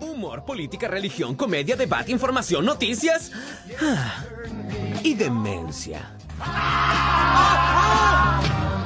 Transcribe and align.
Humor, 0.00 0.44
política, 0.44 0.88
religión, 0.88 1.34
comedia, 1.34 1.76
debate, 1.76 2.12
información, 2.12 2.64
noticias 2.64 3.32
ah, 3.80 4.24
y 5.02 5.14
demencia. 5.14 6.14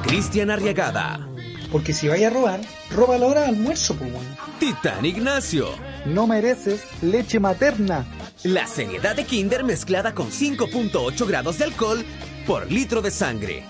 Cristian 0.03 0.51
Arriagada, 0.51 1.27
Porque 1.71 1.93
si 1.93 2.07
vaya 2.07 2.27
a 2.27 2.29
robar, 2.29 2.61
roba 2.91 3.17
la 3.17 3.25
hora 3.25 3.41
de 3.41 3.47
almuerzo, 3.47 3.95
pues, 3.95 4.11
weón. 4.11 4.25
Titán 4.59 5.05
Ignacio. 5.05 5.69
No 6.05 6.27
mereces 6.27 6.85
leche 7.01 7.39
materna. 7.39 8.05
La 8.43 8.67
seriedad 8.67 9.15
de 9.15 9.25
Kinder 9.25 9.63
mezclada 9.63 10.13
con 10.13 10.29
5.8 10.29 11.27
grados 11.27 11.57
de 11.57 11.65
alcohol 11.65 12.05
por 12.45 12.71
litro 12.71 13.01
de 13.01 13.11
sangre. 13.11 13.63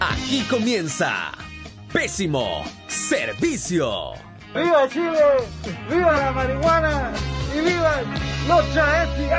Aquí 0.00 0.40
comienza 0.50 1.32
Pésimo 1.92 2.64
Servicio. 2.88 4.25
¡Viva 4.54 4.88
Chile! 4.88 5.20
¡Viva 5.90 6.16
la 6.16 6.32
marihuana! 6.32 7.12
¡Y 7.54 7.60
viva 7.60 8.02
los 8.48 8.72
travestis! 8.72 9.30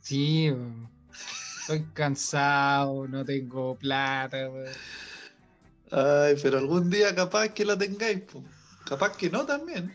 Sí, 0.00 0.50
weón. 0.50 0.90
estoy 1.60 1.84
cansado, 1.94 3.08
no 3.08 3.24
tengo 3.24 3.76
plata. 3.76 4.50
weón. 4.50 4.68
Ay, 5.90 6.36
pero 6.42 6.58
algún 6.58 6.90
día 6.90 7.14
capaz 7.14 7.48
que 7.48 7.64
la 7.64 7.78
tengáis, 7.78 8.20
po. 8.20 8.42
capaz 8.84 9.16
que 9.16 9.30
no 9.30 9.46
también. 9.46 9.92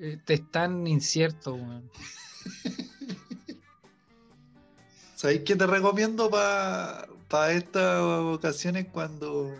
Este 0.00 0.34
es 0.34 0.50
tan 0.50 0.86
incierto, 0.86 1.54
weón. 1.54 1.90
¿Sabéis 5.20 5.42
qué 5.44 5.54
te 5.54 5.66
recomiendo 5.66 6.30
para 6.30 7.52
estas 7.52 8.00
ocasiones 8.00 8.86
cuando 8.90 9.54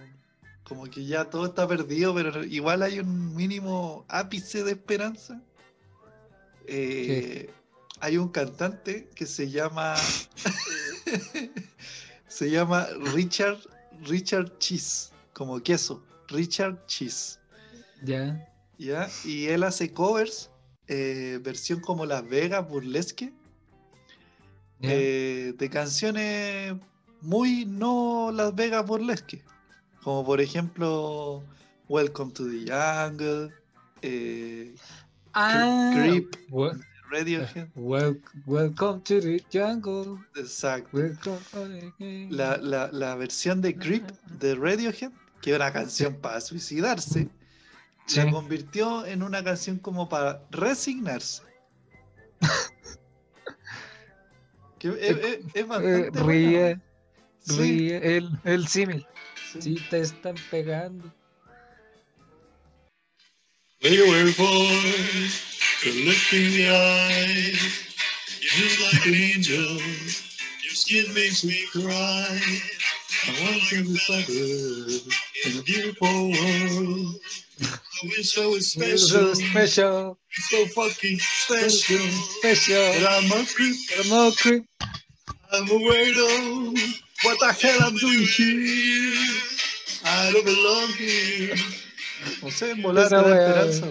como 0.65 0.85
que 0.85 1.05
ya 1.05 1.27
todo 1.27 1.45
está 1.45 1.69
perdido, 1.69 2.15
pero 2.15 2.43
igual 2.45 2.83
hay 2.83 3.01
un 3.01 3.37
mínimo 3.37 4.07
ápice 4.09 4.65
de 4.65 4.71
esperanza? 4.71 5.43
Eh, 6.67 7.51
hay 8.01 8.17
un 8.17 8.31
cantante 8.31 9.11
que 9.15 9.27
se 9.27 9.51
llama 9.51 9.97
se 12.27 12.51
llama 12.51 12.87
Richard 13.13 13.59
Richard 14.05 14.57
Cheese, 14.61 15.11
como 15.35 15.63
queso, 15.63 16.03
Richard 16.29 16.87
Cheese. 16.87 17.39
Ya. 18.03 18.49
¿ya? 18.79 19.11
Y 19.27 19.49
él 19.49 19.65
hace 19.65 19.93
covers, 19.93 20.49
eh, 20.89 21.39
versión 21.43 21.81
como 21.81 22.07
Las 22.07 22.27
Vegas, 22.27 22.67
burlesque, 22.67 23.35
eh, 24.83 25.55
de 25.59 25.71
canciones 25.71 26.75
muy 27.21 27.65
no 27.67 28.31
Las 28.33 28.55
Vegas 28.55 28.87
burlesque. 28.87 29.43
Como 30.03 30.25
por 30.25 30.41
ejemplo, 30.41 31.43
Welcome 31.89 32.33
to 32.33 32.45
the 32.49 32.65
Jungle, 32.71 33.53
eh, 34.03 34.75
ah, 35.35 35.93
Creep, 35.95 36.35
Radiohead. 37.11 37.69
wel- 37.75 38.23
welcome 38.47 39.01
to 39.03 39.21
the 39.21 39.43
jungle. 39.53 40.19
Exacto. 40.37 40.97
Welcome- 40.97 42.29
La, 42.31 42.57
la- 42.57 42.89
la 42.93 43.15
versión 43.17 43.61
de 43.61 43.77
Creep 43.77 44.09
de 44.39 44.55
Radiohead, 44.55 45.11
que 45.43 45.51
es 45.51 45.57
una 45.57 45.73
canción 45.73 46.15
para 46.15 46.41
suicidarse, 46.41 47.29
Sí. 48.07 48.17
la 48.21 48.31
convirtió 48.31 49.05
en 49.05 49.23
una 49.23 49.43
canción 49.45 49.79
como 49.79 50.09
para 50.09 50.43
resignarse. 50.51 51.43
Que 54.81 54.89
es, 54.89 54.97
es- 54.99 55.39
es 55.55 55.55
Eh, 55.55 55.67
bastante 55.67 56.11
buena. 56.21 56.27
ríe, 56.27 56.79
Sí, 57.41 57.57
ríe, 57.59 58.17
el, 58.17 58.31
el 58.45 58.67
símil. 58.69 59.07
sí. 59.53 59.61
Sí, 59.63 59.75
te 59.91 60.01
están 60.01 60.35
pegando. 60.51 61.13
Anywhere 63.83 64.33
boy, 64.37 65.31
good 65.83 65.95
look 66.05 66.33
in 66.33 66.53
the 66.53 66.69
eye. 66.69 67.53
You're 68.41 68.69
just 68.69 68.81
like 68.93 69.07
an 69.07 69.15
angel. 69.15 69.77
Your 70.63 70.75
skin 70.75 71.15
makes 71.15 71.45
me 71.45 71.65
cry. 71.73 72.41
I 73.27 73.31
want 73.43 73.63
to 73.71 73.85
be 73.85 73.99
better 74.09 74.33
in 75.47 75.59
a 75.59 75.63
beautiful 75.63 76.31
world. 76.31 77.21
I 77.63 78.07
wish 78.17 78.39
I 78.39 78.47
was 78.47 78.73
special, 78.73 79.35
So 79.35 79.35
special, 79.35 80.19
so 80.31 80.67
fucking 80.67 81.19
special. 81.19 81.99
special. 82.39 82.93
But 83.01 83.11
I'm 83.11 83.33
a 83.33 83.45
creep, 83.47 83.77
Pero 83.89 84.05
no 84.09 84.33
creep. 84.33 84.65
I'm 85.53 85.65
a 85.69 85.79
weirdo. 85.79 86.79
What 87.25 87.39
the 87.41 87.53
hell 87.53 87.81
I'm 87.85 87.97
doing 87.97 88.21
here? 88.21 89.27
I 90.05 90.33
don't 90.33 90.45
belong 90.45 90.89
here. 90.97 91.55
No 92.43 92.49
sé, 92.51 92.75
volar 92.81 93.07
Esa 93.07 93.23
wea- 93.23 93.35
esperanza. 93.37 93.89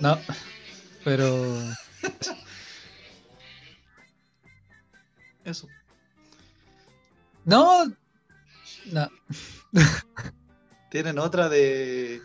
No, 0.00 0.18
pero 1.04 1.26
Eso. 5.44 5.66
no, 7.44 7.92
no. 8.92 9.08
Tienen 10.92 11.18
otra 11.18 11.48
de, 11.48 12.20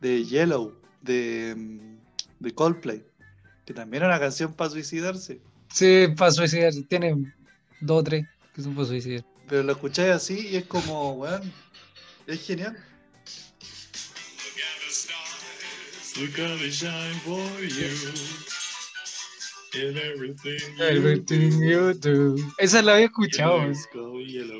de 0.00 0.24
Yellow, 0.24 0.74
de, 1.02 1.54
mm, 1.54 1.98
de 2.40 2.54
Coldplay, 2.54 3.04
que 3.66 3.74
también 3.74 4.04
es 4.04 4.06
una 4.06 4.18
canción 4.18 4.54
para 4.54 4.70
suicidarse. 4.70 5.38
Sí, 5.70 6.06
para 6.16 6.30
suicidar. 6.30 6.72
Tiene 6.88 7.34
dos 7.82 8.00
o 8.00 8.02
tres 8.02 8.26
que 8.54 8.62
son 8.62 8.74
para 8.74 8.86
suicidar. 8.86 9.22
Pero 9.46 9.64
lo 9.64 9.72
escucháis 9.72 10.12
así 10.12 10.48
y 10.48 10.56
es 10.56 10.64
como, 10.64 11.12
weón, 11.12 11.52
es 12.26 12.46
genial. 12.46 12.74
Look 16.18 16.38
how 16.38 16.56
they 16.56 16.70
shine 16.70 17.20
for 17.22 17.36
you. 17.60 17.90
In 19.74 19.94
everything 19.98 20.58
you 20.78 20.84
Everything 20.84 21.62
you 21.62 21.92
do. 21.92 22.36
Esa 22.56 22.80
la 22.80 22.94
había 22.94 23.04
escuchado. 23.04 23.60
Go 23.92 24.20
yellow. 24.22 24.58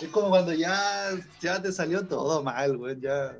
Es 0.00 0.08
como 0.10 0.28
cuando 0.28 0.52
ya, 0.52 1.10
ya 1.40 1.60
te 1.60 1.72
salió 1.72 2.06
todo 2.06 2.42
mal, 2.42 2.76
weón, 2.76 3.00
ya. 3.00 3.36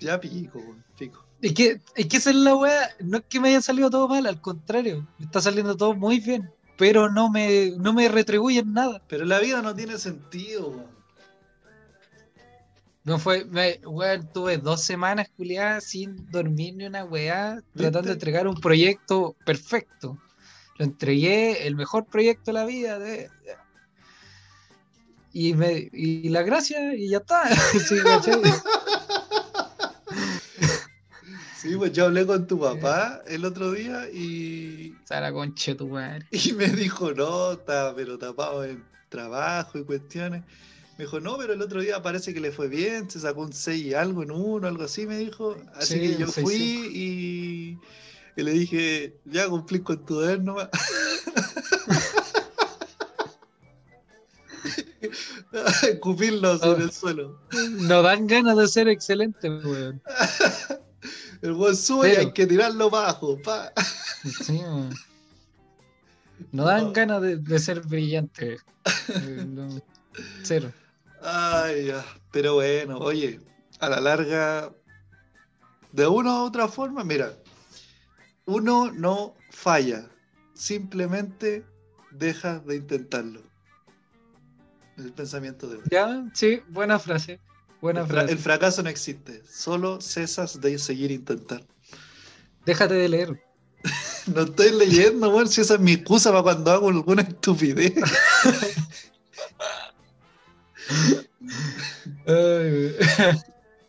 Ya 0.00 0.20
pico, 0.20 0.58
weón, 0.58 0.84
pico. 0.98 1.24
Es 1.40 1.54
que, 1.54 1.80
es 1.94 2.06
que 2.06 2.16
esa 2.16 2.30
es 2.30 2.36
la 2.36 2.54
wea, 2.56 2.90
no 3.00 3.18
es 3.18 3.24
que 3.28 3.40
me 3.40 3.48
haya 3.48 3.60
salido 3.60 3.90
todo 3.90 4.08
mal, 4.08 4.26
al 4.26 4.40
contrario, 4.40 5.06
me 5.18 5.24
está 5.26 5.40
saliendo 5.40 5.76
todo 5.76 5.94
muy 5.94 6.20
bien, 6.20 6.48
pero 6.76 7.10
no 7.10 7.30
me, 7.30 7.72
no 7.78 7.92
me 7.92 8.08
retribuyen 8.08 8.72
nada. 8.72 9.02
Pero 9.08 9.24
la 9.24 9.38
vida 9.40 9.60
no 9.62 9.74
tiene 9.74 9.98
sentido, 9.98 10.68
weón. 10.70 11.02
No 13.04 13.18
fue, 13.18 13.44
me, 13.46 13.80
weón, 13.84 14.28
tuve 14.32 14.58
dos 14.58 14.82
semanas 14.82 15.28
culiadas 15.36 15.84
sin 15.84 16.30
dormir 16.30 16.74
ni 16.76 16.84
una 16.86 17.04
weá, 17.04 17.60
tratando 17.74 18.08
de 18.08 18.14
entregar 18.14 18.46
un 18.46 18.54
proyecto 18.60 19.34
perfecto. 19.44 20.18
Lo 20.78 20.84
entregué, 20.84 21.66
el 21.66 21.74
mejor 21.74 22.06
proyecto 22.06 22.44
de 22.46 22.52
la 22.52 22.64
vida. 22.64 22.98
de- 23.00 23.28
y, 25.32 25.54
me, 25.54 25.88
y 25.92 26.28
la 26.28 26.42
gracia, 26.42 26.94
y 26.94 27.08
ya 27.08 27.18
está. 27.18 27.42
Sí. 27.88 27.96
Sí, 31.62 31.76
pues 31.76 31.92
yo 31.92 32.06
hablé 32.06 32.26
con 32.26 32.44
tu 32.48 32.58
papá 32.58 33.22
el 33.28 33.44
otro 33.44 33.70
día 33.70 34.08
y, 34.12 34.96
concha 35.32 35.70
de 35.70 35.74
tu 35.76 35.86
madre. 35.86 36.26
y 36.32 36.52
me 36.54 36.66
dijo, 36.66 37.12
no, 37.12 37.52
está 37.52 37.94
pero 37.94 38.18
tapado 38.18 38.64
en 38.64 38.82
trabajo 39.08 39.78
y 39.78 39.84
cuestiones. 39.84 40.42
Me 40.98 41.04
dijo, 41.04 41.20
no, 41.20 41.38
pero 41.38 41.52
el 41.52 41.62
otro 41.62 41.80
día 41.80 42.02
parece 42.02 42.34
que 42.34 42.40
le 42.40 42.50
fue 42.50 42.66
bien, 42.66 43.08
se 43.08 43.20
sacó 43.20 43.42
un 43.42 43.52
6 43.52 43.86
y 43.86 43.94
algo 43.94 44.24
en 44.24 44.32
uno, 44.32 44.66
algo 44.66 44.82
así, 44.82 45.06
me 45.06 45.16
dijo. 45.18 45.56
Así 45.76 45.94
Sí, 45.94 46.00
que 46.00 46.16
yo 46.16 46.26
fui 46.26 46.44
6-5. 46.44 46.90
y, 46.92 47.78
y 48.36 48.42
le 48.42 48.50
dije, 48.50 49.20
ya 49.24 49.48
cumplí 49.48 49.80
con 49.80 50.04
tu 50.04 50.18
deber 50.18 50.42
nomás. 50.42 50.68
Escupirlo 55.82 56.58
sobre 56.58 56.82
Oh. 56.82 56.86
el 56.86 56.92
suelo. 56.92 57.40
No 57.88 58.02
dan 58.02 58.26
ganas 58.26 58.56
de 58.56 58.68
ser 58.68 58.88
excelente, 58.88 59.48
weón. 59.50 60.02
El 61.42 61.54
buen 61.54 61.74
sube 61.74 62.12
y 62.12 62.16
hay 62.16 62.32
que 62.32 62.46
tirarlo 62.46 62.88
bajo. 62.88 63.36
Pa. 63.42 63.72
Sí, 64.44 64.52
weón. 64.58 64.94
No 66.52 66.64
dan 66.64 66.92
ganas 66.92 67.20
de, 67.22 67.36
de 67.36 67.58
ser 67.58 67.80
brillante. 67.80 68.58
Eh, 69.08 69.44
no, 69.48 69.80
Cero. 70.42 70.72
Ay, 71.20 71.86
ya. 71.86 72.04
Pero 72.30 72.54
bueno, 72.54 72.98
oye, 72.98 73.40
a 73.80 73.88
la 73.88 74.00
larga, 74.00 74.72
de 75.92 76.06
una 76.06 76.42
u 76.42 76.46
otra 76.46 76.68
forma, 76.68 77.04
mira, 77.04 77.32
uno 78.46 78.90
no 78.92 79.34
falla, 79.50 80.08
simplemente 80.54 81.64
deja 82.12 82.58
de 82.60 82.76
intentarlo. 82.76 83.42
El 84.98 85.12
pensamiento 85.12 85.66
de. 85.68 85.78
Ya, 85.90 86.24
sí, 86.34 86.60
buena 86.68 86.98
frase. 86.98 87.40
Buena 87.80 88.00
El, 88.02 88.06
fra- 88.06 88.16
frase. 88.20 88.32
el 88.32 88.38
fracaso 88.38 88.82
no 88.82 88.88
existe, 88.90 89.42
solo 89.50 90.00
cesas 90.00 90.60
de 90.60 90.78
seguir 90.78 91.10
intentando. 91.10 91.66
Déjate 92.64 92.94
de 92.94 93.08
leer. 93.08 93.42
No 94.32 94.42
estoy 94.42 94.70
leyendo, 94.70 95.30
weón, 95.34 95.48
si 95.48 95.60
esa 95.62 95.74
es 95.74 95.80
mi 95.80 95.94
excusa 95.94 96.30
para 96.30 96.44
cuando 96.44 96.70
hago 96.70 96.88
alguna 96.90 97.22
estupidez. 97.22 97.92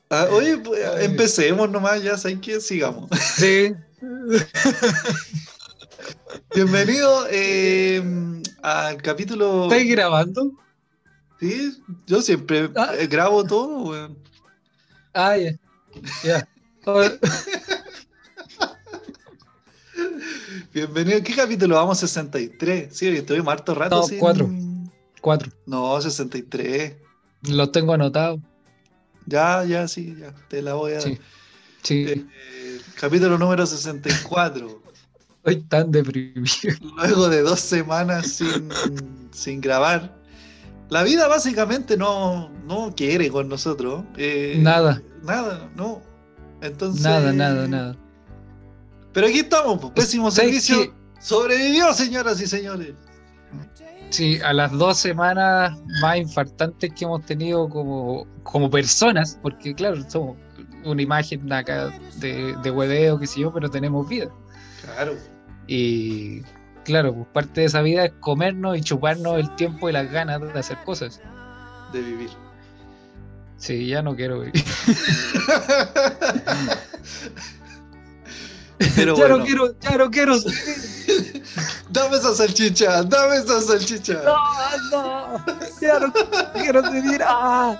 Ah, 0.09 0.27
oye, 0.31 0.57
pues, 0.57 0.79
empecemos 1.01 1.69
nomás, 1.69 2.01
ya 2.03 2.17
saben 2.17 2.39
que 2.41 2.59
sigamos. 2.61 3.09
sí. 3.35 3.73
Bienvenido 6.53 7.25
eh, 7.31 8.03
al 8.61 9.01
capítulo. 9.01 9.63
¿Estás 9.71 9.87
grabando? 9.87 10.51
Sí, 11.43 11.77
yo 12.07 12.21
siempre 12.21 12.69
Ah. 12.73 12.93
eh, 12.97 13.05
grabo 13.07 13.43
todo, 13.43 13.89
weón. 13.89 14.17
Ah, 15.13 15.35
ya. 15.37 16.47
Oh, 16.85 17.01
Bienvenido. 20.73 21.21
¿Qué 21.21 21.35
capítulo 21.35 21.75
vamos? 21.75 21.99
63. 21.99 22.95
Sí, 22.95 23.07
estuvimos 23.09 23.51
harto 23.53 23.75
rato 23.75 23.97
No, 23.97 24.03
sin- 24.03 24.19
cuatro. 24.19 24.49
Cuatro. 25.19 25.51
No, 25.65 25.99
63. 25.99 26.93
Los 27.49 27.71
tengo 27.73 27.93
anotados. 27.93 28.39
Ya, 29.25 29.65
ya, 29.65 29.85
sí, 29.89 30.15
ya. 30.17 30.33
Te 30.47 30.61
la 30.61 30.75
voy 30.75 30.93
a 30.93 30.95
dar. 30.95 31.03
Sí. 31.03 31.17
Sí. 31.81 32.05
Eh, 32.07 32.79
capítulo 32.99 33.37
número 33.37 33.65
64. 33.65 34.81
Estoy 35.43 35.61
tan 35.63 35.91
deprimido. 35.91 36.45
Luego 36.95 37.27
de 37.27 37.41
dos 37.41 37.59
semanas 37.59 38.27
sin, 38.27 38.69
sin 39.33 39.59
grabar. 39.59 40.22
La 40.89 41.03
vida 41.03 41.27
básicamente 41.27 41.97
no, 41.97 42.49
no 42.65 42.93
quiere 42.95 43.29
con 43.29 43.47
nosotros. 43.49 44.03
eh, 44.17 44.57
Nada. 44.59 45.01
Nada, 45.23 45.69
no. 45.75 46.01
Entonces. 46.61 47.01
Nada, 47.03 47.33
nada, 47.33 47.67
nada. 47.67 47.95
Pero 49.13 49.27
aquí 49.27 49.39
estamos, 49.39 49.79
pues, 49.79 49.91
pésimo 49.93 50.29
¿Sabes 50.31 50.63
servicio. 50.65 50.93
Sobrevivió, 51.19 51.93
señoras 51.93 52.41
y 52.41 52.47
señores. 52.47 52.93
Sí, 54.09 54.39
a 54.43 54.53
las 54.53 54.71
dos 54.71 54.97
semanas 54.97 55.79
más 56.01 56.17
infartantes 56.17 56.91
que 56.93 57.05
hemos 57.05 57.25
tenido 57.25 57.67
como, 57.69 58.27
como 58.43 58.69
personas, 58.69 59.39
porque 59.41 59.73
claro, 59.73 59.97
somos 60.07 60.37
una 60.85 61.01
imagen 61.01 61.51
acá 61.51 61.91
de, 62.19 62.55
de 62.61 62.71
hueveo, 62.71 63.17
qué 63.19 63.25
sé 63.25 63.39
yo, 63.39 63.51
pero 63.53 63.69
tenemos 63.69 64.07
vida. 64.07 64.29
Claro. 64.83 65.13
Y 65.67 66.41
claro, 66.83 67.13
pues 67.13 67.27
parte 67.33 67.61
de 67.61 67.67
esa 67.67 67.81
vida 67.81 68.05
es 68.05 68.11
comernos 68.19 68.77
y 68.77 68.81
chuparnos 68.81 69.39
el 69.39 69.53
tiempo 69.55 69.89
y 69.89 69.93
las 69.93 70.11
ganas 70.11 70.41
de 70.41 70.59
hacer 70.59 70.77
cosas. 70.85 71.21
De 71.91 72.01
vivir. 72.01 72.29
Sí, 73.57 73.87
ya 73.87 74.01
no 74.01 74.15
quiero 74.15 74.39
vivir. 74.41 74.63
Pero 78.95 79.15
ya 79.17 79.21
bueno, 79.21 79.37
no 79.37 79.45
quiero, 79.45 79.79
ya 79.79 79.97
no 79.97 80.11
quiero. 80.11 80.35
dame 81.89 82.17
esa 82.17 82.35
salchicha, 82.35 83.03
dame 83.03 83.37
esa 83.37 83.61
salchicha. 83.61 84.21
No, 84.23 84.35
no, 84.91 85.45
ya 85.81 85.99
no 85.99 86.13
quiero 86.53 86.91
vivir. 86.91 87.21
Ah. 87.25 87.79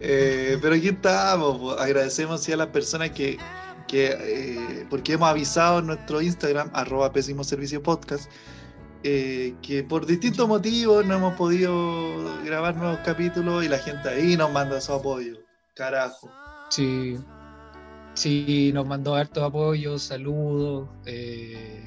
Eh, 0.00 0.58
pero 0.60 0.74
aquí 0.74 0.88
estamos, 0.88 1.58
po. 1.58 1.72
agradecemos 1.72 2.42
sí, 2.42 2.52
a 2.52 2.56
las 2.56 2.68
personas 2.68 3.10
que, 3.10 3.38
que 3.86 4.16
eh, 4.18 4.86
porque 4.90 5.14
hemos 5.14 5.28
avisado 5.28 5.78
en 5.80 5.86
nuestro 5.86 6.20
Instagram, 6.20 6.70
arroba 6.72 7.12
pésimo 7.12 7.44
servicio 7.44 7.82
podcast, 7.82 8.30
eh, 9.02 9.54
que 9.62 9.84
por 9.84 10.06
distintos 10.06 10.48
motivos 10.48 11.04
no 11.06 11.14
hemos 11.16 11.34
podido 11.34 12.42
grabar 12.44 12.76
nuevos 12.76 12.98
capítulos 13.04 13.64
y 13.64 13.68
la 13.68 13.78
gente 13.78 14.08
ahí 14.08 14.36
nos 14.36 14.50
manda 14.52 14.80
su 14.80 14.92
apoyo. 14.92 15.38
Carajo. 15.74 16.30
Sí, 16.70 17.16
sí, 18.14 18.70
nos 18.74 18.86
mandó 18.86 19.14
hartos 19.14 19.42
apoyos, 19.44 20.02
saludos. 20.02 20.88
eh, 21.04 21.82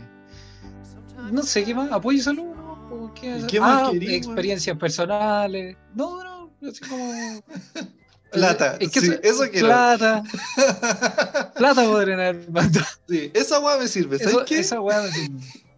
no 1.32 1.44
sé 1.44 1.64
qué 1.66 1.76
más, 1.76 1.92
apoyo 1.92 2.18
y 2.18 2.22
saludos. 2.22 2.56
¿no? 2.56 2.70
¿O 2.92 3.14
¿Qué, 3.14 3.38
¿Y 3.40 3.48
qué 3.48 3.60
más 3.60 3.88
Ah, 3.88 3.92
querí, 3.92 4.16
experiencias 4.16 4.78
personales. 4.78 5.78
No, 5.94 6.24
no, 6.24 6.52
así 6.68 6.82
como. 6.88 7.44
Plata, 8.32 8.78
Es 8.80 8.92
que 8.92 9.02
sí, 9.02 9.08
eso- 9.08 9.44
eso 9.44 9.52
quiero. 9.52 9.68
Plata, 9.68 10.24
plata 11.56 11.84
podrían 11.84 12.20
haber 12.20 12.50
mandado. 12.50 12.86
Sí, 13.08 13.32
esa 13.34 13.60
weá 13.60 13.78
me 13.78 13.88
sirve, 13.88 14.18
¿sabes 14.20 14.34
Eso- 14.34 14.46
qué? 14.46 14.60
Esa 14.60 14.80
weá, 14.82 15.08
sí. 15.12 15.28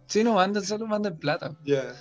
Sí, 0.06 0.22
no 0.24 0.34
mandan, 0.34 0.64
solo 0.64 0.86
mandan 0.86 1.16
plata. 1.18 1.54
Ya. 1.64 1.94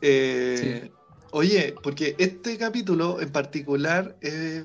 Eh, 0.00 0.90
Oye, 1.32 1.74
porque 1.82 2.16
este 2.18 2.58
capítulo 2.58 3.20
en 3.20 3.30
particular 3.30 4.16
es 4.20 4.64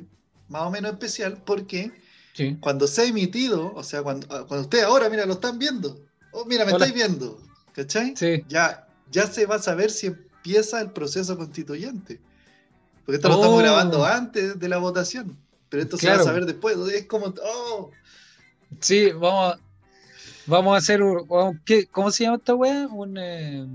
más 0.49 0.63
o 0.63 0.71
menos 0.71 0.93
especial 0.93 1.39
porque 1.45 1.91
Sí. 2.33 2.57
cuando 2.59 2.87
se 2.87 3.01
ha 3.01 3.05
emitido, 3.05 3.71
o 3.75 3.83
sea, 3.83 4.01
cuando, 4.01 4.25
ah, 4.31 4.45
cuando 4.47 4.63
ustedes 4.63 4.83
ahora, 4.85 5.07
mira, 5.09 5.25
lo 5.27 5.33
están 5.33 5.59
viendo. 5.59 6.01
Oh, 6.31 6.43
mira, 6.45 6.65
me 6.65 6.73
Hola. 6.73 6.85
estáis 6.87 6.93
viendo. 7.07 7.39
¿Cachai? 7.73 8.15
Sí. 8.17 8.43
Ya, 8.49 8.87
ya 9.11 9.27
se 9.27 9.45
va 9.45 9.55
a 9.55 9.59
saber 9.59 9.91
si 9.91 10.07
empieza 10.07 10.81
el 10.81 10.89
proceso 10.91 11.37
constituyente. 11.37 12.19
Porque 13.05 13.15
esto 13.17 13.27
lo 13.29 13.35
estamos 13.35 13.55
Oh. 13.59 13.61
grabando 13.61 14.05
antes 14.05 14.59
de 14.59 14.69
la 14.69 14.77
votación. 14.77 15.37
Pero 15.69 15.83
esto 15.83 15.97
se 15.97 16.07
va 16.07 16.13
Claro. 16.13 16.23
a 16.23 16.31
saber 16.31 16.45
después. 16.45 16.75
Es 16.93 17.05
como, 17.05 17.33
oh, 17.43 17.91
Sí, 18.81 19.11
vamos 19.11 19.53
a, 19.53 19.59
vamos 20.47 20.73
a 20.73 20.77
hacer 20.77 21.01
un, 21.01 21.27
vamos- 21.27 21.57
¿qué- 21.65 21.85
¿cómo 21.87 22.11
se 22.11 22.23
llama 22.23 22.37
esta 22.37 22.55
weá? 22.55 22.87
Un, 22.87 23.17
eh, 23.17 23.65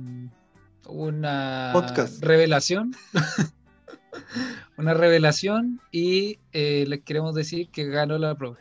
una 0.87 1.71
Podcast. 1.73 2.23
revelación. 2.23 2.94
una 4.77 4.94
revelación 4.94 5.81
y 5.93 6.38
eh, 6.53 6.85
les 6.88 7.03
queremos 7.03 7.35
decir 7.35 7.69
que 7.71 7.85
ganó 7.87 8.19
la 8.19 8.35
prueba. 8.35 8.56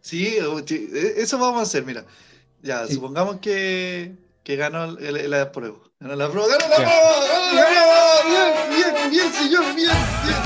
Sí, 0.00 0.26
e- 0.26 1.14
eso 1.22 1.38
vamos 1.38 1.60
a 1.60 1.62
hacer, 1.62 1.84
mira. 1.84 2.04
Ya, 2.62 2.86
Sí. 2.86 2.94
supongamos 2.94 3.36
que, 3.38 4.16
que 4.42 4.56
ganó 4.56 4.86
la 4.98 5.52
prueba. 5.52 5.78
Ganó 6.02 6.16
la 6.16 6.28
prueba, 6.28 6.48
ganó 6.48 6.68
la 6.68 6.76
prueba, 6.76 6.92
ganó 7.54 7.54
la. 7.54 8.66
Bien, 8.66 8.94
bien, 8.94 9.10
bien, 9.10 9.32
señor, 9.32 9.64
bien, 9.74 9.96
bien, 10.24 10.36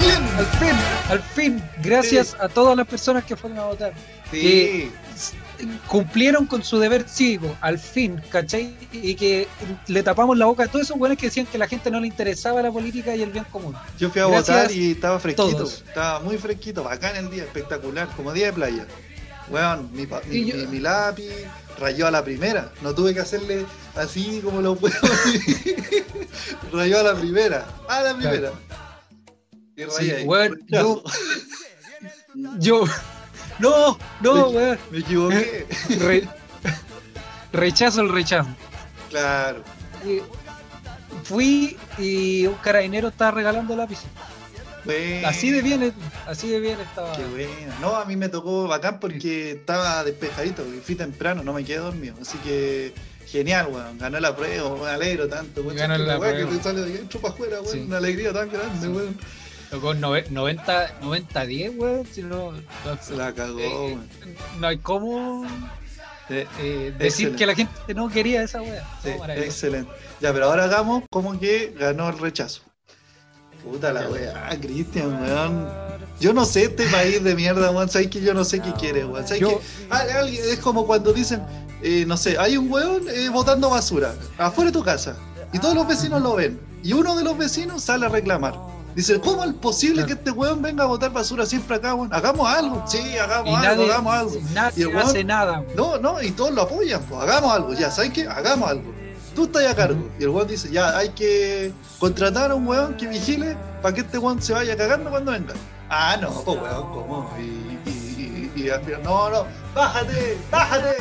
bien. 0.00 0.22
Al 0.38 0.46
fin, 0.46 0.76
al 1.10 1.20
fin, 1.22 1.62
gracias 1.82 2.36
a 2.40 2.48
todas 2.48 2.76
las 2.76 2.86
personas 2.86 3.24
que 3.24 3.36
fueron 3.36 3.58
a 3.58 3.64
votar. 3.66 3.92
Sí, 4.30 4.90
Cumplieron 5.86 6.44
con 6.46 6.62
su 6.62 6.78
deber 6.78 7.08
cívico, 7.08 7.56
al 7.62 7.78
fin, 7.78 8.20
¿cachai? 8.30 8.76
Y 8.92 9.14
que 9.14 9.48
le 9.86 10.02
tapamos 10.02 10.36
la 10.36 10.44
boca 10.44 10.64
a 10.64 10.66
todos 10.66 10.84
esos 10.84 10.98
buenos 10.98 11.16
que 11.16 11.26
decían 11.26 11.46
que 11.46 11.56
a 11.56 11.60
la 11.60 11.68
gente 11.68 11.90
no 11.90 11.98
le 11.98 12.08
interesaba 12.08 12.60
la 12.60 12.70
política 12.70 13.16
y 13.16 13.22
el 13.22 13.30
bien 13.30 13.44
común. 13.44 13.74
yo 13.98 14.10
fui 14.10 14.20
a 14.20 14.26
Gracias 14.26 14.48
votar 14.56 14.70
y 14.72 14.90
estaba 14.92 15.18
fresquito. 15.18 15.48
todos. 15.56 15.84
Estaba 15.88 16.20
muy 16.20 16.36
fresquito, 16.36 16.82
bacán 16.84 17.16
el 17.16 17.30
día, 17.30 17.44
espectacular, 17.44 18.06
como 18.16 18.32
día 18.34 18.46
de 18.46 18.52
playa. 18.52 18.86
Weón, 19.48 19.88
mi, 19.94 20.06
mi- 20.28 20.52
mi 20.66 20.78
lápiz 20.80 21.24
rayó 21.78 22.06
a 22.06 22.10
la 22.10 22.24
primera. 22.24 22.72
No 22.82 22.94
tuve 22.94 23.12
que 23.14 23.20
hacerle 23.20 23.66
así 23.94 24.40
como 24.42 24.60
los 24.60 24.80
huevos. 24.80 25.00
rayó 26.72 27.00
a 27.00 27.02
la 27.02 27.14
primera. 27.14 27.66
A 27.88 28.02
la 28.02 28.14
primera. 28.16 28.52
Y 29.76 29.82
Sí, 29.82 29.86
rayé 29.98 30.16
ahí. 30.16 30.24
weón, 30.24 30.52
Rechazo. 30.68 31.02
Yo. 32.58 32.84
No, 33.58 33.98
no, 34.20 34.48
weón. 34.50 34.78
Me 34.90 34.98
equivoqué. 34.98 35.66
Re- 35.98 36.28
rechazo 37.52 38.00
el 38.02 38.08
rechazo. 38.10 38.48
claro. 39.10 39.62
Y 40.04 40.20
fui 41.24 41.76
y 41.98 42.46
un 42.46 42.54
carabinero 42.56 43.08
estaba 43.08 43.30
regalando 43.32 43.74
lápices. 43.74 44.04
Bueno, 44.86 45.28
Así 45.28 45.50
de 45.50 45.60
bien, 45.62 45.92
así 46.26 46.48
de 46.48 46.60
bien 46.60 46.78
estaba. 46.80 47.12
Qué 47.16 47.24
bueno. 47.26 47.74
No, 47.80 47.96
a 47.96 48.04
mí 48.04 48.16
me 48.16 48.28
tocó 48.28 48.66
bacán 48.68 48.98
porque 49.00 49.50
estaba 49.52 50.02
despejadito, 50.04 50.62
porque 50.62 50.80
fui 50.80 50.94
temprano, 50.94 51.42
no 51.42 51.52
me 51.52 51.64
quedé 51.64 51.78
dormido. 51.78 52.14
Así 52.22 52.38
que 52.38 52.94
genial, 53.26 53.68
weón. 53.70 53.98
Ganó 53.98 54.20
la 54.20 54.34
prueba, 54.36 54.74
me 54.76 54.88
alegro 54.88 55.28
tanto, 55.28 55.62
weón. 55.62 55.76
Ganó 55.76 55.98
la 55.98 56.18
weón, 56.18 56.32
prueba. 56.34 56.50
que 56.50 56.56
te 56.56 56.62
sale 56.62 56.80
de 56.82 56.90
dentro 56.98 57.20
para 57.20 57.34
afuera, 57.34 57.60
weón. 57.60 57.72
Sí. 57.72 57.80
Una 57.80 57.96
alegría 57.98 58.32
tan 58.32 58.48
grande, 58.50 58.86
Sí. 58.86 58.92
weón. 58.92 59.18
Con 59.80 60.00
nove- 60.00 60.28
90, 60.30 60.98
90 61.02 61.44
10, 61.44 61.72
weón. 61.76 62.06
Si 62.10 62.22
no, 62.22 62.52
Se 63.02 63.16
la 63.16 63.32
cagó, 63.34 63.58
eh, 63.58 63.68
weón. 63.68 64.08
no 64.60 64.66
hay 64.68 64.78
cómo 64.78 65.44
Eh, 66.28 66.46
eh, 66.60 66.94
decir 66.98 67.34
que 67.34 67.44
la 67.46 67.54
gente 67.56 67.72
no 67.94 68.08
quería 68.08 68.42
esa 68.44 68.62
weá. 68.62 68.84
sí, 69.02 69.10
excelente. 69.36 69.90
Ya, 70.20 70.32
pero 70.32 70.46
ahora 70.46 70.64
hagamos 70.64 71.02
como 71.10 71.38
que 71.38 71.74
ganó 71.78 72.08
el 72.08 72.18
rechazo. 72.18 72.62
Puta 73.70 73.92
la 73.92 74.08
weá, 74.08 74.56
Cristian, 74.60 75.20
weón. 75.22 75.68
Yo 76.20 76.32
no 76.32 76.44
sé 76.44 76.64
este 76.64 76.86
país 76.86 77.22
de 77.22 77.34
mierda, 77.34 77.70
weón. 77.70 77.88
Sabes 77.88 78.08
que 78.08 78.20
yo 78.20 78.32
no 78.32 78.44
sé 78.44 78.60
qué 78.60 78.72
quiere, 78.72 79.04
weón. 79.04 79.24
¿Sabes 79.26 79.40
Yo- 79.40 79.60
que 79.60 80.12
alguien- 80.12 80.42
es 80.48 80.58
como 80.60 80.86
cuando 80.86 81.12
dicen, 81.12 81.42
eh, 81.82 82.04
no 82.06 82.16
sé, 82.16 82.38
hay 82.38 82.56
un 82.56 82.70
weón 82.70 83.02
eh, 83.08 83.28
botando 83.28 83.68
basura 83.70 84.14
afuera 84.38 84.70
de 84.70 84.72
tu 84.78 84.84
casa 84.84 85.16
y 85.52 85.58
todos 85.58 85.74
los 85.74 85.86
vecinos 85.86 86.22
lo 86.22 86.36
ven 86.36 86.58
y 86.82 86.92
uno 86.92 87.16
de 87.16 87.24
los 87.24 87.36
vecinos 87.36 87.82
sale 87.82 88.06
a 88.06 88.08
reclamar. 88.08 88.54
Dice, 88.94 89.20
¿cómo 89.20 89.44
es 89.44 89.52
posible 89.52 89.96
Claro. 89.96 90.06
que 90.06 90.12
este 90.14 90.30
weón 90.30 90.62
venga 90.62 90.84
a 90.84 90.86
botar 90.86 91.12
basura 91.12 91.44
siempre 91.44 91.76
acá, 91.76 91.94
weón? 91.94 92.08
Hagamos 92.14 92.48
algo. 92.48 92.82
Sí, 92.86 92.98
hagamos 93.18 93.50
Y 93.50 93.54
algo, 93.54 93.66
nadie, 93.82 93.92
hagamos 93.92 94.14
algo. 94.14 94.36
nadie 94.54 94.72
Y 94.78 94.82
el 94.82 94.88
weón- 94.88 95.06
hace 95.06 95.24
nada. 95.24 95.60
weón. 95.60 95.76
No, 95.76 95.98
no, 95.98 96.22
y 96.22 96.30
todos 96.30 96.52
lo 96.52 96.62
apoyan, 96.62 97.02
pues 97.02 97.20
hagamos 97.20 97.52
algo, 97.52 97.74
ya, 97.74 97.90
¿sabes 97.90 98.12
qué? 98.12 98.26
Hagamos 98.26 98.70
algo. 98.70 98.95
Tú 99.36 99.44
estás 99.44 99.66
a 99.66 99.76
cargo. 99.76 100.08
Y 100.18 100.22
el 100.22 100.30
weón 100.30 100.48
dice, 100.48 100.70
ya, 100.72 100.96
hay 100.96 101.10
que 101.10 101.70
contratar 101.98 102.50
a 102.50 102.54
un 102.54 102.66
weón 102.66 102.96
que 102.96 103.06
vigile 103.06 103.54
para 103.82 103.94
que 103.94 104.00
este 104.00 104.16
weón 104.16 104.40
se 104.40 104.54
vaya 104.54 104.74
cagando 104.74 105.10
cuando 105.10 105.30
venga. 105.30 105.52
Ah, 105.90 106.16
no, 106.18 106.30
pues 106.30 106.58
weón, 106.58 106.88
¿cómo? 106.90 107.30
Y, 107.38 107.88
y, 107.88 108.52
y, 108.56 108.62
y 108.62 108.70
al 108.70 108.82
final, 108.82 109.02
no, 109.02 109.28
no, 109.28 109.46
bájate, 109.74 110.38
bájate. 110.50 110.96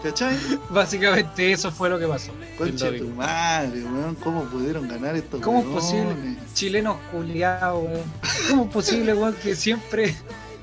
¿Cachai? 0.00 0.36
Básicamente 0.70 1.50
eso 1.50 1.72
fue 1.72 1.90
lo 1.90 1.98
que 1.98 2.06
pasó. 2.06 2.30
Concha 2.56 2.96
tu 2.96 3.08
madre, 3.08 3.82
weón, 3.82 4.14
¿cómo 4.14 4.44
pudieron 4.44 4.86
ganar 4.86 5.16
estos 5.16 5.40
¿Cómo 5.40 5.58
es 5.58 5.66
posible? 5.66 6.36
Chilenos 6.54 6.96
culiados, 7.10 7.82
weón. 7.82 8.04
¿Cómo 8.48 8.64
es 8.66 8.70
posible, 8.70 9.12
weón, 9.12 9.34
que 9.42 9.56
siempre 9.56 10.16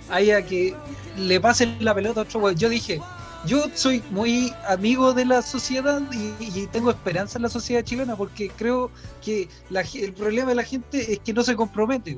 haya 0.09 0.41
que 0.41 0.73
le 1.17 1.41
pasen 1.41 1.75
la 1.81 1.93
pelota 1.93 2.21
a 2.21 2.23
otro 2.23 2.39
weón? 2.39 2.55
Yo 2.55 2.69
dije, 2.69 3.01
yo 3.45 3.65
soy 3.73 4.01
muy 4.11 4.53
amigo 4.67 5.13
de 5.13 5.25
la 5.25 5.41
sociedad 5.41 6.01
y, 6.11 6.33
y 6.39 6.67
tengo 6.67 6.91
esperanza 6.91 7.37
en 7.37 7.43
la 7.43 7.49
sociedad 7.49 7.83
chilena 7.83 8.15
porque 8.15 8.49
creo 8.49 8.89
que 9.23 9.49
la 9.69 9.81
el 9.81 10.13
problema 10.13 10.49
de 10.49 10.55
la 10.55 10.63
gente 10.63 11.13
es 11.13 11.19
que 11.19 11.33
no 11.33 11.43
se 11.43 11.55
compromete. 11.55 12.11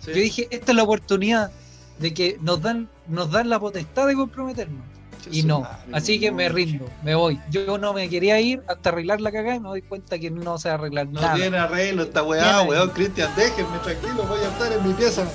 Sí. 0.00 0.06
Yo 0.06 0.14
dije, 0.14 0.48
esta 0.50 0.72
es 0.72 0.76
la 0.76 0.82
oportunidad 0.84 1.50
de 1.98 2.14
que 2.14 2.38
nos 2.40 2.62
dan, 2.62 2.88
nos 3.06 3.30
dan 3.30 3.48
la 3.48 3.58
potestad 3.60 4.06
de 4.06 4.14
comprometernos. 4.14 4.82
Y 5.30 5.42
su 5.42 5.48
no, 5.48 5.60
madre, 5.60 5.76
así 5.92 6.18
que 6.18 6.32
me 6.32 6.48
rindo, 6.48 6.88
me 7.02 7.14
voy. 7.14 7.38
Yo 7.50 7.76
no 7.76 7.92
me 7.92 8.08
quería 8.08 8.40
ir 8.40 8.62
hasta 8.68 8.88
arreglar 8.88 9.20
la 9.20 9.30
cagada 9.30 9.56
y 9.56 9.60
me 9.60 9.68
doy 9.68 9.82
cuenta 9.82 10.18
que 10.18 10.30
no 10.30 10.56
se 10.56 10.68
va 10.70 10.76
a 10.76 10.78
arreglar 10.78 11.08
No 11.08 11.20
nada. 11.20 11.34
tiene 11.34 11.58
arreglo 11.58 12.04
esta 12.04 12.22
weá, 12.22 12.62
weón, 12.62 12.88
Cristian, 12.90 13.30
déjenme 13.36 13.78
tranquilo, 13.80 14.24
voy 14.26 14.40
a 14.40 14.48
estar 14.48 14.72
en 14.72 14.88
mi 14.88 14.94
pieza. 14.94 15.28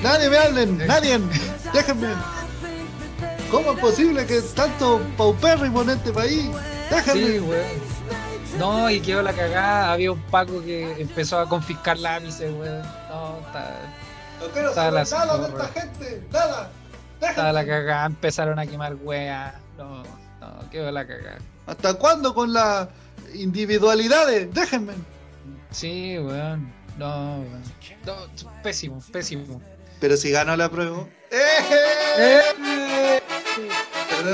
Nadie 0.00 0.30
me 0.30 0.36
hablen, 0.38 0.78
nadie, 0.86 1.18
déjenme. 1.74 2.08
¿Cómo 3.52 3.72
es 3.72 3.78
posible 3.78 4.26
que 4.26 4.40
tanto 4.40 5.00
paupérrimo 5.16 5.82
en 5.82 5.90
este 5.90 6.10
país? 6.10 6.50
Déjenme. 6.90 7.26
Sí, 7.26 7.38
weón. 7.38 7.92
No, 8.58 8.90
y 8.90 9.00
quedó 9.00 9.22
la 9.22 9.32
cagada. 9.34 9.92
Había 9.92 10.10
un 10.12 10.20
Paco 10.22 10.60
que 10.62 11.00
empezó 11.00 11.38
a 11.38 11.48
confiscar 11.48 11.98
lápices, 11.98 12.50
weón. 12.52 12.82
No, 13.10 13.38
está- 13.46 13.76
no 14.40 14.46
quiero 14.52 14.74
saber 14.74 15.06
nada 15.10 15.38
de 15.38 15.48
esta 15.48 15.68
gente, 15.80 16.26
nada. 16.32 16.70
Déjenme. 17.20 17.28
estaba 17.30 17.52
la 17.52 17.66
cagada. 17.66 18.06
Empezaron 18.06 18.58
a 18.58 18.66
quemar 18.66 18.94
weas. 19.02 19.54
No, 19.78 20.02
no, 20.40 20.70
quedó 20.70 20.90
la 20.90 21.06
cagada. 21.06 21.38
¿Hasta 21.66 21.94
cuándo 21.94 22.34
con 22.34 22.52
las 22.54 22.88
individualidades? 23.34 24.52
Déjenme. 24.52 24.94
Sí, 25.70 26.18
weón. 26.18 26.72
No, 26.98 27.36
weón. 27.40 27.62
No, 28.06 28.14
pésimo, 28.62 29.00
pésimo. 29.12 29.60
Pero 30.02 30.16
si 30.16 30.32
ganó 30.32 30.56
la 30.56 30.68
prueba. 30.68 31.06
Eh, 31.30 32.40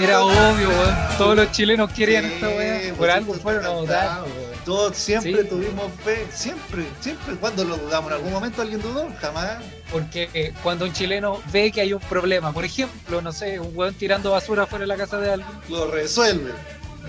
Era 0.00 0.22
obvio, 0.24 0.70
weón. 0.70 0.94
Todos 1.18 1.36
los 1.36 1.52
chilenos 1.52 1.92
querían 1.92 2.24
Sí, 2.24 2.32
esta 2.36 2.48
wea. 2.48 2.78
pues 2.80 2.92
Por 2.94 3.10
algo 3.10 3.34
fueron 3.34 3.66
a 3.66 3.68
votar. 3.68 4.24
Todos 4.64 4.96
siempre 4.96 5.42
Sí. 5.42 5.48
tuvimos 5.48 5.92
fe, 6.02 6.26
siempre, 6.32 6.84
siempre. 7.00 7.34
¿Cuándo 7.36 7.64
lo 7.64 7.76
dudamos? 7.76 8.10
¿En 8.10 8.16
algún 8.16 8.32
momento 8.32 8.62
alguien 8.62 8.80
dudó? 8.80 9.08
Jamás. 9.20 9.58
Porque 9.92 10.30
eh, 10.32 10.54
cuando 10.62 10.86
un 10.86 10.92
chileno 10.94 11.42
ve 11.52 11.70
que 11.70 11.82
hay 11.82 11.92
un 11.92 12.00
problema, 12.00 12.50
por 12.52 12.64
ejemplo, 12.64 13.20
no 13.20 13.30
sé, 13.32 13.60
un 13.60 13.70
weón 13.76 13.92
tirando 13.92 14.30
basura 14.30 14.64
fuera 14.64 14.84
de 14.84 14.86
la 14.86 14.96
casa 14.96 15.18
de 15.18 15.32
alguien, 15.32 15.50
Lo 15.68 15.90
resuelve. 15.90 16.52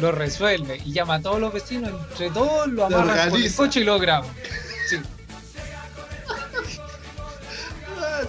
lo 0.02 0.12
resuelve 0.12 0.82
y 0.86 0.92
llama 0.92 1.16
a 1.16 1.22
todos 1.22 1.40
los 1.40 1.54
vecinos, 1.54 1.92
entre 2.12 2.30
todos 2.32 2.68
lo 2.68 2.86
amarran 2.88 3.30
con 3.30 3.42
el 3.42 3.56
coche 3.56 3.80
y 3.80 3.84
lo 3.86 3.98
graban. 4.00 4.30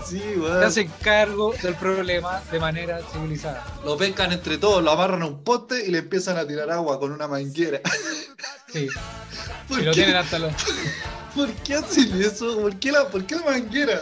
Sí, 0.07 0.21
se 0.21 0.65
hacen 0.65 0.93
cargo 1.03 1.55
del 1.63 1.75
problema 1.75 2.41
de 2.51 2.59
manera 2.61 3.01
civilizada. 3.13 3.65
Lo 3.85 3.97
pescan 3.97 4.33
entre 4.33 4.59
todos, 4.59 4.83
lo 4.83 4.91
amarran 4.91 5.23
a 5.23 5.27
un 5.27 5.43
poste 5.45 5.87
y 5.87 5.91
le 5.91 5.99
empiezan 5.99 6.37
a 6.39 6.47
tirar 6.47 6.71
agua 6.71 6.99
con 6.99 7.13
una 7.13 7.27
manguera. 7.29 7.81
Sí, 8.73 8.87
¿Por, 9.69 9.81
y 9.81 9.85
lo 9.85 9.93
qué, 9.93 9.97
tienen 10.03 10.17
hasta 10.17 10.39
los. 10.39 10.53
por 11.35 11.51
qué 11.65 11.75
hacen 11.75 12.21
eso? 12.23 12.61
¿Por 12.61 12.77
qué, 12.79 12.93
la, 12.93 13.09
¿Por 13.09 13.25
qué 13.27 13.37
la 13.37 13.45
manguera? 13.45 14.01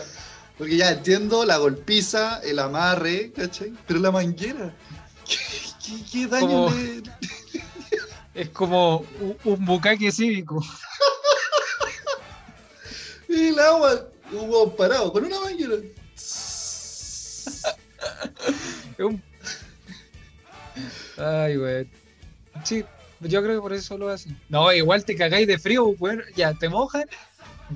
Porque 0.56 0.76
ya 0.76 0.90
entiendo 0.90 1.44
la 1.44 1.56
golpiza, 1.58 2.40
el 2.42 2.58
amarre, 2.58 3.32
¿cachai? 3.32 3.72
Pero 3.86 4.00
la 4.00 4.10
manguera. 4.10 4.74
¿Qué, 5.26 5.36
qué- 5.84 6.04
qué 6.10 6.26
daño 6.26 6.46
Como- 6.48 6.70
le.? 6.70 7.02
Es 8.34 8.50
como 8.50 8.98
un, 9.20 9.36
un 9.44 9.64
bucaque 9.64 10.12
cívico. 10.12 10.64
Y 13.28 13.48
el 13.48 13.58
agua, 13.58 14.06
hueón 14.32 14.76
parado 14.76 15.12
con 15.12 15.24
una 15.24 15.38
un- 18.98 19.22
Ay, 21.16 21.56
weón. 21.56 21.88
Sí, 22.64 22.84
yo 23.20 23.42
creo 23.42 23.56
que 23.56 23.60
por 23.60 23.72
eso 23.72 23.96
lo 23.98 24.08
hacen. 24.08 24.38
No, 24.48 24.72
igual 24.72 25.04
te 25.04 25.16
cagáis 25.16 25.46
de 25.46 25.58
frío, 25.58 25.86
weón. 25.98 26.22
Ya, 26.36 26.54
te 26.54 26.68
mojan. 26.68 27.04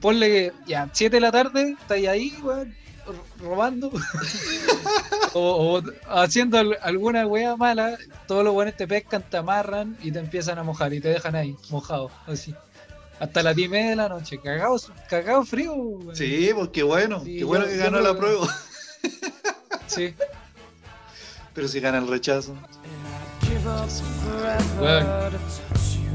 Ponle 0.01 0.27
que 0.29 0.53
ya, 0.67 0.89
7 0.93 1.17
de 1.17 1.21
la 1.21 1.33
tarde, 1.33 1.77
estáis 1.81 2.09
ahí, 2.09 2.35
weón, 2.43 2.75
ro- 3.07 3.25
robando. 3.39 3.91
o, 5.35 5.83
haciendo 6.09 6.59
al- 6.59 6.79
alguna 6.83 7.27
wea 7.27 7.57
mala. 7.57 7.99
Todos 8.27 8.45
los 8.45 8.55
weones 8.55 8.77
te 8.77 8.87
pescan, 8.87 9.23
te 9.29 9.37
amarran 9.37 9.97
y 10.03 10.11
te 10.13 10.19
empiezan 10.19 10.59
a 10.59 10.63
mojar 10.63 10.93
y 10.95 11.01
te 11.01 11.09
dejan 11.09 11.35
ahí, 11.35 11.57
mojado, 11.71 12.11
así. 12.27 12.55
Hasta 13.23 13.43
las 13.45 13.55
10 13.55 13.69
y 13.69 13.71
media 13.71 13.91
de 13.91 13.97
la 13.97 14.09
noche, 14.09 14.39
cagado, 14.41 14.77
cagado 15.09 15.45
frío, 15.45 15.73
weón. 15.75 16.17
Sí, 16.17 16.51
pues 16.55 16.71
qué 16.71 16.83
bueno, 16.83 17.21
Sí, 17.23 17.39
qué 17.39 17.45
bueno 17.45 17.65
yo- 17.67 17.71
que 17.71 17.77
ganó 17.77 18.01
la 18.01 18.17
prueba. 18.17 18.49
Sí. 19.87 20.13
Pero 21.55 21.69
si 21.69 21.79
gana 21.79 21.99
el 21.99 22.09
rechazo. 22.09 22.55
Weón, 24.81 25.07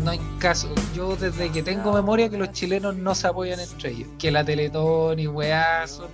no 0.03 0.11
hay 0.11 0.19
caso. 0.39 0.73
Yo 0.93 1.15
desde 1.15 1.49
que 1.51 1.63
tengo 1.63 1.93
memoria 1.93 2.29
que 2.29 2.37
los 2.37 2.51
chilenos 2.51 2.95
no 2.95 3.15
se 3.15 3.27
apoyan 3.27 3.59
entre 3.59 3.91
ellos. 3.91 4.09
Que 4.19 4.29
la 4.31 4.43
Teletón 4.43 5.17
y 5.19 5.27
weá 5.27 5.87
son, 5.87 6.07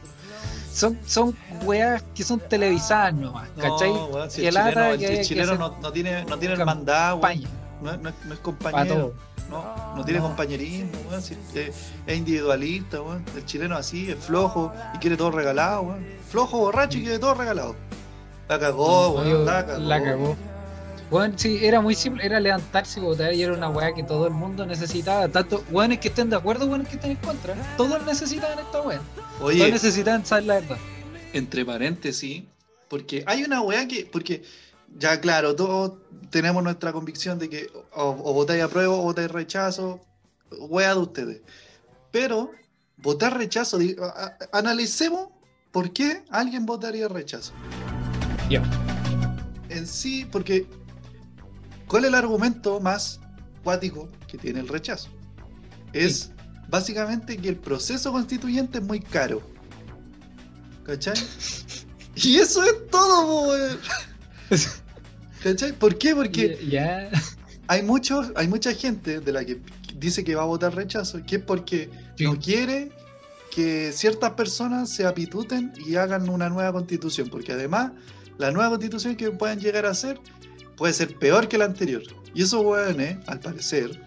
son, 0.72 1.00
son 1.08 1.36
weas 1.64 2.04
que 2.14 2.24
son 2.24 2.40
televisadas 2.40 3.14
nomás, 3.16 3.50
¿cachai? 3.60 3.92
No, 3.94 4.30
si 4.30 4.42
Que 4.42 4.48
el 4.50 4.54
chileno, 4.56 4.86
el 4.92 5.00
que 5.00 5.22
chileno 5.22 5.56
no, 5.56 5.78
no 5.82 5.92
tiene, 5.92 6.24
no 6.26 6.38
tiene 6.38 6.54
hermandad, 6.56 7.18
weón. 7.20 7.44
No, 7.82 7.92
es- 7.94 8.00
no 8.00 8.04
no 8.04 8.10
es 8.10 8.14
Para 8.22 8.42
compañero. 8.42 9.14
No, 9.50 9.96
no 9.96 10.04
tiene 10.06 10.20
compañerismo, 10.20 10.90
weón, 11.10 11.22
si- 11.22 11.38
es 11.56 11.92
individualista, 12.08 13.02
weón. 13.02 13.24
El 13.36 13.46
chileno 13.46 13.76
así, 13.76 14.10
es 14.12 14.18
flojo 14.18 14.72
y 14.96 14.98
quiere 14.98 15.16
todo 15.18 15.32
regalado, 15.32 15.82
weón. 15.84 16.06
Flojo, 16.30 16.58
borracho 16.60 16.98
y 16.98 17.02
quiere 17.02 17.20
todo 17.20 17.34
regalado. 17.36 17.76
La 18.50 18.60
cagó, 18.60 19.12
weón, 19.12 19.46
la 19.46 19.66
cagó. 19.66 19.80
la 19.80 20.04
cagó. 20.04 20.36
Bueno, 21.12 21.36
sí, 21.38 21.60
era 21.62 21.80
muy 21.80 21.94
simple, 21.94 22.26
era 22.26 22.40
levantarse 22.40 23.00
y 23.00 23.04
votar 23.04 23.34
y 23.34 23.44
era 23.44 23.54
una 23.54 23.70
weá 23.70 23.94
que 23.94 24.02
todo 24.02 24.26
el 24.26 24.34
mundo 24.34 24.66
necesitaba. 24.66 25.28
Tanto 25.28 25.64
weones 25.70 26.00
que 26.00 26.08
estén 26.08 26.30
de 26.30 26.36
acuerdo, 26.38 26.66
weones 26.66 26.88
que 26.88 26.96
estén 26.96 27.12
en 27.12 27.18
contra. 27.18 27.54
Todos 27.78 28.04
necesitaban 28.04 28.58
esta 28.58 28.82
weá. 28.82 29.00
Todos 29.38 29.54
necesitaban 29.56 30.26
saber 30.26 30.46
la 30.46 30.54
verdad. 30.56 30.78
entre 31.34 31.66
paréntesis, 31.66 32.44
porque 32.90 33.24
hay 33.28 33.44
una 33.44 33.62
weá 33.62 33.88
que, 33.88 34.06
porque 34.12 34.44
ya 34.98 35.20
claro, 35.22 35.56
todos 35.56 35.94
tenemos 36.30 36.64
nuestra 36.64 36.92
convicción 36.94 37.40
de 37.40 37.50
que 37.50 37.70
o, 37.94 38.10
o 38.24 38.34
votáis 38.34 38.64
apruebo 38.64 39.00
o 39.00 39.04
votáis 39.04 39.30
rechazo, 39.32 40.02
weá 40.52 40.94
de 40.94 41.00
ustedes. 41.02 41.42
Pero 42.12 42.52
votar 42.98 43.38
rechazo, 43.38 43.78
di- 43.78 43.96
a- 44.00 44.06
a- 44.52 44.58
analicemos 44.58 45.30
por 45.72 45.92
qué 45.94 46.24
alguien 46.30 46.66
votaría 46.66 47.08
rechazo. 47.08 47.54
Ya. 48.50 48.62
En 49.70 49.88
sí, 49.88 50.26
porque 50.32 50.68
¿cuál 51.88 52.04
es 52.06 52.10
el 52.10 52.16
argumento 52.16 52.80
más 52.80 53.20
cuático 53.64 54.08
que 54.28 54.38
tiene 54.38 54.60
el 54.60 54.68
rechazo? 54.68 55.10
Es 55.94 56.32
básicamente 56.70 57.38
que 57.38 57.50
el 57.50 57.58
proceso 57.58 58.12
constituyente 58.12 58.78
es 58.80 58.84
muy 58.84 59.00
caro. 59.00 59.42
¿Cachai? 60.84 61.16
Y 62.16 62.38
eso 62.38 62.62
es 62.64 62.88
todo, 62.92 63.48
weón. 63.50 63.80
¿Cachai? 65.44 65.74
¿Por 65.74 65.98
qué? 65.98 66.16
Porque 66.16 66.58
Ya. 66.68 67.10
hay 67.68 67.84
muchos, 67.84 68.32
hay 68.36 68.48
mucha 68.48 68.74
gente 68.74 69.20
de 69.20 69.32
la 69.32 69.44
que 69.46 69.60
dice 69.98 70.24
que 70.24 70.36
va 70.36 70.44
a 70.44 70.46
votar 70.46 70.74
rechazo, 70.76 71.22
que 71.26 71.38
es 71.38 71.42
porque 71.44 71.90
Sí. 72.18 72.24
no 72.26 72.40
quiere 72.40 72.92
que 73.54 73.92
ciertas 73.92 74.32
personas 74.32 74.90
se 74.90 75.06
apituten 75.06 75.74
y 75.86 75.96
hagan 75.96 76.30
una 76.30 76.50
nueva 76.50 76.72
constitución, 76.74 77.30
porque 77.30 77.52
además 77.52 77.92
la 78.38 78.52
nueva 78.52 78.70
constitución 78.70 79.16
que 79.16 79.30
puedan 79.32 79.60
llegar 79.60 79.86
a 79.86 79.90
hacer 79.92 80.20
puede 80.76 80.94
ser 80.94 81.18
peor 81.20 81.48
que 81.48 81.58
la 81.58 81.66
anterior. 81.66 82.02
Y 82.34 82.42
esos 82.44 82.64
hueones, 82.66 83.18
al 83.28 83.40
parecer, 83.40 84.02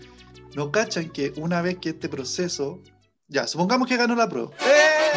no 0.56 0.72
cachan 0.72 1.10
que 1.10 1.32
una 1.36 1.62
vez 1.62 1.76
que 1.78 1.90
este 1.90 2.08
proceso, 2.08 2.82
ya, 3.28 3.46
supongamos 3.46 3.86
que 3.86 3.96
ganó 3.96 4.16
la 4.16 4.28
prueba. 4.28 4.50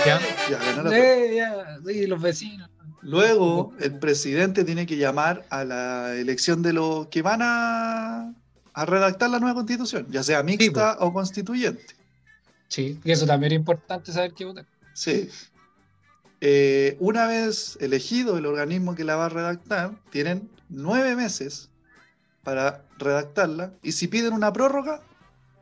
Ya. 0.05 0.19
Ya, 0.49 0.57
ganó 0.59 0.83
la. 0.89 0.97
Eh, 0.97 1.35
ya, 1.35 1.79
sí, 1.85 2.05
los 2.05 2.21
vecinos. 2.21 2.69
Luego, 3.01 3.73
el 3.79 3.97
presidente 3.97 4.63
tiene 4.63 4.85
que 4.85 4.97
llamar 4.97 5.45
a 5.49 5.63
la 5.63 6.15
elección 6.15 6.61
de 6.61 6.73
los 6.73 7.07
que 7.07 7.21
van 7.21 7.41
a, 7.41 8.33
a 8.73 8.85
redactar 8.85 9.29
la 9.29 9.39
nueva 9.39 9.55
constitución, 9.55 10.07
ya 10.09 10.23
sea 10.23 10.43
mixta 10.43 10.97
o 10.99 11.13
constituyente. 11.13 11.95
Sí, 12.67 12.99
y 13.03 13.11
eso 13.11 13.25
también 13.25 13.53
es 13.53 13.57
importante 13.57 14.11
saber 14.11 14.33
qué 14.33 14.45
votar. 14.45 14.65
Sí. 14.93 15.29
Eh, 16.41 16.95
una 16.99 17.27
vez 17.27 17.77
elegido 17.81 18.37
el 18.37 18.45
organismo 18.45 18.95
que 18.95 19.03
la 19.03 19.15
va 19.15 19.25
a 19.25 19.29
redactar, 19.29 19.91
tienen 20.11 20.49
nueve 20.69 21.15
meses 21.15 21.69
para 22.43 22.85
redactarla 22.97 23.73
y 23.83 23.91
si 23.91 24.07
piden 24.07 24.33
una 24.33 24.53
prórroga, 24.53 25.01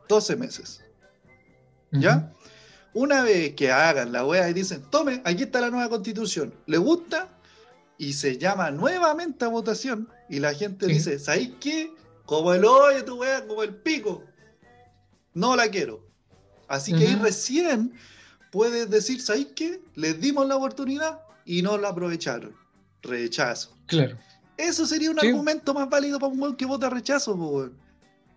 12 0.08 0.36
meses. 0.36 0.84
¿Ya? 1.92 2.32
Una 3.00 3.22
vez 3.22 3.54
que 3.54 3.72
hagan 3.72 4.12
la 4.12 4.26
wea 4.26 4.50
y 4.50 4.54
dicen, 4.54 4.82
tome, 4.90 5.22
aquí 5.24 5.44
está 5.44 5.62
la 5.62 5.70
nueva 5.70 5.88
constitución, 5.88 6.52
¿le 6.66 6.80
gusta? 6.80 7.30
Y 8.00 8.14
se 8.14 8.40
llama 8.40 8.72
nuevamente 8.72 9.46
a 9.46 9.50
votación 9.50 10.10
y 10.28 10.40
la 10.40 10.52
gente 10.56 10.88
Sí. 10.88 10.94
dice, 10.94 11.20
¿sabéis 11.20 11.52
qué? 11.60 11.94
Como 12.26 12.56
el 12.56 12.66
hoyo 12.66 13.06
tu 13.06 13.20
wea, 13.20 13.46
como 13.46 13.62
el 13.62 13.76
pico. 13.76 14.24
No 15.36 15.56
la 15.56 15.70
quiero. 15.70 16.04
Así 16.68 16.92
que 16.92 17.06
ahí 17.06 17.14
recién 17.22 17.94
puedes 18.52 18.90
decir, 18.90 19.22
¿sabéis 19.22 19.50
qué? 19.56 19.80
Les 19.94 20.20
dimos 20.20 20.48
la 20.48 20.56
oportunidad 20.56 21.22
y 21.46 21.62
no 21.62 21.78
la 21.78 21.90
aprovecharon. 21.90 22.56
Rechazo. 23.04 23.78
Claro. 23.86 24.18
Eso 24.58 24.88
sería 24.88 25.12
un 25.12 25.20
Sí. 25.20 25.28
argumento 25.28 25.72
más 25.76 25.88
válido 25.88 26.18
para 26.20 26.34
un 26.34 26.42
weón 26.42 26.56
que 26.56 26.66
vota 26.66 26.90
rechazo, 26.90 27.36
weón. 27.36 27.78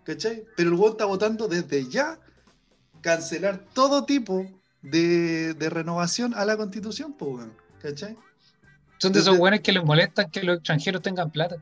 ¿Cachai? 0.04 0.44
Pero 0.54 0.68
el 0.68 0.74
weón 0.74 0.92
está 0.92 1.06
votando 1.06 1.48
desde 1.48 1.88
ya 1.88 2.20
cancelar 3.00 3.60
todo 3.72 4.04
tipo 4.04 4.46
de, 4.82 5.54
de 5.54 5.70
renovación 5.70 6.34
a 6.34 6.44
la 6.44 6.56
constitución, 6.56 7.14
weón. 7.18 7.52
¿Cachai? 7.82 8.16
Son 8.98 9.12
de 9.12 9.20
esos 9.20 9.38
buenos 9.38 9.60
que 9.60 9.72
les 9.72 9.82
molestan 9.84 10.30
que 10.30 10.42
los 10.42 10.56
extranjeros 10.58 11.00
tengan 11.02 11.30
plata. 11.30 11.56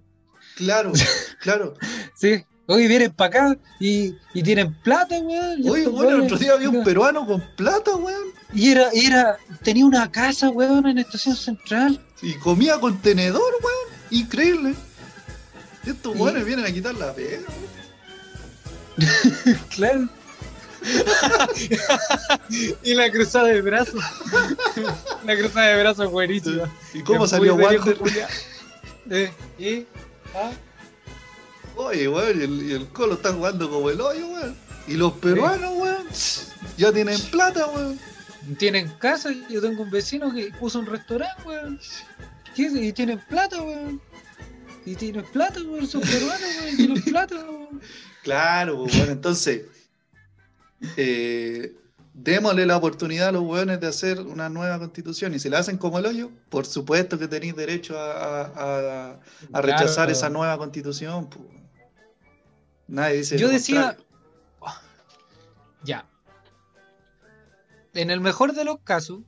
Claro, 0.56 0.92
claro. 1.40 1.74
Sí. 2.16 2.44
Oye, 2.70 2.86
vienen 2.86 3.12
para 3.12 3.28
acá 3.48 3.58
y, 3.80 4.14
y 4.34 4.42
tienen 4.42 4.74
plata, 4.82 5.18
weón. 5.20 5.62
Oye, 5.66 5.88
bueno, 5.88 6.16
el 6.16 6.20
otro 6.22 6.36
día 6.36 6.52
había 6.52 6.68
un 6.68 6.84
peruano 6.84 7.26
con 7.26 7.42
plata, 7.56 7.96
weón. 7.96 8.28
Y 8.52 8.70
era, 8.72 8.90
era, 8.92 9.38
tenía 9.62 9.86
una 9.86 10.10
casa, 10.10 10.50
weón, 10.50 10.86
en 10.86 10.98
Estación 10.98 11.34
Central. 11.36 11.98
Y 12.20 12.34
comía 12.34 12.78
con 12.78 12.98
tenedor, 13.00 13.40
weón. 13.62 13.98
Increíble. 14.10 14.74
Estos 15.86 16.14
Y- 16.14 16.18
weones 16.18 16.44
vienen 16.44 16.66
a 16.66 16.70
quitar 16.72 16.94
la 16.96 17.14
pega, 17.14 17.38
weón. 17.48 17.78
Claro. 19.70 20.08
Y 22.82 22.94
la 22.94 23.10
cruzada 23.10 23.48
de 23.48 23.60
brazos. 23.62 24.02
la 25.24 25.36
cruzada 25.36 25.66
de 25.66 25.80
brazos 25.80 26.10
buenísima. 26.10 26.70
¿Y 26.94 27.02
cómo 27.02 27.26
salió 27.26 27.54
culiao. 27.54 28.28
Eh, 29.10 29.32
¿Y? 29.58 29.86
¿Ah? 30.34 30.50
Oye, 31.76 32.08
weón, 32.08 32.40
y 32.68 32.72
el, 32.72 32.88
Colo 32.88 33.14
está 33.14 33.32
jugando 33.32 33.70
como 33.70 33.88
el 33.88 34.00
hoyo, 34.00 34.26
weón. 34.26 34.56
Y 34.86 34.94
los 34.94 35.12
peruanos, 35.14 35.72
weón, 35.76 36.06
ya 36.76 36.92
tienen 36.92 37.20
plata, 37.30 37.66
weón. 37.66 37.98
Tienen 38.58 38.88
casa, 38.98 39.30
yo 39.48 39.60
tengo 39.60 39.82
un 39.82 39.90
vecino 39.90 40.32
que 40.34 40.50
puso 40.58 40.80
un 40.80 40.86
restaurante, 40.86 41.42
weón. 41.46 41.80
Y 42.56 42.92
tienen 42.92 43.20
plata, 43.28 43.62
weón. 43.62 44.00
Y 44.84 44.96
tienen 44.96 45.24
plata, 45.32 45.60
weón. 45.62 45.86
Son 45.86 46.00
peruanos, 46.00 46.48
weón. 46.60 46.74
y 46.74 46.76
Tienen 46.76 47.02
plata, 47.02 47.36
weón. 47.36 47.80
Claro, 48.22 48.78
pues, 48.82 48.96
bueno, 48.96 49.12
entonces, 49.12 49.62
eh, 50.96 51.74
démosle 52.14 52.66
la 52.66 52.76
oportunidad 52.76 53.28
a 53.28 53.32
los 53.32 53.42
weones 53.42 53.80
de 53.80 53.86
hacer 53.86 54.20
una 54.20 54.48
nueva 54.48 54.78
constitución. 54.78 55.34
Y 55.34 55.38
si 55.38 55.48
la 55.48 55.58
hacen 55.58 55.78
como 55.78 55.98
el 55.98 56.06
hoyo, 56.06 56.30
por 56.48 56.66
supuesto 56.66 57.18
que 57.18 57.28
tenéis 57.28 57.54
derecho 57.56 57.98
a, 57.98 58.42
a- 58.42 58.42
a- 59.12 59.20
a 59.52 59.60
rechazar 59.62 59.94
Claro. 60.06 60.12
esa 60.12 60.28
nueva 60.30 60.58
constitución. 60.58 61.28
pues. 61.28 61.44
Nadie 62.88 63.18
dice. 63.18 63.38
Yo 63.38 63.48
decía-. 63.48 63.96
Ya. 65.84 66.04
En 67.94 68.10
el 68.10 68.20
mejor 68.20 68.52
de 68.52 68.64
los 68.64 68.80
casos, 68.80 69.20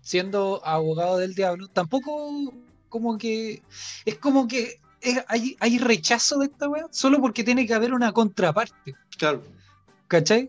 siendo 0.00 0.60
abogado 0.64 1.18
del 1.18 1.34
diablo, 1.34 1.68
tampoco 1.68 2.52
como 2.88 3.18
que. 3.18 3.62
Es 4.04 4.16
como 4.18 4.46
que 4.48 4.80
es- 5.00 5.24
hay, 5.28 5.56
hay 5.60 5.78
rechazo 5.78 6.38
de 6.38 6.46
esta 6.46 6.68
weá 6.68 6.86
solo 6.90 7.20
porque 7.20 7.42
tiene 7.44 7.66
que 7.66 7.74
haber 7.74 7.92
una 7.92 8.12
contraparte. 8.12 8.94
Claro, 9.18 9.42
¿Cachai? 10.14 10.48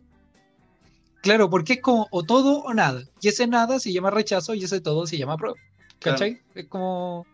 Claro, 1.24 1.50
porque 1.50 1.74
es 1.74 1.81
como 1.81 2.07
o 2.12 2.22
todo 2.22 2.60
o 2.60 2.74
nada. 2.75 3.03
Y 3.19 3.29
ese 3.29 3.48
nada 3.48 3.79
se 3.79 3.91
llama 3.91 4.12
rechazo 4.12 4.53
y 4.53 4.63
ese 4.63 4.79
todo 4.79 5.07
se 5.07 5.17
llama 5.17 5.38
prueba. 5.38 5.57
¿Cachai? 5.98 6.39
Es 6.53 6.67
como. 6.67 7.25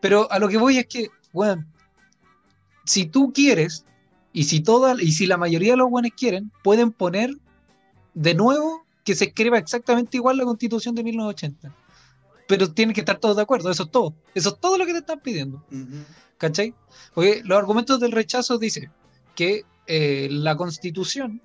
Pero 0.00 0.30
a 0.30 0.38
lo 0.38 0.48
que 0.48 0.58
voy 0.58 0.78
es 0.78 0.86
que, 0.86 1.08
weón, 1.32 1.66
si 2.84 3.06
tú 3.06 3.32
quieres, 3.32 3.84
y 4.32 4.44
si 4.44 4.60
toda, 4.60 4.94
y 5.02 5.10
si 5.10 5.26
la 5.26 5.36
mayoría 5.38 5.72
de 5.72 5.78
los 5.78 5.90
buenos 5.90 6.12
quieren, 6.16 6.52
pueden 6.62 6.92
poner 6.92 7.30
de 8.14 8.34
nuevo 8.34 8.86
que 9.02 9.16
se 9.16 9.24
escriba 9.24 9.58
exactamente 9.58 10.18
igual 10.18 10.36
la 10.36 10.44
constitución 10.44 10.94
de 10.94 11.02
1980. 11.02 11.74
Pero 12.46 12.72
tienen 12.72 12.94
que 12.94 13.00
estar 13.00 13.18
todos 13.18 13.34
de 13.34 13.42
acuerdo, 13.42 13.72
eso 13.72 13.82
es 13.82 13.90
todo. 13.90 14.14
Eso 14.36 14.50
es 14.50 14.60
todo 14.60 14.78
lo 14.78 14.86
que 14.86 14.92
te 14.92 14.98
están 14.98 15.18
pidiendo. 15.18 15.64
Ujú. 15.72 16.04
¿Cachai? 16.38 16.76
Porque 17.12 17.42
los 17.44 17.58
argumentos 17.58 17.98
del 17.98 18.12
rechazo 18.12 18.56
dicen 18.56 18.92
que 19.34 19.64
eh, 19.88 20.28
la 20.30 20.56
constitución 20.56 21.42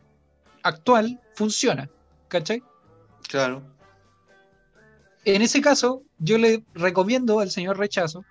actual 0.67 1.19
funciona. 1.34 1.89
¿Cachai? 2.27 2.62
claro. 3.30 3.63
En 5.25 5.41
ese 5.41 5.60
caso, 5.60 6.03
yo 6.19 6.38
le 6.38 6.63
recomiendo 6.73 7.41
al 7.41 7.51
señor 7.51 7.77
Rechazo, 7.77 8.23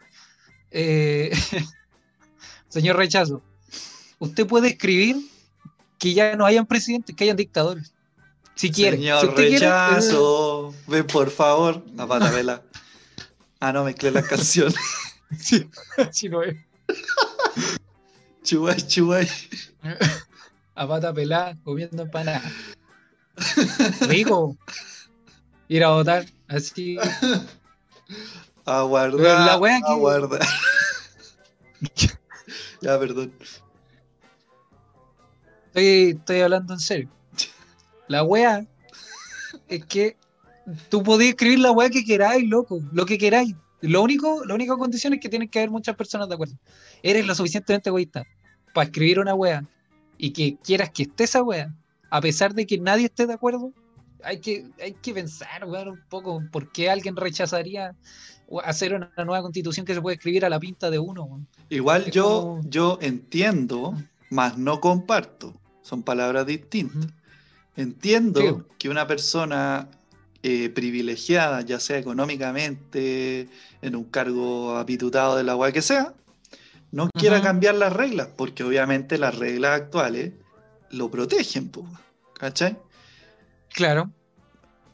eh, 0.71 1.31
señor 2.69 2.97
Rechazo, 2.97 3.43
usted 4.19 4.47
puede 4.47 4.69
escribir 4.69 5.17
que 5.99 6.15
ya 6.15 6.37
no 6.37 6.47
hayan 6.47 6.65
presidentes, 6.65 7.15
que 7.15 7.25
hayan 7.25 7.37
dictadores. 7.37 7.93
Si 8.55 8.71
quiere. 8.71 8.97
Señor 8.97 9.21
Si 9.21 9.27
usted 9.27 9.49
quiere, 9.49 9.67
eh, 9.67 9.71
rechazo, 9.71 10.75
ven 10.87 11.07
por 11.07 11.31
favor. 11.31 11.85
A 11.99 12.07
pata 12.07 12.31
vela. 12.31 12.63
Ah, 13.61 13.73
no, 13.73 13.85
mezclé 13.85 14.11
las 14.11 14.27
canciones. 14.27 14.77
sí, 15.39 15.69
si 16.11 16.31
no 16.31 16.43
es. 16.43 16.57
Chuay, 18.43 18.81
chuay. 18.87 19.29
A 20.77 20.87
pata 20.87 21.13
pelada, 21.13 21.57
comiendo 21.65 22.03
empanadas. 22.03 22.53
Rico. 24.09 24.57
Ir 25.69 25.83
a 25.83 25.91
votar 25.91 26.27
así. 26.49 26.99
Aguardar. 28.65 29.47
La 29.47 29.59
wea 29.59 29.79
que- 29.81 29.93
Aguardar. 29.93 30.47
ya, 32.81 32.99
perdón. 32.99 33.33
Estoy, 35.69 36.11
estoy 36.11 36.41
hablando 36.41 36.75
en 36.75 36.81
serio. 36.81 37.09
La 38.09 38.23
wea 38.23 38.65
es 39.69 39.85
que 39.87 40.17
tú 40.89 41.03
podés 41.03 41.31
escribir 41.31 41.59
la 41.61 41.73
wea 41.73 41.91
que 41.91 42.05
queráis, 42.05 42.49
loco, 42.49 42.81
lo 42.93 43.05
que 43.07 43.19
queráis. 43.19 43.55
Lo 43.81 44.03
único, 44.03 44.45
la 44.45 44.55
única 44.55 44.77
condición 44.77 45.15
es 45.15 45.21
que 45.21 45.29
tienen 45.29 45.49
que 45.49 45.59
haber 45.59 45.71
muchas 45.71 45.97
personas 45.97 46.29
de 46.29 46.35
acuerdo. 46.35 46.55
Eres 47.03 47.27
lo 47.27 47.35
suficientemente 47.35 47.89
egoísta 47.91 48.25
para 48.73 48.87
escribir 48.87 49.21
una 49.21 49.35
wea 49.35 49.65
y 50.19 50.31
que 50.31 50.57
quieras 50.63 50.91
que 50.91 51.05
esté 51.05 51.25
esa 51.25 51.43
wea, 51.43 51.75
a 52.11 52.21
pesar 52.21 52.55
de 52.55 52.67
que 52.67 52.79
nadie 52.79 53.07
esté 53.07 53.27
de 53.27 53.35
acuerdo. 53.35 53.73
Hay 54.25 54.41
que, 54.41 54.67
hay 54.83 54.93
que 54.95 55.13
pensar, 55.15 55.65
un 55.65 56.01
poco 56.09 56.43
por 56.51 56.73
qué 56.73 56.91
alguien 56.91 57.15
rechazaría 57.17 57.95
hacer 58.65 58.95
una 58.95 59.11
nueva 59.19 59.43
constitución 59.43 59.85
que 59.87 59.95
se 59.95 60.01
puede 60.01 60.17
escribir 60.17 60.45
a 60.45 60.49
la 60.49 60.59
pinta 60.59 60.91
de 60.91 60.99
uno. 60.99 61.45
Igual 61.69 62.05
Es 62.07 62.13
yo, 62.15 62.25
como- 62.25 62.61
yo 62.69 62.99
entiendo, 63.03 63.95
más 64.31 64.57
no 64.59 64.81
comparto. 64.81 65.53
Son 65.83 66.03
palabras 66.03 66.47
distintas. 66.47 67.07
Entiendo 67.77 68.41
Sí. 68.41 68.75
que 68.79 68.89
una 68.89 69.07
persona 69.07 69.89
eh, 70.43 70.69
privilegiada, 70.71 71.63
ya 71.63 71.81
sea 71.81 71.99
económicamente, 71.99 73.49
en 73.83 73.97
un 73.97 74.05
cargo 74.05 74.77
apitutado 74.77 75.37
de 75.37 75.43
la 75.43 75.53
agua 75.53 75.73
que 75.73 75.83
sea, 75.83 76.15
no 76.93 77.09
quiera 77.11 77.43
cambiar 77.43 77.75
las 77.75 77.93
reglas, 77.93 78.29
porque 78.37 78.65
obviamente 78.65 79.19
las 79.19 79.37
reglas 79.37 79.81
actuales 79.83 80.33
lo 80.91 81.11
protegen, 81.11 81.71
¿cachai? 82.39 82.77
Claro. 83.71 84.11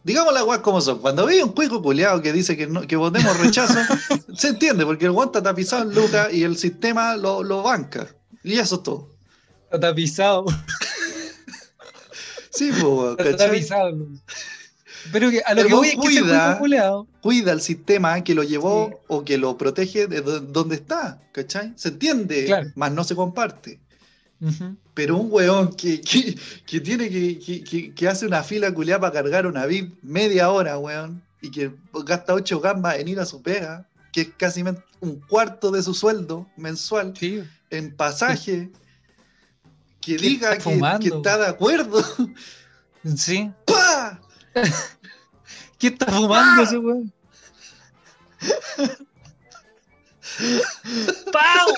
Digamos 0.05 0.35
las 0.35 0.43
weas 0.43 0.61
como 0.63 0.81
son. 0.81 0.99
Cuando 0.99 1.27
veis 1.27 1.45
un 1.45 1.53
cuico 1.53 1.81
culeado 1.81 2.21
que 2.21 2.33
dice 2.33 2.57
que, 2.57 2.67
no, 2.67 2.83
que 2.83 2.97
votemos 2.97 3.39
rechazo, 3.39 3.79
se 4.35 4.49
entiende, 4.49 4.85
porque 4.85 5.05
el 5.05 5.13
guante 5.13 5.39
está 5.39 5.51
tapizado 5.51 5.83
en 5.85 5.95
lucas 5.95 6.33
y 6.33 6.43
el 6.43 6.57
sistema 6.57 7.17
lo, 7.17 7.43
lo 7.45 7.63
banca. 7.63 8.09
Y 8.43 8.59
eso 8.59 8.77
es 8.77 8.83
todo. 8.83 9.15
Está 9.65 9.79
tapizado. 9.81 10.45
Sí, 12.51 12.71
po, 12.73 13.13
Está 13.13 13.31
¿cachai? 13.31 13.49
tapizado. 13.49 14.09
Pero 15.11 15.31
que 15.31 15.41
a 15.41 15.55
lo 15.55 15.63
El 15.63 15.67
que 15.69 15.75
voy 15.75 15.89
es 15.89 15.95
que 15.95 16.01
cuida. 16.01 16.59
culeado, 16.59 17.07
Cuida 17.21 17.53
el 17.53 17.61
sistema 17.61 18.23
que 18.23 18.35
lo 18.35 18.43
llevó 18.43 18.89
Sí. 18.91 18.97
o 19.09 19.25
que 19.25 19.39
lo 19.39 19.57
protege 19.59 20.07
de 20.07 20.21
do- 20.21 20.41
donde 20.41 20.77
está, 20.77 21.21
¿cachai? 21.33 21.73
Se 21.77 21.89
entiende, 21.89 22.45
Claro. 22.47 22.71
más 22.77 22.93
no 22.93 23.03
se 23.05 23.15
comparte. 23.17 23.81
Pero 24.95 25.17
un 25.19 25.29
weón 25.31 25.73
que, 25.75 26.01
que, 26.01 26.37
que 26.67 26.81
tiene 26.81 27.09
que, 27.09 27.39
que, 27.39 27.63
que- 27.65 27.95
que 27.95 28.09
hace 28.09 28.27
una 28.27 28.43
fila 28.43 28.73
culeada 28.75 29.01
para 29.01 29.13
cargar 29.13 29.47
una 29.47 29.67
VIP 29.67 29.95
media 30.03 30.51
hora, 30.51 30.79
weón, 30.79 31.23
y 31.41 31.51
que 31.51 31.73
gasta 32.05 32.35
ocho 32.35 32.61
gambas 32.61 32.99
en 32.99 33.09
ir 33.09 33.21
a 33.21 33.25
su 33.27 33.41
pega, 33.41 33.87
que 34.13 34.23
es 34.23 34.29
casi 34.37 34.63
un 35.01 35.21
cuarto 35.29 35.71
de 35.71 35.83
su 35.83 35.95
sueldo 35.95 36.47
mensual 36.57 37.15
Sí. 37.19 37.43
en 37.71 37.95
pasaje, 37.97 38.71
que 40.01 40.17
¿Qué 40.17 40.23
diga 40.23 40.55
está 40.55 40.99
que, 40.99 41.09
que 41.09 41.17
está 41.17 41.39
de 41.39 41.47
acuerdo. 41.47 42.05
Sí. 43.17 43.51
¡Pah! 43.67 44.21
¿Qué 45.79 45.89
está 45.89 46.07
fumando 46.07 46.63
ese 46.63 46.79
weón? 46.79 47.13
¡Pau! 51.33 51.75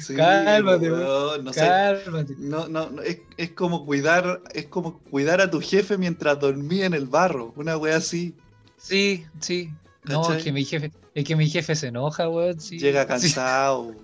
Sí, 0.00 0.14
Cálmate, 0.14 0.90
weón, 0.90 1.44
no 1.44 1.52
sé. 1.52 1.60
Cálmate. 1.60 2.34
No, 2.38 2.68
no, 2.68 2.90
no, 2.90 3.02
es, 3.02 3.18
es 3.36 3.50
como 3.50 3.84
cuidar, 3.84 4.42
es 4.54 4.66
como 4.66 4.98
cuidar 4.98 5.40
a 5.40 5.50
tu 5.50 5.60
jefe 5.60 5.98
mientras 5.98 6.38
dormía 6.38 6.86
en 6.86 6.94
el 6.94 7.06
barro, 7.06 7.52
una 7.56 7.76
wea 7.76 7.96
así. 7.96 8.34
Sí, 8.76 9.26
sí. 9.40 9.70
No, 10.04 10.32
es 10.32 10.42
que 10.42 10.52
mi 10.52 10.64
jefe, 10.64 10.92
es 11.14 11.24
que 11.24 11.36
mi 11.36 11.48
jefe 11.48 11.74
se 11.76 11.88
enoja, 11.88 12.28
weón. 12.28 12.60
Sí. 12.60 12.78
Llega 12.78 13.02
Sí, 13.02 13.08
cansado. 13.08 13.94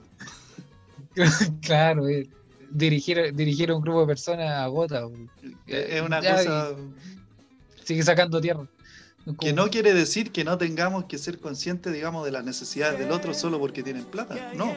claro, 1.62 2.08
eh, 2.08 2.28
dirigir, 2.76 3.34
dirigir 3.34 3.70
a 3.70 3.74
un 3.76 3.82
grupo 3.82 4.00
de 4.02 4.06
personas 4.06 4.50
agota. 4.50 5.06
weón. 5.06 5.30
Es 5.66 6.00
una 6.02 6.20
Ya, 6.20 6.36
cosa 6.36 6.70
Sigue 7.84 8.02
sacando 8.02 8.40
tierra. 8.40 8.66
que 9.40 9.52
no 9.52 9.68
quiere 9.70 9.92
decir 9.94 10.30
que 10.32 10.44
no 10.44 10.58
tengamos 10.58 11.04
que 11.04 11.18
ser 11.18 11.38
conscientes, 11.38 11.92
digamos, 11.92 12.24
de 12.24 12.32
las 12.32 12.44
necesidades 12.44 12.98
del 12.98 13.10
otro 13.12 13.32
solo 13.34 13.58
porque 13.58 13.82
tienen 13.82 14.04
plata. 14.04 14.52
No. 14.54 14.74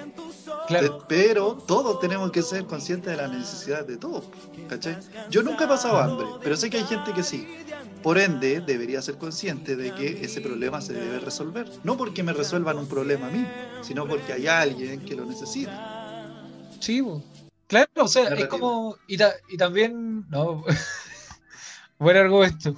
Claro. 0.67 0.99
De- 0.99 1.05
pero 1.07 1.53
todos 1.67 1.99
tenemos 1.99 2.31
que 2.31 2.41
ser 2.43 2.65
conscientes 2.65 3.11
de 3.11 3.17
las 3.17 3.31
necesidades 3.31 3.87
de 3.87 3.97
todos. 3.97 4.25
¿Cachai? 4.67 4.97
Yo 5.29 5.41
nunca 5.43 5.65
he 5.65 5.67
pasado 5.67 5.97
hambre, 5.97 6.27
pero 6.43 6.55
sé 6.55 6.69
que 6.69 6.77
hay 6.77 6.83
gente 6.85 7.13
que 7.13 7.23
sí. 7.23 7.47
Por 8.03 8.17
ende, 8.17 8.61
debería 8.61 9.01
ser 9.01 9.17
consciente 9.17 9.75
de 9.75 9.93
que 9.93 10.23
ese 10.23 10.39
problema 10.39 10.79
se 10.81 10.93
debe 10.93 11.19
resolver. 11.19 11.69
No 11.83 11.97
porque 11.97 12.23
me 12.23 12.31
resuelvan 12.31 12.77
un 12.77 12.87
problema 12.87 13.27
a 13.27 13.31
mí, 13.31 13.45
sino 13.81 14.07
porque 14.07 14.33
hay 14.33 14.47
alguien 14.47 15.01
que 15.01 15.15
lo 15.15 15.25
necesita. 15.25 16.45
Sí. 16.79 17.03
Claro, 17.69 17.89
o 17.95 18.07
sea, 18.09 18.27
es 18.35 18.47
como. 18.47 18.97
Y, 19.07 19.15
ta- 19.15 19.35
y 19.47 19.55
también. 19.55 20.25
No. 20.29 20.65
Buen 21.99 22.17
argumento. 22.17 22.75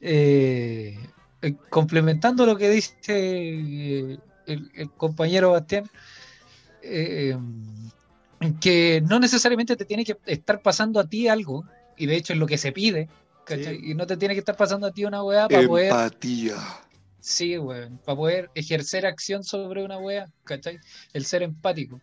Eh, 0.00 0.98
eh, 1.42 1.54
complementando 1.68 2.46
lo 2.46 2.56
que 2.56 2.70
dice 2.70 2.94
eh, 3.08 4.18
el, 4.46 4.70
el 4.74 4.90
compañero 4.92 5.52
Bastián, 5.52 5.88
eh, 6.82 7.36
que 8.60 9.02
no 9.08 9.18
necesariamente 9.18 9.76
te 9.76 9.84
tiene 9.84 10.04
que 10.04 10.16
estar 10.26 10.62
pasando 10.62 11.00
a 11.00 11.08
ti 11.08 11.28
algo, 11.28 11.64
y 11.96 12.06
de 12.06 12.16
hecho 12.16 12.32
es 12.32 12.38
lo 12.38 12.46
que 12.46 12.58
se 12.58 12.72
pide, 12.72 13.08
¿cachai? 13.44 13.78
Sí. 13.78 13.90
Y 13.90 13.94
no 13.94 14.06
te 14.06 14.16
tiene 14.16 14.34
que 14.34 14.40
estar 14.40 14.56
pasando 14.56 14.86
a 14.86 14.92
ti 14.92 15.04
una 15.04 15.22
weá 15.22 15.48
para 15.48 15.66
poder. 15.66 15.86
Empatía. 15.90 16.56
Sí, 17.20 17.58
weón, 17.58 17.98
para 18.04 18.16
poder 18.16 18.50
ejercer 18.54 19.04
acción 19.04 19.42
sobre 19.42 19.84
una 19.84 19.98
wea, 19.98 20.30
¿cachai? 20.44 20.78
El 21.12 21.24
ser 21.24 21.42
empático. 21.42 22.00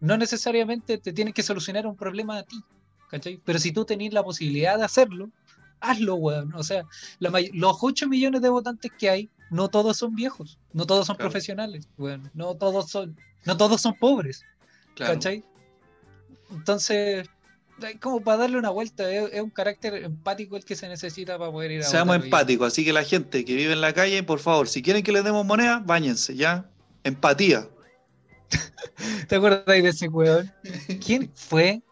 No 0.00 0.16
necesariamente 0.16 0.98
te 0.98 1.12
tiene 1.12 1.32
que 1.32 1.42
solucionar 1.42 1.86
un 1.86 1.96
problema 1.96 2.38
a 2.38 2.42
ti, 2.42 2.56
¿cachai? 3.10 3.40
Pero 3.44 3.58
si 3.58 3.70
tú 3.72 3.84
tenés 3.84 4.12
la 4.12 4.22
posibilidad 4.22 4.78
de 4.78 4.84
hacerlo, 4.84 5.30
hazlo, 5.80 6.14
weón. 6.16 6.54
O 6.54 6.62
sea, 6.62 6.84
la 7.18 7.30
los 7.52 7.76
8 7.80 8.08
millones 8.08 8.40
de 8.42 8.48
votantes 8.48 8.90
que 8.98 9.10
hay, 9.10 9.30
no 9.50 9.68
todos 9.68 9.96
son 9.98 10.14
viejos, 10.14 10.58
no 10.72 10.86
todos 10.86 11.06
son 11.06 11.16
Claro. 11.16 11.30
profesionales, 11.30 11.88
weón. 11.98 12.30
No 12.34 12.54
todos 12.56 12.90
son, 12.90 13.16
no 13.44 13.56
todos 13.56 13.80
son 13.80 13.94
pobres, 13.94 14.42
Claro. 14.94 15.14
¿cachai? 15.14 15.44
Entonces, 16.50 17.28
como 18.00 18.20
para 18.20 18.38
darle 18.38 18.58
una 18.58 18.70
vuelta, 18.70 19.10
es, 19.10 19.32
es 19.32 19.40
un 19.40 19.50
carácter 19.50 19.94
empático 19.94 20.56
el 20.56 20.64
que 20.64 20.76
se 20.76 20.88
necesita 20.88 21.38
para 21.38 21.50
poder 21.50 21.70
ir 21.72 21.80
a 21.80 21.84
Seamos 21.84 22.16
empáticos, 22.16 22.66
así 22.68 22.84
que 22.84 22.92
la 22.92 23.04
gente 23.04 23.44
que 23.44 23.54
vive 23.54 23.72
en 23.72 23.80
la 23.80 23.92
calle, 23.92 24.22
por 24.22 24.38
favor, 24.40 24.68
si 24.68 24.82
quieren 24.82 25.02
que 25.02 25.12
les 25.12 25.24
demos 25.24 25.44
moneda, 25.46 25.82
báñense, 25.84 26.34
¿ya? 26.36 26.68
Empatía. 27.04 27.68
¿Te 29.28 29.36
acuerdas 29.36 29.64
de 29.66 29.88
ese 29.88 30.08
weón? 30.08 30.52
¿Quién 31.04 31.30
fue? 31.34 31.82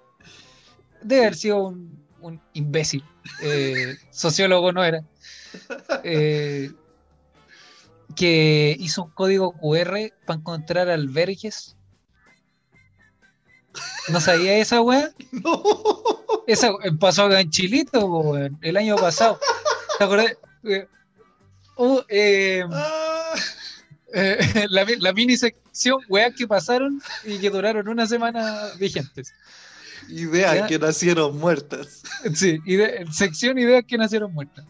Debe 1.03 1.23
haber 1.23 1.35
sido 1.37 1.69
un, 1.69 2.05
un 2.21 2.41
imbécil. 2.55 3.05
Eh, 3.43 3.97
sociólogo 4.11 4.73
no 4.73 4.85
era. 4.85 5.03
Eh, 6.05 6.71
que 8.17 8.77
hizo 8.79 9.05
un 9.05 9.11
código 9.11 9.53
QR 9.53 10.13
para 10.27 10.39
encontrar 10.39 10.89
albergues. 10.89 11.77
¿No 14.09 14.21
sabía 14.21 14.57
esa 14.57 14.81
weá? 14.81 15.13
No. 15.33 15.63
Esa 16.47 16.71
pasó 16.99 17.25
acá 17.25 17.41
en 17.41 17.51
Chilito, 17.51 18.07
weón, 18.07 18.59
el 18.63 18.77
año 18.79 18.97
pasado. 18.97 19.39
¿Te 19.99 20.05
acordás? 20.05 20.37
Eh, 20.65 20.89
eh, 22.09 22.65
Ah, 22.73 23.08
eh, 24.15 24.39
la, 24.71 24.85
mi- 24.85 24.97
la 24.97 25.13
mini 25.13 25.37
sección, 25.37 26.01
weas 26.09 26.35
que 26.37 26.47
pasaron 26.47 27.01
y 27.25 27.39
que 27.39 27.51
duraron 27.51 27.89
una 27.89 28.07
semana 28.07 28.69
vigentes. 28.79 29.33
ideas 30.09 30.55
Ya. 30.55 30.67
que 30.67 30.79
nacieron 30.79 31.39
muertas. 31.39 32.03
Sí, 32.35 32.59
ide- 32.67 33.05
sección 33.13 33.59
ideas 33.59 33.85
que 33.87 33.99
nacieron 33.99 34.33
muertas. 34.33 34.65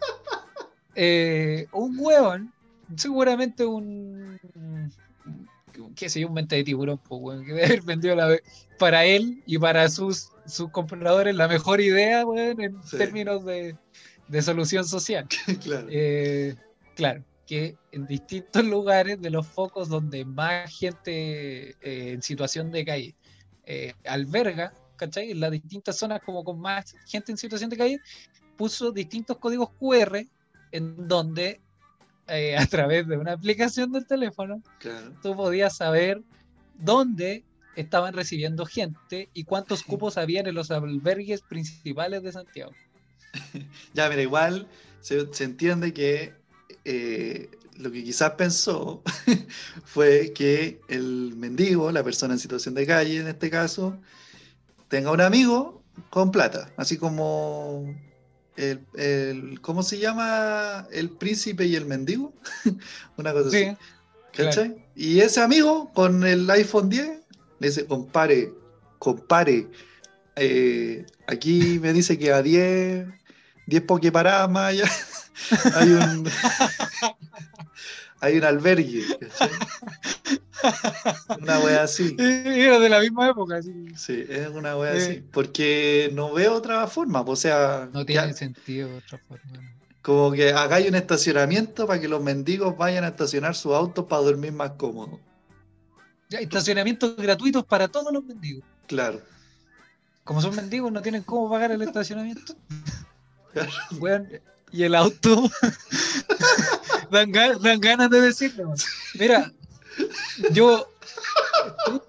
Eh, 0.94 1.66
un 1.72 1.96
hueón, 1.98 2.52
seguramente 2.96 3.64
un, 3.64 4.40
qué 5.94 6.08
sé 6.08 6.20
yo, 6.20 6.28
un 6.28 6.34
mente 6.34 6.56
de 6.56 6.64
tiburón, 6.64 6.98
pues, 6.98 7.20
weón, 7.22 7.44
que 7.44 7.52
debe 7.52 7.66
haber 7.66 7.82
vendido 7.82 8.16
la, 8.16 8.36
para 8.78 9.04
él 9.04 9.42
y 9.46 9.58
para 9.58 9.88
sus, 9.88 10.30
sus 10.46 10.70
compradores 10.70 11.34
la 11.36 11.46
mejor 11.46 11.80
idea, 11.80 12.26
weón, 12.26 12.60
en 12.60 12.82
Sí. 12.82 12.96
términos 12.98 13.44
de, 13.44 13.76
de 14.26 14.42
solución 14.42 14.84
social. 14.84 15.26
claro. 15.62 15.86
Eh, 15.90 16.56
claro, 16.96 17.22
que 17.48 17.78
en 17.92 18.06
distintos 18.06 18.62
lugares 18.64 19.20
de 19.20 19.30
los 19.30 19.46
focos 19.46 19.88
donde 19.88 20.24
más 20.24 20.70
gente 20.78 21.70
eh, 21.70 22.12
en 22.12 22.22
situación 22.22 22.70
de 22.70 22.84
calle 22.84 23.14
eh, 23.64 23.94
alberga, 24.04 24.72
¿cachai? 24.96 25.32
En 25.32 25.40
las 25.40 25.50
distintas 25.50 25.98
zonas 25.98 26.20
como 26.24 26.44
con 26.44 26.60
más 26.60 26.94
gente 27.06 27.32
en 27.32 27.38
situación 27.38 27.70
de 27.70 27.76
calle, 27.76 28.00
puso 28.56 28.92
distintos 28.92 29.38
códigos 29.38 29.70
QR 29.80 30.24
en 30.72 31.08
donde 31.08 31.60
eh, 32.28 32.56
a 32.58 32.66
través 32.66 33.08
de 33.08 33.16
una 33.16 33.32
aplicación 33.32 33.90
del 33.92 34.06
teléfono 34.06 34.62
claro. 34.78 35.12
tú 35.22 35.34
podías 35.34 35.76
saber 35.76 36.22
dónde 36.74 37.44
estaban 37.76 38.12
recibiendo 38.12 38.66
gente 38.66 39.30
y 39.32 39.44
cuántos 39.44 39.82
cupos 39.84 40.18
habían 40.18 40.46
en 40.46 40.54
los 40.54 40.70
albergues 40.70 41.40
principales 41.40 42.22
de 42.22 42.32
Santiago. 42.32 42.72
Ya, 43.94 44.08
mira, 44.08 44.22
igual 44.22 44.66
se, 45.00 45.32
se 45.32 45.44
entiende 45.44 45.92
que 45.92 46.34
eh, 46.88 47.50
lo 47.78 47.90
que 47.92 48.02
quizás 48.04 48.32
pensó 48.32 49.02
fue 49.84 50.32
que 50.34 50.80
el 50.88 51.34
mendigo, 51.36 51.92
la 51.92 52.02
persona 52.04 52.34
en 52.34 52.40
situación 52.40 52.74
de 52.74 52.86
calle 52.86 53.18
en 53.20 53.28
este 53.28 53.50
caso, 53.50 54.00
tenga 54.88 55.12
un 55.12 55.20
amigo 55.20 55.82
con 56.10 56.30
plata, 56.30 56.72
así 56.76 56.96
como 56.98 57.94
el, 58.56 58.86
el- 58.94 59.60
¿cómo 59.60 59.82
se 59.82 59.98
llama? 59.98 60.86
El 60.92 61.10
príncipe 61.10 61.66
y 61.66 61.76
el 61.76 61.86
mendigo, 61.86 62.34
una 63.16 63.32
cosa 63.32 63.50
Sí, 63.50 63.64
así. 63.64 63.78
¿Cachai? 64.32 64.76
Y 64.94 65.20
ese 65.20 65.40
amigo 65.40 65.92
con 65.92 66.24
el 66.24 66.48
iPhone 66.50 66.88
10 66.88 67.08
le 67.58 67.68
dice, 67.68 67.86
compare, 67.86 68.54
compare, 68.98 69.70
eh, 70.36 71.06
aquí 71.26 71.78
me 71.80 71.92
dice 71.92 72.18
que 72.18 72.32
a 72.32 72.42
10, 72.42 73.06
10 73.68 73.82
pokeparadas 73.82 74.50
más 74.50 74.70
allá 74.70 74.90
hay 75.76 75.88
un, 75.90 76.28
hay 78.20 78.36
un 78.38 78.44
albergue, 78.44 79.04
¿cachai? 79.20 79.50
Una 81.40 81.60
wea 81.60 81.82
así. 81.84 82.16
Era 82.18 82.78
de 82.80 82.88
la 82.88 82.98
misma 83.00 83.28
época. 83.30 83.56
así. 83.58 83.72
Sí, 83.96 84.24
es 84.28 84.48
una 84.48 84.76
wea 84.76 84.94
Eh. 84.94 84.96
así. 84.96 85.24
Porque 85.32 86.10
no 86.14 86.32
veo 86.32 86.54
otra 86.54 86.86
forma, 86.88 87.24
pues, 87.24 87.38
o 87.38 87.42
sea, 87.42 87.88
No 87.92 88.00
ya- 88.00 88.06
tiene 88.06 88.34
sentido 88.34 88.88
otra 88.96 89.18
forma. 89.28 89.44
como 90.02 90.32
que 90.32 90.52
acá 90.52 90.76
hay 90.76 90.88
un 90.88 90.96
estacionamiento 90.96 91.86
para 91.86 92.00
que 92.00 92.08
los 92.08 92.22
mendigos 92.22 92.76
vayan 92.76 93.04
a 93.04 93.08
estacionar 93.08 93.54
sus 93.54 93.72
autos 93.74 94.06
para 94.06 94.22
dormir 94.22 94.52
más 94.52 94.72
cómodo. 94.72 95.20
Ya, 96.30 96.40
estacionamientos 96.40 97.14
gratuitos 97.16 97.64
para 97.64 97.86
todos 97.88 98.12
los 98.12 98.24
mendigos. 98.24 98.64
Claro. 98.86 99.20
Como 100.24 100.42
son 100.42 100.56
mendigos, 100.56 100.90
no 100.92 101.00
tienen 101.00 101.22
cómo 101.22 101.48
pagar 101.48 101.70
el 101.70 101.80
estacionamiento. 101.82 102.54
Weón, 103.98 104.28
y 104.72 104.82
el 104.84 104.94
auto. 104.94 105.50
dan, 107.10 107.32
dan 107.32 107.80
ganas 107.80 108.10
de 108.10 108.20
decirlo. 108.20 108.74
Mira, 109.18 109.52
yo. 110.52 110.88
Tú, 111.84 112.02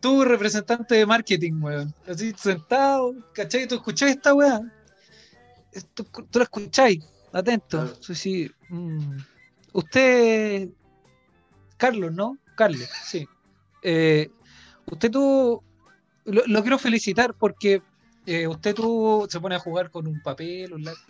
tú, 0.00 0.24
representante 0.24 0.94
de 0.96 1.06
marketing, 1.06 1.62
weón. 1.62 1.94
Así 2.06 2.32
sentado, 2.36 3.14
¿cachai? 3.32 3.66
Tú 3.66 3.76
escuchás 3.76 4.10
esta 4.10 4.34
weá. 4.34 4.60
Esto- 5.72 6.04
Tú 6.04 6.38
la 6.38 6.44
escucháis, 6.44 7.04
atento. 7.32 7.94
Sí, 8.00 8.14
sí, 8.14 8.50
mm. 8.68 9.16
Usted. 9.72 10.68
Carlos, 11.76 12.12
¿no? 12.12 12.38
Carlos, 12.56 12.88
sí. 13.04 13.26
Eh, 13.82 14.30
usted 14.86 15.10
tuvo. 15.10 15.64
Lo, 16.24 16.42
lo 16.46 16.62
quiero 16.62 16.78
felicitar 16.78 17.34
porque 17.34 17.82
eh, 18.26 18.46
usted 18.46 18.74
tuvo. 18.74 19.28
Se 19.28 19.40
pone 19.40 19.54
a 19.54 19.60
jugar 19.60 19.90
con 19.90 20.06
un 20.06 20.20
papel, 20.20 20.72
un 20.72 20.84
lápiz. 20.84 21.00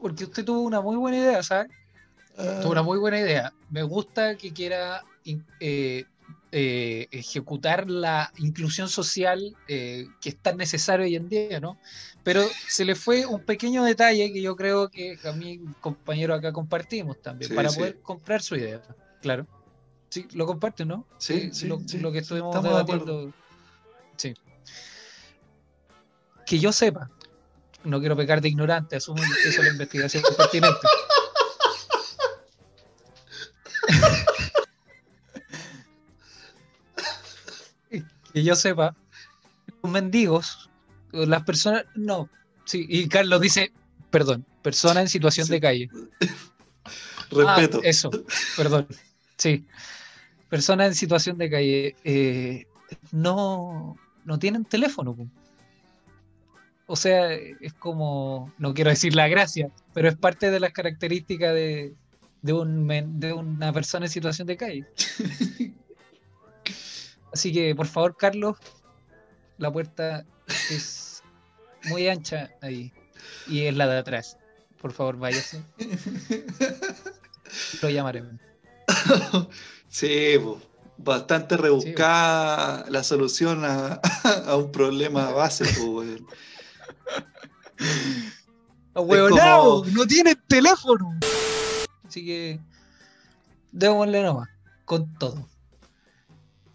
Porque 0.00 0.24
usted 0.24 0.44
tuvo 0.44 0.60
una 0.60 0.80
muy 0.80 0.96
buena 0.96 1.18
idea, 1.18 1.42
¿sabes? 1.42 1.70
Tuvo 2.62 2.72
una 2.72 2.82
muy 2.82 2.98
buena 2.98 3.20
idea. 3.20 3.52
Me 3.70 3.82
gusta 3.82 4.36
que 4.36 4.52
quiera 4.52 5.04
eh, 5.60 6.06
eh, 6.54 7.08
ejecutar 7.10 7.88
la 7.88 8.30
inclusión 8.36 8.86
social 8.86 9.56
eh, 9.68 10.06
que 10.20 10.28
es 10.28 10.36
tan 10.36 10.58
necesario 10.58 11.06
hoy 11.06 11.16
en 11.16 11.28
día, 11.30 11.60
¿no? 11.60 11.78
Pero 12.22 12.42
se 12.68 12.84
le 12.84 12.94
fue 12.94 13.24
un 13.24 13.40
pequeño 13.40 13.84
detalle 13.84 14.30
que 14.32 14.42
yo 14.42 14.54
creo 14.54 14.90
que 14.90 15.18
a 15.24 15.32
mi 15.32 15.60
compañero 15.80 16.34
acá 16.34 16.52
compartimos 16.52 17.22
también, 17.22 17.48
Sí, 17.48 17.56
para 17.56 17.70
sí. 17.70 17.78
poder 17.78 18.00
comprar 18.02 18.42
su 18.42 18.56
idea, 18.56 18.82
claro. 19.22 19.46
Sí, 20.10 20.28
lo 20.34 20.44
comparten, 20.44 20.88
¿no? 20.88 21.06
Sí, 21.16 21.50
sí, 21.54 21.68
lo, 21.68 21.78
que 22.12 22.18
estuvimos 22.18 22.54
estamos 22.54 22.86
de 22.86 22.92
debatiendo. 22.92 23.32
Sí. 24.16 24.34
Que 26.52 26.60
yo 26.60 26.70
sepa, 26.70 27.08
no 27.82 27.98
quiero 27.98 28.14
pecar 28.14 28.42
de 28.42 28.50
ignorante, 28.50 28.96
asumo 28.96 29.22
que 29.22 29.48
hizo 29.48 29.62
la 29.62 29.70
investigación 29.70 30.22
pertinente. 30.36 30.86
que 38.34 38.44
yo 38.44 38.54
sepa, 38.54 38.94
los 39.82 39.90
mendigos, 39.90 40.68
las 41.12 41.42
personas, 41.44 41.86
no, 41.94 42.28
sí, 42.66 42.84
y 42.86 43.08
Carlos 43.08 43.40
dice, 43.40 43.72
perdón, 44.10 44.44
persona 44.60 45.00
en 45.00 45.08
situación 45.08 45.46
Sí. 45.46 45.52
de 45.54 45.60
calle. 45.62 45.88
Respeto. 47.30 47.78
Ah, 47.78 47.84
eso, 47.84 48.10
perdón. 48.58 48.86
Sí. 49.38 49.64
Personas 50.50 50.88
en 50.88 50.94
situación 50.96 51.38
de 51.38 51.48
calle 51.48 51.96
eh, 52.04 52.66
no, 53.10 53.96
no 54.26 54.38
tienen 54.38 54.66
teléfono. 54.66 55.16
O 56.92 56.96
sea, 56.96 57.32
es 57.32 57.72
como, 57.72 58.52
no 58.58 58.74
quiero 58.74 58.90
decir 58.90 59.14
la 59.14 59.26
gracia, 59.26 59.70
pero 59.94 60.10
es 60.10 60.14
parte 60.14 60.50
de 60.50 60.60
las 60.60 60.72
características 60.74 61.54
de, 61.54 61.94
de, 62.42 62.52
un, 62.52 63.18
de 63.18 63.32
una 63.32 63.72
persona 63.72 64.04
en 64.04 64.12
situación 64.12 64.46
de 64.46 64.58
calle. 64.58 64.86
Así 67.32 67.50
que, 67.50 67.74
por 67.74 67.86
favor, 67.86 68.14
Carlos, 68.18 68.58
la 69.56 69.72
puerta 69.72 70.26
es 70.70 71.22
muy 71.84 72.08
ancha 72.08 72.50
ahí 72.60 72.92
y 73.48 73.62
es 73.62 73.74
la 73.74 73.86
de 73.86 73.96
atrás. 73.96 74.36
Por 74.78 74.92
favor, 74.92 75.16
váyase. 75.16 75.62
Lo 77.80 77.88
llamaremos. 77.88 78.34
Sí, 79.88 80.38
bastante 80.98 81.56
rebuscada 81.56 82.84
la 82.88 83.02
solución 83.02 83.64
a, 83.64 83.94
a 84.46 84.56
un 84.56 84.72
problema 84.72 85.30
base, 85.30 85.64
po, 85.74 86.02
weón. 88.94 88.96
¡Ahueonao! 89.32 89.82
como- 89.84 89.90
¡No 89.96 90.06
tienen 90.06 90.36
teléfono! 90.46 91.18
Así 92.06 92.24
que 92.24 92.60
démosle 93.70 94.22
nomás, 94.22 94.48
con 94.84 95.12
todo. 95.18 95.48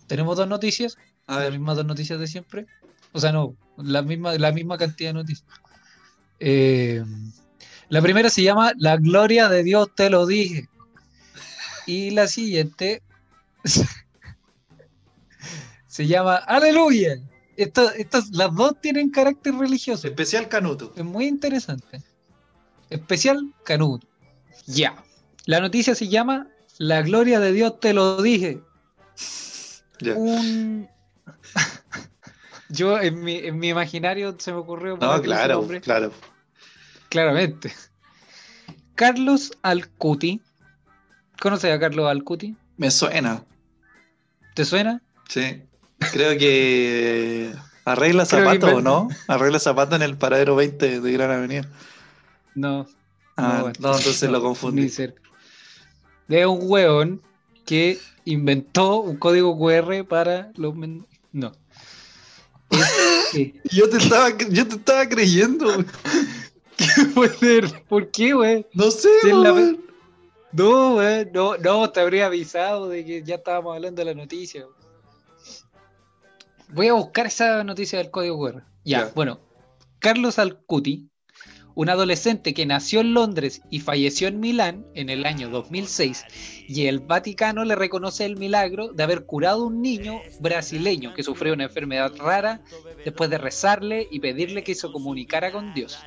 Tenemos 0.08 0.38
dos 0.38 0.48
noticias, 0.48 0.98
A 1.28 1.40
las 1.42 1.52
mismas 1.52 1.76
dos 1.76 1.86
noticias 1.86 2.20
de 2.20 2.28
siempre. 2.28 2.66
O 3.12 3.20
sea, 3.20 3.32
no, 3.32 3.56
la 3.78 4.02
misma, 4.02 4.38
la 4.38 4.52
misma 4.52 4.78
cantidad 4.78 5.10
de 5.10 5.14
noticias. 5.14 5.48
Eh, 6.40 7.04
la 7.90 8.02
primera 8.02 8.30
se 8.30 8.44
llama 8.44 8.72
La 8.78 8.98
gloria 8.98 9.50
de 9.50 9.64
Dios 9.64 9.90
te 9.96 10.10
lo 10.10 10.26
dije. 10.26 10.68
Y 11.86 12.12
la 12.12 12.28
siguiente 12.28 13.02
se 15.88 16.08
llama 16.08 16.36
Aleluya. 16.36 17.18
Esto- 17.58 17.92
estas, 17.92 18.30
las 18.32 18.54
dos 18.56 18.80
tienen 18.82 19.10
carácter 19.10 19.54
religioso. 19.56 20.08
especial 20.08 20.48
Canuto. 20.48 20.94
Es 20.96 21.04
muy 21.04 21.26
interesante. 21.26 22.02
Especial 22.90 23.54
Canuto. 23.64 24.08
Ya. 24.68 25.04
La 25.46 25.60
noticia 25.60 25.96
se 25.96 26.08
llama 26.08 26.48
La 26.78 27.02
gloria 27.02 27.40
de 27.40 27.52
Dios 27.52 27.80
te 27.80 27.94
lo 27.94 28.22
dije. 28.22 28.62
Ya. 30.00 30.14
Un. 30.16 30.88
Yo 32.70 33.00
en 33.00 33.24
mi, 33.24 33.38
en 33.38 33.58
mi 33.58 33.70
imaginario 33.70 34.36
se 34.38 34.52
me 34.52 34.58
ocurrió. 34.60 34.98
No, 34.98 35.22
claro, 35.22 35.68
claro. 35.82 36.12
Claramente. 37.10 37.72
Carlos 38.96 39.52
Alcuti. 39.62 40.42
¿Conoces 41.40 41.74
a 41.74 41.80
Carlos 41.80 42.10
Alcuti? 42.10 42.56
Me 42.78 42.92
suena, 42.92 43.44
¿Te 44.54 44.66
suena? 44.66 45.02
sí. 45.30 45.64
Creo 46.12 46.38
que 46.38 47.52
arregla 47.86 48.26
Creo 48.26 48.44
que 48.44 48.50
¿no? 48.82 49.08
Arregla 49.28 49.60
zapatos 49.60 49.96
en 49.96 50.02
el 50.04 50.18
paradero 50.18 50.56
20 50.56 51.02
de 51.02 51.12
Gran 51.12 51.32
Avenida. 51.32 51.70
No. 52.56 52.88
Ah, 53.36 53.60
bueno. 53.62 53.76
no, 53.80 53.98
entonces 53.98 54.30
lo 54.30 54.38
Ni 54.40 54.44
confundí. 54.44 54.90
cerca. 54.90 55.22
Es 56.30 56.46
un 56.46 56.60
hueón 56.64 57.22
inventó 58.26 58.98
un 59.02 59.18
código 59.18 59.58
QR 59.58 60.04
para 60.06 60.52
los 60.56 60.76
men- 60.76 61.06
No. 61.32 61.54
Que- 63.32 63.54
Yo 63.72 63.90
te 63.90 63.98
estaba, 63.98 64.30
yo 64.50 64.68
te 64.68 64.76
estaba 64.76 65.08
creyendo. 65.08 65.66
güey. 65.76 67.10
puede 67.14 67.38
ser? 67.38 67.84
¿Por 67.88 68.10
qué, 68.12 68.34
güey? 68.34 68.66
No 68.74 68.92
sé, 68.92 69.10
güey. 69.24 69.80
No, 70.54 70.94
güey, 70.94 71.28
no, 71.34 71.58
no, 71.58 71.90
te 71.92 72.00
habría 72.00 72.26
avisado 72.28 72.88
de 72.90 73.06
que 73.06 73.24
ya 73.24 73.36
estábamos 73.36 73.76
hablando 73.76 74.00
de 74.02 74.06
la 74.06 74.14
noticia. 74.20 74.64
güey. 74.64 74.77
Voy 76.70 76.88
a 76.88 76.94
buscar 76.94 77.28
esa 77.28 77.64
noticia 77.64 78.00
del 78.00 78.12
código 78.12 78.38
QR. 78.40 78.64
Ya, 78.84 79.12
bueno. 79.16 79.40
Carlos 80.00 80.38
Alcuti, 80.38 81.10
un 81.76 81.90
adolescente 81.90 82.54
que 82.54 82.66
nació 82.66 83.02
en 83.02 83.14
Londres 83.14 83.62
y 83.70 83.80
falleció 83.80 84.28
en 84.28 84.40
Milán 84.40 84.86
en 84.94 85.10
el 85.10 85.26
año 85.26 85.50
2006, 85.50 86.26
y 86.68 86.86
el 86.88 87.00
Vaticano 87.00 87.64
le 87.66 87.76
reconoce 87.76 88.26
el 88.26 88.36
milagro 88.38 88.90
de 88.94 89.04
haber 89.04 89.26
curado 89.26 89.64
a 89.64 89.68
un 89.68 89.82
niño 89.82 90.20
brasileño 90.40 91.14
que 91.14 91.24
sufrió 91.24 91.54
una 91.54 91.64
enfermedad 91.66 92.12
rara 92.18 92.62
después 93.04 93.30
de 93.30 93.38
rezarle 93.38 94.08
y 94.12 94.20
pedirle 94.20 94.64
que 94.64 94.76
se 94.76 94.92
comunicara 94.92 95.52
con 95.52 95.74
Dios. 95.74 95.98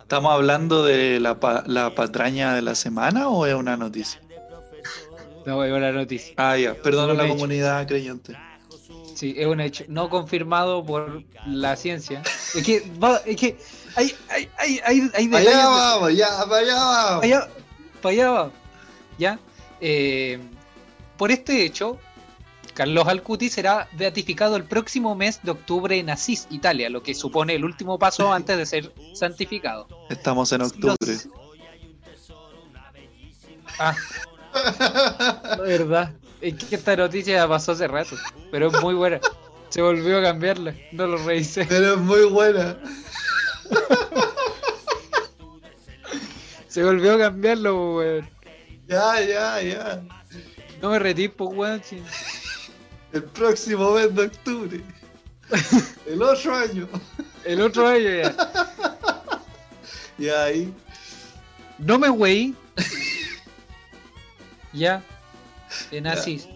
¿Estamos 0.00 0.32
hablando 0.32 0.84
de 0.84 1.18
la, 1.18 1.40
pa- 1.40 1.64
la 1.66 1.94
patraña 1.94 2.54
de 2.54 2.62
la 2.62 2.74
semana 2.76 3.28
o 3.28 3.46
es 3.46 3.54
una 3.54 3.76
noticia? 3.76 4.20
No, 5.44 5.62
es 5.64 5.72
una 5.72 5.90
noticia. 5.92 6.34
Ah, 6.36 6.56
ya, 6.56 6.74
perdón 6.74 7.10
a 7.10 7.12
Un 7.12 7.18
la 7.18 7.28
comunidad 7.28 7.86
creyente. 7.86 8.36
Sí, 9.16 9.34
es 9.36 9.46
un 9.46 9.60
hecho 9.62 9.84
no 9.88 10.10
confirmado 10.10 10.84
por 10.84 11.22
la 11.46 11.74
ciencia. 11.74 12.22
Es 12.54 12.62
que, 12.62 12.82
va- 13.02 13.22
es 13.24 13.34
que 13.36 13.56
hay, 13.96 14.14
hay, 14.28 14.50
hay, 14.58 14.80
hay, 14.84 15.10
hay 15.14 15.26
detalles 15.26 15.48
Allá 15.48 15.58
de- 15.58 15.64
vamos, 15.64 16.14
ya, 16.14 16.28
para 16.46 16.56
allá 16.58 16.74
vamos. 16.74 17.24
allá, 17.24 17.48
para 18.02 18.12
allá 18.12 18.30
va. 18.30 18.50
¿Ya? 19.18 19.38
Eh, 19.80 20.38
por 21.16 21.30
este 21.30 21.64
hecho, 21.64 21.98
Carlos 22.74 23.08
Alcuti 23.08 23.48
será 23.48 23.88
beatificado 23.92 24.56
el 24.56 24.64
próximo 24.64 25.14
mes 25.14 25.40
de 25.42 25.52
octubre 25.52 25.98
en 25.98 26.10
Asís, 26.10 26.46
Italia, 26.50 26.90
lo 26.90 27.02
que 27.02 27.14
supone 27.14 27.54
el 27.54 27.64
último 27.64 27.98
paso 27.98 28.30
antes 28.34 28.58
de 28.58 28.66
ser 28.66 28.92
santificado. 29.14 29.88
Estamos 30.10 30.52
en 30.52 30.58
Los- 30.58 30.72
octubre. 30.72 30.96
Ah, 33.78 33.94
la 34.52 35.56
verdad. 35.62 36.12
Es 36.40 36.54
que 36.64 36.76
esta 36.76 36.96
noticia 36.96 37.36
ya 37.36 37.48
pasó 37.48 37.72
hace 37.72 37.88
rato, 37.88 38.16
pero 38.50 38.68
es 38.68 38.82
muy 38.82 38.94
buena. 38.94 39.20
Se 39.70 39.82
volvió 39.82 40.18
a 40.18 40.22
cambiarla, 40.22 40.74
no 40.92 41.06
lo 41.06 41.18
revisé. 41.18 41.64
Pero 41.66 41.94
es 41.94 42.00
muy 42.00 42.24
buena. 42.26 42.76
Se 46.68 46.84
volvió 46.84 47.14
a 47.14 47.18
cambiarlo, 47.18 47.96
weón. 47.96 48.28
Ya, 48.86 49.20
ya, 49.22 49.62
ya. 49.62 50.02
No 50.82 50.90
me 50.90 50.98
retí, 50.98 51.28
pues, 51.28 51.50
weón. 51.54 51.82
El 53.12 53.24
próximo 53.24 53.92
mes 53.92 54.14
de 54.14 54.24
octubre. 54.24 54.80
El 56.06 56.22
otro 56.22 56.54
año. 56.54 56.88
El 57.44 57.60
otro 57.62 57.86
año 57.86 58.10
ya. 58.10 58.34
Y 60.18 60.28
ahí. 60.28 60.74
No 61.78 61.98
me 61.98 62.10
wey. 62.10 62.54
Ya. 64.72 65.02
En 65.90 66.06
Asís, 66.06 66.48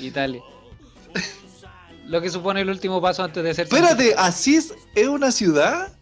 Italia. 0.00 0.40
Lo 2.06 2.20
que 2.20 2.30
supone 2.30 2.60
el 2.60 2.70
último 2.70 3.00
paso 3.00 3.24
antes 3.24 3.42
de 3.42 3.52
ser. 3.54 3.64
Espérate, 3.66 4.14
¿Asís 4.16 4.72
es 4.94 5.08
una 5.08 5.32
ciudad? 5.32 5.92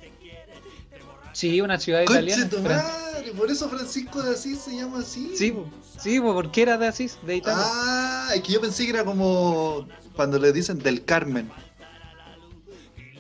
Sí, 1.33 1.61
una 1.61 1.79
ciudad 1.81 2.05
Conche 2.05 2.23
italiana. 2.23 2.49
tu 2.49 2.57
Fran- 2.59 2.77
madre, 2.83 3.33
por 3.33 3.51
eso 3.51 3.69
Francisco 3.69 4.23
de 4.23 4.35
Asís 4.35 4.61
se 4.61 4.77
llama 4.77 4.99
así. 5.01 5.33
Sí, 5.37 5.51
po. 5.51 5.67
sí, 6.01 6.21
po, 6.21 6.33
porque 6.35 6.63
era 6.63 6.79
de 6.79 6.87
Asís, 6.87 7.19
de 7.23 7.37
Italia. 7.37 7.65
Ah, 7.67 8.29
es 8.35 8.43
que 8.43 8.53
yo 8.53 8.61
pensé 8.61 8.85
que 8.85 8.91
era 8.91 9.05
como 9.05 9.89
cuando 10.15 10.39
le 10.39 10.53
dicen 10.53 10.79
del 10.79 11.05
Carmen. 11.05 11.51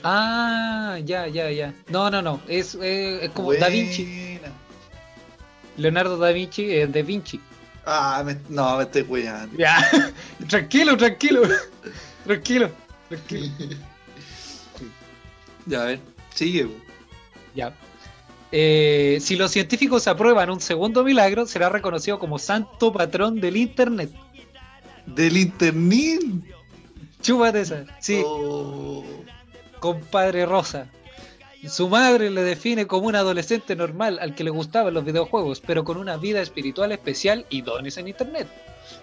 Ah, 0.03 0.99
ya, 1.05 1.27
ya, 1.27 1.51
ya. 1.51 1.75
No, 1.89 2.11
no, 2.11 2.21
no. 2.21 2.41
Es, 2.47 2.75
eh, 2.81 3.25
es 3.25 3.31
como 3.31 3.53
Da 3.55 3.69
Vinci. 3.69 4.39
Leonardo 5.77 6.19
da 6.19 6.31
Vinci 6.31 6.71
es 6.73 6.93
de 6.93 7.03
Vinci. 7.03 7.41
Ah, 7.87 8.23
me- 8.25 8.37
no, 8.49 8.77
me 8.79 8.85
estoy 8.85 9.03
weyando. 9.03 9.57
Ya. 9.59 9.77
tranquilo, 10.49 10.97
tranquilo. 10.97 11.43
Tranquilo, 12.25 12.71
tranquilo. 13.09 13.49
Ya, 15.67 15.83
a 15.83 15.85
ver, 15.87 16.01
sigue. 16.35 16.69
Ya. 17.55 17.75
Eh, 18.53 19.19
si 19.21 19.37
los 19.37 19.51
científicos 19.51 20.07
aprueban 20.07 20.51
un 20.51 20.61
segundo 20.61 21.03
milagro, 21.05 21.47
será 21.47 21.69
reconocido 21.69 22.19
como 22.19 22.39
santo 22.39 22.93
patrón 22.93 23.41
del 23.41 23.57
internet. 23.57 24.11
Del 25.07 25.37
internet. 25.37 26.21
Chúpate 27.21 27.61
esa. 27.63 27.85
Sí, 28.01 28.23
Oh. 28.25 29.05
compadre 29.81 30.47
Rosa. 30.47 30.87
Su 31.69 31.89
madre 31.89 32.31
le 32.31 32.43
define 32.43 32.87
como 32.87 33.07
un 33.07 33.17
adolescente 33.17 33.75
normal 33.75 34.19
al 34.21 34.35
que 34.35 34.45
le 34.45 34.51
gustaban 34.51 34.93
los 34.93 35.05
videojuegos, 35.05 35.61
pero 35.61 35.85
con 35.85 35.97
una 35.97 36.17
vida 36.17 36.43
espiritual 36.43 36.93
especial 36.93 37.47
y 37.49 37.63
dones 37.63 37.97
en 37.97 38.09
internet. 38.09 38.49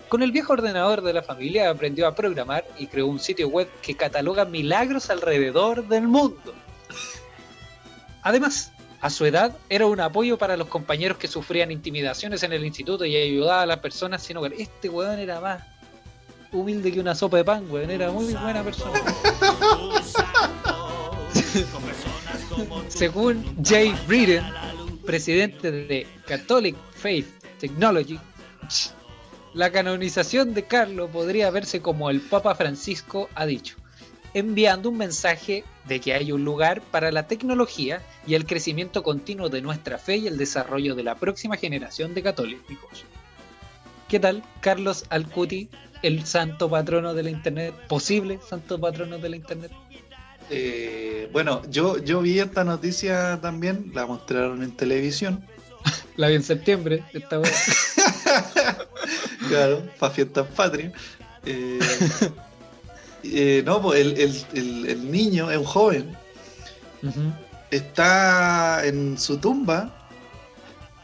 Con 0.10 0.21
el 0.21 0.32
viejo 0.32 0.54
ordenador 0.54 1.02
de 1.02 1.13
la 1.13 1.24
familia 1.24 1.69
aprendió 1.69 2.08
a 2.08 2.13
programar 2.13 2.65
y 2.78 2.88
creó 2.88 3.08
un 3.08 3.19
sitio 3.19 3.47
web 3.47 3.67
que 3.82 3.95
cataloga 3.95 4.45
milagros 4.45 5.10
alrededor 5.10 5.88
del 5.88 6.08
mundo. 6.08 6.54
Además, 8.21 8.71
a 9.00 9.10
su 9.10 9.26
edad 9.26 9.58
era 9.69 9.88
un 9.88 10.00
apoyo 10.00 10.38
para 10.38 10.56
los 10.56 10.67
compañeros 10.67 11.17
que 11.17 11.28
sufrían 11.28 11.71
intimidaciones 11.71 12.43
en 12.43 12.54
el 12.54 12.63
instituto 12.63 13.06
y 13.06 13.15
ayudaba 13.15 13.63
a 13.63 13.65
las 13.65 13.80
personas 13.80 14.21
sin 14.21 14.38
hogar. 14.38 14.54
Este 14.54 14.89
weón 14.89 15.17
era 15.17 15.41
más 15.41 15.63
humilde 16.52 16.91
que 16.91 17.00
una 17.00 17.15
sopa 17.15 17.38
de 17.38 17.43
pan, 17.43 17.65
weón. 17.71 17.89
Era 17.89 18.12
muy 18.12 18.32
buena 18.34 18.63
persona. 18.63 19.02
Según 22.88 23.43
Jay 23.63 23.95
Breeden, 24.08 24.43
presidente 25.06 25.71
de 25.71 26.08
Catholic 26.26 26.76
Faith 26.93 27.28
Technology, 27.60 28.19
la 29.54 29.71
canonización 29.71 30.54
de 30.54 30.63
Carlos 30.63 31.10
podría 31.12 31.52
verse 31.52 31.82
como 31.82 32.10
el 32.10 32.21
Papa 32.21 32.56
Francisco 32.56 33.30
ha 33.36 33.45
dicho, 33.45 33.76
enviando 34.34 34.89
un 34.89 34.97
mensaje 34.97 35.63
de 35.88 36.00
que 36.00 36.13
hay 36.13 36.32
un 36.32 36.45
lugar 36.45 36.82
para 36.82 37.12
la 37.12 37.28
tecnología 37.28 38.02
y 38.26 38.36
el 38.36 38.45
crecimiento 38.45 39.04
continuo 39.04 39.50
de 39.50 39.62
nuestra 39.62 39.97
fe 39.97 40.17
y 40.17 40.28
el 40.28 40.38
desarrollo 40.38 40.95
de 40.95 41.04
la 41.04 41.15
próxima 41.15 41.58
generación 41.58 42.13
de 42.13 42.24
católicos. 42.24 43.06
¿Qué 44.08 44.19
tal, 44.19 44.43
Carlos 44.60 45.06
Alcuti, 45.10 45.69
el 46.04 46.26
santo 46.26 46.69
patrono 46.69 47.13
de 47.13 47.24
la 47.24 47.30
Internet? 47.30 47.74
¿Posible 47.88 48.39
santo 48.47 48.80
patrono 48.80 49.17
de 49.17 49.30
la 49.30 49.36
Internet? 49.36 49.71
Eh, 50.53 51.29
bueno, 51.31 51.61
yo, 51.69 51.97
yo 51.97 52.21
vi 52.21 52.39
esta 52.39 52.63
noticia 52.63 53.39
también, 53.41 53.91
la 53.93 54.05
mostraron 54.05 54.61
en 54.63 54.71
televisión. 54.75 55.45
La 56.17 56.27
vi 56.27 56.35
en 56.35 56.43
septiembre, 56.43 57.03
esta 57.13 57.37
vez. 57.37 57.95
claro, 59.47 59.81
para 59.97 60.13
fiestas 60.13 60.45
patrias. 60.55 60.91
Eh, 61.45 61.79
eh, 63.23 63.63
no, 63.65 63.81
pues 63.81 64.01
el, 64.01 64.17
el- 64.19 64.45
el- 64.53 64.85
el 64.89 65.11
niño 65.11 65.49
es 65.49 65.57
un 65.57 65.63
joven, 65.63 66.15
está 67.71 68.85
en 68.85 69.17
su 69.17 69.37
tumba 69.37 70.07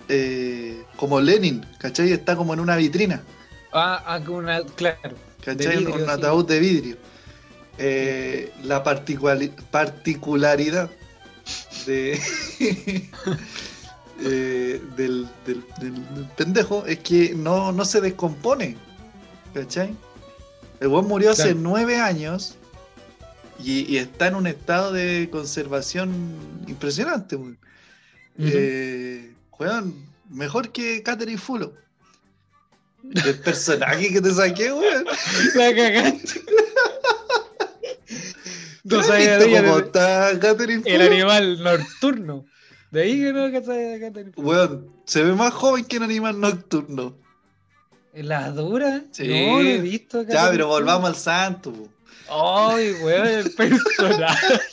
eh, 0.10 0.83
como 0.95 1.19
Lenin, 1.19 1.65
¿cachai? 1.79 2.12
Está 2.12 2.36
como 2.36 2.53
en 2.53 2.60
una 2.60 2.75
vitrina, 2.75 3.23
Ah, 3.73 4.03
ah, 4.05 4.19
una, 4.29 4.62
claro. 4.75 5.15
¿cachai? 5.43 5.77
vidrio, 5.77 5.95
un 5.95 6.05
sí. 6.05 6.10
ataúd 6.10 6.45
de 6.47 6.60
vidrio. 6.60 6.97
Eh, 7.80 8.52
la 8.63 8.84
particulari- 8.84 9.52
particularidad 9.70 10.90
de, 11.86 12.20
eh, 14.22 14.82
del, 14.96 15.28
del- 15.46 15.63
del- 15.80 16.16
del 16.16 16.26
pendejo 16.36 16.86
es 16.86 17.00
que 17.00 17.34
no, 17.36 17.72
no 17.72 17.86
se 17.86 18.02
descompone, 18.02 18.76
¿cachai? 19.54 19.94
El 20.80 20.88
buen 20.90 21.06
murió 21.06 21.32
hace 21.32 21.54
nueve 21.56 21.98
años 22.00 22.56
y, 23.63 23.82
y 23.92 23.98
está 23.98 24.28
en 24.28 24.36
un 24.36 24.48
estado 24.48 24.92
de 24.92 25.28
conservación 25.32 26.12
impresionante. 26.68 27.36
Ujú. 27.36 27.56
Eh, 28.40 29.32
weón, 29.58 29.96
mejor 30.30 30.72
que 30.72 31.02
Catherine 31.04 31.38
Fullo. 31.40 31.74
El 33.13 33.40
personaje 33.40 34.12
que 34.12 34.22
te 34.22 34.34
saqué, 34.34 34.72
weón. 34.74 35.06
La 35.56 35.74
cagaste. 35.76 36.42
¿Tú 38.88 38.97
No 38.97 39.04
sabía 39.04 39.38
de 39.38 39.50
cómo 39.62 39.80
está 39.80 40.38
Catherine 40.39 40.84
El 40.86 41.02
animal 41.02 41.62
nocturno. 41.63 42.45
De 42.91 43.02
ahí 43.02 43.19
que 43.19 43.34
no 43.34 43.47
tenés- 43.47 44.34
Weón, 44.38 44.91
se 45.06 45.23
ve 45.23 45.34
más 45.34 45.54
joven 45.54 45.84
que 45.86 45.97
un 45.97 46.04
animal 46.04 46.39
nocturno. 46.39 47.17
¿La 48.13 48.50
dura? 48.52 49.04
Sí. 49.12 49.28
No, 49.28 49.62
lo 49.62 49.69
he 49.69 49.78
visto. 49.80 50.23
Ya, 50.23 50.50
pero 50.50 50.67
volvamos 50.67 51.10
al 51.10 51.15
santo. 51.15 51.71
po. 51.73 51.89
Ay, 52.30 52.93
weón, 53.04 53.28
el 53.28 53.52
personaje. 53.52 54.60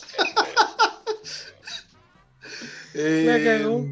Eh, 2.96 3.42
cagó. 3.44 3.86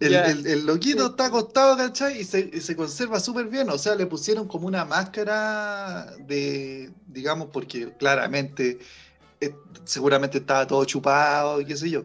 El, 0.00 0.10
Ya. 0.12 0.26
el- 0.26 0.46
el 0.46 0.64
loquito 0.66 1.06
está 1.08 1.26
acostado, 1.26 1.76
¿cachai? 1.76 2.20
Y 2.20 2.24
se, 2.24 2.50
y 2.52 2.60
se 2.60 2.76
conserva 2.76 3.20
súper 3.20 3.46
bien. 3.48 3.68
O 3.68 3.76
sea, 3.78 3.94
le 3.96 4.06
pusieron 4.06 4.46
como 4.48 4.66
una 4.66 4.84
máscara 4.84 6.14
de, 6.20 6.90
digamos, 7.06 7.48
porque 7.52 7.92
claramente, 7.98 8.78
eh, 9.40 9.54
seguramente 9.84 10.38
estaba 10.38 10.66
todo 10.66 10.84
chupado 10.84 11.60
y 11.60 11.64
qué 11.64 11.76
sé 11.76 11.90
yo. 11.90 12.04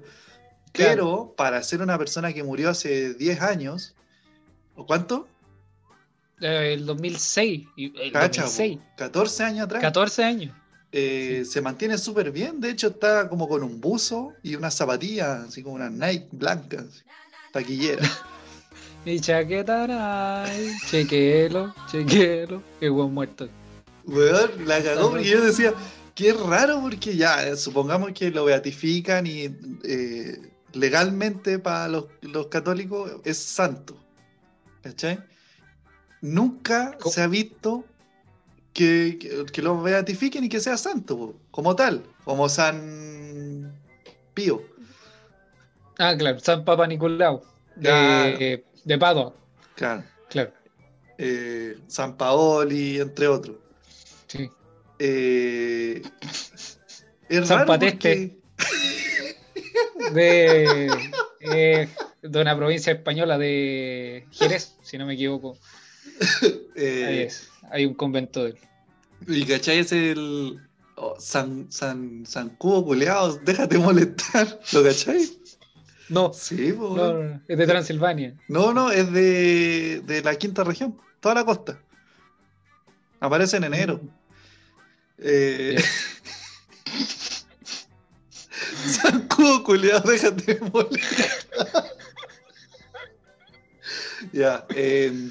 Pero 0.72 1.34
para 1.38 1.62
ser 1.62 1.82
una 1.82 1.98
persona 1.98 2.34
que 2.34 2.44
murió 2.44 2.70
hace 2.70 3.14
10 3.14 3.42
años, 3.42 3.96
¿o 4.76 4.86
cuánto? 4.86 5.28
Eh, 6.42 6.74
el 6.74 6.86
2006. 6.86 7.68
y- 7.76 7.94
El 8.02 8.12
Cacha, 8.12 8.44
2006. 8.44 8.78
po, 8.80 8.84
14 8.98 9.44
años 9.44 9.66
atrás. 9.66 9.82
14 9.82 10.24
años. 10.24 10.56
Eh, 10.92 11.44
Se 11.46 11.62
mantiene 11.62 11.98
súper 11.98 12.32
bien. 12.32 12.60
De 12.60 12.70
hecho, 12.70 12.88
está 12.88 13.28
como 13.30 13.48
con 13.48 13.64
un 13.64 13.80
buzo 13.82 14.34
y 14.44 14.56
unas 14.56 14.76
zapatillas, 14.76 15.48
así 15.48 15.64
como 15.64 15.76
unas 15.76 15.92
Nike 15.92 16.28
blancas, 16.32 17.04
taquilleras. 17.52 18.10
Mi 19.06 19.20
chaqueta, 19.20 20.44
ay, 20.46 20.72
chequelo, 20.90 21.74
chequelo. 21.92 22.64
Qué 22.80 22.90
buen 22.90 23.14
muerto. 23.14 23.50
Weón, 24.06 24.66
la 24.66 24.82
cagó 24.82 25.10
porque 25.12 25.30
yo 25.30 25.42
decía, 25.42 25.74
qué 26.16 26.34
raro 26.34 26.82
porque 26.82 27.16
ya, 27.16 27.48
eh, 27.48 27.56
supongamos 27.56 28.12
que 28.14 28.32
lo 28.32 28.46
beatifican 28.46 29.26
y 29.28 29.50
eh, 29.84 30.52
legalmente 30.74 31.60
para 31.60 31.88
los, 31.88 32.06
los 32.22 32.48
católicos 32.48 33.12
es 33.26 33.38
santo. 33.38 33.98
¿Cachai? 34.82 35.20
Nunca 36.22 36.98
¿Cómo? 37.00 37.12
se 37.12 37.22
ha 37.22 37.28
visto 37.28 37.86
que, 38.74 39.18
que, 39.20 39.46
que 39.52 39.62
lo 39.62 39.82
beatifiquen 39.82 40.44
y 40.46 40.50
que 40.50 40.60
sea 40.60 40.78
santo, 40.78 41.36
como 41.52 41.76
tal, 41.76 42.04
como 42.26 42.50
San 42.50 43.74
Pío. 44.34 44.62
Ah, 46.00 46.16
claro, 46.18 46.40
San 46.40 46.66
Papa 46.66 46.88
Nicolau. 46.88 47.44
De, 47.76 48.64
de 48.84 48.98
Padua, 48.98 49.34
Claro. 49.76 50.04
claro. 50.30 50.52
Eh, 51.18 51.78
San 51.88 52.18
Paoli, 52.18 53.00
entre 53.00 53.28
otros. 53.28 53.58
Eh, 55.06 56.02
es 57.30 57.48
San 57.48 57.58
raro 57.60 57.68
Pateste. 57.68 58.38
porque- 58.56 60.14
De, 60.14 60.88
eh, 61.42 61.90
de 62.22 62.42
una 62.42 62.56
provincia 62.56 62.94
española 62.94 63.38
de 63.38 64.26
Jerez, 64.32 64.78
si 64.82 64.98
no 64.98 65.06
me 65.06 65.16
equivoco. 65.16 65.58
eh, 66.76 67.06
Ahí 67.08 67.20
es. 67.20 67.50
Hay 67.72 67.86
un 67.86 67.94
convento 67.96 68.44
de 68.46 68.52
él. 68.52 68.58
Y 69.28 69.46
cachai 69.46 69.80
es 69.80 69.92
el 69.92 70.60
oh, 70.96 71.16
San, 71.20 71.72
San, 71.72 72.26
San 72.26 72.50
Cubo 72.52 72.86
culeado, 72.86 73.38
déjate 73.44 73.78
molestar. 73.78 74.60
¿Lo 74.74 74.84
cachai? 74.84 75.30
No, 76.10 76.32
Sí, 76.34 76.74
no, 76.78 77.42
es 77.48 77.58
de 77.58 77.66
Transilvania. 77.66 78.36
no, 78.50 78.74
no, 78.74 78.92
es 78.92 79.12
de, 79.12 80.02
de 80.06 80.22
la 80.22 80.36
quinta 80.36 80.64
región, 80.64 80.98
toda 81.20 81.36
la 81.36 81.46
costa. 81.46 81.80
Aparece 83.20 83.58
en 83.58 83.64
enero. 83.64 84.02
Eh, 85.24 85.82
San 88.86 89.28
Cubo 89.30 89.64
culeado, 89.64 90.12
déjate 90.12 90.60
molestar. 90.72 91.86
ya, 94.34 94.66
eh, 94.76 95.30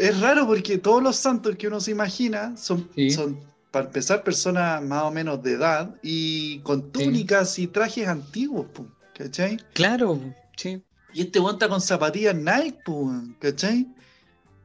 es 0.00 0.20
raro 0.20 0.46
porque 0.46 0.78
todos 0.78 1.02
los 1.02 1.16
santos 1.16 1.56
que 1.56 1.68
uno 1.68 1.80
se 1.80 1.90
imagina 1.90 2.56
son, 2.56 2.88
Sí. 2.94 3.10
son, 3.10 3.38
para 3.70 3.86
empezar, 3.86 4.24
personas 4.24 4.82
más 4.82 5.02
o 5.02 5.10
menos 5.10 5.42
de 5.42 5.52
edad 5.52 5.94
y 6.02 6.60
con 6.60 6.90
túnicas 6.90 7.58
y 7.58 7.66
trajes 7.66 8.08
antiguos, 8.08 8.66
po, 8.72 8.86
¿cachai? 9.14 9.58
Claro, 9.74 10.18
sí. 10.56 10.82
Y 11.12 11.22
este 11.22 11.38
está 11.38 11.68
con 11.68 11.80
zapatillas 11.80 12.34
Nike, 12.34 12.78
weón, 12.86 13.36
¿cachai? 13.38 13.86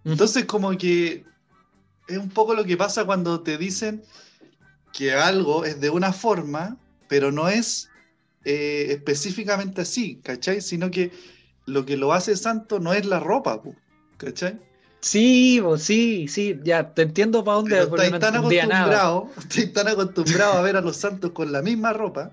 Entonces, 0.04 0.46
como 0.46 0.72
que 0.78 1.26
es 2.12 2.18
un 2.18 2.30
poco 2.30 2.54
lo 2.54 2.64
que 2.64 2.78
pasa 2.78 3.06
cuando 3.06 3.42
te 3.42 3.58
dicen 3.58 4.04
que 4.94 5.14
algo 5.14 5.66
es 5.66 5.80
de 5.80 5.90
una 5.90 6.14
forma, 6.14 6.78
pero 7.08 7.32
no 7.32 7.50
es 7.50 7.90
eh, 8.44 8.88
específicamente 8.90 9.82
así, 9.82 10.20
¿cachai? 10.24 10.62
Sino 10.62 10.92
que 10.92 11.12
lo 11.66 11.86
que 11.86 11.98
lo 11.98 12.14
hace 12.14 12.36
santo 12.36 12.80
no 12.80 12.94
es 12.94 13.06
la 13.06 13.20
ropa, 13.20 13.62
¿cachai? 14.18 14.60
Sí, 15.02 15.60
vos, 15.60 15.82
sí, 15.82 16.28
sí, 16.28 16.60
ya 16.64 16.94
te 16.94 17.02
entiendo 17.02 17.44
para 17.44 17.58
dónde, 17.58 17.88
no 17.88 18.20
tan 18.20 18.36
acostumbrado, 18.36 19.30
estáis 19.38 19.74
tan 19.74 19.88
acostumbrado 19.88 20.54
a 20.54 20.62
ver 20.62 20.78
a 20.78 20.82
los 20.82 20.98
santos 20.98 21.32
con 21.32 21.52
la 21.52 21.64
misma 21.64 21.92
ropa, 21.92 22.32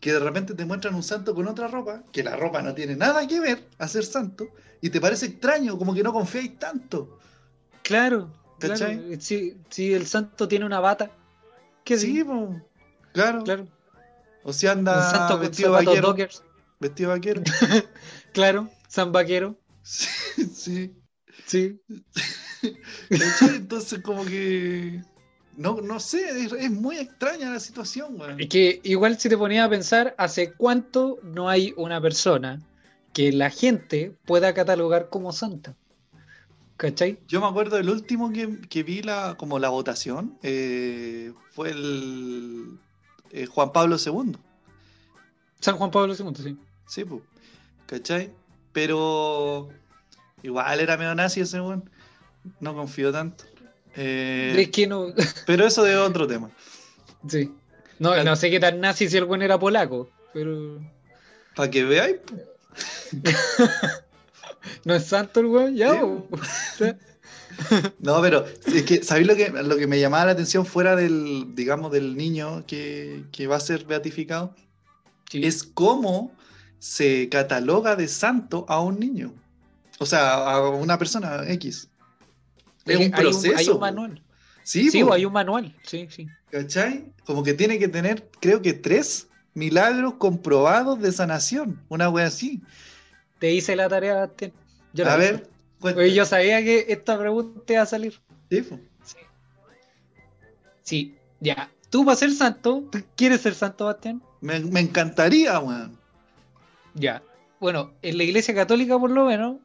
que 0.00 0.12
de 0.12 0.18
repente 0.18 0.54
te 0.54 0.64
muestran 0.64 0.94
un 0.94 1.02
santo 1.02 1.34
con 1.34 1.46
otra 1.48 1.68
ropa, 1.68 2.02
que 2.10 2.22
la 2.22 2.36
ropa 2.36 2.62
no 2.62 2.74
tiene 2.74 2.96
nada 2.96 3.26
que 3.26 3.40
ver 3.40 3.68
a 3.78 3.88
ser 3.88 4.04
santo, 4.04 4.48
y 4.80 4.88
te 4.88 5.00
parece 5.00 5.26
extraño, 5.26 5.76
como 5.76 5.92
que 5.92 6.02
no 6.02 6.12
confiáis 6.12 6.58
tanto. 6.58 7.18
Claro, 7.82 8.30
claro. 8.58 8.86
Si, 9.20 9.56
si 9.70 9.92
el 9.94 10.06
santo 10.06 10.48
tiene 10.48 10.64
una 10.66 10.80
bata, 10.80 11.10
¿qué 11.84 11.98
Sí, 11.98 12.22
po, 12.24 12.54
claro. 13.12 13.44
Claro. 13.44 13.66
O 14.44 14.52
si 14.52 14.66
Un 14.66 14.72
anda 14.78 15.10
santo 15.10 15.38
vestido 15.38 15.72
vaquero. 15.72 16.14
Vestido 16.80 17.10
vaquero. 17.14 17.42
claro. 18.32 18.70
San 18.88 19.12
Vaquero, 19.12 19.54
Sí, 19.82 20.08
sí. 20.54 20.96
sí. 21.46 21.80
Entonces, 23.54 24.00
como 24.02 24.24
que. 24.24 25.02
No, 25.56 25.80
no 25.80 25.98
sé, 25.98 26.44
es, 26.44 26.52
es 26.52 26.70
muy 26.70 26.98
extraña 26.98 27.50
la 27.50 27.58
situación, 27.60 28.18
weón. 28.20 28.40
Es 28.40 28.48
que 28.48 28.80
igual 28.84 29.18
si 29.18 29.28
te 29.28 29.36
ponías 29.36 29.66
a 29.66 29.70
pensar, 29.70 30.14
¿hace 30.16 30.52
cuánto 30.52 31.18
no 31.22 31.48
hay 31.48 31.74
una 31.76 32.00
persona 32.00 32.62
que 33.12 33.32
la 33.32 33.50
gente 33.50 34.14
pueda 34.24 34.54
catalogar 34.54 35.08
como 35.08 35.32
santa? 35.32 35.74
¿Cachai? 36.78 37.18
Yo 37.28 37.40
me 37.40 37.46
acuerdo 37.48 37.76
del 37.76 37.90
último 37.90 38.32
que, 38.32 38.60
que 38.68 38.82
vi 38.84 39.02
la, 39.02 39.34
como 39.36 39.58
la 39.58 39.68
votación, 39.68 40.38
eh, 40.42 41.32
fue 41.50 41.70
el 41.70 42.78
eh, 43.32 43.46
Juan 43.46 43.72
Pablo 43.72 43.96
II. 43.96 44.36
San 45.60 45.76
Juan 45.76 45.90
Pablo 45.90 46.14
II, 46.18 46.32
sí. 46.36 46.56
Sí, 46.86 47.04
pues. 47.04 47.20
¿Cachai? 47.86 48.32
Pero 48.72 49.68
igual 50.42 50.78
era 50.80 50.96
medio 50.96 51.14
nazi 51.16 51.40
ese 51.40 51.60
weón. 51.60 51.90
No 52.60 52.74
confío 52.74 53.10
tanto. 53.12 53.44
Eh, 53.96 54.54
Es 54.56 54.68
que 54.70 54.86
no. 54.86 55.06
pero 55.46 55.66
eso 55.66 55.82
de 55.82 55.96
otro 55.96 56.26
tema. 56.26 56.50
sí. 57.28 57.52
No, 57.98 58.22
no 58.22 58.36
sé 58.36 58.48
qué 58.48 58.60
tan 58.60 58.78
nazi 58.78 59.08
si 59.08 59.16
el 59.16 59.24
buen 59.24 59.42
era 59.42 59.58
polaco, 59.58 60.08
pero. 60.32 60.78
Para 61.56 61.68
que 61.68 61.82
veáis. 61.82 62.18
¿No 64.84 64.94
es 64.94 65.06
santo 65.06 65.40
el 65.40 65.46
weón? 65.46 65.76
Ya, 65.76 66.00
Sí, 66.76 66.84
No, 68.00 68.20
pero 68.20 68.44
es 68.66 68.82
que, 68.84 69.02
¿sabéis 69.02 69.26
lo 69.26 69.36
que, 69.36 69.50
lo 69.50 69.76
que 69.76 69.86
me 69.86 70.00
llamaba 70.00 70.26
la 70.26 70.32
atención 70.32 70.64
fuera 70.64 70.96
del, 70.96 71.54
digamos, 71.54 71.90
del 71.92 72.16
niño 72.16 72.64
que, 72.66 73.24
que 73.32 73.46
va 73.46 73.56
a 73.56 73.60
ser 73.60 73.84
beatificado? 73.84 74.54
Sí. 75.30 75.44
Es 75.44 75.62
cómo 75.62 76.32
se 76.78 77.28
cataloga 77.28 77.96
de 77.96 78.08
santo 78.08 78.64
a 78.68 78.80
un 78.80 78.98
niño. 79.00 79.34
O 79.98 80.06
sea, 80.06 80.34
a 80.34 80.68
una 80.70 80.98
persona 80.98 81.42
X. 81.48 81.88
Es 82.84 82.96
un 82.96 83.02
hay 83.02 83.10
proceso. 83.10 83.56
hay 83.56 83.68
un 83.68 83.80
manual. 83.80 84.22
Sí, 84.62 84.90
Sí, 84.90 85.02
hay 85.10 85.24
un 85.24 85.32
manual. 85.32 85.74
Sí, 85.84 86.06
sí. 86.10 86.28
¿cachai? 86.50 87.12
Como 87.24 87.42
que 87.42 87.54
tiene 87.54 87.78
que 87.78 87.88
tener, 87.88 88.28
creo 88.40 88.62
que 88.62 88.72
tres 88.72 89.28
milagros 89.54 90.14
comprobados 90.18 91.00
de 91.00 91.12
sanación. 91.12 91.82
Una 91.88 92.08
wea 92.08 92.26
así. 92.26 92.62
Te 93.38 93.52
hice 93.52 93.76
la 93.76 93.88
tarea, 93.88 94.14
Bastián. 94.14 94.52
Yo 94.92 95.04
la 95.04 95.14
a 95.14 95.18
hice. 95.18 95.32
ver. 95.32 95.96
Oye, 95.96 96.12
yo 96.14 96.24
sabía 96.26 96.62
que 96.62 96.86
esta 96.88 97.18
pregunta 97.18 97.72
iba 97.72 97.82
a 97.82 97.86
salir. 97.86 98.18
Sí, 98.50 98.62
po. 98.62 98.78
Sí, 100.82 101.14
ya. 101.40 101.70
Tú 101.90 102.04
para 102.04 102.16
ser 102.16 102.32
santo, 102.32 102.84
¿tú 102.90 102.98
quieres 103.16 103.40
ser 103.42 103.54
santo, 103.54 103.84
Bastián? 103.86 104.22
me, 104.40 104.60
me 104.60 104.80
encantaría, 104.80 105.58
weón. 105.58 105.98
Ya. 106.94 107.22
Bueno, 107.60 107.92
en 108.02 108.16
la 108.18 108.24
iglesia 108.24 108.54
católica, 108.54 108.98
por 108.98 109.10
lo 109.10 109.24
menos, 109.26 109.56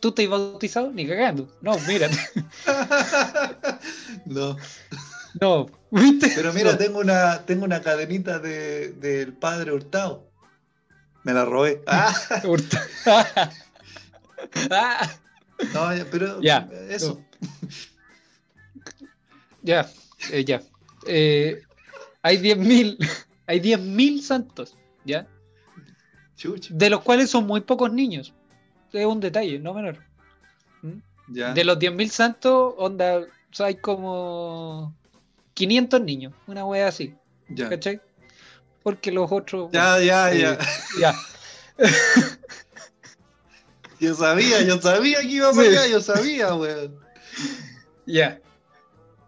tú 0.00 0.12
te 0.12 0.24
has 0.24 0.28
bautizado 0.30 0.90
ni 0.92 1.06
cagando. 1.06 1.48
No, 1.60 1.78
mírate. 1.80 2.16
no. 4.26 4.56
No, 5.40 5.66
¿viste? 5.90 6.32
Pero 6.34 6.52
mira, 6.52 6.72
No. 6.72 6.78
tengo 6.78 6.98
una, 6.98 7.42
tengo 7.44 7.64
una 7.64 7.82
cadenita 7.82 8.38
de, 8.38 8.92
del 8.92 9.32
padre 9.34 9.72
Hurtado. 9.72 10.25
Me 11.26 11.32
la 11.32 11.44
robé. 11.44 11.82
Ah, 11.88 12.14
Ah, 14.70 15.10
no, 15.74 15.96
ya, 15.96 16.04
pero 16.08 16.40
Ya. 16.40 16.68
eso. 16.88 17.20
ya, 19.62 19.90
eh, 20.30 20.44
ya. 20.44 20.62
Eh, 21.04 21.62
hay 22.22 22.36
10.000, 22.38 22.96
hay 23.48 23.58
10.000 23.60 24.22
santos, 24.22 24.76
¿ya? 25.04 25.26
Chucha. 26.36 26.72
De 26.72 26.90
los 26.90 27.00
cuales 27.00 27.28
son 27.28 27.44
muy 27.46 27.60
pocos 27.62 27.92
niños. 27.92 28.32
Es 28.92 29.04
un 29.04 29.18
detalle, 29.18 29.58
no 29.58 29.74
menor. 29.74 29.98
Ya. 31.28 31.52
De 31.52 31.64
los 31.64 31.76
10.000 31.80 32.08
santos, 32.08 32.74
onda, 32.78 33.18
o 33.18 33.26
sea, 33.54 33.66
hay 33.66 33.76
como 33.76 34.94
500 35.54 36.00
niños, 36.02 36.34
una 36.46 36.64
wea 36.64 36.86
así, 36.86 37.16
ya. 37.48 37.68
¿cachai? 37.68 38.00
Porque 38.86 39.10
los 39.10 39.32
otros... 39.32 39.68
ya, 39.72 39.98
ya, 39.98 40.32
eh, 40.32 40.38
ya. 40.42 40.58
ya. 41.00 41.14
Yo 43.98 44.14
sabía, 44.14 44.62
yo 44.62 44.80
sabía 44.80 45.20
que 45.22 45.26
iba 45.26 45.52
Sí. 45.52 45.58
allá, 45.60 45.86
yo 45.88 46.00
sabía, 46.00 46.54
weón. 46.54 47.00
Ya. 48.06 48.40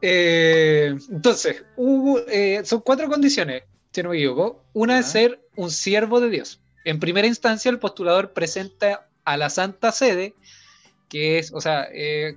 Eh, 0.01 0.95
entonces, 1.11 1.65
hubo, 1.75 2.21
eh, 2.29 2.61
son 2.65 2.83
cuatro 2.83 3.09
condiciones, 3.09 3.65
si 3.91 4.01
no 4.05 4.11
me 4.11 4.17
equivoco. 4.19 4.63
Una 4.75 5.01
es 5.01 5.07
Ya. 5.07 5.13
ser 5.13 5.41
un 5.57 5.73
siervo 5.73 6.21
de 6.21 6.31
Dios. 6.31 6.61
En 6.85 7.01
primera 7.01 7.27
instancia, 7.27 7.69
el 7.69 7.81
postulador 7.81 8.33
presenta 8.33 9.09
a 9.25 9.37
la 9.37 9.51
Santa 9.51 9.91
Sede, 9.91 10.35
que 11.09 11.39
es, 11.41 11.51
o 11.53 11.61
sea, 11.61 11.89
eh, 11.93 12.37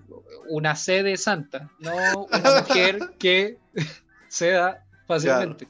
una 0.49 0.75
sede 0.75 1.17
santa, 1.17 1.69
no 1.79 2.25
una 2.31 2.61
mujer 2.67 2.99
que 3.19 3.59
se 4.27 4.49
da 4.51 4.83
fácilmente. 5.05 5.67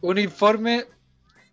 Un 0.00 0.18
informe 0.18 0.84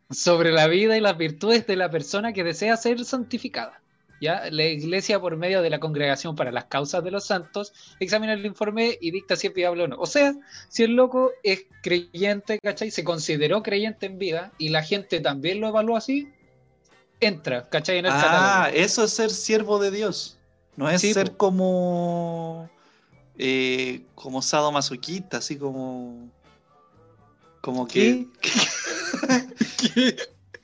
sobre 0.09 0.51
la 0.51 0.67
vida 0.67 0.95
y 0.97 1.01
las 1.01 1.17
virtudes 1.17 1.65
de 1.67 1.75
la 1.75 1.89
persona 1.89 2.31
que 2.33 2.43
desea 2.43 2.77
ser 2.77 3.03
santificada. 3.05 3.81
¿ya? 4.21 4.43
La 4.51 4.63
iglesia, 4.65 5.19
por 5.19 5.35
medio 5.35 5.61
de 5.61 5.69
la 5.69 5.79
congregación 5.79 6.35
para 6.35 6.51
las 6.51 6.65
causas 6.65 7.03
de 7.03 7.11
los 7.11 7.25
santos, 7.25 7.73
examina 7.99 8.33
el 8.33 8.45
informe 8.45 8.97
y 9.01 9.11
dicta 9.11 9.35
si 9.35 9.47
es 9.47 9.53
viable 9.53 9.83
o 9.83 9.87
no. 9.87 9.97
O 9.97 10.05
sea, 10.05 10.33
si 10.69 10.83
el 10.83 10.91
loco 10.95 11.31
es 11.43 11.65
creyente, 11.81 12.59
¿cachai? 12.63 12.91
Se 12.91 13.03
consideró 13.03 13.61
creyente 13.63 14.05
en 14.05 14.17
vida 14.19 14.51
y 14.57 14.69
la 14.69 14.83
gente 14.83 15.19
también 15.19 15.59
lo 15.59 15.67
evaluó 15.67 15.97
así, 15.97 16.29
entra, 17.19 17.67
¿cachai? 17.69 17.97
En 17.97 18.05
el 18.05 18.11
Ah, 18.13 18.21
catálogo. 18.21 18.77
eso 18.83 19.03
es 19.03 19.11
ser 19.11 19.31
siervo 19.31 19.79
de 19.79 19.91
Dios. 19.91 20.37
No 20.77 20.89
es 20.89 21.01
Sí, 21.01 21.13
ser 21.13 21.31
po. 21.31 21.37
como. 21.37 22.69
eh, 23.37 24.03
como 24.15 24.41
sadomasoquista, 24.41 25.37
así 25.37 25.57
como. 25.57 26.29
Como 27.65 27.87
que. 27.87 28.27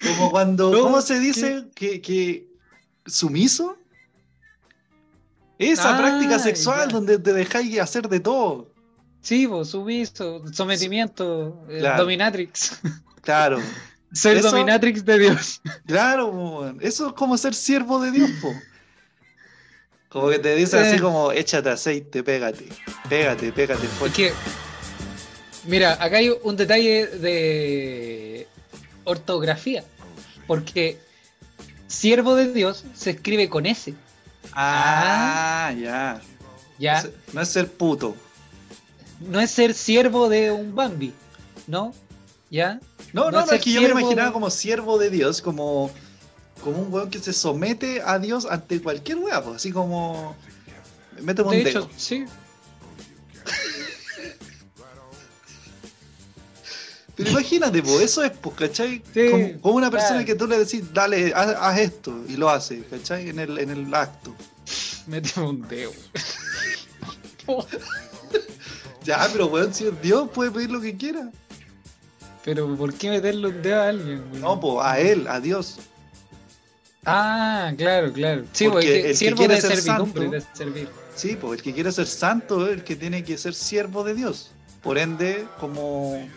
Como 0.05 0.29
cuando. 0.29 0.71
¿Cómo 0.71 1.01
se 1.01 1.19
dice? 1.19 1.65
Que, 1.73 1.99
que. 1.99 2.47
Sumiso. 3.07 3.75
Esa 5.57 5.95
Ah, 5.95 5.97
práctica 5.99 6.37
sexual 6.37 6.89
ya. 6.89 6.93
donde 6.93 7.17
te 7.17 7.33
dejáis 7.33 7.79
hacer 7.79 8.07
de 8.07 8.19
todo. 8.19 8.69
Sí, 9.21 9.47
vos, 9.47 9.69
sumiso, 9.71 10.43
sometimiento, 10.53 11.65
eh, 11.69 11.79
Claro. 11.79 12.03
dominatrix. 12.03 12.79
Claro, 13.21 13.59
Ser 14.13 14.37
Eso- 14.37 14.51
dominatrix 14.51 15.03
de 15.05 15.17
Dios. 15.19 15.61
claro, 15.87 16.27
weón. 16.27 16.77
eso 16.81 17.07
es 17.07 17.13
como 17.13 17.35
ser 17.37 17.53
siervo 17.55 17.99
de 18.01 18.11
Dios, 18.11 18.29
po. 18.41 18.53
Como 20.09 20.29
que 20.29 20.37
te 20.39 20.55
dice 20.55 20.77
así 20.79 20.97
Eh. 20.97 20.99
como, 21.01 21.31
échate 21.31 21.69
aceite, 21.69 22.21
pégate, 22.23 22.67
pégate, 23.09 23.51
pégate 23.53 23.85
Es 23.85 23.91
fuerte. 23.93 24.33
Mira, 25.65 25.93
acá 26.03 26.17
hay 26.17 26.29
un 26.43 26.55
detalle 26.55 27.07
de 27.07 28.47
ortografía, 29.03 29.83
porque 30.47 30.99
siervo 31.87 32.35
de 32.35 32.53
Dios 32.53 32.83
se 32.93 33.11
escribe 33.11 33.49
con 33.49 33.65
S, 33.65 33.93
Ah, 34.53 35.73
ya. 35.79 36.21
¿ya? 36.79 37.03
No 37.33 37.41
es- 37.41 37.49
ser 37.49 37.67
puto. 37.71 38.15
No 39.19 39.39
es 39.39 39.51
ser 39.51 39.73
siervo 39.73 40.29
de 40.29 40.51
un 40.51 40.73
Bambi, 40.75 41.13
¿no? 41.67 41.93
¿Ya? 42.49 42.79
No, 43.13 43.29
No 43.31 43.45
no, 43.45 43.51
es 43.51 43.61
que 43.61 43.71
yo 43.71 43.81
me 43.81 43.89
imaginaba 43.89 44.33
como 44.33 44.49
siervo 44.49 44.97
de 44.97 45.09
Dios, 45.09 45.41
como, 45.41 45.91
como 46.63 46.79
un 46.81 46.91
weón 46.93 47.09
que 47.09 47.19
se 47.19 47.31
somete 47.33 48.01
a 48.03 48.17
Dios 48.19 48.45
ante 48.49 48.81
cualquier 48.81 49.19
weá, 49.19 49.41
pues, 49.43 49.57
así 49.57 49.71
como. 49.71 50.35
Méteme 51.21 51.49
un 51.49 51.55
De 51.55 51.63
dedo. 51.65 51.79
hecho, 51.81 51.89
sí. 51.97 52.25
Pero 57.23 57.31
imagínate, 57.39 57.81
pues, 57.83 58.01
eso 58.01 58.23
es, 58.23 58.31
pues, 58.31 58.55
¿cachai? 58.55 59.01
Sí, 59.13 59.29
como, 59.29 59.61
como 59.61 59.75
una 59.75 59.91
persona 59.91 60.23
claro. 60.23 60.25
que 60.25 60.35
tú 60.35 60.47
le 60.47 60.57
decís, 60.59 60.93
dale, 60.93 61.33
haz, 61.35 61.55
haz 61.59 61.79
esto, 61.79 62.13
y 62.27 62.35
lo 62.37 62.49
hace, 62.49 62.83
¿cachai? 62.85 63.29
En 63.29 63.39
el, 63.39 63.57
en 63.57 63.69
el 63.69 63.93
acto. 63.93 64.33
Méteme 65.07 65.47
un 65.47 65.67
dedo. 65.67 65.91
Ya, 69.03 69.27
pero 69.31 69.47
weón, 69.47 69.73
si 69.73 69.87
es 69.87 70.01
Dios 70.01 70.29
puede 70.29 70.51
pedir 70.51 70.69
lo 70.69 70.79
que 70.79 70.95
quiera. 70.95 71.31
Pero 72.45 72.75
¿por 72.75 72.93
qué 72.93 73.09
meterle 73.09 73.47
un 73.47 73.61
dedo 73.61 73.81
a 73.81 73.87
alguien? 73.89 74.23
No, 74.39 74.59
pues, 74.59 74.77
a 74.85 74.99
él, 74.99 75.27
a 75.27 75.39
Dios. 75.39 75.77
Ah, 77.05 77.73
claro, 77.77 78.13
claro. 78.13 78.43
Sí, 78.51 78.67
Porque 78.69 78.97
el 78.97 79.03
que 79.07 79.13
siervo 79.15 79.37
quiere 79.39 79.55
de 79.55 79.61
ser 79.61 79.81
servidumbre, 79.81 80.21
santo- 80.21 80.35
de 80.35 80.43
servir. 80.55 80.89
Sí, 81.15 81.35
pues 81.39 81.59
el 81.59 81.63
que 81.63 81.73
quiere 81.73 81.91
ser 81.91 82.05
santo 82.07 82.67
es 82.67 82.73
el 82.73 82.83
que 82.83 82.95
tiene 82.95 83.23
que 83.23 83.37
ser 83.37 83.53
siervo 83.55 84.03
de 84.03 84.13
Dios. 84.13 84.51
Por 84.83 84.97
ende, 84.97 85.45
como 85.59 86.27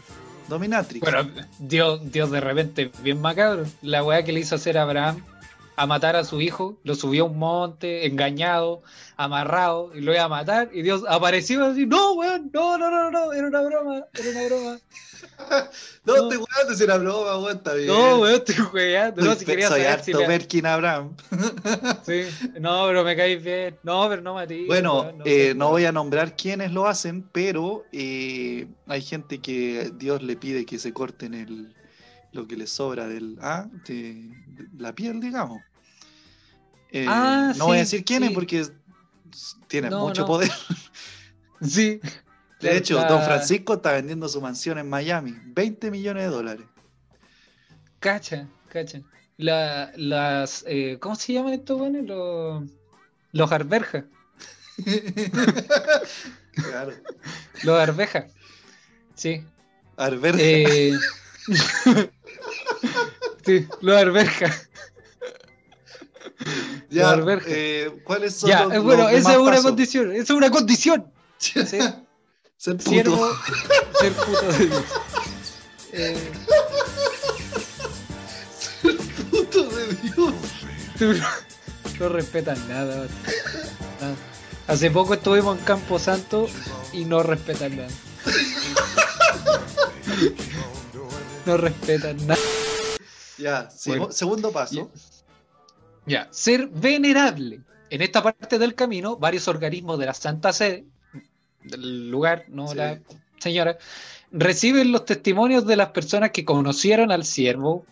dominatrix. 0.48 1.00
Bueno, 1.00 1.28
Dios, 1.58 2.00
Dios 2.10 2.30
de 2.30 2.40
repente, 2.40 2.90
bien 3.02 3.20
macabro. 3.20 3.64
La 3.82 4.02
weá 4.02 4.24
que 4.24 4.32
le 4.32 4.40
hizo 4.40 4.54
hacer 4.54 4.78
a 4.78 4.82
Abraham 4.82 5.22
a 5.76 5.86
matar 5.86 6.14
a 6.16 6.24
su 6.24 6.40
hijo, 6.40 6.78
lo 6.84 6.94
subió 6.94 7.24
a 7.24 7.26
un 7.26 7.38
monte, 7.38 8.06
engañado, 8.06 8.82
amarrado, 9.16 9.90
y 9.94 10.00
lo 10.00 10.12
iba 10.12 10.22
a 10.24 10.28
matar, 10.28 10.70
y 10.72 10.82
Dios 10.82 11.02
apareció 11.08 11.64
así, 11.64 11.84
no, 11.86 12.12
weón, 12.14 12.50
no, 12.52 12.78
no, 12.78 12.90
no, 12.90 13.10
no, 13.10 13.32
era 13.32 13.48
una 13.48 13.60
broma, 13.62 14.04
era 14.14 14.30
una 14.30 14.46
broma. 14.46 14.78
No, 16.04 16.16
No. 16.16 16.28
te 16.28 16.36
weón, 16.36 16.76
si 16.76 16.84
era 16.84 16.98
broma, 16.98 17.38
weón, 17.38 17.56
está 17.56 17.72
bien. 17.74 17.88
No, 17.88 18.18
weón, 18.20 18.34
estoy 18.34 18.54
jugando, 18.56 19.22
no, 19.22 19.34
si 19.34 19.44
quería 19.44 19.68
Soy 19.68 19.78
saber 19.80 19.92
harto 19.92 20.04
si 20.04 20.12
le- 20.12 20.26
Perkin 20.26 20.66
Abraham. 20.66 21.16
Sí, 22.04 22.22
no, 22.60 22.84
pero 22.86 23.02
me 23.04 23.16
caes 23.16 23.42
bien. 23.42 23.76
No, 23.82 24.06
pero 24.08 24.20
no 24.22 24.34
Matías. 24.34 24.66
Bueno, 24.66 25.00
weón, 25.02 25.22
eh, 25.24 25.54
no 25.56 25.70
voy 25.70 25.86
a 25.86 25.92
nombrar 25.92 26.36
quiénes 26.36 26.72
lo 26.72 26.86
hacen, 26.86 27.22
pero 27.32 27.84
eh, 27.92 28.66
hay 28.86 29.00
gente 29.02 29.38
que 29.40 29.90
Dios 29.96 30.22
le 30.22 30.36
pide 30.36 30.66
que 30.66 30.78
se 30.78 30.92
corten 30.92 31.32
el, 31.34 31.74
lo 32.34 32.46
que 32.46 32.56
les 32.56 32.70
sobra 32.70 33.06
del, 33.06 33.38
ah, 33.40 33.66
de, 33.86 34.28
de 34.48 34.66
la 34.76 34.94
piel, 34.94 35.20
digamos. 35.20 35.62
Eh, 36.90 37.06
Ah, 37.08 37.52
no 37.56 37.66
voy 37.66 37.76
a 37.78 37.80
decir 37.80 38.04
quiénes 38.04 38.28
sí. 38.30 38.34
porque 38.34 38.66
tienen 39.68 39.90
No, 39.90 40.00
mucho 40.06 40.22
no. 40.22 40.26
poder. 40.28 40.50
Sí. 41.62 42.00
De 42.60 42.76
hecho, 42.76 42.96
La- 43.00 43.06
Don 43.08 43.22
Francisco 43.22 43.74
está 43.74 43.92
vendiendo 43.92 44.28
su 44.28 44.40
mansión 44.40 44.78
en 44.78 44.88
Miami, 44.88 45.34
20 45.46 45.90
millones 45.90 46.24
de 46.24 46.28
dólares. 46.30 46.66
Cacha, 48.00 48.46
cacha. 48.68 49.00
La, 49.38 49.90
las, 49.96 50.64
eh, 50.68 50.98
¿cómo 51.00 51.14
se 51.16 51.32
llaman 51.32 51.54
estos 51.54 51.78
buenos? 51.78 52.04
Los, 52.06 52.64
los 53.32 53.50
arberjas. 53.52 54.04
claro. 56.52 56.92
Los 57.62 57.78
arvejas. 57.80 58.32
Sí. 59.14 59.44
Arberja. 59.96 60.38
Eh, 60.42 60.92
sí, 63.44 63.66
los 63.80 63.96
arvejas. 63.96 64.68
ya, 66.90 67.10
arberjas. 67.10 67.48
eh, 67.52 68.00
¿cuáles 68.04 68.34
son 68.36 68.50
Ya, 68.50 68.64
los, 68.64 68.74
eh, 68.74 68.78
bueno, 68.80 69.02
los 69.04 69.12
esa 69.12 69.32
es 69.32 69.38
una 69.38 69.50
pasos? 69.50 69.64
condición. 69.66 70.12
Esa 70.12 70.22
es 70.22 70.30
una 70.30 70.50
condición. 70.50 71.12
Sí. 71.38 71.52
Ser 72.56 72.76
puto. 72.78 73.36
Ser 74.00 74.12
puto 74.12 74.52
de 74.52 74.66
Dios. 74.66 74.82
Eh, 75.96 76.18
Puto 79.30 79.62
de 79.68 79.86
Dios. 79.94 80.34
no, 81.00 81.14
no 82.00 82.08
respetan 82.08 82.68
nada. 82.68 83.06
Nada. 84.00 84.16
Hace 84.66 84.90
poco 84.90 85.14
estuvimos 85.14 85.56
en 85.56 85.64
Campo 85.64 86.00
Santo 86.00 86.48
y 86.92 87.04
no 87.04 87.22
respetan 87.22 87.76
nada. 87.76 87.88
No 91.46 91.56
respetan 91.56 92.16
nada. 92.26 92.40
Ya, 93.38 93.68
Bueno. 93.86 94.12
segundo 94.12 94.52
paso. 94.52 94.90
Ya, 96.06 96.28
ser 96.30 96.68
venerable. 96.68 97.60
En 97.90 98.02
esta 98.02 98.22
parte 98.22 98.58
del 98.58 98.74
camino, 98.74 99.16
varios 99.16 99.48
organismos 99.48 99.98
de 99.98 100.06
la 100.06 100.14
Santa 100.14 100.52
Sede, 100.52 100.84
del 101.62 102.10
lugar, 102.10 102.44
no 102.48 102.68
Sí. 102.68 102.76
la 102.76 103.00
señora, 103.38 103.78
reciben 104.32 104.92
los 104.92 105.04
testimonios 105.04 105.66
de 105.66 105.76
las 105.76 105.90
personas 105.90 106.30
que 106.30 106.44
conocieron 106.44 107.12
al 107.12 107.24
siervo, 107.24 107.84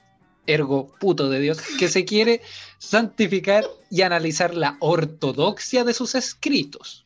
ergo 0.46 0.88
puto 0.98 1.28
de 1.28 1.40
Dios, 1.40 1.58
que 1.78 1.88
se 1.88 2.04
quiere 2.04 2.40
santificar 2.78 3.64
y 3.90 4.02
analizar 4.02 4.54
la 4.54 4.76
ortodoxia 4.80 5.84
de 5.84 5.94
sus 5.94 6.14
escritos. 6.14 7.04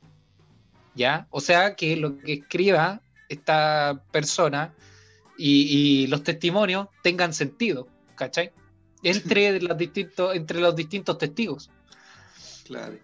¿Ya? 0.95 1.27
O 1.31 1.41
sea, 1.41 1.75
que 1.77 1.97
lo 1.97 2.19
que 2.19 2.35
escriba 2.35 3.03
esta 3.29 4.03
persona 4.11 4.73
y, 5.39 6.03
y 6.03 6.07
los 6.07 6.23
testimonios 6.23 6.89
tengan 7.03 7.33
sentido, 7.33 7.89
¿cachai? 8.15 8.53
Entre 9.03 9.61
los 9.61 9.77
distintos, 9.77 10.35
entre 10.35 10.61
los 10.61 10.75
distintos 10.75 11.19
testigos. 11.19 11.71
Claro. 12.65 12.99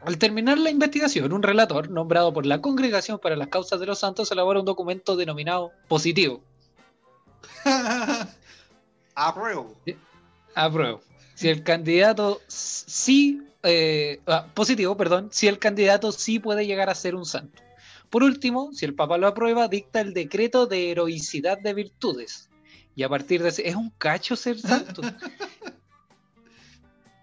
Al 0.00 0.18
terminar 0.18 0.58
la 0.58 0.70
investigación, 0.70 1.32
un 1.32 1.42
relator 1.42 1.90
nombrado 1.90 2.32
por 2.32 2.46
la 2.46 2.60
Congregación 2.60 3.18
para 3.18 3.34
las 3.34 3.48
Causas 3.48 3.80
de 3.80 3.86
los 3.86 3.98
Santos 3.98 4.30
elabora 4.30 4.60
un 4.60 4.66
documento 4.66 5.16
denominado 5.16 5.72
positivo. 5.88 6.42
Apruebo. 9.14 9.74
Apruebo. 10.54 11.00
Si 11.34 11.48
el 11.48 11.62
candidato 11.62 12.40
sí, 12.46 13.42
eh, 13.62 14.20
ah, 14.26 14.46
positivo, 14.54 14.96
perdón, 14.96 15.28
si 15.32 15.48
el 15.48 15.58
candidato 15.58 16.12
sí 16.12 16.38
puede 16.38 16.66
llegar 16.66 16.88
a 16.88 16.94
ser 16.94 17.14
un 17.14 17.26
santo. 17.26 17.62
Por 18.10 18.22
último, 18.22 18.70
si 18.72 18.84
el 18.84 18.94
Papa 18.94 19.18
lo 19.18 19.26
aprueba, 19.26 19.68
dicta 19.68 20.00
el 20.00 20.14
decreto 20.14 20.66
de 20.66 20.90
heroicidad 20.90 21.58
de 21.58 21.74
virtudes. 21.74 22.50
Y 22.94 23.02
a 23.02 23.08
partir 23.08 23.42
de 23.42 23.50
ese, 23.50 23.68
es 23.68 23.74
un 23.74 23.90
cacho 23.90 24.36
ser 24.36 24.58
santo. 24.58 25.02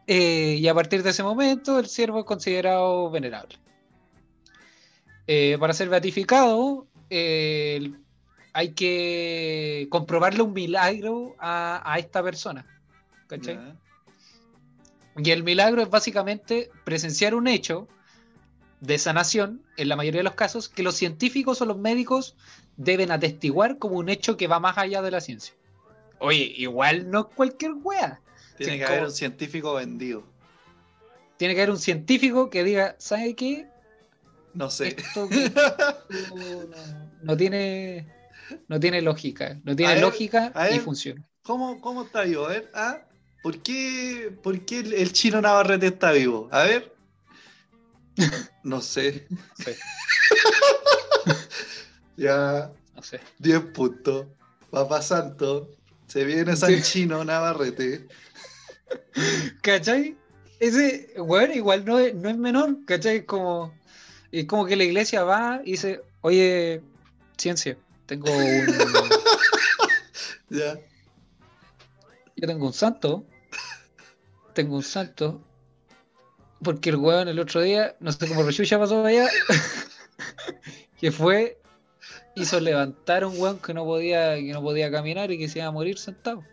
Eh, 0.05 0.57
y 0.59 0.67
a 0.67 0.73
partir 0.73 1.01
de 1.01 1.11
ese 1.11 1.23
momento, 1.23 1.79
el 1.79 1.87
siervo 1.87 2.19
es 2.19 2.25
considerado 2.25 3.09
venerable. 3.09 3.57
Eh, 5.27 5.55
para 5.57 5.71
ser 5.71 5.87
beatificado, 5.87 6.87
eh, 7.09 7.89
hay 8.51 8.73
que 8.73 9.87
comprobarle 9.89 10.41
un 10.43 10.51
milagro 10.51 11.37
a, 11.39 11.81
a 11.89 11.99
esta 11.99 12.21
persona. 12.21 12.65
¿cachai? 13.27 13.59
Y 15.17 15.31
el 15.31 15.43
milagro 15.43 15.81
es 15.81 15.89
básicamente 15.89 16.71
presenciar 16.83 17.35
un 17.35 17.47
hecho 17.47 17.87
de 18.83 18.97
sanación, 18.97 19.61
en 19.77 19.87
la 19.87 19.95
mayoría 19.95 20.19
de 20.19 20.25
los 20.25 20.35
casos, 20.35 20.67
que 20.67 20.83
los 20.83 20.95
científicos 20.95 21.61
o 21.61 21.65
los 21.65 21.77
médicos 21.77 22.35
deben 22.75 23.11
atestiguar 23.11 23.77
como 23.77 23.95
un 23.95 24.09
hecho 24.09 24.35
que 24.35 24.47
va 24.47 24.59
más 24.59 24.77
allá 24.77 25.01
de 25.01 25.09
la 25.09 25.21
ciencia. 25.21 25.53
Oye, 26.19 26.53
igual 26.57 27.09
no 27.09 27.29
cualquier 27.29 27.71
wea. 27.81 28.19
Tiene 28.57 28.77
que 28.77 28.85
haber 28.85 29.03
un 29.03 29.11
científico 29.11 29.73
vendido. 29.75 30.23
Tiene 31.37 31.55
que 31.55 31.61
haber 31.61 31.71
un 31.71 31.79
científico 31.79 32.49
que 32.49 32.65
diga, 32.65 32.97
¿sabe 32.99 33.35
qué? 33.35 33.67
No 34.53 34.69
sé. 34.69 34.95
Esto 34.97 35.29
que 35.29 35.49
no, 36.35 36.75
no 37.21 37.37
tiene, 37.37 38.05
no 38.67 38.81
tiene 38.81 39.01
lógica. 39.01 39.61
No 39.63 39.77
tiene 39.77 40.01
lógica 40.01 40.51
y 40.55 40.73
ver. 40.73 40.81
funciona. 40.81 41.25
¿Cómo, 41.41 41.79
cómo 41.79 42.03
está 42.03 42.23
vivo? 42.23 42.45
A 42.47 42.49
ver, 42.49 42.69
¿ah? 42.73 43.01
¿Por 43.41 43.59
qué, 43.59 44.37
por 44.43 44.59
qué 44.65 44.79
el, 44.79 44.93
el 44.93 45.13
chino 45.13 45.41
Navarrete 45.41 45.87
está 45.87 46.11
vivo? 46.11 46.49
A 46.51 46.63
ver. 46.63 46.92
No 48.63 48.81
sé. 48.81 49.27
Sí. 49.57 49.71
ya, 52.17 52.71
No 52.95 53.03
sé. 53.03 53.19
10 53.39 53.59
puntos. 53.73 54.27
Papá 54.69 55.01
Santo. 55.01 55.69
Se 56.07 56.23
viene 56.23 56.55
San 56.55 56.69
Sí. 56.69 56.81
Chino 56.81 57.23
Navarrete. 57.23 58.07
¿Cachai? 59.61 60.17
Ese, 60.59 61.13
bueno, 61.17 61.53
igual 61.53 61.85
no 61.85 61.99
es, 61.99 62.13
no 62.15 62.29
es 62.29 62.37
menor, 62.37 62.85
¿cachai? 62.85 63.17
Es 63.17 63.25
como, 63.25 63.73
es 64.31 64.45
como 64.45 64.65
que 64.65 64.75
la 64.75 64.83
iglesia 64.83 65.23
va 65.23 65.61
y 65.65 65.71
dice, 65.71 66.01
oye, 66.21 66.81
ciencia, 67.37 67.77
tengo 68.05 68.31
un, 68.31 68.67
Ya. 70.49 70.75
yo 72.35 72.47
tengo 72.47 72.67
un 72.67 72.73
santo, 72.73 73.25
tengo 74.53 74.75
un 74.75 74.83
santo, 74.83 75.43
porque 76.63 76.89
el 76.89 76.95
weón 76.97 77.27
el 77.27 77.39
otro 77.39 77.61
día, 77.61 77.95
no 77.99 78.11
sé 78.11 78.27
cómo 78.27 78.43
Rechucha 78.43 78.79
pasó 78.79 79.05
allá, 79.05 79.27
que 80.99 81.11
fue, 81.11 81.59
hizo 82.35 82.59
levantar 82.59 83.23
a 83.23 83.27
un 83.27 83.39
weón 83.39 83.59
que 83.59 83.73
no 83.73 83.83
podía, 83.85 84.35
que 84.35 84.51
no 84.53 84.61
podía 84.61 84.91
caminar 84.91 85.31
y 85.31 85.37
que 85.37 85.49
se 85.49 85.59
iba 85.59 85.67
a 85.67 85.71
morir 85.71 85.97
sentado. 85.97 86.43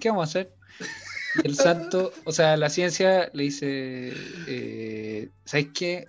¿Qué 0.00 0.08
vamos 0.08 0.22
a 0.22 0.30
hacer? 0.30 0.52
Y 1.42 1.46
el 1.46 1.54
santo, 1.54 2.12
o 2.24 2.32
sea, 2.32 2.56
la 2.56 2.70
ciencia 2.70 3.30
le 3.32 3.44
dice, 3.44 4.12
eh, 4.46 5.30
¿sabes 5.44 5.68
qué? 5.74 6.06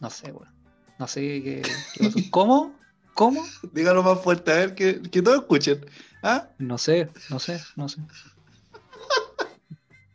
No 0.00 0.10
sé, 0.10 0.32
weón. 0.32 0.52
No 0.98 1.06
sé 1.06 1.20
qué, 1.20 1.62
qué 1.94 2.04
pasó. 2.04 2.18
¿Cómo? 2.30 2.78
¿Cómo? 3.14 3.44
Dígalo 3.72 4.02
más 4.02 4.20
fuerte, 4.20 4.50
a 4.50 4.54
ver, 4.56 4.74
que, 4.74 5.00
que 5.02 5.22
todos 5.22 5.38
escuchen. 5.38 5.84
¿Ah? 6.22 6.48
No 6.58 6.78
sé, 6.78 7.08
no 7.30 7.38
sé, 7.38 7.60
no 7.76 7.88
sé. 7.88 8.00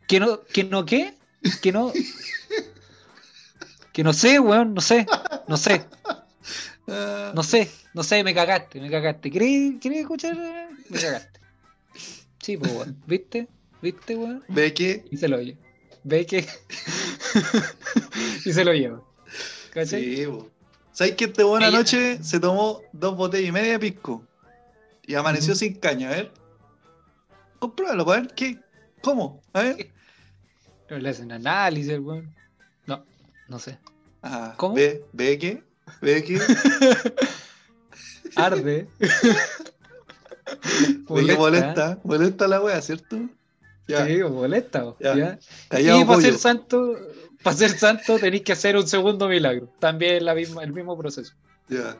¿Que 0.06 0.20
no, 0.20 0.42
que 0.44 0.64
no 0.64 0.84
qué? 0.84 1.14
Que 1.62 1.72
no. 1.72 1.92
Que 3.92 4.02
no 4.02 4.12
sé, 4.12 4.40
weón, 4.40 4.74
no 4.74 4.80
sé, 4.80 5.06
no 5.46 5.56
sé, 5.56 5.84
no 6.86 7.42
sé, 7.44 7.70
no 7.94 8.02
sé, 8.02 8.24
me 8.24 8.34
cagaste, 8.34 8.80
me 8.80 8.90
cagaste. 8.90 9.30
¿Querés, 9.30 9.74
querés 9.80 10.00
escuchar? 10.00 10.36
Me 10.88 10.98
cagaste. 10.98 11.40
Sí, 12.42 12.56
pues, 12.56 12.72
weón, 12.72 13.00
¿viste? 13.06 13.46
¿Viste, 13.80 14.16
weón? 14.16 14.42
¿Ve 14.48 14.74
que? 14.74 15.04
Y 15.10 15.16
se 15.16 15.28
lo 15.28 15.36
oye. 15.36 15.56
Ve 16.02 16.26
que. 16.26 16.44
y 18.44 18.52
se 18.52 18.64
lo 18.64 18.72
lleva. 18.72 19.00
¿Cachai? 19.72 20.16
Sí, 20.16 20.26
bo. 20.26 20.50
¿Sabes 20.92 21.14
que 21.14 21.24
este 21.26 21.42
buena 21.44 21.68
Ella- 21.68 21.78
noche 21.78 22.22
se 22.22 22.40
tomó 22.40 22.80
dos 22.92 23.16
botellas 23.16 23.48
y 23.48 23.52
media 23.52 23.72
de 23.72 23.78
pisco? 23.78 24.24
Y 25.06 25.14
amaneció 25.14 25.54
sin 25.54 25.74
caña, 25.74 26.08
a 26.08 26.12
ver. 26.16 26.32
Compruébalo, 27.58 28.10
a 28.12 28.16
ver, 28.20 28.34
¿qué? 28.34 28.58
¿Cómo? 29.02 29.40
A 29.52 29.62
ver. 29.62 29.93
Pero 30.88 31.00
le 31.00 31.08
hacen 31.10 31.32
análisis, 31.32 31.98
weón. 31.98 32.34
No, 32.86 33.04
no 33.48 33.58
sé. 33.58 33.78
Ah, 34.22 34.54
¿Cómo? 34.56 34.74
¿Ve, 34.74 35.04
ve 35.12 35.38
que? 35.38 35.62
¿Ve 36.00 36.22
que? 36.24 36.38
Arde. 38.36 38.88
Que 41.06 41.36
molesta, 41.36 41.98
molesta 42.04 42.46
la 42.48 42.60
wea, 42.60 42.80
¿cierto? 42.82 43.18
Ya, 43.86 44.06
Sí, 44.06 44.22
molesta. 44.22 44.94
Ya. 45.00 45.14
¿ya? 45.16 45.38
callado 45.68 46.00
y 46.00 46.04
para 46.04 46.16
pollo. 46.16 46.28
ser 46.30 46.38
santo, 46.38 46.94
para 47.42 47.56
ser 47.56 47.70
santo 47.78 48.18
tenéis 48.18 48.42
que 48.42 48.52
hacer 48.52 48.76
un 48.76 48.86
segundo 48.88 49.28
milagro. 49.28 49.68
También 49.78 50.24
la 50.24 50.34
misma, 50.34 50.62
el 50.64 50.72
mismo 50.72 50.96
proceso. 50.96 51.34
Ya, 51.68 51.96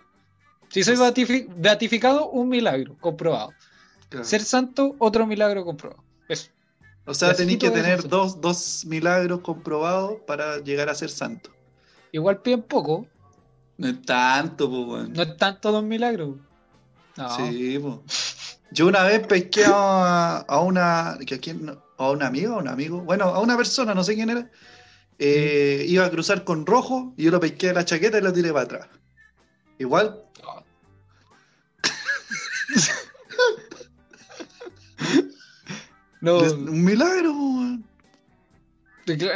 Si 0.71 0.83
soy 0.83 0.97
beatifi- 0.97 1.47
beatificado, 1.57 2.29
un 2.31 2.49
milagro 2.49 2.97
comprobado. 3.01 3.53
Ser 4.23 4.43
santo, 4.43 4.95
otro 4.99 5.27
milagro 5.27 5.65
comprobado. 5.65 6.03
Eso. 6.29 6.51
O 7.07 7.13
sea, 7.15 7.35
tenéis 7.35 7.59
que 7.59 7.71
tener 7.71 8.09
dos, 8.09 8.41
dos 8.41 8.85
milagros 8.87 9.41
comprobados 9.41 10.15
para 10.27 10.59
llegar 10.59 10.89
a 10.89 10.95
ser 10.95 11.11
santo. 11.11 11.51
Igual 12.13 12.41
piden 12.41 12.63
poco, 12.63 13.07
No 13.77 13.89
es 13.89 14.01
tanto, 14.03 14.69
pues, 14.71 14.87
weón. 14.87 15.13
no 15.13 15.23
es 15.23 15.37
tanto 15.37 15.71
dos 15.73 15.83
milagros. 15.85 16.37
No. 17.17 17.37
Sí, 17.37 17.79
po. 17.79 18.03
Yo 18.73 18.87
una 18.87 19.03
vez 19.05 19.27
pesqué 19.27 19.65
a, 19.67 20.39
a 20.39 20.61
una. 20.61 21.19
que 21.27 21.35
a, 21.37 21.39
quién 21.39 21.67
no- 21.67 21.83
a 21.99 22.11
una 22.11 22.27
amiga, 22.27 22.55
a 22.55 22.57
un 22.57 22.69
amigo. 22.69 23.01
Bueno, 23.03 23.25
a 23.27 23.41
una 23.41 23.57
persona, 23.57 23.95
no 23.95 24.03
sé 24.03 24.15
quién 24.15 24.31
era. 24.31 24.51
eh, 25.19 25.85
Iba 25.89 26.07
a 26.07 26.11
cruzar 26.11 26.43
con 26.45 26.67
rojo 26.67 27.13
y 27.17 27.25
yo 27.25 27.31
lo 27.31 27.39
pesqué 27.39 27.69
de 27.69 27.75
la 27.75 27.85
chaqueta 27.85 28.19
y 28.19 28.23
lo 28.23 28.33
tiré 28.33 28.53
para 28.53 28.65
atrás. 28.65 28.89
Igual. 29.79 30.23
No, 36.25 36.39
un 36.39 36.83
milagro, 36.83 37.33
weón. 37.33 37.85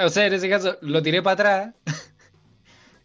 o 0.02 0.08
sea, 0.08 0.26
en 0.26 0.32
ese 0.32 0.48
caso 0.48 0.78
lo 0.80 1.02
tiré 1.02 1.20
para 1.22 1.34
atrás 1.34 1.74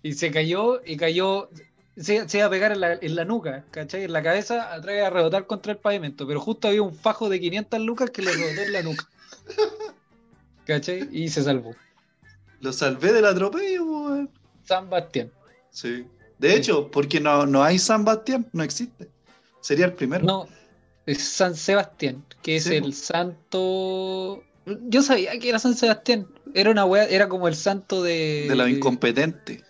y 0.04 0.14
se 0.14 0.32
cayó 0.32 0.82
y 0.86 0.96
cayó, 0.96 1.50
se, 1.98 2.30
se 2.30 2.38
iba 2.38 2.48
a 2.48 2.50
pegar 2.50 2.72
en 2.72 2.80
la, 2.80 2.94
en 2.94 3.16
la 3.18 3.26
nuca, 3.26 3.66
¿cachai? 3.72 4.06
En 4.06 4.14
la 4.14 4.24
cabeza, 4.24 4.74
atrás 4.74 5.04
a 5.04 5.10
rebotar 5.10 5.48
contra 5.48 5.74
el 5.74 5.80
pavimento, 5.80 6.26
pero 6.26 6.40
justo 6.40 6.70
había 6.70 6.82
un 6.82 6.96
fajo 6.96 7.28
de 7.28 7.42
500 7.42 7.82
lucas 7.82 8.10
que 8.10 8.22
le 8.22 8.32
rebotó 8.32 8.62
en 8.62 8.72
la 8.72 8.84
nuca. 8.84 9.10
¿Cachai? 10.66 11.10
Y 11.12 11.28
se 11.28 11.44
salvó. 11.44 11.76
Lo 12.62 12.72
salvé 12.72 13.12
del 13.12 13.26
atropello, 13.26 13.84
weón. 13.84 14.30
San 14.64 14.90
Bastián. 14.90 15.30
Sí. 15.72 16.08
De 16.38 16.56
hecho, 16.56 16.90
porque 16.90 17.20
no, 17.20 17.46
no 17.46 17.62
hay 17.62 17.78
San 17.80 18.06
Bastián, 18.06 18.48
no 18.54 18.64
existe. 18.64 19.10
Sería 19.60 19.88
el 19.88 19.94
primero. 19.94 20.24
No, 20.24 20.48
es 21.06 21.22
San 21.24 21.56
Sebastián, 21.56 22.24
que 22.42 22.58
es 22.58 22.66
Sí, 22.66 22.76
el 22.76 22.94
santo. 22.94 24.44
Yo 24.66 25.02
sabía 25.02 25.38
que 25.40 25.50
era 25.50 25.60
San 25.60 25.76
Sebastián. 25.76 26.28
Era 26.54 26.72
una 26.72 26.86
wea, 26.86 27.06
era 27.06 27.28
como 27.28 27.48
el 27.48 27.56
santo 27.56 28.02
de. 28.04 28.46
De 28.48 28.56
los 28.56 28.70
incompetentes. 28.70 29.64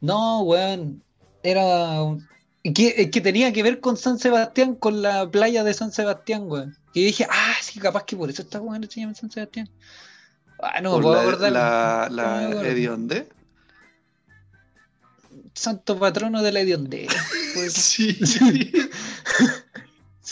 No, 0.00 0.42
weón. 0.42 1.02
Era. 1.42 2.16
Que, 2.62 3.10
que 3.10 3.20
tenía 3.20 3.52
que 3.52 3.62
ver 3.62 3.80
con 3.80 3.96
San 3.96 4.18
Sebastián, 4.18 4.76
con 4.76 5.02
la 5.02 5.28
playa 5.30 5.64
de 5.64 5.74
San 5.74 5.90
Sebastián, 5.90 6.44
weón. 6.46 6.76
Y 6.94 7.04
dije, 7.04 7.26
ah, 7.30 7.54
sí, 7.60 7.80
capaz 7.80 8.04
que 8.04 8.16
por 8.16 8.28
eso 8.28 8.42
esta 8.42 8.60
weón 8.60 8.88
se 8.88 9.00
llama 9.00 9.14
San 9.14 9.30
Sebastián. 9.30 9.68
Ah, 10.60 10.80
no, 10.80 10.92
por 10.92 11.02
puedo 11.02 11.14
la, 11.16 11.22
acordar. 11.22 11.52
la, 11.52 12.08
la 12.10 12.68
hedionde. 12.68 13.28
Santo 15.54 15.98
patrono 15.98 16.42
de 16.42 16.52
la 16.52 16.60
hediondera. 16.60 17.14
pues. 17.54 17.72
Sí. 17.72 18.18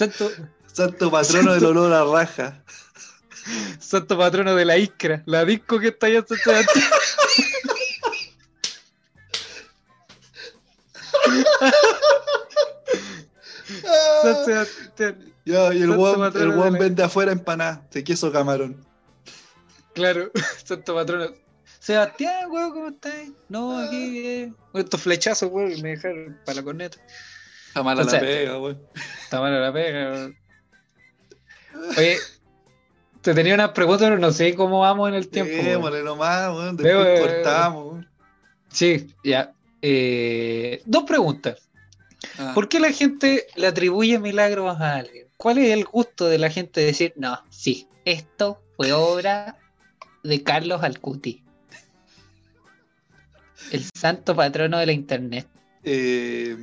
Santo, 0.00 0.30
Santo 0.72 1.10
patrono 1.16 1.52
del 1.52 1.64
olor 1.66 1.92
a 1.92 2.04
raja. 2.04 2.64
santo 3.78 4.16
patrono 4.16 4.54
de 4.54 4.64
la 4.64 4.78
Iskra, 4.78 5.22
la 5.26 5.44
disco 5.44 5.78
que 5.78 5.88
está 5.88 6.06
allá 6.06 6.20
en 6.20 6.26
San 6.26 6.38
Sebastián. 6.38 6.90
San 14.22 14.44
Sebastián. 14.44 15.32
Ya, 15.44 15.72
y 15.74 15.78
el 15.82 15.88
Santo 15.88 15.96
guan, 15.96 16.70
la- 16.72 16.78
vende 16.78 17.02
afuera 17.02 17.32
empanadas 17.32 17.90
de 17.90 18.04
queso 18.04 18.30
camarón. 18.30 18.84
Claro, 19.94 20.30
santo 20.64 20.94
patrono. 20.94 21.32
Sebastián, 21.78 22.50
weón, 22.50 22.72
¿cómo 22.72 22.88
estás? 22.88 23.14
No, 23.48 23.78
aquí, 23.78 24.18
eh. 24.26 24.52
Estos 24.74 25.00
flechazos, 25.00 25.50
weón, 25.50 25.80
me 25.80 25.90
dejaron 25.90 26.38
para 26.44 26.56
la 26.56 26.62
corneta. 26.62 26.98
Está 27.70 27.84
mala 27.84 28.02
la 28.02 28.18
pega, 28.18 28.58
weón. 28.58 28.82
Está 29.22 29.40
mala 29.40 29.60
la 29.60 29.72
pega, 29.72 30.10
weón. 30.10 30.36
Oye, 31.96 32.16
te 33.20 33.32
tenía 33.32 33.54
unas 33.54 33.70
preguntas, 33.70 34.08
pero 34.08 34.18
no 34.18 34.32
sé 34.32 34.56
cómo 34.56 34.80
vamos 34.80 35.08
en 35.08 35.14
el 35.14 35.28
tiempo. 35.28 35.52
Démosle 35.52 36.02
nomás, 36.02 36.76
Después 36.76 37.06
eh, 37.06 37.20
cortamos. 37.20 38.04
Sí, 38.72 39.14
ya. 39.22 39.52
Eh, 39.82 40.82
dos 40.84 41.04
preguntas. 41.04 41.68
Ah, 42.38 42.50
¿Por 42.56 42.68
qué 42.68 42.80
la 42.80 42.90
gente 42.90 43.46
le 43.54 43.68
atribuye 43.68 44.18
milagros 44.18 44.80
a 44.80 44.96
alguien? 44.96 45.28
¿Cuál 45.36 45.58
es 45.58 45.70
el 45.70 45.84
gusto 45.84 46.26
de 46.26 46.38
la 46.38 46.50
gente 46.50 46.80
de 46.80 46.86
decir, 46.86 47.12
no, 47.16 47.40
sí, 47.50 47.86
esto 48.04 48.60
fue 48.76 48.92
obra 48.92 49.56
de 50.24 50.42
Carlos 50.42 50.82
Alcuti, 50.82 51.44
el 53.70 53.84
santo 53.94 54.34
patrono 54.34 54.78
de 54.78 54.86
la 54.86 54.92
internet? 54.92 55.46
eh, 55.84 56.56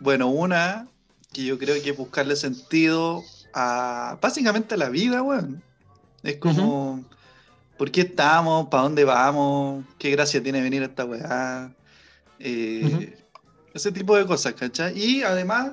bueno, 0.00 0.28
una 0.28 0.88
que 1.32 1.44
yo 1.44 1.58
creo 1.58 1.80
que 1.82 1.90
es 1.90 1.96
buscarle 1.96 2.36
sentido 2.36 3.24
a 3.54 4.18
básicamente 4.20 4.74
a 4.74 4.78
la 4.78 4.88
vida, 4.88 5.22
weón. 5.22 5.62
Es 6.22 6.36
como, 6.36 7.04
¿por 7.76 7.90
qué 7.90 8.02
estamos? 8.02 8.68
¿Para 8.68 8.84
dónde 8.84 9.04
vamos? 9.04 9.84
¿Qué 9.98 10.10
gracia 10.10 10.42
tiene 10.42 10.60
venir 10.60 10.82
a 10.82 10.86
esta 10.86 11.04
weá? 11.04 11.72
Eh. 12.38 13.16
Ese 13.74 13.92
tipo 13.92 14.16
de 14.16 14.26
cosas, 14.26 14.54
¿cachai? 14.54 14.98
Y 14.98 15.22
además, 15.22 15.72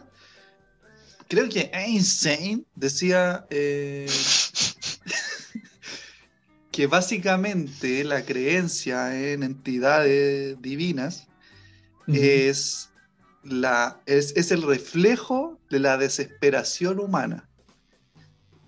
creo 1.27 1.49
que 1.49 1.71
Einstein 1.73 2.65
decía 2.75 3.45
eh, 3.49 4.05
que 6.71 6.87
básicamente 6.87 8.03
la 8.03 8.23
creencia 8.23 9.31
en 9.31 9.43
entidades 9.43 10.61
divinas 10.61 11.27
es, 12.07 12.89
la, 13.45 14.01
es, 14.05 14.35
es 14.35 14.51
el 14.51 14.61
reflejo 14.63 15.59
de 15.69 15.79
la 15.79 15.97
desesperación 15.97 16.99
humana. 16.99 17.49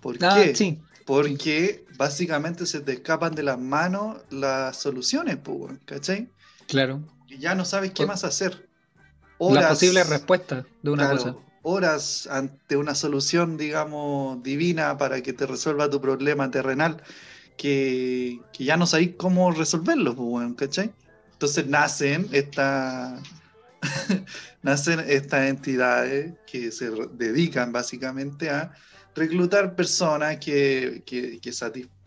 ¿Por 0.00 0.18
Ah, 0.22 0.34
qué? 0.44 0.54
sí. 0.54 0.80
Porque 1.04 1.84
básicamente 1.96 2.66
se 2.66 2.80
te 2.80 2.92
escapan 2.92 3.34
de 3.34 3.42
las 3.42 3.58
manos 3.58 4.22
las 4.30 4.76
soluciones, 4.76 5.38
¿cachai? 5.86 6.28
Claro. 6.66 7.02
Y 7.26 7.38
ya 7.38 7.54
no 7.54 7.64
sabes 7.64 7.92
qué 7.92 8.06
más 8.06 8.24
hacer. 8.24 8.68
La 9.38 9.68
posible 9.70 10.04
respuesta 10.04 10.66
de 10.82 10.90
una 10.90 11.08
claro, 11.08 11.16
cosa. 11.24 11.36
horas 11.62 12.26
ante 12.30 12.76
una 12.76 12.94
solución, 12.94 13.56
digamos, 13.56 14.42
divina 14.42 14.98
para 14.98 15.22
que 15.22 15.32
te 15.32 15.46
resuelva 15.46 15.90
tu 15.90 16.00
problema 16.00 16.50
terrenal, 16.50 17.02
que, 17.56 18.48
que 18.52 18.64
ya 18.64 18.76
no 18.76 18.86
sabéis 18.86 19.16
cómo 19.16 19.50
resolverlo, 19.52 20.14
pues, 20.16 20.54
¿cachai? 20.56 20.94
Entonces 21.32 21.66
nacen 21.68 22.28
esta, 22.32 23.30
nacen 24.62 25.00
estas 25.00 25.48
entidades 25.48 26.34
que 26.46 26.70
se 26.72 26.90
dedican 27.14 27.72
básicamente 27.72 28.50
a 28.50 28.72
reclutar 29.14 29.74
personas 29.74 30.38
que, 30.38 31.02
que, 31.06 31.40
que 31.40 31.52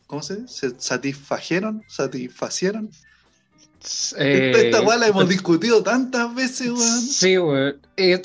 ¿cómo 0.08 0.22
se 0.24 0.38
dice? 0.38 0.70
Se 0.70 0.80
satisfajeron, 0.80 1.84
satisfacieron. 1.88 2.89
Eh, 4.18 4.52
Esta 4.56 4.82
weá 4.82 4.97
la 4.97 5.08
hemos 5.08 5.28
discutido 5.28 5.82
tantas 5.82 6.34
veces, 6.36 6.68
weón. 6.70 7.02
Sí, 7.02 7.36
güey. 7.38 7.74
Eh, 7.97 8.22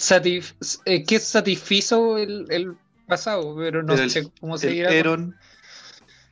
eh, 0.84 1.04
que 1.04 1.18
satisfizo 1.18 2.18
el, 2.18 2.46
el 2.50 2.76
pasado, 3.06 3.54
pero 3.56 3.82
no 3.82 3.94
Pero 3.94 4.08
sé 4.10 4.28
cómo 4.40 4.56
El 4.56 4.84
con- 4.84 4.92
Eron, 4.92 5.36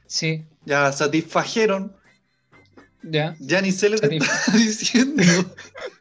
Sí, 0.06 0.44
ya 0.64 0.92
satisfajeron, 0.92 1.96
ya. 3.02 3.34
ya 3.40 3.60
ni 3.60 3.72
sé 3.72 3.88
lo 3.88 3.98
que 3.98 4.16
estaba 4.16 4.38
diciendo. 4.58 5.22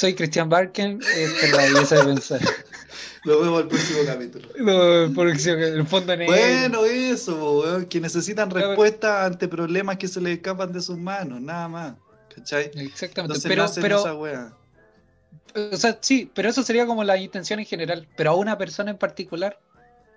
Soy 0.00 0.14
Christian 0.14 0.48
Barken, 0.48 0.98
esta 1.14 1.46
es 1.46 1.52
la 1.52 1.62
belleza 1.64 1.96
de 1.96 2.04
pensar. 2.14 2.40
Lo 3.24 3.38
vemos 3.38 3.60
al 3.60 3.68
próximo 3.68 3.98
capítulo. 4.06 4.48
No, 4.58 5.12
porque 5.14 5.38
si- 5.38 5.50
el 5.50 5.86
fondo 5.86 6.16
negro. 6.16 6.34
Bueno, 6.34 6.86
eso, 6.86 7.60
weón, 7.60 7.84
que 7.84 8.00
necesitan 8.00 8.48
Claro. 8.48 8.68
respuestas 8.68 9.26
ante 9.26 9.46
problemas 9.46 9.98
que 9.98 10.08
se 10.08 10.22
les 10.22 10.38
escapan 10.38 10.72
de 10.72 10.80
sus 10.80 10.96
manos, 10.96 11.42
nada 11.42 11.68
más. 11.68 11.94
¿Cachai? 12.34 12.70
Exactamente. 12.76 13.20
Entonces 13.20 13.44
Pero, 13.46 13.62
nacen 13.64 13.82
pero, 13.82 13.98
esa 14.00 14.14
wea. 14.14 14.52
o 15.70 15.76
sea, 15.76 15.98
sí, 16.00 16.30
pero 16.34 16.48
eso 16.48 16.62
sería 16.62 16.86
como 16.86 17.04
la 17.04 17.18
intención 17.18 17.60
en 17.60 17.66
general. 17.66 18.08
Pero 18.16 18.30
a 18.30 18.36
una 18.36 18.56
persona 18.56 18.92
en 18.92 18.96
particular, 18.96 19.60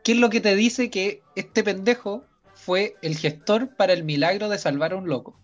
¿qué 0.05 0.13
es 0.13 0.17
lo 0.17 0.29
que 0.29 0.39
te 0.39 0.55
dice 0.55 0.89
que 0.89 1.21
este 1.35 1.61
pendejo 1.61 2.23
fue 2.55 2.95
el 3.01 3.17
gestor 3.17 3.67
para 3.75 3.91
el 3.91 4.05
milagro 4.05 4.47
de 4.47 4.57
salvar 4.59 4.93
a 4.93 4.95
un 4.95 5.09
loco? 5.09 5.37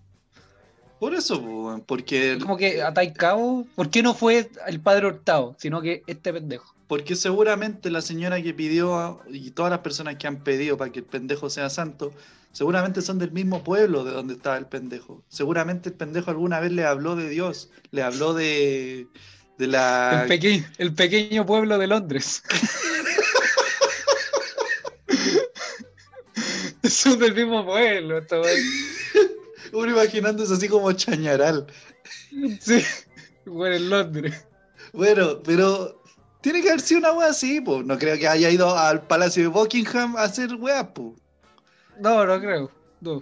Por 1.00 1.16
eso, 1.16 1.82
porque, 1.86 2.38
Como 2.41 2.58
que 2.58 2.82
atai 2.82 3.14
cabo, 3.14 3.66
¿por 3.76 3.89
qué 3.89 4.04
no 4.04 4.14
fue 4.14 4.50
el 4.68 4.82
padre 4.82 5.08
Hurtado, 5.08 5.56
sino 5.58 5.82
que 5.82 6.04
este 6.08 6.34
pendejo? 6.34 6.76
porque 6.89 7.16
seguramente 7.16 7.91
la 7.91 8.02
señora 8.02 8.41
que 8.41 8.52
pidió 8.52 9.22
y 9.30 9.52
todas 9.52 9.70
las 9.70 9.82
personas 9.82 10.16
que 10.16 10.26
han 10.26 10.43
pedido 10.43 10.76
para 10.76 10.91
que 10.91 10.97
el 11.00 11.06
pendejo 11.06 11.52
sea 11.52 11.70
santo, 11.70 12.12
seguramente 12.52 13.04
son 13.04 13.20
del 13.20 13.32
mismo 13.32 13.64
pueblo 13.64 14.04
de 14.04 14.12
donde 14.12 14.34
estaba 14.34 14.58
el 14.58 14.66
pendejo. 14.66 15.24
Seguramente 15.30 15.89
el 15.89 15.95
pendejo 15.95 16.32
alguna 16.32 16.60
vez 16.60 16.72
le 16.72 16.86
habló 16.86 17.16
de 17.16 17.30
Dios, 17.30 17.70
le 17.91 18.02
habló 18.02 18.34
de, 18.34 19.06
de 19.60 19.68
la... 19.68 20.24
El, 20.24 20.28
pequeño, 20.28 20.66
el 20.80 20.95
pequeño 20.95 21.45
pueblo 21.45 21.78
de 21.78 21.86
Londres. 21.86 22.41
Son 26.89 27.20
del 27.20 27.36
mismo 27.36 27.64
pueblo, 27.68 28.20
weá. 28.32 28.54
Uno 29.74 29.91
imaginándose 29.91 30.53
así 30.53 30.67
como 30.67 30.91
chañaral. 30.93 31.67
Sí, 32.59 32.82
bueno, 33.45 33.76
en 33.76 33.89
Londres. 33.89 34.45
Bueno, 34.93 35.41
pero 35.43 36.01
tiene 36.41 36.61
que 36.61 36.70
haber 36.70 36.82
sido 36.82 36.99
una 36.99 37.11
wea 37.13 37.28
así, 37.30 37.61
pues. 37.61 37.86
No 37.86 37.97
creo 37.97 38.17
que 38.17 38.28
haya 38.28 38.49
ido 38.49 38.76
al 38.78 39.01
Palacio 39.05 39.43
de 39.43 39.49
Buckingham 39.49 40.15
a 40.15 40.24
hacer 40.24 40.53
wea, 40.55 40.91
pues. 40.93 41.13
No, 41.99 42.26
no 42.26 42.39
creo. 42.39 42.72
No. 43.01 43.22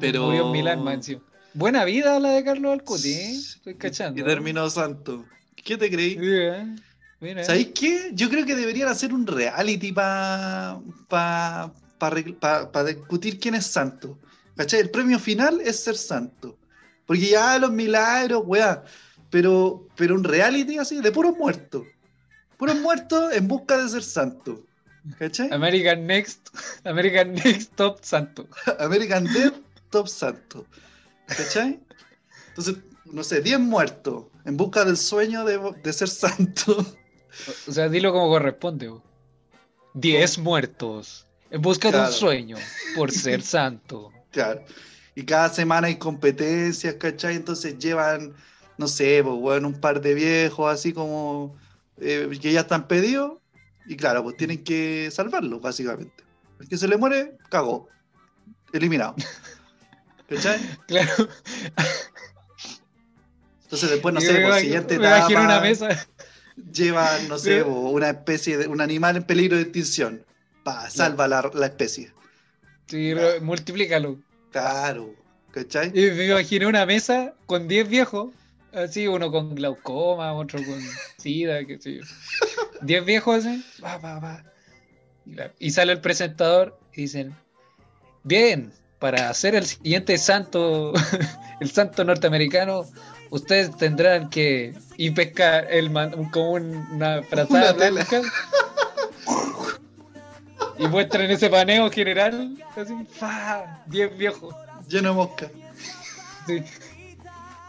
Pero- 0.00 0.26
Murió 0.26 0.46
en 0.46 0.52
Milán, 0.52 0.88
encima. 0.88 1.20
Buena 1.54 1.84
vida 1.84 2.18
la 2.20 2.30
de 2.30 2.44
Carlos 2.44 2.72
Alcuti, 2.72 3.12
¿eh? 3.12 3.32
Estoy 3.36 3.74
cachando. 3.76 4.20
Y 4.20 4.24
terminó 4.24 4.68
santo. 4.70 5.24
¿Qué 5.56 5.76
te 5.76 5.90
creí? 5.90 6.18
¿eh? 6.20 6.76
Mira. 7.20 7.44
¿Sabéis 7.44 7.68
qué? 7.74 8.10
Yo 8.12 8.28
creo 8.28 8.44
que 8.44 8.54
deberían 8.54 8.88
hacer 8.88 9.12
un 9.14 9.26
reality 9.26 9.90
para 9.92 10.78
pa, 11.08 11.72
pa- 11.98 12.70
pa 12.70 12.84
discutir 12.84 13.40
quién 13.40 13.54
es 13.54 13.66
santo. 13.66 14.18
¿Cachai? 14.56 14.80
El 14.80 14.90
premio 14.90 15.18
final 15.18 15.60
es 15.60 15.82
ser 15.82 15.96
santo. 15.96 16.56
Porque 17.06 17.28
ya 17.28 17.58
los 17.58 17.70
milagros, 17.70 18.42
weá. 18.44 18.84
Pero, 19.30 19.86
pero 19.96 20.14
un 20.14 20.24
reality 20.24 20.78
así, 20.78 21.00
de 21.00 21.12
puros 21.12 21.36
muertos. 21.36 21.84
Puros 22.56 22.76
muertos 22.76 23.34
en 23.34 23.48
busca 23.48 23.76
de 23.78 23.88
ser 23.88 24.02
santo. 24.02 24.62
¿Cachai? 25.18 25.48
American 25.52 26.06
Next, 26.06 26.48
American 26.84 27.34
Next 27.34 27.74
Top 27.76 27.98
Santo. 28.02 28.48
American 28.80 29.24
Dead, 29.32 29.52
top 29.90 30.08
santo. 30.08 30.66
¿Cachai? 31.28 31.78
Entonces, 32.48 32.76
no 33.04 33.22
sé, 33.22 33.40
10 33.40 33.60
muertos 33.60 34.24
en 34.44 34.56
busca 34.56 34.84
del 34.84 34.96
sueño 34.96 35.44
de, 35.44 35.60
de 35.82 35.92
ser 35.92 36.08
santo. 36.08 36.84
O 37.68 37.72
sea, 37.72 37.88
dilo 37.88 38.12
como 38.12 38.28
corresponde. 38.28 38.88
bo. 38.88 39.02
Diez 39.94 40.38
muertos 40.38 41.26
en 41.50 41.62
busca 41.62 41.90
de 41.90 42.00
un 42.00 42.12
sueño 42.12 42.56
por 42.96 43.12
ser 43.12 43.42
santo. 43.42 44.12
Claro. 44.36 44.62
Y 45.14 45.24
cada 45.24 45.48
semana 45.48 45.86
hay 45.86 45.96
competencias, 45.96 46.94
¿cachai? 46.96 47.36
Entonces 47.36 47.78
llevan, 47.78 48.34
no 48.76 48.86
sé, 48.86 49.22
pues, 49.24 49.34
weón, 49.38 49.64
un 49.64 49.80
par 49.80 50.02
de 50.02 50.12
viejos 50.12 50.70
así 50.70 50.92
como 50.92 51.56
eh, 51.98 52.28
que 52.42 52.52
ya 52.52 52.60
están 52.60 52.86
pedidos. 52.86 53.38
Y 53.86 53.96
claro, 53.96 54.22
pues 54.22 54.36
tienen 54.36 54.62
que 54.62 55.08
salvarlos, 55.10 55.62
básicamente. 55.62 56.22
El 56.60 56.68
que 56.68 56.76
se 56.76 56.86
le 56.86 56.98
muere, 56.98 57.38
cagó. 57.48 57.88
Eliminado. 58.74 59.14
¿Cachai? 60.28 60.60
Claro. 60.86 61.28
Entonces 63.62 63.90
después, 63.90 64.14
no 64.14 64.20
Yo 64.20 64.26
sé, 64.26 64.40
por 64.40 64.50
imag- 64.52 64.60
siguiente 64.60 64.94
etapa, 64.96 65.28
una 65.40 65.60
mesa. 65.60 66.06
llevan, 66.72 67.28
no 67.28 67.38
sé, 67.38 67.58
Sí. 67.60 67.64
po, 67.64 67.70
una 67.90 68.10
especie 68.10 68.58
de, 68.58 68.66
un 68.68 68.82
animal 68.82 69.16
en 69.16 69.22
peligro 69.22 69.56
de 69.56 69.62
extinción. 69.62 70.24
Pa, 70.62 70.90
salva 70.90 71.26
la, 71.26 71.50
la 71.54 71.66
especie. 71.66 72.12
Sí, 72.86 73.14
multiplícalo. 73.40 74.18
Claro. 74.60 75.14
¿Cachai? 75.50 75.88
Y 75.94 76.10
me 76.12 76.26
imaginé 76.26 76.66
una 76.66 76.86
mesa 76.86 77.34
con 77.46 77.66
10 77.68 77.88
viejos, 77.88 78.28
así, 78.72 79.06
uno 79.06 79.30
con 79.30 79.54
glaucoma, 79.54 80.32
otro 80.34 80.58
con 80.64 80.80
sida, 81.18 81.64
qué 81.66 81.78
sé 81.78 81.96
yo. 81.96 82.02
10 82.82 83.04
viejos 83.04 83.44
así, 83.44 83.64
va, 83.84 83.98
va, 83.98 84.18
va. 84.18 84.44
Y, 85.58 85.70
sale 85.70 85.92
el 85.92 86.00
presentador 86.00 86.78
y 86.94 87.02
dicen, 87.02 87.34
bien, 88.22 88.72
para 88.98 89.28
hacer 89.28 89.54
el 89.54 89.66
siguiente 89.66 90.16
santo, 90.18 90.92
el 91.60 91.70
santo 91.70 92.04
norteamericano, 92.04 92.86
ustedes 93.30 93.76
tendrán 93.76 94.30
que 94.30 94.72
y 94.96 95.10
pescar 95.10 95.66
el 95.70 95.90
man- 95.90 96.30
como 96.30 96.52
un- 96.52 96.76
una 96.92 97.22
frazada 97.22 97.72
Una. 97.90 98.22
Y 100.78 100.86
muestran 100.88 101.30
ese 101.30 101.48
paneo 101.48 101.90
general, 101.90 102.56
así, 102.76 102.94
fa, 103.18 103.82
10 103.86 104.16
viejos. 104.18 104.54
Lleno 104.88 105.08
de 105.10 105.14
mosca. 105.14 105.50
Sí. 106.46 106.62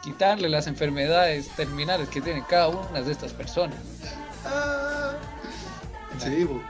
Quitarle 0.04 0.50
las 0.50 0.68
enfermedades 0.68 1.48
terminales 1.56 2.10
que 2.10 2.22
tienen 2.22 2.44
cada 2.50 2.68
una 2.70 3.02
de 3.02 3.12
estas 3.12 3.34
personas. 3.34 3.78
Ah. 4.46 5.14
Sí, 6.20 6.46
po. 6.46 6.62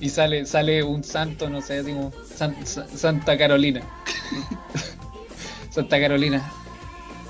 Y 0.00 0.08
sale, 0.10 0.44
sale 0.46 0.82
un 0.82 1.02
santo, 1.02 1.48
no 1.48 1.60
sé, 1.62 1.82
digo, 1.82 2.12
San- 2.34 2.66
Sa- 2.66 2.86
Santa 2.88 3.36
Carolina. 3.38 3.80
Santa 5.70 6.00
Carolina. 6.00 6.42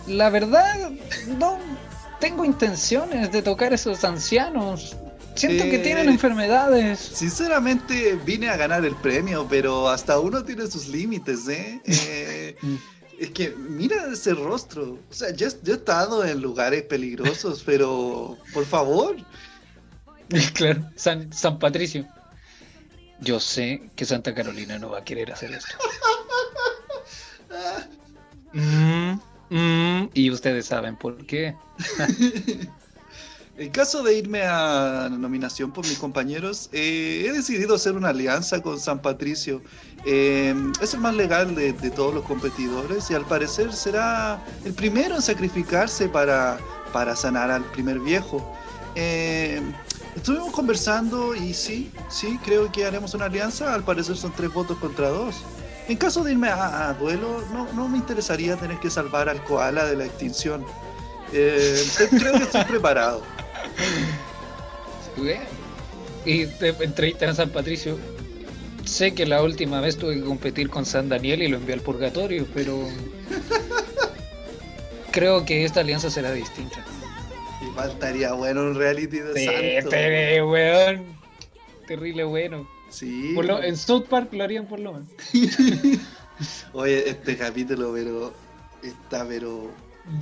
La 0.07 0.31
verdad, 0.31 0.91
no 1.39 1.59
tengo 2.21 2.45
intenciones 2.45 3.33
de 3.33 3.43
tocar 3.43 3.73
a 3.73 3.75
esos 3.75 4.05
ancianos. 4.05 4.97
Siento 5.37 5.65
que 5.65 5.77
Eh. 5.77 5.81
tienen 5.81 6.09
enfermedades. 6.09 6.99
Sinceramente 6.99 8.19
vine 8.25 8.49
a 8.49 8.57
ganar 8.57 8.85
el 8.85 8.97
premio, 8.97 9.47
pero 9.49 9.89
hasta 9.89 10.19
uno 10.19 10.43
tiene 10.45 10.67
sus 10.67 10.89
límites, 10.89 11.47
¿eh? 11.49 11.81
Eh, 11.87 12.57
es 13.19 13.31
que 13.31 13.51
mira 13.57 14.13
ese 14.13 14.35
rostro. 14.35 14.99
O 15.11 15.15
sea, 15.15 15.31
yo, 15.35 15.49
yo 15.63 15.73
he 15.75 15.77
estado 15.77 16.25
en 16.25 16.41
lugares 16.41 16.83
peligrosos, 16.83 17.63
pero 17.67 18.37
por 18.53 18.65
favor. 18.67 19.17
Claro, 20.55 20.91
San, 20.97 21.33
San 21.33 21.59
Patricio. 21.61 22.05
Yo 23.21 23.39
sé 23.39 23.91
que 23.95 24.05
Santa 24.05 24.35
Carolina 24.35 24.77
no 24.79 24.91
va 24.91 24.99
a 24.99 25.05
querer 25.05 25.31
hacer 25.33 25.53
esto. 25.53 25.77
Mm, 28.53 29.21
mm, 29.51 30.11
y 30.15 30.31
ustedes 30.31 30.67
saben 30.67 30.97
por 30.97 31.25
qué. 31.27 31.55
En 33.59 33.71
caso 33.71 34.03
de 34.03 34.19
irme 34.19 34.43
a 34.43 35.09
nominación 35.11 35.73
por 35.73 35.87
mis 35.87 35.99
compañeros, 35.99 36.69
eh, 36.73 37.25
he 37.27 37.33
decidido 37.33 37.77
hacer 37.77 37.95
una 37.95 38.11
alianza 38.11 38.61
con 38.61 38.79
San 38.79 39.01
Patricio. 39.01 39.63
Eh, 40.05 40.55
es 40.83 40.93
el 40.93 41.01
más 41.01 41.15
legal 41.15 41.55
de, 41.55 41.73
de 41.73 41.91
todos 41.91 42.15
los 42.15 42.25
competidores 42.25 43.11
y 43.11 43.15
al 43.15 43.25
parecer 43.25 43.73
será 43.73 44.45
el 44.67 44.75
primero 44.75 45.17
en 45.17 45.23
sacrificarse 45.23 46.07
para, 46.07 46.59
para 46.93 47.17
sanar 47.17 47.51
al 47.51 47.65
primer 47.65 47.99
viejo. 48.01 48.55
Eh, 48.95 49.63
estuvimos 50.15 50.53
conversando 50.53 51.35
y 51.35 51.55
sí, 51.55 51.91
sí, 52.11 52.39
creo 52.45 52.71
que 52.71 52.85
haremos 52.85 53.15
una 53.15 53.25
alianza. 53.25 53.73
Al 53.73 53.85
parecer 53.85 54.19
son 54.19 54.33
tres 54.33 54.53
votos 54.53 54.77
contra 54.77 55.09
dos. 55.09 55.37
En 55.89 55.97
caso 55.97 56.23
de 56.25 56.33
irme 56.33 56.49
a, 56.49 56.91
a 56.91 56.95
duelo, 56.95 57.43
no, 57.55 57.73
no 57.73 57.89
me 57.89 57.97
interesaría 57.97 58.57
tener 58.57 58.79
que 58.81 58.91
salvar 58.91 59.31
al 59.31 59.43
koala 59.45 59.87
de 59.87 59.97
la 59.97 60.05
extinción. 60.05 60.63
Eh, 61.33 61.83
creo 62.11 62.35
que 62.35 62.43
estoy 62.43 62.65
preparado. 62.65 63.23
Y 66.25 66.43
entrevistan 66.83 67.31
a 67.31 67.35
San 67.35 67.51
Patricio. 67.51 67.99
Sé 68.85 69.15
que 69.15 69.27
la 69.27 69.43
última 69.43 69.81
vez 69.81 69.97
tuve 69.97 70.15
que 70.17 70.21
competir 70.23 70.69
con 70.71 70.85
San 70.87 71.09
Daniel 71.09 71.43
y 71.43 71.49
lo 71.49 71.57
envié 71.57 71.75
al 71.75 71.81
purgatorio, 71.81 72.47
pero 72.55 72.87
creo 75.11 75.45
que 75.45 75.65
esta 75.65 75.81
alianza 75.81 76.11
será 76.11 76.33
distinta. 76.33 76.85
Y 77.63 77.75
faltaría 77.75 78.33
bueno 78.33 78.63
un 78.63 78.75
reality 78.77 79.19
de 79.19 79.45
santo. 79.81 79.91
pero, 79.91 80.51
weón. 80.51 81.17
Terrible 81.87 82.25
bueno. 82.25 82.69
Sí. 82.91 83.33
Por 83.35 83.45
lo- 83.47 83.63
en 83.63 83.77
South 83.77 84.07
Park 84.09 84.33
lo 84.33 84.45
harían 84.45 84.67
por 84.67 84.79
lo 84.81 84.93
menos. 84.93 85.09
Oye, 86.73 87.09
este 87.09 87.37
capítulo, 87.37 87.93
pero 87.95 88.33
está, 88.83 89.27
pero 89.27 89.71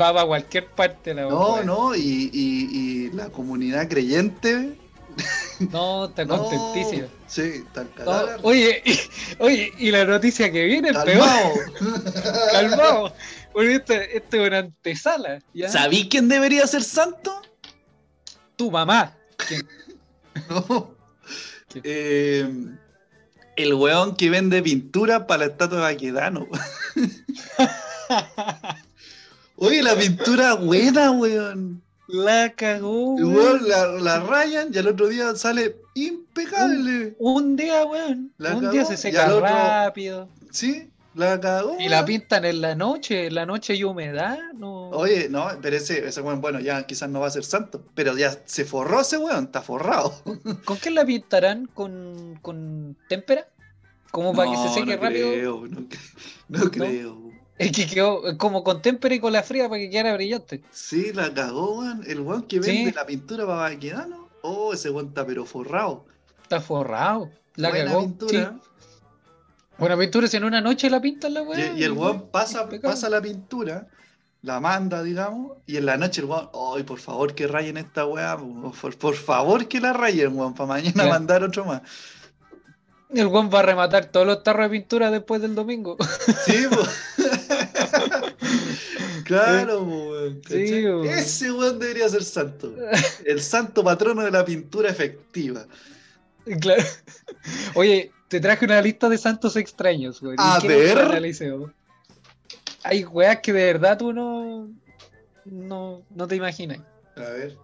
Va 0.00 0.12
para 0.12 0.26
cualquier 0.26 0.66
parte 0.68 1.12
la 1.12 1.22
no, 1.22 1.62
no, 1.62 1.94
y, 1.94 2.30
y, 2.32 2.68
y 2.72 3.10
la 3.10 3.28
comunidad 3.28 3.88
creyente. 3.88 4.78
No, 5.70 6.06
está 6.06 6.24
no, 6.26 6.38
contentísima. 6.38 7.06
Sí, 7.26 7.64
está 7.66 7.86
No, 8.04 8.26
oye, 8.42 8.82
y, 8.84 8.98
oye, 9.42 9.72
y 9.78 9.90
la 9.90 10.04
noticia 10.04 10.50
que 10.50 10.64
viene 10.64 10.90
es 10.90 10.98
peor. 10.98 11.26
Calmao. 11.26 11.52
Calmado. 12.52 13.14
Porque 13.52 13.74
este, 13.76 14.16
este 14.16 14.42
es 14.42 14.48
una 14.48 14.58
antesala. 14.58 15.38
¿ya? 15.52 15.68
¿Sabí 15.68 16.08
quién 16.08 16.28
debería 16.28 16.66
ser 16.66 16.82
santo? 16.82 17.42
Tu 18.56 18.70
mamá. 18.70 19.16
¿Quién? 19.48 19.68
No. 20.48 20.92
¿Quién? 21.68 21.82
Eh, 21.84 22.50
el 23.56 23.74
weón 23.74 24.16
que 24.16 24.30
vende 24.30 24.62
pintura 24.62 25.28
para 25.28 25.46
la 25.46 25.52
estatua 25.52 25.78
de 25.78 25.82
Baquedano. 25.84 26.48
Oye, 29.56 29.82
la 29.82 29.94
pintura 29.96 30.54
buena, 30.54 31.10
weón. 31.12 31.82
La 32.08 32.52
cagó. 32.52 33.14
Weón. 33.14 33.66
la, 33.68 33.86
la 33.86 34.20
rayan 34.20 34.68
y 34.72 34.78
al 34.78 34.88
otro 34.88 35.08
día 35.08 35.34
sale 35.36 35.76
impecable. 35.94 37.14
Un 37.18 37.56
día, 37.56 37.84
weón. 37.86 38.32
La 38.38 38.54
un 38.54 38.60
cagó, 38.60 38.72
día 38.72 38.84
se 38.84 38.94
y 38.94 38.96
seca 38.96 39.26
otro- 39.26 39.40
rápido. 39.46 40.28
Sí, 40.50 40.90
la 41.14 41.40
cagó. 41.40 41.76
Y 41.80 41.88
la 41.88 42.04
pintan 42.04 42.44
en 42.44 42.60
la 42.60 42.74
noche. 42.74 43.26
En 43.28 43.34
la 43.36 43.46
noche 43.46 43.72
hay 43.72 43.84
humedad. 43.84 44.38
No. 44.54 44.90
Oye, 44.90 45.28
no, 45.28 45.46
pero 45.62 45.76
ese, 45.76 46.06
ese 46.06 46.20
weón, 46.20 46.40
bueno, 46.40 46.60
ya 46.60 46.84
quizás 46.86 47.08
no 47.08 47.20
va 47.20 47.28
a 47.28 47.30
ser 47.30 47.44
santo, 47.44 47.82
pero 47.94 48.16
ya 48.16 48.36
se 48.44 48.64
forró 48.64 49.00
ese 49.00 49.16
weón, 49.16 49.44
está 49.44 49.62
forrado. 49.62 50.14
¿Con 50.64 50.76
qué 50.78 50.90
la 50.90 51.04
pintarán? 51.06 51.66
¿Con, 51.72 52.38
con 52.42 52.96
témpera? 53.08 53.48
Como 54.10 54.32
para 54.34 54.50
que 54.50 54.56
se 54.58 54.68
seque 54.74 54.96
no 54.96 55.02
rápido. 55.02 55.28
Creo, 55.32 55.66
no, 55.68 55.86
no 56.48 56.70
creo. 56.70 57.23
Es 57.56 57.70
que 57.72 57.86
quedó 57.86 58.36
como 58.36 58.64
con 58.64 58.82
témpera 58.82 59.14
y 59.14 59.20
con 59.20 59.32
la 59.32 59.42
fría 59.42 59.68
para 59.68 59.80
que 59.80 59.88
quedara 59.90 60.14
brillante. 60.14 60.62
Sí, 60.72 61.12
la 61.12 61.32
cagó, 61.32 61.78
weón. 61.80 62.02
El 62.06 62.20
weón 62.20 62.42
que 62.42 62.62
Sí. 62.62 62.70
vende 62.70 62.92
la 62.92 63.06
pintura 63.06 63.46
para 63.46 63.58
Baquedano. 63.60 64.28
Oh, 64.42 64.72
ese 64.74 64.90
weón 64.90 65.08
está 65.08 65.24
pero 65.24 65.44
forrado. 65.44 66.04
Está 66.42 66.60
forrado. 66.60 67.30
La 67.56 67.70
Buena 67.70 67.84
cagó. 67.90 68.00
pintura. 68.00 68.56
Buena 69.78 69.96
pintura, 69.98 70.26
si 70.28 70.36
en 70.36 70.44
una 70.44 70.60
noche 70.60 70.88
la 70.90 71.00
pintan 71.00 71.34
la 71.34 71.42
Y, 71.42 71.46
weá. 71.46 71.72
y 71.76 71.82
el 71.84 71.92
weón 71.92 72.28
pasa, 72.30 72.68
pasa 72.82 73.08
la 73.08 73.20
pintura, 73.20 73.88
la 74.42 74.60
manda, 74.60 75.02
digamos, 75.02 75.58
y 75.66 75.76
en 75.78 75.86
la 75.86 75.96
noche 75.96 76.20
el 76.20 76.26
weón, 76.28 76.48
ay, 76.76 76.82
por 76.84 76.98
favor 77.00 77.34
que 77.34 77.46
rayen 77.48 77.76
esta 77.76 78.04
weá, 78.06 78.36
po, 78.36 78.72
por, 78.80 78.96
por 78.98 79.14
favor 79.14 79.66
que 79.66 79.80
la 79.80 79.92
rayen, 79.92 80.36
weón, 80.36 80.54
para 80.54 80.68
mañana 80.68 80.92
Claro. 80.92 81.10
mandar 81.10 81.42
otro 81.42 81.64
más. 81.64 81.82
El 83.14 83.28
weón 83.28 83.50
va 83.52 83.60
a 83.60 83.62
rematar 83.62 84.06
todos 84.06 84.26
los 84.26 84.42
tarros 84.42 84.66
de 84.66 84.78
pintura 84.78 85.10
después 85.10 85.40
del 85.40 85.54
domingo. 85.54 85.96
Sí, 86.44 86.66
claro, 89.24 89.82
weón. 89.82 90.40
Ese 90.48 91.52
weón 91.52 91.78
debería 91.78 92.08
ser 92.08 92.24
santo. 92.24 92.74
El 93.24 93.40
santo 93.40 93.84
patrono 93.84 94.22
de 94.22 94.30
la 94.30 94.44
pintura 94.44 94.90
efectiva. 94.90 95.66
Claro. 96.60 96.82
Oye, 97.74 98.12
te 98.28 98.40
traje 98.40 98.64
una 98.64 98.82
lista 98.82 99.08
de 99.08 99.16
santos 99.16 99.56
extraños, 99.56 100.20
güey. 100.20 100.36
A 100.38 100.58
¿Y 100.58 100.66
quieres 100.66 101.38
que 101.38 101.50
ver. 101.50 101.72
Hay 102.82 103.04
weas 103.04 103.40
que 103.40 103.52
de 103.52 103.64
verdad 103.64 103.96
tú 103.96 104.12
no, 104.12 104.68
no, 105.44 106.02
no 106.10 106.28
te 106.28 106.36
imaginas. 106.36 106.80
A 107.16 107.20
ver. 107.20 107.56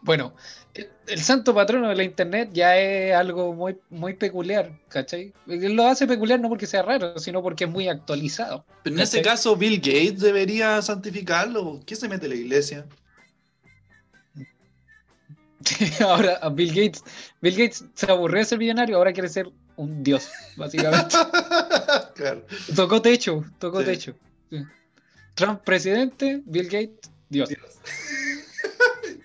Bueno, 0.00 0.34
el, 0.74 0.88
el 1.06 1.20
santo 1.22 1.54
patrono 1.54 1.88
de 1.88 1.94
la 1.96 2.04
internet 2.04 2.50
ya 2.52 2.76
es 2.78 3.14
algo 3.14 3.52
muy, 3.54 3.76
muy 3.90 4.14
peculiar, 4.14 4.70
¿cachai? 4.88 5.32
Lo 5.46 5.86
hace 5.86 6.06
peculiar 6.06 6.40
no 6.40 6.48
porque 6.48 6.66
sea 6.66 6.82
raro, 6.82 7.18
sino 7.18 7.42
porque 7.42 7.64
es 7.64 7.70
muy 7.70 7.88
actualizado. 7.88 8.64
Pero 8.82 8.96
en 8.96 9.02
ese 9.02 9.18
¿Cachai? 9.18 9.32
caso, 9.32 9.56
Bill 9.56 9.78
Gates 9.78 10.20
debería 10.20 10.80
santificarlo. 10.82 11.80
¿Qué 11.86 11.96
se 11.96 12.08
mete 12.08 12.28
la 12.28 12.34
iglesia? 12.34 12.86
Ahora 16.00 16.38
Bill 16.50 16.68
Gates, 16.74 17.02
Bill 17.40 17.56
Gates 17.56 17.84
se 17.94 18.10
aburrió 18.10 18.38
de 18.40 18.44
ser 18.44 18.58
millonario, 18.58 18.96
ahora 18.96 19.12
quiere 19.12 19.28
ser 19.28 19.48
un 19.76 20.02
dios, 20.02 20.28
básicamente. 20.56 21.16
claro. 22.14 22.44
tocó 22.76 23.00
techo, 23.00 23.44
tocó 23.58 23.80
Sí. 23.80 23.86
techo. 23.86 24.14
Trump 25.34 25.62
presidente, 25.64 26.42
Bill 26.44 26.66
Gates, 26.66 27.10
dios. 27.28 27.48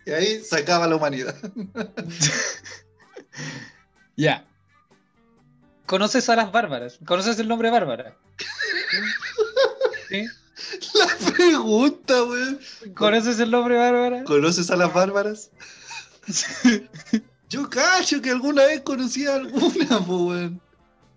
Y 0.10 0.12
ahí 0.12 0.44
se 0.44 0.58
acaba 0.58 0.88
la 0.88 0.96
humanidad. 0.96 1.36
Ya. 4.18 4.46
¿Conoces 5.86 6.28
a 6.28 6.36
las 6.36 6.52
bárbaras? 6.52 7.00
¿Conoces 7.06 7.40
el 7.40 7.48
nombre 7.48 7.70
Bárbara? 7.70 8.18
¿Sí? 10.10 10.26
La 10.94 11.32
pregunta, 11.32 12.24
weón. 12.26 12.60
¿Conoces 12.96 13.40
el 13.40 13.50
nombre 13.50 13.78
Bárbara? 13.78 14.26
¿Conoces 14.26 14.70
a 14.72 14.76
las 14.76 14.94
bárbaras? 14.94 15.52
Yo 17.50 17.70
cacho 17.70 18.22
que 18.22 18.32
alguna 18.32 18.66
vez 18.66 18.82
conocí 18.82 19.26
a 19.26 19.36
alguna, 19.36 20.00
weón. 20.00 20.60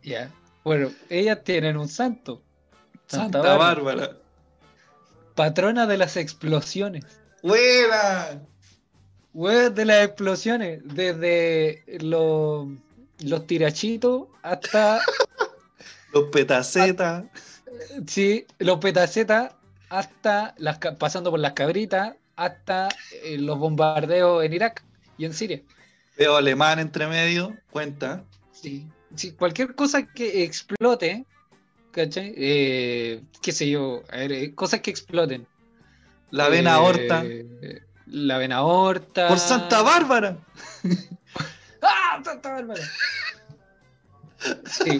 Ya. 0.04 0.30
Bueno, 0.62 0.92
ellas 1.08 1.42
tienen 1.42 1.76
un 1.76 1.88
santo. 1.88 2.40
Santa 3.08 3.40
Bárbara. 3.40 3.58
Bárbara. 3.58 4.16
Patrona 5.34 5.88
de 5.88 5.96
las 5.98 6.16
explosiones. 6.16 7.04
¡Buena! 7.42 8.42
Weón, 9.34 9.74
de 9.74 9.84
las 9.84 10.04
explosiones. 10.04 10.80
Desde 10.84 11.84
los, 12.00 12.68
los 13.24 13.46
tirachitos 13.46 14.28
hasta 14.42 15.00
Los 16.12 16.24
petacetas. 16.24 17.24
sí, 18.06 18.46
los 18.58 18.78
petacetas 18.78 19.54
hasta 19.88 20.54
las 20.58 20.78
pasando 20.98 21.30
por 21.30 21.40
las 21.40 21.52
cabritas 21.54 22.14
hasta 22.36 22.88
eh, 23.24 23.38
los 23.38 23.58
bombardeos 23.58 24.44
en 24.44 24.52
Irak 24.52 24.82
y 25.18 25.24
en 25.24 25.32
Siria. 25.34 25.62
Veo 26.16 26.36
alemán 26.36 26.78
entre 26.78 27.06
medio. 27.06 27.56
Cuenta. 27.70 28.24
Sí, 28.52 28.86
sí, 29.14 29.32
cualquier 29.32 29.74
cosa 29.74 30.06
que 30.06 30.44
explote, 30.44 31.24
¿cachai? 31.90 32.34
Eh, 32.36 33.22
qué 33.40 33.52
sé 33.52 33.68
yo, 33.70 34.02
a 34.10 34.16
ver, 34.18 34.32
eh, 34.32 34.54
cosas 34.54 34.80
que 34.80 34.90
exploten. 34.90 35.46
La 36.30 36.48
vena 36.48 36.70
Eh, 36.70 36.74
aorta. 36.74 37.24
La 38.12 38.38
vena 38.38 38.56
aorta. 38.56 39.28
Por 39.28 39.38
Santa 39.38 39.82
Bárbara. 39.82 40.36
¡Ah! 41.82 42.20
Santa 42.24 42.50
Bárbara. 42.52 42.82
Sí, 44.66 44.98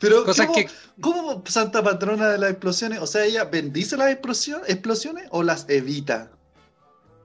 Pero, 0.00 0.24
cosas 0.24 0.46
¿cómo, 0.46 0.58
que. 0.58 0.68
cómo 1.00 1.44
Santa 1.46 1.82
Patrona 1.82 2.28
de 2.28 2.38
las 2.38 2.50
explosiones? 2.50 2.98
O 3.00 3.06
sea, 3.06 3.24
¿ella 3.24 3.44
bendice 3.44 3.96
las 3.96 4.10
explosio- 4.10 4.62
explosiones 4.66 5.26
o 5.30 5.44
las 5.44 5.68
evita? 5.68 6.32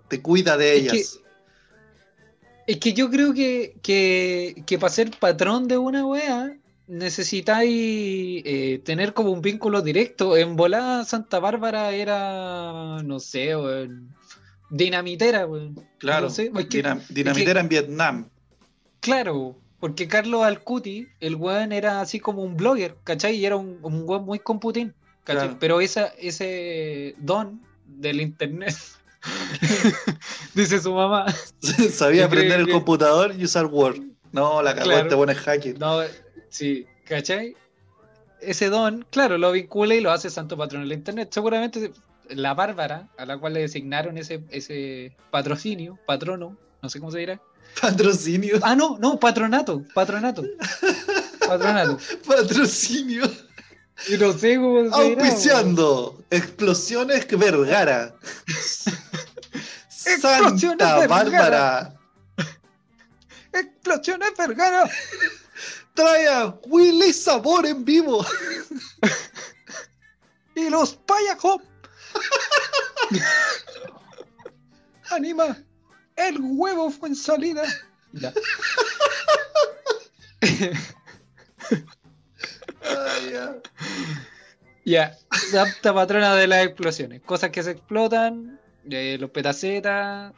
Te 0.10 0.22
cuida 0.22 0.58
de 0.58 0.76
Es 0.76 0.82
ellas. 0.82 0.94
que- 0.94 1.24
Es 2.74 2.80
que 2.80 2.94
yo 2.94 3.10
creo 3.10 3.34
que, 3.34 3.76
que, 3.82 4.64
que 4.68 4.78
para 4.78 4.94
ser 4.94 5.10
patrón 5.20 5.68
de 5.68 5.78
una 5.80 6.06
wea 6.06 6.56
necesitáis 6.88 8.44
eh, 8.46 8.82
tener 8.86 9.14
como 9.16 9.32
un 9.32 9.42
vínculo 9.42 9.82
directo. 9.82 10.38
En 10.38 10.56
volada 10.56 11.04
Santa 11.04 11.40
Bárbara 11.40 11.92
era, 11.92 13.02
no 13.04 13.20
sé, 13.20 13.56
weón, 13.58 14.14
dinamitera, 14.70 15.46
weón. 15.46 15.76
Claro. 16.00 16.28
No 16.28 16.30
sé, 16.30 16.52
Dinam- 16.52 17.06
dinamitera 17.10 17.60
en 17.62 17.70
Vietnam. 17.70 18.30
Claro, 19.00 19.56
porque 19.80 20.08
Carlos 20.08 20.44
Alcuti, 20.44 21.08
el 21.20 21.36
weón 21.36 21.72
era 21.72 22.02
así 22.02 22.20
como 22.20 22.42
un 22.44 22.56
blogger, 22.56 22.96
¿cachai? 23.04 23.36
Y 23.36 23.46
era 23.46 23.56
un, 23.58 23.80
un 23.82 24.04
weón 24.08 24.26
muy 24.26 24.40
computín, 24.40 24.94
¿cachai? 25.24 25.44
Claro. 25.44 25.58
Pero 25.60 25.82
esa, 25.82 26.08
ese 26.20 27.16
don 27.18 27.62
del 27.86 28.22
internet, 28.22 28.76
dice 30.54 30.80
su 30.82 30.94
mamá, 30.94 31.26
Sabía 31.92 32.26
aprender 32.26 32.60
el 32.60 32.66
que- 32.68 32.72
computador 32.72 33.34
y 33.38 33.44
usar 33.44 33.66
Word. 33.68 34.02
No, 34.32 34.62
la 34.64 34.74
cagó 34.74 34.86
Claro. 34.90 35.24
este 35.26 35.36
hacker. 35.36 35.80
no, 35.80 36.00
sí, 36.50 36.88
¿cachai? 37.06 37.56
Ese 38.42 38.70
don, 38.70 39.06
claro, 39.10 39.38
lo 39.38 39.52
vincula 39.52 39.96
y 39.96 40.02
lo 40.02 40.12
hace 40.12 40.30
santo 40.30 40.58
patrón 40.58 40.82
de 40.82 40.88
la 40.90 40.94
internet. 40.96 41.30
Seguramente 41.32 41.92
la 42.30 42.54
Bárbara, 42.54 43.10
a 43.18 43.26
la 43.26 43.38
cual 43.38 43.54
le 43.54 43.62
designaron 43.62 44.18
ese, 44.18 44.44
ese 44.50 45.16
patrocinio, 45.32 46.00
patrono, 46.06 46.58
no 46.82 46.90
sé 46.90 47.00
cómo 47.00 47.12
se 47.12 47.20
dirá. 47.20 47.42
Patrocinio. 47.82 48.60
Ah, 48.62 48.76
no, 48.76 48.98
no, 49.00 49.20
patronato, 49.20 49.84
patronato. 49.94 50.44
Patronato. 51.48 51.98
Patrocinio. 52.28 53.24
Y 54.08 54.18
no 54.18 54.34
sé 54.34 54.56
cómo 54.58 54.96
se 54.96 55.04
dirá. 55.04 55.24
Auspiciando. 55.24 56.24
Explosiones 56.30 57.28
Vergara. 57.28 58.14
Explosiones 60.06 60.88
Santa. 60.88 61.08
Bárbara. 61.08 61.94
¡Explosiones 63.54 64.32
Vergara! 64.38 64.90
Trae 65.94 66.28
a 66.28 66.48
Willy 66.66 67.14
Sabor 67.14 67.66
en 67.66 67.86
vivo. 67.86 68.26
¡Y 70.56 70.70
los 70.70 70.96
Payahop! 70.96 71.62
¡Anima! 75.12 75.58
¡El 76.16 76.40
huevo 76.42 76.90
fue 76.90 77.10
en 77.10 77.16
salida! 77.16 77.64
Ya. 78.14 78.34
Ya. 83.32 83.56
Ya, 84.86 85.18
santa 85.50 85.94
patrona 85.94 86.36
de 86.36 86.48
las 86.48 86.66
explosiones. 86.66 87.22
Cosas 87.22 87.52
que 87.52 87.64
se 87.64 87.72
explotan, 87.72 88.60
eh, 88.90 89.18
los 89.20 89.30
petacetas, 89.30 90.34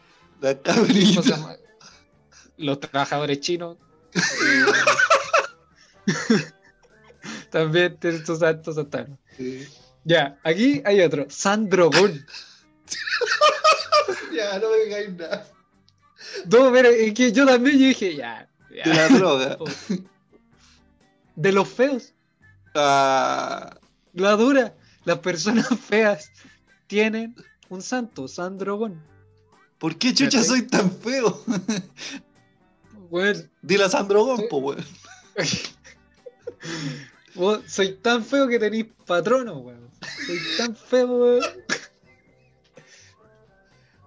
cosas 1.15 1.59
los 2.57 2.79
trabajadores 2.79 3.39
chinos. 3.39 3.77
eh, 4.15 4.65
También 7.51 7.97
sus 8.25 8.39
santos 8.39 8.75
santanos. 8.75 9.17
Sí. 9.35 9.67
Ya, 10.05 10.39
aquí 10.43 10.81
hay 10.85 11.01
otro. 11.01 11.25
Sandro 11.29 11.89
Gun. 11.89 12.25
Ya, 14.33 14.59
no 14.59 14.69
me 14.69 14.83
digáis 14.83 15.13
nada. 15.13 15.47
No, 16.51 16.71
pero 16.71 16.89
es 16.89 17.13
que 17.13 17.31
yo 17.31 17.45
también 17.45 17.77
dije, 17.77 18.15
ya. 18.15 18.49
ya. 18.69 18.83
De 18.83 18.93
la 18.93 19.07
droga. 19.07 19.57
De 21.35 21.51
los 21.53 21.67
feos. 21.69 22.13
Ah, 22.75 23.77
La 24.13 24.31
dura. 24.35 24.75
Las 25.05 25.19
personas 25.19 25.67
feas 25.87 26.29
tienen 26.87 27.33
un 27.69 27.81
santo, 27.81 28.27
Sandro 28.27 28.77
Gon. 28.77 29.01
¿Por 29.79 29.97
qué 29.97 30.13
chucha 30.13 30.43
soy 30.43 30.63
tan 30.63 30.91
feo? 30.91 31.43
Weón, 33.09 33.49
Dile 33.61 33.85
a 33.85 33.89
Sandro 33.89 34.25
Gompo, 34.25 34.57
weón. 34.57 34.85
vos 37.35 37.61
soy 37.67 37.93
tan 37.93 38.23
feo 38.23 38.47
que 38.47 38.59
tenéis 38.59 38.87
patrono, 39.05 39.59
weón. 39.59 39.89
Soy 40.25 40.39
tan 40.57 40.75
feo, 40.75 41.07
weón. 41.07 41.43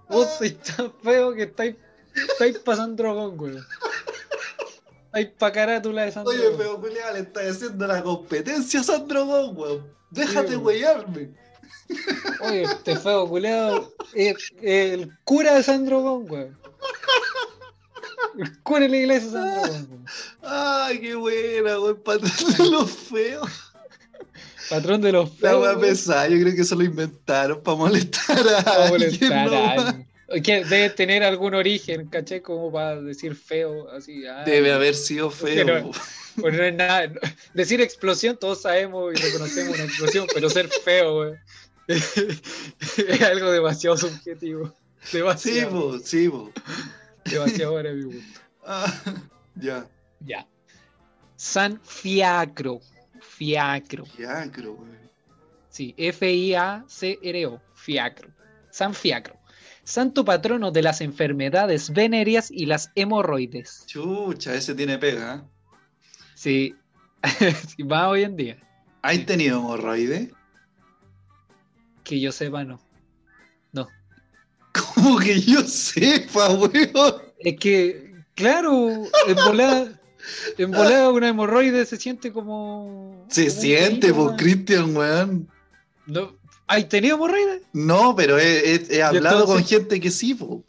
Vos 0.09 0.27
sois 0.37 0.57
tan 0.59 0.91
feo 1.03 1.33
que 1.33 1.43
estáis, 1.43 1.75
estáis 2.15 2.59
pa' 2.59 2.75
Sandro 2.75 3.13
Gon, 3.13 3.39
weón. 3.39 3.65
Estáis 5.05 5.29
pa' 5.37 5.51
carátula 5.51 6.05
de 6.05 6.11
Sandro 6.11 6.33
Oye, 6.33 6.57
feo 6.57 6.77
Julián, 6.77 7.13
le 7.13 7.19
estás 7.21 7.55
haciendo 7.55 7.87
la 7.87 8.03
competencia 8.03 8.81
a 8.81 8.83
Sandro 8.83 9.25
Gon, 9.25 9.57
weón. 9.57 9.93
Déjate 10.09 10.57
weyarme. 10.57 11.29
Oye, 12.41 12.63
este 12.63 12.97
feo 12.97 13.27
culeado 13.27 13.93
es 14.13 14.51
el 14.61 15.11
cura 15.23 15.55
de 15.55 15.63
Sandro 15.63 16.01
Gon, 16.01 16.29
weón. 16.29 16.59
cura 18.63 18.87
la 18.87 18.97
iglesia 18.97 19.31
San 19.31 19.55
Ramón. 19.55 20.05
Ay, 20.41 20.99
qué 20.99 21.15
buena, 21.15 21.79
weón. 21.79 22.01
De 22.03 22.69
los 22.69 22.91
feos. 22.91 23.68
Patrón 24.69 25.01
de 25.01 25.11
los 25.11 25.29
La 25.41 25.49
feos. 25.51 25.61
weón. 25.63 25.81
pesada, 25.81 26.27
yo 26.27 26.39
creo 26.39 26.55
que 26.55 26.61
eso 26.61 26.75
lo 26.75 26.83
inventaron 26.83 27.61
para 27.63 27.77
molestar 27.77 28.39
a 28.39 28.63
Para 28.63 28.87
molestar 28.89 29.49
¿no? 29.49 29.65
a. 29.65 30.41
Que 30.43 30.63
debe 30.63 30.91
tener 30.91 31.23
algún 31.23 31.55
origen, 31.55 32.07
¿caché? 32.07 32.41
Como 32.43 32.71
para 32.71 33.01
decir 33.01 33.35
feo, 33.35 33.89
así. 33.89 34.25
ah, 34.27 34.43
Debe 34.45 34.71
haber 34.71 34.93
sido 34.95 35.31
feo. 35.31 35.65
Pero- 35.65 35.91
Pues 36.39 36.53
no 36.55 36.63
es 36.63 36.73
nada. 36.75 37.07
no- 37.07 37.19
Decir 37.55 37.81
explosión, 37.81 38.37
todos 38.37 38.61
sabemos 38.61 39.11
y 39.13 39.21
reconocemos 39.21 39.73
una 39.75 39.83
explosión, 39.85 40.27
pero 40.33 40.49
ser 40.49 40.69
feo, 40.69 41.15
güey. 41.15 41.33
es 43.07 43.21
algo 43.23 43.51
demasiado 43.51 43.97
subjetivo. 43.97 44.71
Sí, 45.01 45.17
Demasiado. 45.17 45.99
sí, 45.99 46.29
po. 46.29 46.51
demasiado 47.25 47.73
para 47.73 47.91
mi 47.93 48.03
gusto. 48.13 48.39
Ah, 48.65 49.01
ya. 49.55 49.87
Ya. 50.19 50.45
San 51.35 51.79
Fiacro. 51.83 52.81
Fiacro. 53.39 54.05
Fiacro, 54.05 54.73
weón. 54.73 54.99
Sí, 55.69 55.95
F-I-A-C-R-O. 55.97 57.61
Fiacro. 57.73 58.29
San 58.69 58.93
Fiacro. 58.93 59.37
Santo 59.85 60.25
patrono 60.25 60.71
de 60.71 60.81
las 60.81 60.99
enfermedades 60.99 61.91
venéreas 61.91 62.51
y 62.51 62.65
las 62.65 62.91
hemorroides. 62.95 63.85
Chucha, 63.87 64.53
ese 64.55 64.75
tiene 64.75 64.97
pega. 64.97 65.35
¿eh? 65.35 65.41
Sí. 66.35 66.75
sí, 67.77 67.83
más 67.85 68.07
hoy 68.07 68.23
en 68.23 68.35
día. 68.35 68.57
¿Has 69.01 69.15
Sí. 69.15 69.23
tenido 69.23 69.59
hemorroide? 69.59 70.33
Que 72.03 72.19
yo 72.19 72.33
sepa, 72.33 72.65
no. 72.65 72.81
No. 73.71 73.87
Como 74.73 75.17
que 75.17 75.39
yo 75.39 75.61
sepa, 75.61 76.49
weón. 76.55 77.21
Es 77.39 77.57
que, 77.57 78.13
claro, 78.35 78.89
en 79.27 79.35
volada, 79.45 79.98
en 80.57 80.71
volada 80.71 81.09
una 81.11 81.29
hemorroide 81.29 81.85
se 81.85 81.97
siente 81.97 82.31
como. 82.33 83.25
Se 83.29 83.47
como 83.47 83.61
siente, 83.61 84.13
pues, 84.13 84.25
weón. 84.27 84.37
Cristian, 84.37 84.95
weón. 84.95 85.47
No, 86.05 86.35
¿Hay 86.67 86.85
tenido 86.85 87.15
hemorroides? 87.15 87.63
No, 87.73 88.15
pero 88.15 88.37
he, 88.37 88.75
he- 88.75 88.87
he 88.97 89.03
hablado 89.03 89.45
con 89.45 89.63
gente 89.63 89.99
que 89.99 90.11
sí, 90.11 90.35
po. 90.35 90.63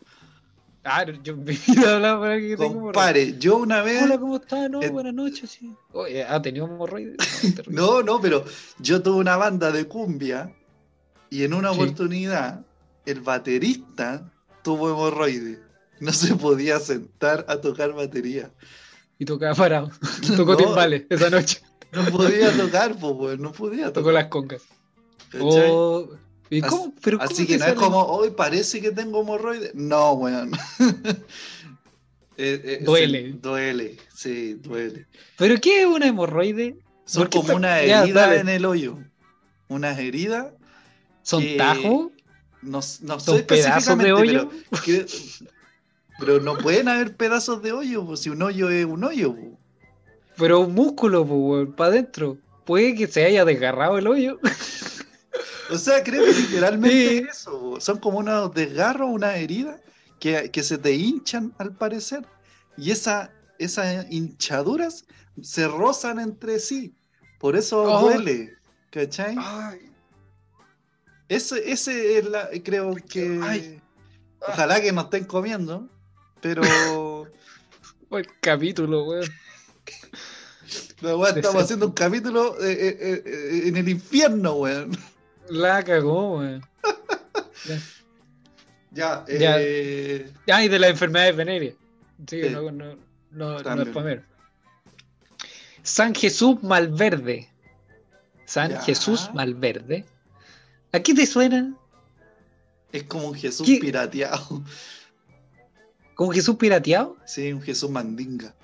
Ah, 0.82 1.04
yo 1.22 1.36
me 1.36 1.52
he 1.76 1.86
hablado 1.86 2.20
para 2.20 2.38
que 2.38 2.56
tengo 2.56 2.64
hemorroides. 2.64 2.82
Compare, 2.94 3.38
yo 3.38 3.56
una 3.58 3.82
vez. 3.82 4.02
Hola, 4.02 4.18
¿cómo 4.18 4.36
estás? 4.36 4.70
No, 4.70 4.80
buenas 4.90 5.12
noches, 5.12 5.50
sí. 5.50 5.74
Oye, 5.92 6.24
¿ha 6.24 6.40
tenido 6.40 6.66
hemorroides? 6.66 7.16
No. 7.68 7.80
No, 8.00 8.02
no, 8.02 8.20
pero 8.20 8.44
yo 8.78 9.02
tuve 9.02 9.18
una 9.18 9.36
banda 9.36 9.70
de 9.72 9.86
cumbia 9.86 10.54
y 11.28 11.44
en 11.44 11.52
una 11.52 11.72
Sí. 11.74 11.80
oportunidad 11.80 12.64
el 13.04 13.20
baterista 13.20 14.32
tuvo 14.62 14.88
hemorroide. 14.90 15.60
No 16.00 16.12
se 16.14 16.34
podía 16.34 16.78
sentar 16.78 17.44
a 17.46 17.58
tocar 17.60 17.92
batería. 17.92 18.50
Y 19.20 19.24
tocaba 19.24 19.54
parado. 19.54 19.90
Tocó 20.36 20.52
No. 20.52 20.56
timbales 20.56 21.04
esa 21.08 21.30
noche. 21.30 21.60
No 21.92 22.04
podía 22.06 22.50
tocar, 22.56 22.96
pues, 22.98 23.12
weón, 23.16 23.42
no 23.42 23.52
podía 23.52 23.86
Tocó 23.92 24.00
tocar. 24.00 24.14
las 24.14 24.24
congas. 24.26 24.62
Oh, 25.38 26.08
¿Y 26.48 26.60
Así- 26.60 26.68
cómo? 26.68 26.94
¿Pero 27.00 27.20
Así 27.22 27.46
que 27.46 27.58
no 27.58 27.66
es 27.66 27.74
como, 27.74 28.02
hoy 28.02 28.30
parece 28.32 28.80
que 28.80 28.90
tengo 28.90 29.20
hemorroide. 29.20 29.70
No, 29.74 30.14
weón. 30.14 30.50
Eh, 32.42 32.78
eh, 32.80 32.84
Duele. 32.84 33.32
duele, 33.34 33.98
sí, 34.14 34.54
duele. 34.54 35.06
¿Pero 35.36 35.56
qué 35.60 35.82
es 35.82 35.86
una 35.86 36.06
hemorroide? 36.06 36.78
Son 37.04 37.24
¿Por 37.24 37.28
qué 37.30 37.38
como 37.40 37.56
una 37.56 37.80
herida 37.80 38.36
en 38.36 38.48
el 38.48 38.64
hoyo. 38.64 38.96
Unas 39.68 39.98
heridas. 39.98 40.46
¿Son 41.22 41.44
tajos? 41.58 42.12
No, 42.62 42.80
no 43.02 43.20
sé 43.20 43.26
¿Son 43.26 43.42
pedazos 43.42 43.98
de 43.98 44.12
hoyo? 44.14 44.50
Pero, 44.70 44.82
que- 44.84 45.06
pero 46.20 46.38
no 46.40 46.56
pueden 46.58 46.88
haber 46.88 47.16
pedazos 47.16 47.62
de 47.62 47.72
hoyo, 47.72 48.16
si 48.16 48.28
un 48.30 48.42
hoyo 48.42 48.70
es 48.70 48.84
un 48.84 49.02
hoyo. 49.02 49.34
Pero 50.36 50.60
un 50.60 50.74
músculo, 50.74 51.26
pues, 51.26 51.68
para 51.76 51.90
adentro. 51.90 52.38
Puede 52.64 52.94
que 52.94 53.06
se 53.08 53.24
haya 53.24 53.44
desgarrado 53.44 53.98
el 53.98 54.06
hoyo. 54.06 54.38
O 55.70 55.78
sea, 55.78 56.02
creo 56.04 56.24
que 56.24 56.32
literalmente 56.32 57.08
Sí. 57.08 57.16
es 57.18 57.36
eso. 57.40 57.76
Son 57.80 57.98
como 57.98 58.18
unos 58.18 58.52
desgarros, 58.54 59.08
unas 59.10 59.36
heridas 59.36 59.80
que, 60.18 60.50
que 60.50 60.62
se 60.62 60.78
te 60.78 60.92
hinchan 60.94 61.52
al 61.58 61.72
parecer. 61.74 62.24
Y 62.76 62.90
esa, 62.90 63.30
esas 63.58 64.06
hinchaduras 64.10 65.04
se 65.42 65.66
rozan 65.68 66.20
entre 66.20 66.58
sí. 66.58 66.94
Por 67.38 67.56
eso 67.56 67.82
Oh. 67.82 68.00
duele. 68.02 68.52
¿Cachai? 68.90 69.36
Ese, 71.28 71.70
ese 71.70 72.18
es 72.18 72.24
la, 72.28 72.48
creo 72.64 72.94
que. 73.08 73.38
Ay. 73.42 73.80
Ojalá 74.48 74.80
que 74.80 74.90
no 74.92 75.02
estén 75.02 75.24
comiendo. 75.24 75.88
Pero. 76.40 77.26
El 78.10 78.26
capítulo, 78.40 79.04
weón. 79.04 79.30
la 81.00 81.16
weá, 81.16 81.30
estamos 81.30 81.62
haciendo 81.64 81.86
un 81.86 81.92
capítulo 81.92 82.60
eh, 82.60 82.72
eh, 82.72 83.22
eh, 83.24 83.62
en 83.68 83.76
el 83.76 83.88
infierno, 83.88 84.54
weón. 84.54 84.90
La 85.48 85.82
cagó, 85.84 86.38
weón. 86.38 86.66
Ya, 88.92 89.24
Ya. 89.28 89.56
eh, 89.60 90.32
Ah, 90.50 90.64
y 90.64 90.68
de 90.68 90.78
las 90.80 90.90
enfermedades 90.90 91.36
venéreas. 91.36 91.74
Sí, 92.28 92.42
no, 92.50 92.62
no, 92.72 92.96
no, 93.30 93.60
no 93.62 93.82
es 93.82 93.88
spamero. 93.88 94.22
San 95.82 96.14
Jesús 96.14 96.62
Malverde. 96.62 97.48
San 98.44 98.72
Ya. 98.72 98.80
Jesús 98.82 99.30
Malverde. 99.32 100.04
¿A 100.92 100.98
qué 101.00 101.14
te 101.14 101.26
suena? 101.26 101.74
es 102.92 103.04
como 103.04 103.28
un 103.28 103.34
Jesús 103.36 103.64
¿Qué? 103.64 103.78
pirateado. 103.80 104.64
¿Como 106.20 106.32
Jesús 106.32 106.56
pirateado? 106.56 107.16
Sí, 107.24 107.50
un 107.50 107.62
Jesús 107.62 107.88
mandinga. 107.88 108.54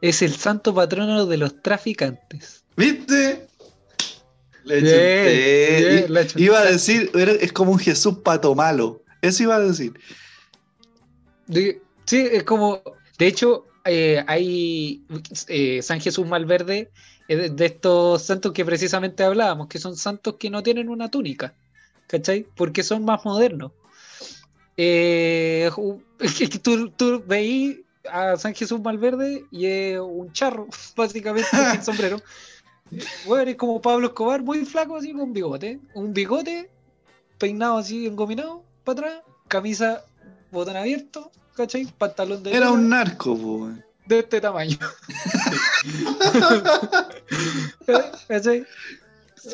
Es 0.00 0.22
el 0.22 0.32
santo 0.36 0.72
patrono 0.72 1.26
de 1.26 1.38
los 1.38 1.60
traficantes. 1.60 2.64
¿Viste? 2.76 3.48
Le 4.62 4.78
I- 4.78 6.04
chuntaste. 6.06 6.40
Iba 6.40 6.60
a 6.60 6.64
decir, 6.66 7.10
es 7.40 7.52
como 7.52 7.72
un 7.72 7.80
Jesús 7.80 8.18
pato 8.22 8.54
malo. 8.54 9.02
Eso 9.22 9.42
iba 9.42 9.56
a 9.56 9.58
decir. 9.58 9.94
De- 11.48 11.82
sí, 12.04 12.28
es 12.30 12.44
como. 12.44 12.80
De 13.18 13.26
hecho, 13.26 13.66
eh, 13.84 14.22
hay 14.28 15.04
eh, 15.48 15.82
San 15.82 16.00
Jesús 16.00 16.28
Malverde, 16.28 16.92
eh, 17.26 17.50
de 17.50 17.66
estos 17.66 18.22
santos 18.22 18.52
que 18.52 18.64
precisamente 18.64 19.24
hablábamos, 19.24 19.66
que 19.66 19.80
son 19.80 19.96
santos 19.96 20.36
que 20.38 20.48
no 20.48 20.62
tienen 20.62 20.90
una 20.90 21.10
túnica, 21.10 21.54
¿cachai? 22.06 22.46
Porque 22.54 22.84
son 22.84 23.04
más 23.04 23.24
modernos. 23.24 23.72
Eh, 24.76 25.70
es 26.20 26.34
que 26.34 26.48
tú, 26.58 26.90
tú 26.90 27.22
veí 27.26 27.84
a 28.10 28.36
San 28.36 28.54
Jesús 28.54 28.80
Malverde 28.80 29.44
y 29.50 29.66
es 29.66 30.00
un 30.00 30.32
charro, 30.32 30.68
básicamente, 30.96 31.48
sin 31.72 31.82
sombrero. 31.82 32.18
Bueno, 33.26 33.50
es 33.50 33.56
como 33.56 33.80
Pablo 33.80 34.08
Escobar, 34.08 34.42
muy 34.42 34.64
flaco, 34.64 34.96
así 34.96 35.12
con 35.12 35.32
bigote. 35.32 35.80
Un 35.94 36.12
bigote, 36.12 36.70
peinado 37.38 37.78
así, 37.78 38.06
engominado, 38.06 38.62
para 38.84 39.00
atrás, 39.00 39.22
camisa, 39.48 40.04
botón 40.52 40.76
abierto, 40.76 41.32
¿cachai? 41.56 41.86
Pantalón 41.98 42.44
de 42.44 42.54
Era 42.54 42.70
un 42.70 42.88
narco, 42.88 43.72
de 44.06 44.20
este 44.20 44.40
tamaño. 44.40 44.78
¿Cachai? 48.28 48.64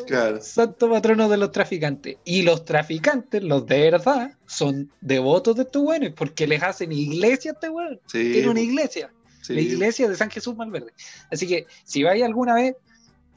Claro. 0.07 0.41
Santo 0.41 0.89
patrono 0.89 1.29
de 1.29 1.37
los 1.37 1.51
traficantes. 1.51 2.17
Y 2.23 2.43
los 2.43 2.65
traficantes, 2.65 3.43
los 3.43 3.65
de 3.65 3.91
verdad, 3.91 4.33
son 4.45 4.91
devotos 5.01 5.55
de 5.55 5.63
estos 5.63 5.83
weones, 5.83 6.13
porque 6.13 6.47
les 6.47 6.63
hacen 6.63 6.91
iglesia 6.91 7.51
a 7.51 7.53
este 7.53 7.69
weón. 7.69 7.99
Sí, 8.07 8.31
Tiene 8.31 8.49
una 8.49 8.61
iglesia, 8.61 9.11
sí. 9.41 9.53
la 9.53 9.61
iglesia 9.61 10.07
de 10.07 10.15
San 10.15 10.29
Jesús 10.29 10.55
Malverde. 10.55 10.93
Así 11.31 11.47
que 11.47 11.67
si 11.83 12.03
vais 12.03 12.23
alguna 12.23 12.55
vez 12.55 12.75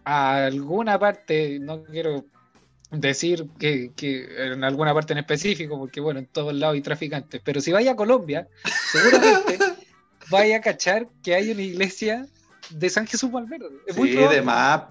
a 0.05 0.47
alguna 0.47 0.99
parte, 0.99 1.59
no 1.59 1.83
quiero 1.83 2.25
decir 2.91 3.47
que, 3.59 3.93
que 3.97 4.53
en 4.53 4.63
alguna 4.65 4.95
parte 4.95 5.13
en 5.13 5.19
específico, 5.19 5.79
porque 5.79 6.01
bueno, 6.01 6.21
en 6.21 6.27
todos 6.27 6.55
lados 6.55 6.75
hay 6.75 6.83
traficantes, 6.83 7.41
pero 7.45 7.61
si 7.61 7.73
vais 7.73 7.89
a 7.89 7.97
Colombia, 7.97 8.49
seguramente 8.93 9.59
vaya 10.31 10.59
a 10.59 10.61
cachar 10.61 11.09
que 11.23 11.35
hay 11.35 11.51
una 11.51 11.63
iglesia 11.63 12.27
de 12.71 12.91
San 12.91 13.07
Jesús 13.07 13.31
Malverde. 13.31 13.69
Es 13.87 13.97
muy 13.97 14.11
Sí, 14.11 14.17
de 14.17 14.43
más. 14.43 14.83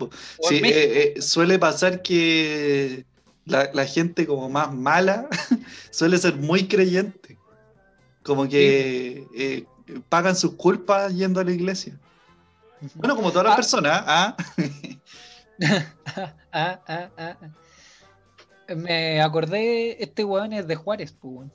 Sí, 0.47 0.61
eh, 0.63 1.13
eh, 1.17 1.21
suele 1.21 1.57
pasar 1.59 2.01
que 2.01 3.05
la, 3.45 3.69
la 3.73 3.85
gente 3.85 4.25
como 4.25 4.49
más 4.49 4.73
mala 4.73 5.27
suele 5.91 6.17
ser 6.17 6.35
muy 6.35 6.67
creyente. 6.67 7.37
Como 8.23 8.47
que 8.49 9.27
eh, 9.35 9.65
pagan 10.09 10.35
sus 10.35 10.53
culpas 10.53 11.13
yendo 11.13 11.39
a 11.39 11.43
la 11.43 11.51
iglesia. 11.51 11.93
Bueno, 12.95 13.15
como 13.15 13.31
todas 13.31 13.45
las 13.45 13.53
Ah. 13.53 13.55
personas, 13.55 14.03
¿ah? 14.07 14.35
Ah, 16.51 16.79
ah. 17.17 17.35
Me 18.75 19.21
acordé, 19.21 20.01
este 20.03 20.23
weón 20.23 20.53
es 20.53 20.67
de 20.67 20.75
Juárez, 20.75 21.13
pues. 21.19 21.49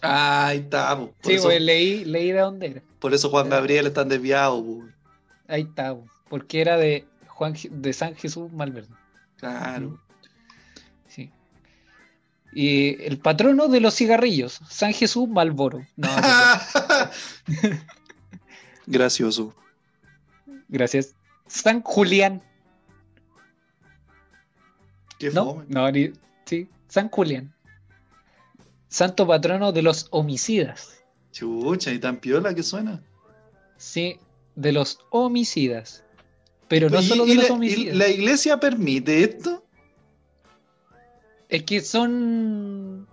Ahí 0.00 0.58
está, 0.58 0.96
po. 0.96 1.12
Sí, 1.22 1.34
eso, 1.34 1.48
weón, 1.48 1.64
leí, 1.66 2.04
leí 2.04 2.32
de 2.32 2.40
dónde 2.40 2.66
era. 2.68 2.82
por 2.98 3.12
eso 3.14 3.28
Juan 3.30 3.48
Gabriel 3.50 3.86
está 3.86 4.04
desviado. 4.04 4.62
po. 4.64 4.82
Ahí 5.48 5.62
está, 5.62 5.96
porque 6.28 6.60
era 6.60 6.76
de 6.76 7.06
Juan 7.28 7.54
de 7.70 7.92
San 7.92 8.14
Jesús 8.16 8.50
Malverde. 8.52 8.94
Claro. 9.36 10.00
Sí. 11.06 11.30
Y 12.52 13.02
el 13.04 13.18
patrono 13.18 13.68
de 13.68 13.80
los 13.80 13.94
cigarrillos, 13.94 14.60
San 14.68 14.92
Jesús 14.92 15.28
Malboro. 15.28 15.84
No, 15.96 16.08
no, 16.16 16.22
Gracioso. 18.86 19.54
Gracias. 20.68 21.14
San 21.46 21.82
Julián. 21.82 22.42
Qué 25.18 25.30
No, 25.30 25.44
fome. 25.46 25.64
no, 25.68 25.90
ni- 25.90 26.12
sí, 26.44 26.68
San 26.88 27.08
Julián. 27.08 27.52
Santo 28.88 29.26
patrono 29.26 29.72
de 29.72 29.82
los 29.82 30.06
homicidas. 30.10 31.02
Chucha, 31.32 31.90
y 31.92 31.98
tan 31.98 32.18
piola 32.18 32.54
que 32.54 32.62
suena. 32.62 33.02
Sí, 33.76 34.18
de 34.56 34.72
los 34.72 34.98
homicidas. 35.10 36.04
Pero 36.68 36.88
no 36.90 37.00
¿Y- 37.00 37.04
solo 37.06 37.26
de 37.26 37.34
los 37.34 37.48
la, 37.48 37.54
homicidas. 37.54 37.96
la 37.96 38.08
iglesia 38.08 38.58
permite 38.60 39.22
esto? 39.24 39.64
Es 41.48 41.62
que 41.64 41.80
son. 41.80 43.06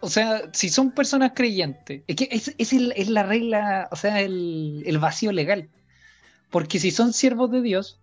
O 0.00 0.08
sea, 0.08 0.50
si 0.52 0.68
son 0.68 0.92
personas 0.92 1.32
creyentes. 1.34 2.02
Es 2.06 2.16
que 2.16 2.28
es, 2.30 2.54
es 2.58 2.72
el- 2.72 2.92
es 2.96 3.08
la 3.08 3.22
regla, 3.22 3.88
o 3.90 3.96
sea, 3.96 4.20
el, 4.20 4.82
el 4.86 4.98
vacío 4.98 5.32
legal. 5.32 5.68
Porque 6.50 6.78
si 6.78 6.90
son 6.90 7.12
siervos 7.12 7.50
de 7.50 7.62
Dios, 7.62 7.98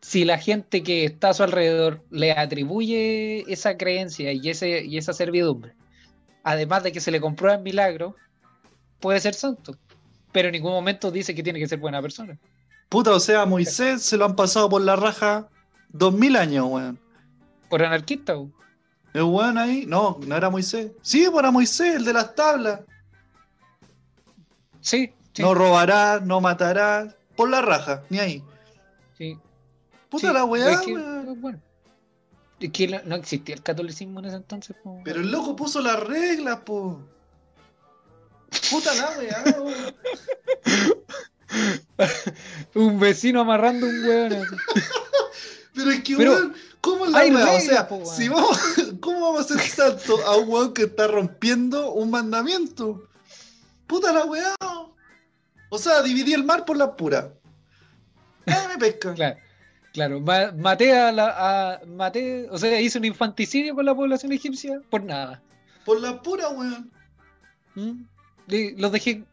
si 0.00 0.24
la 0.24 0.38
gente 0.38 0.82
que 0.82 1.04
está 1.04 1.30
a 1.30 1.34
su 1.34 1.42
alrededor 1.42 2.04
le 2.10 2.32
atribuye 2.32 3.44
esa 3.52 3.76
creencia 3.76 4.32
y, 4.32 4.48
ese, 4.50 4.84
y 4.84 4.98
esa 4.98 5.12
servidumbre, 5.12 5.74
además 6.42 6.82
de 6.82 6.92
que 6.92 7.00
se 7.00 7.10
le 7.10 7.20
comprueba 7.20 7.56
en 7.56 7.62
milagro, 7.62 8.16
puede 8.98 9.20
ser 9.20 9.34
santo. 9.34 9.76
Pero 10.36 10.48
en 10.48 10.52
ningún 10.52 10.72
momento 10.72 11.10
dice 11.10 11.34
que 11.34 11.42
tiene 11.42 11.58
que 11.58 11.66
ser 11.66 11.78
buena 11.78 12.02
persona. 12.02 12.38
Puta, 12.90 13.10
o 13.12 13.20
sea, 13.20 13.40
a 13.40 13.46
Moisés 13.46 14.02
se 14.02 14.18
lo 14.18 14.26
han 14.26 14.36
pasado 14.36 14.68
por 14.68 14.82
la 14.82 14.94
raja 14.94 15.48
dos 15.88 16.12
mil 16.12 16.36
años, 16.36 16.66
weón. 16.68 16.98
Por 17.70 17.82
anarquista, 17.82 18.34
po. 18.34 18.50
El 19.14 19.22
weón 19.22 19.56
ahí, 19.56 19.86
no, 19.86 20.20
no 20.26 20.36
era 20.36 20.50
Moisés. 20.50 20.92
Sí, 21.00 21.24
pues 21.30 21.38
era 21.38 21.50
Moisés, 21.50 21.94
el 21.96 22.04
de 22.04 22.12
las 22.12 22.34
tablas. 22.34 22.80
sí, 24.82 25.10
sí, 25.32 25.40
No 25.40 25.54
robará, 25.54 26.20
no 26.20 26.42
matará. 26.42 27.16
Por 27.34 27.48
la 27.48 27.62
raja, 27.62 28.02
ni 28.10 28.18
ahí. 28.18 28.44
sí. 29.16 29.38
Puta 30.10 30.28
Sí, 30.28 30.34
la 30.34 30.44
weá, 30.44 30.70
es 30.70 30.80
que, 30.80 30.92
weón. 30.92 31.40
bueno, 31.40 31.60
es 32.60 32.70
que 32.72 32.88
no, 32.88 32.98
no 33.06 33.14
existía 33.14 33.54
el 33.54 33.62
catolicismo 33.62 34.18
en 34.18 34.26
ese 34.26 34.36
entonces. 34.36 34.76
po. 34.84 35.00
Pero 35.02 35.22
el 35.22 35.30
loco 35.30 35.56
puso 35.56 35.80
las 35.80 35.98
reglas, 35.98 36.58
po. 36.58 37.00
Puta 38.70 38.94
la 38.94 39.10
weá, 39.18 39.44
weón. 39.60 39.94
un 42.74 43.00
vecino 43.00 43.40
amarrando 43.40 43.86
un 43.86 44.04
así. 44.04 44.56
Pero 45.74 45.90
es 45.90 46.02
que, 46.02 46.16
Pero 46.16 46.32
weón, 46.32 46.54
¿cómo 46.80 47.04
es 47.06 47.10
la 47.12 47.24
weá? 47.24 47.52
O 47.52 47.60
sea, 47.60 47.88
po, 47.88 47.96
weón. 47.96 48.16
si 48.16 48.28
vamos, 48.28 48.58
¿cómo 49.00 49.20
vamos 49.20 49.50
a 49.50 49.54
hacer 49.54 49.68
santo 49.70 50.18
a 50.26 50.36
un 50.36 50.48
weón 50.48 50.74
que 50.74 50.82
está 50.84 51.06
rompiendo 51.06 51.92
un 51.92 52.10
mandamiento? 52.10 53.08
Puta 53.86 54.12
la 54.12 54.24
weá. 54.24 54.54
O 55.68 55.78
sea, 55.78 56.02
dividí 56.02 56.32
el 56.32 56.44
mar 56.44 56.64
por 56.64 56.76
la 56.76 56.96
pura. 56.96 57.32
Ah, 58.46 58.66
me 58.68 58.78
pesca. 58.78 59.14
Claro, 59.14 59.38
claro. 59.92 60.20
ma- 60.20 60.52
maté 60.52 60.96
a 60.96 61.10
la. 61.12 61.34
A, 61.74 61.84
maté, 61.86 62.48
o 62.50 62.58
sea, 62.58 62.80
hice 62.80 62.98
un 62.98 63.04
infanticidio 63.04 63.74
con 63.74 63.84
la 63.84 63.94
población 63.94 64.32
egipcia 64.32 64.80
por 64.90 65.02
nada. 65.02 65.42
Por 65.84 66.00
la 66.00 66.22
pura, 66.22 66.48
weón. 66.48 66.90
¿Mm? 67.74 68.04
Los 68.48 68.92
dejé 68.92 69.24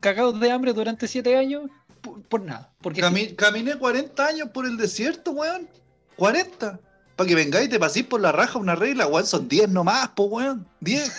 cagados 0.00 0.38
de 0.40 0.50
hambre 0.50 0.72
durante 0.72 1.06
siete 1.08 1.36
años 1.36 1.70
por, 2.00 2.22
por 2.22 2.42
nada. 2.42 2.70
Porque 2.80 3.00
Cami- 3.02 3.34
caminé 3.36 3.76
40 3.76 4.26
años 4.26 4.48
por 4.50 4.66
el 4.66 4.76
desierto, 4.76 5.32
weón. 5.32 5.68
40. 6.16 6.78
Para 7.16 7.28
que 7.28 7.34
vengáis 7.34 7.66
y 7.66 7.70
te 7.70 7.78
paséis 7.78 8.06
por 8.06 8.20
la 8.20 8.32
raja 8.32 8.58
una 8.58 8.74
regla, 8.74 9.06
weón. 9.06 9.26
Son 9.26 9.48
10 9.48 9.68
nomás, 9.70 10.08
po, 10.08 10.24
weón. 10.24 10.66
10. 10.80 11.12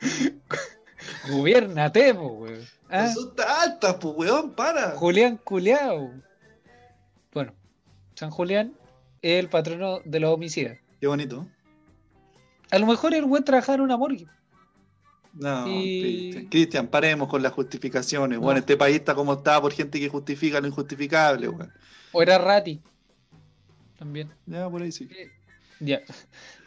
gobiernate, 1.28 2.14
po, 2.14 2.26
weón. 2.28 2.60
¿Ah? 2.88 3.08
Son 3.12 3.32
altas, 3.62 3.94
po, 3.94 4.10
weón. 4.10 4.52
Para. 4.52 4.92
Julián 4.92 5.36
Culeado. 5.38 6.10
Bueno, 7.32 7.52
San 8.14 8.30
Julián 8.30 8.72
es 9.22 9.40
el 9.40 9.48
patrono 9.48 10.00
de 10.04 10.20
los 10.20 10.32
homicidas. 10.32 10.78
Qué 11.00 11.06
bonito. 11.06 11.46
A 12.70 12.78
lo 12.78 12.86
mejor 12.86 13.14
el 13.14 13.24
buen 13.24 13.44
trabajar 13.44 13.76
en 13.76 13.82
una 13.82 13.96
morgue. 13.96 14.26
No, 15.38 15.68
Y- 15.68 16.00
Cristian. 16.00 16.46
Cristian, 16.48 16.86
paremos 16.88 17.28
con 17.28 17.42
las 17.42 17.52
justificaciones. 17.52 18.38
No. 18.38 18.44
Bueno, 18.44 18.60
este 18.60 18.76
país 18.76 18.96
está 18.96 19.14
como 19.14 19.34
está 19.34 19.60
por 19.60 19.72
gente 19.72 20.00
que 20.00 20.08
justifica 20.08 20.60
lo 20.60 20.66
injustificable. 20.66 21.50
O 22.12 22.22
era 22.22 22.38
Rati. 22.38 22.80
También. 23.98 24.30
Ya, 24.46 24.68
por 24.68 24.82
ahí 24.82 24.92
sí. 24.92 25.08
Ya. 25.80 26.00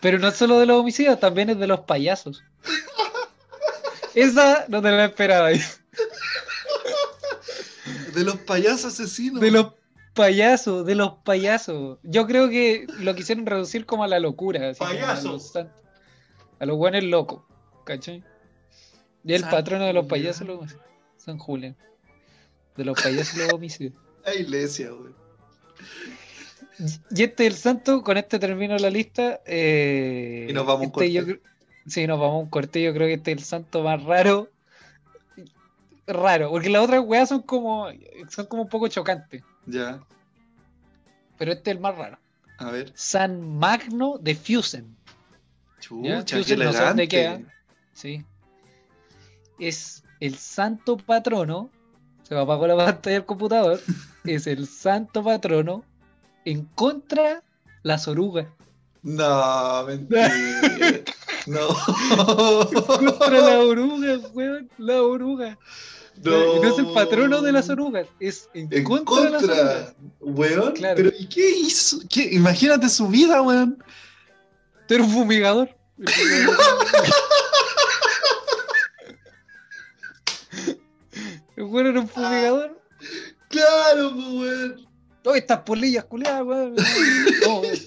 Pero 0.02 0.20
no 0.20 0.28
es 0.28 0.36
solo 0.36 0.60
de 0.60 0.66
los 0.68 0.80
homicidas, 0.80 1.20
también 1.20 1.50
es 1.50 1.58
de 1.58 1.68
los 1.68 1.80
payasos. 1.82 2.44
Esa 4.16 4.66
no 4.68 4.82
te 4.82 4.92
la 4.92 5.06
esperaba. 5.06 5.50
De 5.50 5.60
los 8.24 8.38
payasos 8.40 8.94
asesinos. 8.94 9.40
De 9.42 9.52
los 9.52 9.74
payasos, 10.14 10.86
de 10.86 10.96
los 10.96 11.14
payasos. 11.24 12.00
Yo 12.04 12.28
creo 12.28 12.50
que 12.50 12.86
lo 13.00 13.16
quisieron 13.16 13.46
reducir 13.46 13.86
como 13.86 14.04
a 14.04 14.08
la 14.08 14.20
locura. 14.20 14.70
así 14.70 14.80
como 14.80 14.92
Payaso. 14.92 15.30
A 15.30 15.32
los, 15.34 15.52
san- 15.52 15.72
a 16.60 16.66
los 16.66 16.78
buenos 16.78 17.04
locos. 17.04 17.44
¿Cachai? 17.86 18.24
Y 19.24 19.34
el 19.34 19.42
San 19.42 19.52
patrono 19.52 19.86
de 19.86 19.94
los 19.94 20.06
Julián. 20.06 20.22
payasos, 20.24 20.48
lo- 20.48 20.66
San 21.18 21.38
Julián. 21.38 21.76
De 22.76 22.86
los 22.86 23.02
payasos 23.02 23.36
y 23.36 23.40
los 23.40 23.54
homicidios. 23.54 23.94
La 24.26 24.34
iglesia, 24.36 24.94
weón. 24.94 25.16
Y 27.12 27.24
este 27.24 27.46
es 27.48 27.54
el 27.54 27.60
santo, 27.60 28.02
con 28.04 28.16
este 28.18 28.40
termino 28.40 28.78
la 28.78 28.90
lista. 28.90 29.42
eh, 29.46 30.48
Y 30.50 30.54
nos 30.54 30.66
vamos 30.66 30.76
a 30.88 30.90
un 30.98 31.04
este 31.04 31.14
corte. 31.14 31.34
yo 31.34 31.50
Sí, 31.88 32.08
nos 32.08 32.20
vamos 32.20 32.36
a 32.36 32.38
un 32.44 32.50
corte. 32.50 32.82
Yo 32.82 32.94
creo 32.94 33.08
que 33.08 33.16
este 33.16 33.32
es 33.32 33.38
el 33.40 33.44
santo 33.44 33.84
más 33.84 34.02
raro. 34.04 34.50
Raro, 36.08 36.50
porque 36.50 36.70
las 36.70 36.84
otras 36.84 37.04
weas 37.06 37.30
son 37.30 37.42
como, 37.44 37.88
son 38.30 38.46
como 38.48 38.64
un 38.64 38.70
poco 38.70 38.88
chocantes. 38.88 39.44
Ya. 39.66 40.00
Pero 41.38 41.52
este 41.52 41.70
es 41.72 41.76
el 41.78 41.82
más 41.82 41.96
raro. 41.98 42.18
A 42.58 42.72
ver. 42.72 42.92
San 42.96 43.58
Magno 43.60 44.18
de 44.20 44.36
Fusen. 44.36 44.96
Chucha, 45.80 46.26
Chucha, 46.26 46.56
qué 46.56 46.64
no 46.64 46.74
sé 46.74 46.80
dónde 46.84 47.04
elegante. 47.04 47.08
queda. 47.08 47.42
Sí. 47.94 48.26
Es 49.60 50.04
el 50.20 50.38
santo 50.38 50.98
patrono. 50.98 51.70
Se 52.24 52.36
me 52.36 52.42
apagó 52.42 52.68
la 52.68 52.76
pantalla 52.86 53.16
del 53.16 53.26
computador. 53.26 53.80
es 54.26 54.48
el 54.48 54.68
santo 54.68 55.24
patrono 55.24 55.84
en 56.46 56.66
contra 56.76 57.44
las 57.84 58.08
orugas. 58.08 58.48
No, 59.02 59.86
mentira. 59.88 60.30
no. 61.48 61.68
Contra 62.86 63.30
la 63.30 63.60
oruga, 63.60 64.18
weón. 64.34 64.70
La 64.78 65.02
oruga. 65.02 65.58
No. 66.22 66.64
Es 66.64 66.78
el 66.80 66.88
patrono 66.94 67.42
de 67.42 67.54
las 67.54 67.70
orugas. 67.70 68.08
Es 68.20 68.50
en, 68.54 68.68
En 68.72 68.84
contra, 68.84 69.22
de 69.24 69.30
las 69.30 69.42
contra, 69.42 69.62
orugas. 69.62 69.96
weón. 70.20 70.74
Claro. 70.74 70.96
Pero 70.98 71.12
¿y 71.18 71.28
qué 71.28 71.50
hizo? 71.50 72.00
¿Qué? 72.10 72.30
Imagínate 72.34 72.90
su 72.90 73.08
vida, 73.08 73.42
weón. 73.42 73.82
Tú 74.88 74.96
eres 74.96 75.08
un 75.08 75.14
fumigador. 75.14 75.70
El 81.60 81.66
weón 81.66 81.88
era 81.88 82.00
un 82.00 82.08
fumigador. 82.08 82.82
Claro, 83.50 84.14
pues, 84.14 84.28
weón. 84.28 84.88
Oh, 85.26 85.36
estas 85.36 85.60
polillas 85.60 86.06
culiadas, 86.06 86.44
weón. 86.44 86.76
No, 87.46 87.60
weón. 87.60 87.78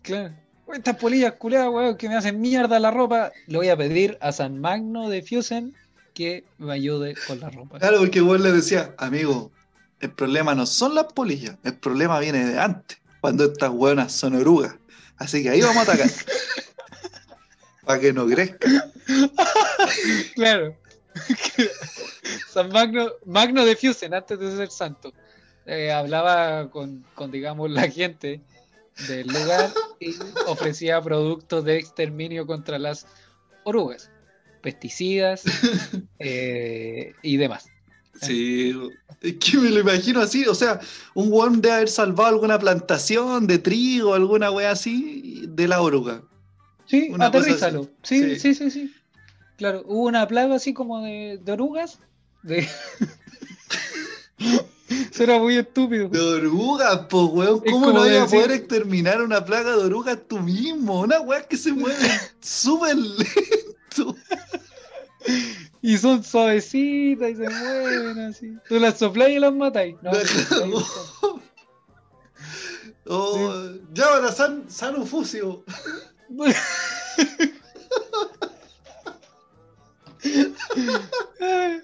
Claro. 0.00 0.34
Oh, 0.64 0.72
estas 0.72 0.96
polillas 0.96 1.34
culiadas, 1.34 1.68
weón, 1.68 1.98
que 1.98 2.08
me 2.08 2.16
hacen 2.16 2.40
mierda 2.40 2.80
la 2.80 2.90
ropa. 2.90 3.30
Le 3.46 3.58
voy 3.58 3.68
a 3.68 3.76
pedir 3.76 4.16
a 4.22 4.32
San 4.32 4.58
Magno 4.58 5.10
de 5.10 5.20
Fusen 5.20 5.74
que 6.14 6.44
me 6.56 6.72
ayude 6.72 7.14
con 7.26 7.40
la 7.40 7.50
ropa. 7.50 7.78
Claro, 7.78 7.98
porque 7.98 8.22
weón 8.22 8.42
le 8.42 8.52
decía, 8.52 8.94
amigo, 8.96 9.52
el 10.00 10.10
problema 10.12 10.54
no 10.54 10.64
son 10.64 10.94
las 10.94 11.12
polillas, 11.12 11.58
el 11.64 11.76
problema 11.76 12.20
viene 12.20 12.42
de 12.42 12.58
antes, 12.58 12.98
cuando 13.20 13.44
estas 13.44 13.68
weonas 13.68 14.12
son 14.14 14.34
orugas. 14.34 14.74
Así 15.18 15.42
que 15.42 15.50
ahí 15.50 15.60
vamos 15.60 15.76
a 15.76 15.92
atacar. 15.92 16.10
Para 17.84 18.00
que 18.00 18.14
no 18.14 18.26
crezca. 18.26 18.90
Claro. 20.34 20.74
San 22.52 22.70
Magno, 22.70 23.10
Magno 23.24 23.64
de 23.64 23.76
Fusen, 23.76 24.14
antes 24.14 24.38
de 24.38 24.56
ser 24.56 24.70
santo, 24.70 25.12
eh, 25.66 25.92
hablaba 25.92 26.70
con, 26.70 27.04
con, 27.14 27.30
digamos, 27.30 27.70
la 27.70 27.88
gente 27.88 28.40
del 29.08 29.26
lugar 29.28 29.72
y 30.00 30.14
ofrecía 30.46 31.00
productos 31.00 31.64
de 31.64 31.78
exterminio 31.78 32.46
contra 32.46 32.78
las 32.78 33.06
orugas, 33.64 34.10
pesticidas 34.60 35.44
eh, 36.18 37.14
y 37.22 37.36
demás. 37.36 37.68
Sí, 38.20 38.78
es 39.22 39.36
que 39.36 39.56
me 39.56 39.70
lo 39.70 39.80
imagino 39.80 40.20
así, 40.20 40.46
o 40.46 40.54
sea, 40.54 40.78
un 41.14 41.32
weón 41.32 41.60
debe 41.60 41.76
haber 41.76 41.88
salvado 41.88 42.28
alguna 42.28 42.58
plantación 42.58 43.46
de 43.46 43.58
trigo, 43.58 44.14
alguna 44.14 44.50
wea 44.50 44.70
así, 44.70 45.44
de 45.48 45.66
la 45.66 45.80
oruga. 45.80 46.22
Sí, 46.86 47.10
aterrízalo. 47.18 47.88
Sí, 48.02 48.36
Sí. 48.36 48.38
sí, 48.38 48.54
sí, 48.54 48.70
sí. 48.70 48.94
Claro, 49.62 49.84
hubo 49.86 50.06
una 50.08 50.26
plaga 50.26 50.56
así 50.56 50.74
como 50.74 51.02
de, 51.02 51.38
de 51.40 51.52
orugas. 51.52 52.00
De... 52.42 52.68
Eso 54.88 55.22
era 55.22 55.38
muy 55.38 55.56
estúpido. 55.56 56.08
De 56.08 56.18
orugas, 56.18 57.06
pues 57.08 57.28
weón, 57.30 57.60
¿cómo 57.60 57.92
no 57.92 58.00
vas 58.00 58.10
a 58.10 58.26
poder 58.26 58.50
exterminar 58.50 59.22
una 59.22 59.44
plaga 59.44 59.70
de 59.76 59.84
orugas 59.84 60.18
tú 60.26 60.40
mismo? 60.40 61.02
Una 61.02 61.20
wea 61.20 61.46
que 61.46 61.56
se 61.56 61.72
mueve 61.72 61.96
súper 62.40 62.96
lento. 62.96 64.16
Y 65.80 65.96
son 65.96 66.24
suavecitas 66.24 67.30
y 67.30 67.36
se 67.36 67.48
mueven 67.48 68.18
así. 68.18 68.56
Tú 68.68 68.80
las 68.80 68.98
soplas 68.98 69.28
y 69.28 69.38
las 69.38 69.52
matáis. 69.52 69.94
No, 70.02 70.12
sí, 70.12 70.44
ahí 70.60 70.72
Oh, 73.06 73.70
Llámala 73.92 74.32
San, 74.32 74.68
Sanu 74.68 75.06
Fusio. 75.06 75.62
está. 76.28 76.60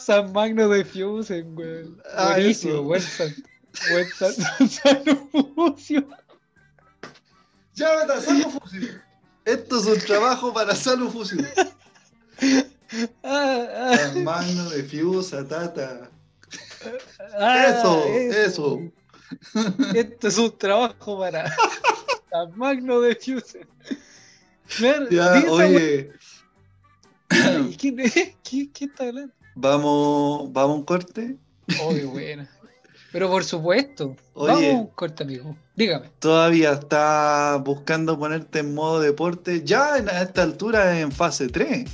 San 0.00 0.32
Magno 0.32 0.68
de 0.68 0.84
Fusen, 0.84 1.56
weón. 1.56 2.02
Ah, 2.16 2.32
Buenísimo, 2.34 2.82
buen 2.82 3.00
San. 3.00 3.34
Buen 3.90 4.08
San, 4.10 4.32
San 4.68 5.28
Fucio. 5.54 6.06
Llámala 7.74 8.20
Sanu 8.20 8.50
Fusio. 8.50 9.00
Esto 9.44 9.78
es 9.80 9.86
un 9.86 9.98
trabajo 9.98 10.52
para 10.52 10.74
Sanu 10.74 11.10
Fusio. 11.10 11.38
Ah, 13.22 13.66
ah, 13.74 13.96
San 13.96 14.24
Magno 14.24 14.68
de 14.70 14.82
Fiusa, 14.82 15.46
Tata. 15.46 16.10
ah, 17.38 17.66
Eso, 17.68 18.04
eso. 18.06 18.80
Esto 19.94 20.28
es 20.28 20.38
un 20.38 20.58
trabajo 20.58 21.18
para 21.18 21.50
San 22.30 22.56
Magno 22.58 23.00
de 23.00 23.14
Fusen. 23.16 23.66
Ya, 25.10 25.44
oye. 25.50 26.12
¿Quién, 27.78 27.96
¿Quién, 28.42 28.66
quién 28.72 28.90
está 28.90 29.04
hablando? 29.08 29.32
vamos, 29.54 30.52
vamos 30.52 30.70
a 30.70 30.78
un 30.78 30.84
corte. 30.84 31.36
Oh, 31.82 31.94
qué 31.94 32.04
buena. 32.04 32.48
Pero 33.12 33.28
por 33.28 33.44
supuesto. 33.44 34.16
Oye. 34.34 34.52
Vamos 34.52 34.64
a 34.64 34.76
un 34.78 34.86
corte, 34.88 35.22
amigo. 35.22 35.56
Dígame. 35.76 36.08
Todavía 36.18 36.72
está 36.72 37.60
buscando 37.62 38.18
ponerte 38.18 38.60
en 38.60 38.74
modo 38.74 39.00
deporte. 39.00 39.62
Ya 39.64 39.98
en- 39.98 40.08
a 40.08 40.22
esta 40.22 40.42
altura 40.42 40.98
en 40.98 41.12
fase 41.12 41.48
3. 41.48 41.84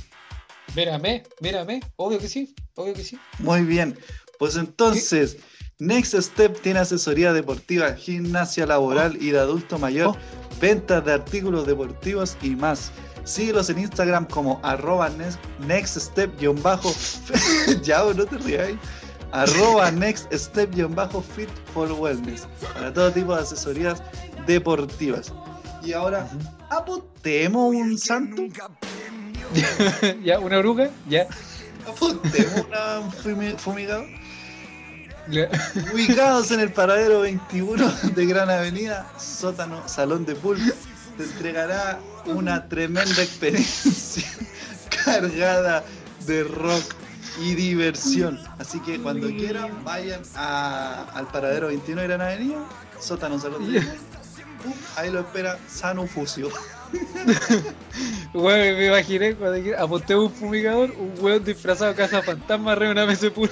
Mírame, 0.75 1.23
mírame. 1.41 1.81
Obvio 1.97 2.19
que 2.19 2.27
sí. 2.29 2.55
Obvio 2.75 2.93
que 2.93 3.03
sí. 3.03 3.19
Muy 3.39 3.61
bien. 3.63 3.97
Pues 4.37 4.55
entonces, 4.55 5.37
Next 5.79 6.13
Step 6.15 6.61
tiene 6.61 6.79
asesoría 6.79 7.33
deportiva, 7.33 7.93
gimnasia 7.95 8.65
laboral 8.65 9.17
y 9.21 9.31
de 9.31 9.39
adulto 9.39 9.77
mayor, 9.77 10.09
Oh. 10.15 10.17
ventas 10.61 11.03
de 11.03 11.11
artículos 11.13 11.65
deportivos 11.67 12.37
y 12.41 12.51
más. 12.51 12.91
Síguelos 13.29 13.69
en 13.69 13.77
Instagram 13.79 14.25
como 14.25 14.59
arroba 14.63 15.07
next, 15.09 15.39
next 15.67 15.97
step 15.97 16.35
guion 16.39 16.61
bajo. 16.63 16.91
ya, 17.83 18.03
no 18.03 18.25
te 18.25 18.37
rías. 18.39 18.69
Arroba 19.31 19.91
next 19.91 20.33
step 20.33 20.73
guion 20.73 20.95
bajo 20.95 21.21
fit 21.21 21.49
for 21.73 21.91
wellness. 21.91 22.47
Para 22.73 22.91
todo 22.91 23.11
tipo 23.11 23.35
de 23.35 23.41
asesorías 23.43 24.01
deportivas. 24.47 25.31
Y 25.83 25.93
ahora, 25.93 26.27
apostemos 26.71 27.75
un 27.75 27.97
santo. 27.97 28.41
ya, 30.23 30.39
una 30.39 30.57
oruga. 30.57 30.89
Ya. 31.07 31.27
Apostemos 31.87 32.65
una 32.67 33.01
fumi- 33.23 33.57
fumigado. 33.57 34.05
Ubicados 35.93 36.49
en 36.49 36.59
el 36.61 36.71
paradero 36.73 37.21
21 37.21 37.87
de 38.15 38.25
Gran 38.25 38.49
Avenida, 38.49 39.07
sótano, 39.19 39.87
salón 39.87 40.25
de 40.25 40.33
pool, 40.33 40.57
te 41.17 41.23
entregará 41.23 41.99
una 42.35 42.67
tremenda 42.67 43.21
experiencia 43.21 44.27
cargada 45.05 45.83
de 46.25 46.43
rock 46.43 46.83
y 47.41 47.55
diversión. 47.55 48.39
Así 48.57 48.79
que 48.81 48.99
cuando 48.99 49.27
quieran, 49.27 49.83
vayan 49.83 50.21
a- 50.35 51.05
al 51.13 51.27
paradero 51.27 51.67
21 51.67 52.01
de 52.01 52.07
Gran 52.07 52.21
Avenida, 52.21 52.59
sótano, 52.99 53.39
salón 53.39 53.63
Ahí 54.97 55.09
lo 55.09 55.21
espera 55.21 55.57
Sanu 55.69 56.05
Fusio. 56.05 56.49
Weón, 58.33 58.77
me 58.77 58.87
imaginé 58.87 59.35
cuando 59.35 59.55
dije, 59.57 59.75
aposté 59.77 60.15
un 60.15 60.31
fumigador, 60.31 60.91
un 60.91 61.13
weón 61.19 61.43
disfrazado 61.43 61.95
casa 61.95 62.21
fantasma 62.21 62.75
de 62.75 62.91
una 62.91 63.05
mesa 63.05 63.21
de 63.27 63.31
pool. 63.31 63.49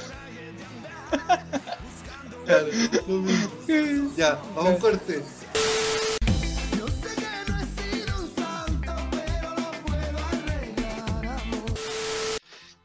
Claro. 2.45 2.67
Ya, 4.17 4.39
vamos 4.55 4.79
corte. 4.79 5.21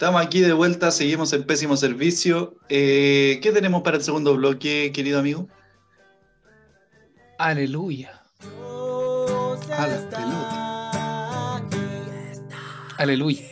Estamos 0.03 0.21
aquí 0.21 0.41
de 0.41 0.53
vuelta, 0.53 0.91
seguimos 0.91 1.33
en 1.33 1.45
pésimo 1.45 1.77
servicio. 1.77 2.57
Eh, 2.69 3.39
¿Qué 3.41 3.53
tenemos 3.53 3.83
para 3.83 3.99
el 3.99 4.03
segundo 4.03 4.35
bloque, 4.35 4.91
querido 4.93 5.21
amigo? 5.21 5.47
Aleluya. 7.39 8.21
A 9.79 9.87
las 9.87 10.01
pelotas. 10.07 11.77
Aleluya. 12.99 13.45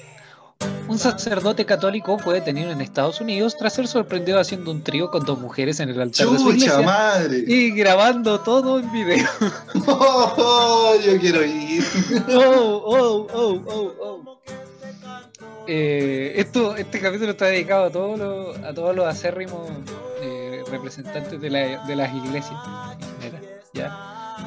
Un 0.88 0.98
sacerdote 0.98 1.64
católico 1.64 2.18
fue 2.18 2.34
detenido 2.34 2.72
en 2.72 2.80
Estados 2.80 3.20
Unidos 3.20 3.56
tras 3.56 3.74
ser 3.74 3.86
sorprendido 3.86 4.40
haciendo 4.40 4.72
un 4.72 4.82
trío 4.82 5.08
con 5.12 5.24
dos 5.24 5.38
mujeres 5.38 5.78
en 5.78 5.90
el 5.90 6.00
altar 6.00 6.26
de 6.26 6.36
su 6.36 6.50
¡Chucha 6.50 6.56
iglesia 6.56 6.80
madre! 6.80 7.44
y 7.46 7.70
grabando 7.70 8.40
todo 8.40 8.80
en 8.80 8.90
video. 8.90 9.28
Oh, 9.86 10.96
yo 11.06 11.16
quiero 11.20 11.44
ir. 11.44 11.84
Oh, 12.28 12.82
oh, 12.86 13.28
oh, 13.32 13.62
oh, 13.68 13.94
oh. 14.00 14.59
Eh, 15.66 16.32
esto, 16.36 16.74
este 16.76 17.00
capítulo 17.00 17.30
está 17.32 17.46
dedicado 17.46 17.84
a 17.84 17.90
todos 17.90 18.18
los, 18.18 18.56
a 18.58 18.74
todos 18.74 18.94
los 18.96 19.06
acérrimos 19.06 19.70
eh, 20.20 20.62
representantes 20.70 21.40
de, 21.40 21.50
la- 21.50 21.86
de 21.86 21.96
las 21.96 22.12
iglesias 22.14 22.58
en 23.00 23.22
general, 23.22 23.60
¿ya? 23.72 23.88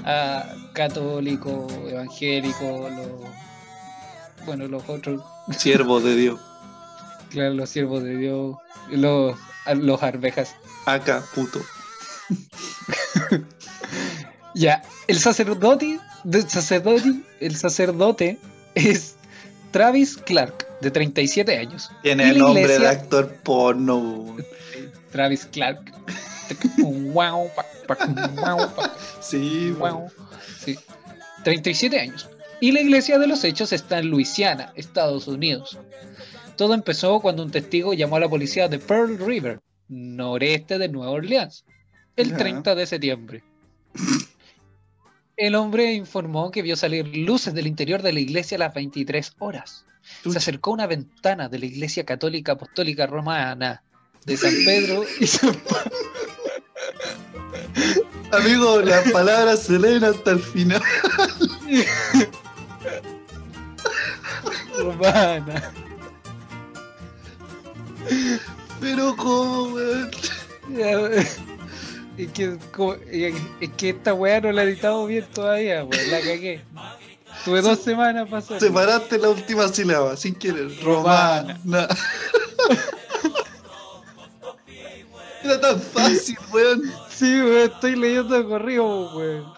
A 0.06 0.44
católicos, 0.74 1.72
evangélicos, 1.88 2.92
los, 2.92 3.08
bueno, 4.46 4.68
los 4.68 4.88
otros, 4.90 5.22
Siervo 5.58 6.00
de 6.02 6.16
Dios. 6.16 6.40
claro, 7.30 7.54
los 7.54 7.70
siervos 7.70 8.04
de 8.04 8.18
Dios, 8.18 8.58
los, 8.90 9.38
los 9.76 10.04
arvejas. 10.04 10.56
Acá, 10.86 11.24
puto. 11.36 11.60
Ya, 14.56 14.84
el 15.08 15.18
sacerdote, 15.20 16.00
el 16.26 17.56
sacerdote 17.56 18.38
es 18.76 19.16
Travis 19.72 20.16
Clark, 20.18 20.63
de 20.84 20.92
37 20.92 21.58
años. 21.58 21.90
Tiene 22.02 22.30
el 22.30 22.38
nombre 22.38 22.80
de 22.80 22.88
actor 22.88 23.34
porno. 23.44 24.36
Travis 25.12 25.46
Clark. 25.46 25.92
Guau, 26.78 27.50
pa, 27.56 27.66
Sí, 29.22 29.74
guau. 29.78 30.10
Sí. 30.60 30.78
37 31.44 32.00
años. 32.00 32.30
Y 32.60 32.72
la 32.72 32.82
iglesia 32.82 33.20
de 33.20 33.28
los 33.28 33.44
hechos 33.44 33.74
está 33.74 34.00
en 34.00 34.10
Luisiana, 34.10 34.72
Estados 34.76 35.28
Unidos. 35.28 35.78
Todo 36.56 36.74
empezó 36.74 37.20
cuando 37.20 37.44
un 37.44 37.52
testigo 37.52 37.94
llamó 37.94 38.18
a 38.18 38.22
la 38.22 38.30
policía 38.30 38.68
de 38.68 38.80
Pearl 38.80 39.18
River, 39.18 39.60
noreste 39.90 40.78
de 40.78 40.88
Nueva 40.88 41.12
Orleans, 41.12 41.66
el 42.16 42.30
Ya. 42.32 42.38
30 42.38 42.76
de 42.76 42.86
septiembre. 42.86 43.44
El 45.36 45.56
hombre 45.56 45.94
informó 45.94 46.52
que 46.52 46.62
vio 46.62 46.76
salir 46.76 47.08
luces 47.18 47.54
del 47.54 47.68
interior 47.68 48.02
de 48.02 48.14
la 48.14 48.20
iglesia 48.20 48.56
a 48.56 48.60
las 48.60 48.74
23 48.74 49.34
horas. 49.40 49.86
Se 50.30 50.38
acercó 50.38 50.72
a 50.72 50.74
una 50.74 50.88
ventana 50.88 51.50
de 51.50 51.60
la 51.60 51.66
iglesia 51.66 52.06
católica 52.06 52.54
apostólica 52.54 53.08
romana 53.08 53.84
de 54.26 54.38
San 54.38 54.54
Pedro 54.66 55.06
y 55.20 55.28
San 55.28 55.52
Amigo, 58.32 58.82
las 58.82 59.12
palabras 59.12 59.64
se 59.64 59.78
leen 59.78 60.04
hasta 60.04 60.32
el 60.32 60.40
final. 60.40 60.82
Romana. 64.78 65.72
Pero 68.82 69.16
cómo, 69.16 69.74
weón. 69.74 70.10
Es 72.18 72.32
que, 72.32 72.58
es 73.62 73.70
que 73.78 73.90
esta 73.90 74.14
weá 74.14 74.42
no 74.42 74.52
la 74.52 74.64
he 74.64 74.70
editado 74.70 75.06
bien 75.06 75.26
todavía, 75.34 75.84
weón. 75.84 76.12
La 76.12 76.20
cagué. 76.20 76.62
Tuve 77.46 77.62
dos 77.62 77.80
semanas 77.80 78.32
hacerlo. 78.32 78.60
Separaste 78.60 79.18
la 79.18 79.30
última 79.30 79.68
sílaba, 79.68 80.16
sin 80.16 80.36
querer. 80.36 80.70
Romana. 80.84 81.60
Romana. 81.64 81.88
Era 85.44 85.60
tan 85.60 85.82
fácil, 85.82 86.38
weón. 86.54 86.84
Sí, 87.10 87.26
weón, 87.42 87.72
estoy 87.72 87.96
leyendo 87.96 88.38
de 88.38 88.46
corrido, 88.46 89.16
weón. 89.16 89.54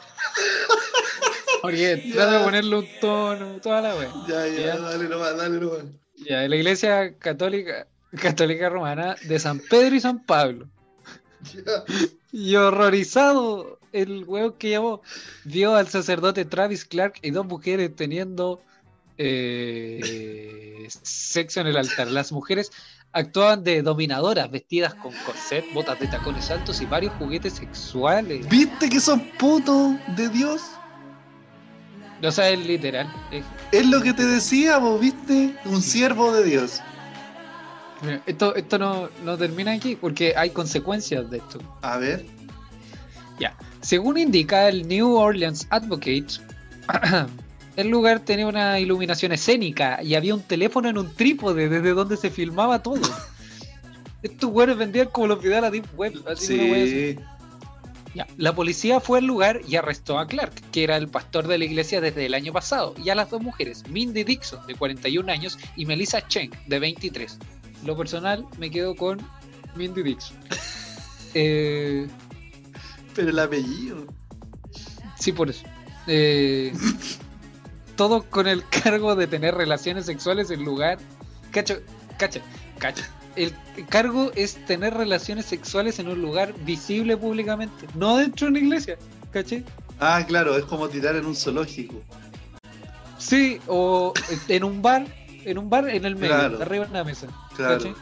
Porque 1.61 1.97
trato 2.13 2.31
de 2.31 2.43
ponerle 2.43 2.75
un 2.77 2.87
tono, 2.99 3.59
toda 3.61 3.81
la 3.81 3.95
weá. 3.95 4.09
Ya, 4.27 4.47
ya, 4.47 4.65
Ya. 4.65 4.77
dale 4.77 5.07
nomás, 5.07 5.37
dale 5.37 5.59
nomás. 5.59 5.83
Ya, 6.27 6.47
la 6.47 6.55
iglesia 6.55 7.15
católica, 7.19 7.87
católica 8.19 8.69
romana 8.69 9.15
de 9.23 9.37
San 9.39 9.59
Pedro 9.59 9.95
y 9.95 9.99
San 9.99 10.25
Pablo. 10.25 10.67
Ya. 11.53 11.83
Y 12.31 12.55
horrorizado, 12.55 13.79
el 13.95 14.23
weón 14.25 14.53
que 14.57 14.69
llamó 14.71 15.01
vio 15.43 15.75
al 15.75 15.87
sacerdote 15.87 16.45
Travis 16.45 16.85
Clark 16.85 17.15
y 17.21 17.31
dos 17.31 17.45
mujeres 17.45 17.95
teniendo 17.95 18.61
eh, 19.17 20.87
sexo 21.03 21.61
en 21.61 21.67
el 21.67 21.77
altar. 21.77 22.07
Las 22.11 22.31
mujeres 22.31 22.71
actuaban 23.11 23.63
de 23.63 23.81
dominadoras, 23.81 24.51
vestidas 24.51 24.93
con 24.95 25.13
corset, 25.25 25.63
botas 25.73 25.99
de 25.99 26.07
tacones 26.07 26.51
altos 26.51 26.81
y 26.81 26.85
varios 26.85 27.13
juguetes 27.13 27.53
sexuales. 27.53 28.47
¿Viste 28.49 28.89
que 28.89 28.99
son 28.99 29.21
putos 29.39 29.95
de 30.15 30.29
Dios? 30.29 30.61
O 32.23 32.31
sea, 32.31 32.49
es 32.49 32.65
literal. 32.65 33.11
es- 33.31 33.45
Es 33.71 33.85
lo 33.87 34.01
que 34.01 34.13
te 34.13 34.25
decía, 34.25 34.77
vos 34.77 34.99
viste, 34.99 35.55
un 35.65 35.81
siervo 35.81 36.31
de 36.33 36.43
Dios. 36.43 36.81
Mira, 38.01 38.21
esto 38.25 38.55
esto 38.55 38.77
no, 38.77 39.09
no 39.23 39.37
termina 39.37 39.71
aquí 39.71 39.95
porque 39.95 40.33
hay 40.35 40.49
consecuencias 40.49 41.29
de 41.29 41.37
esto. 41.37 41.59
A 41.81 41.97
ver. 41.97 42.25
Según 43.81 44.17
indica 44.17 44.67
el 44.67 44.87
New 44.87 45.15
Orleans 45.15 45.67
Advocate, 45.69 46.25
el 47.75 47.87
lugar 47.89 48.19
tenía 48.21 48.47
una 48.47 48.79
iluminación 48.79 49.31
escénica 49.31 50.01
y 50.01 50.15
había 50.15 50.33
un 50.33 50.41
teléfono 50.41 50.89
en 50.89 50.97
un 50.97 51.13
trípode 51.13 51.69
desde 51.69 51.91
donde 51.91 52.17
se 52.17 52.31
filmaba 52.31 52.81
todo. 52.81 53.01
Estos 54.23 54.49
güeyes 54.49 54.75
vendían 54.75 55.09
como 55.09 55.27
los 55.27 55.39
videos 55.39 55.57
de 55.57 55.61
la 55.61 55.69
Deep 55.69 55.85
Web. 55.95 56.23
así. 56.27 56.57
Sí. 56.57 57.19
Ya, 58.15 58.25
La 58.37 58.55
policía 58.55 58.99
fue 58.99 59.19
al 59.19 59.25
lugar 59.25 59.61
y 59.67 59.75
arrestó 59.75 60.17
a 60.17 60.25
Clark, 60.25 60.53
que 60.71 60.83
era 60.83 60.97
el 60.97 61.09
pastor 61.09 61.47
de 61.47 61.59
la 61.59 61.65
iglesia 61.65 62.01
desde 62.01 62.25
el 62.25 62.33
año 62.33 62.53
pasado, 62.53 62.95
y 63.03 63.09
a 63.09 63.15
las 63.15 63.29
dos 63.29 63.41
mujeres, 63.41 63.83
Mindy 63.89 64.23
Dixon, 64.23 64.65
de 64.65 64.73
41 64.73 65.31
años, 65.31 65.59
y 65.75 65.85
Melissa 65.85 66.25
Cheng, 66.27 66.49
de 66.65 66.79
23. 66.79 67.37
Lo 67.85 67.95
personal, 67.95 68.47
me 68.57 68.71
quedo 68.71 68.95
con 68.95 69.19
Mindy 69.75 70.01
Dixon. 70.01 70.37
Eh, 71.37 72.07
Pero 73.15 73.29
el 73.29 73.39
apellido. 73.39 74.05
sí, 75.19 75.31
por 75.31 75.49
eso. 75.49 75.65
Eh, 76.07 76.73
todo 77.95 78.23
con 78.29 78.47
el 78.47 78.63
cargo 78.69 79.15
de 79.15 79.27
tener 79.27 79.55
relaciones 79.55 80.05
sexuales 80.05 80.51
en 80.51 80.63
lugar. 80.65 80.97
Cacho, 81.51 81.79
cacha, 82.17 82.41
cacha. 82.77 83.09
El 83.35 83.53
cargo 83.89 84.31
es 84.35 84.55
tener 84.65 84.93
relaciones 84.93 85.45
sexuales 85.45 85.99
en 85.99 86.07
un 86.07 86.21
lugar 86.21 86.53
visible 86.63 87.17
públicamente, 87.17 87.85
no 87.95 88.15
dentro 88.17 88.45
de 88.47 88.51
una 88.51 88.59
iglesia, 88.59 88.97
¿caché? 89.31 89.63
Ah, 89.99 90.23
claro, 90.25 90.57
es 90.57 90.63
como 90.65 90.87
tirar 90.87 91.15
en 91.17 91.25
un 91.25 91.35
zoológico. 91.35 92.01
Sí, 93.17 93.59
o 93.67 94.13
en 94.47 94.63
un 94.63 94.81
bar, 94.81 95.05
en 95.43 95.57
un 95.57 95.69
bar 95.69 95.89
en 95.89 96.05
el 96.05 96.15
medio, 96.15 96.35
Claro. 96.35 96.61
arriba 96.61 96.85
en 96.85 96.91
una 96.91 97.03
mesa. 97.03 97.27
Claro. 97.57 97.93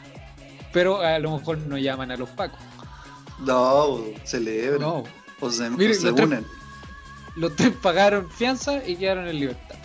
Pero 0.71 1.01
a 1.01 1.17
lo 1.19 1.37
mejor 1.37 1.57
no 1.59 1.77
llaman 1.79 2.11
a 2.11 2.15
los 2.15 2.29
pacos. 2.29 2.59
No, 3.45 3.99
celebran. 4.23 4.81
No. 4.81 5.03
O 5.39 5.49
se, 5.51 5.69
Mire, 5.69 5.91
o 5.91 5.99
se 5.99 6.09
otra- 6.09 6.25
unen. 6.25 6.45
Los 7.35 7.55
tres 7.55 7.73
pagaron 7.81 8.29
fianza 8.29 8.85
y 8.87 8.95
quedaron 8.95 9.27
en 9.27 9.39
libertad. 9.39 9.75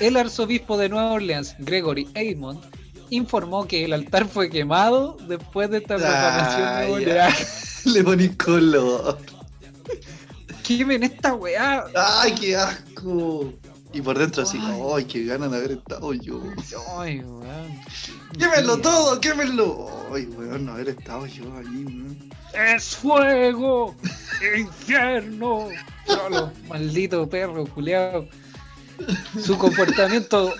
El 0.00 0.16
arzobispo 0.16 0.76
de 0.76 0.88
Nueva 0.88 1.12
Orleans, 1.12 1.56
Gregory 1.58 2.08
Aymond, 2.14 2.60
informó 3.10 3.66
que 3.66 3.84
el 3.84 3.92
altar 3.92 4.28
fue 4.28 4.50
quemado 4.50 5.16
después 5.26 5.70
de 5.70 5.78
esta 5.78 5.96
proclamación 5.96 6.62
Ah, 6.62 6.80
de 6.80 6.86
ya. 6.86 6.90
Bolívar. 6.90 7.34
Le 7.86 8.04
ponís 8.04 8.36
color. 8.36 9.18
Quemen 10.62 11.02
esta 11.02 11.34
weá. 11.34 11.84
¡Ay, 11.96 12.34
qué 12.34 12.56
asco! 12.56 13.52
Y 13.92 14.00
por 14.02 14.16
dentro 14.18 14.44
así, 14.44 14.58
Ay. 14.62 14.80
¡ay, 14.94 15.04
qué 15.06 15.24
ganas 15.24 15.50
de 15.50 15.56
haber 15.56 15.72
estado 15.72 16.12
yo! 16.14 16.40
Ay, 16.96 17.18
weón. 17.20 17.80
¡Quémelo 18.38 18.78
todo, 18.78 19.20
quémelo! 19.20 19.88
¡Ay, 20.14 20.26
weón, 20.26 20.66
no 20.66 20.72
haber 20.72 20.90
estado 20.90 21.26
yo 21.26 21.42
ahí! 21.56 21.84
weón. 21.84 22.30
¡Es 22.52 22.96
fuego! 22.96 23.94
¡Infierno! 24.56 25.68
Solo, 26.06 26.52
maldito 26.68 27.28
perro, 27.28 27.66
culiao. 27.66 28.26
Su 29.40 29.56
comportamiento. 29.56 30.54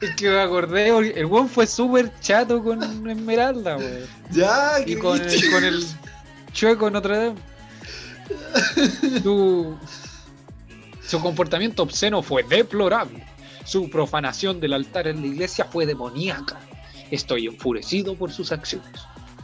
es 0.00 0.16
que 0.16 0.30
me 0.30 0.40
acordé, 0.40 0.88
el 1.18 1.26
weón 1.26 1.48
fue 1.48 1.66
súper 1.66 2.12
chato 2.20 2.62
con 2.62 2.82
Esmeralda, 3.08 3.76
weón. 3.76 4.06
¡Ya! 4.30 4.80
Y 4.80 4.94
¿qué 4.94 4.98
con 4.98 5.20
el, 5.20 5.50
con 5.50 5.64
el 5.64 5.86
chueco 6.52 6.90
Notre 6.90 7.16
Dame. 7.16 7.36
Su, 9.22 9.76
su 11.06 11.20
comportamiento 11.20 11.82
obsceno 11.82 12.22
fue 12.22 12.42
deplorable. 12.42 13.24
Su 13.64 13.90
profanación 13.90 14.60
del 14.60 14.72
altar 14.72 15.08
en 15.08 15.20
la 15.20 15.26
iglesia 15.26 15.64
fue 15.64 15.86
demoníaca. 15.86 16.58
Estoy 17.10 17.46
enfurecido 17.46 18.16
por 18.16 18.32
sus 18.32 18.52
acciones, 18.52 19.00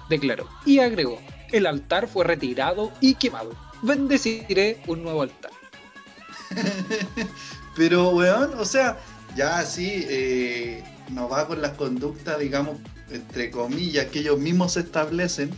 declaró. 0.09 0.49
Y 0.67 0.79
agregó, 0.79 1.21
el 1.53 1.67
altar 1.67 2.09
fue 2.09 2.25
retirado 2.25 2.93
y 3.01 3.15
quemado. 3.15 3.53
Bendeciré 3.83 4.81
un 4.87 5.03
nuevo 5.03 5.23
altar. 5.23 5.51
Pero, 7.77 8.11
weón, 8.11 8.53
o 8.59 8.65
sea, 8.65 8.99
ya 9.37 9.65
sí, 9.65 10.05
eh, 10.09 10.85
no 11.11 11.29
va 11.29 11.47
con 11.47 11.63
las 11.63 11.73
conductas, 11.73 12.39
digamos, 12.39 12.79
entre 13.11 13.51
comillas, 13.51 14.07
que 14.07 14.21
ellos 14.21 14.39
mismos 14.39 14.77
establecen, 14.77 15.51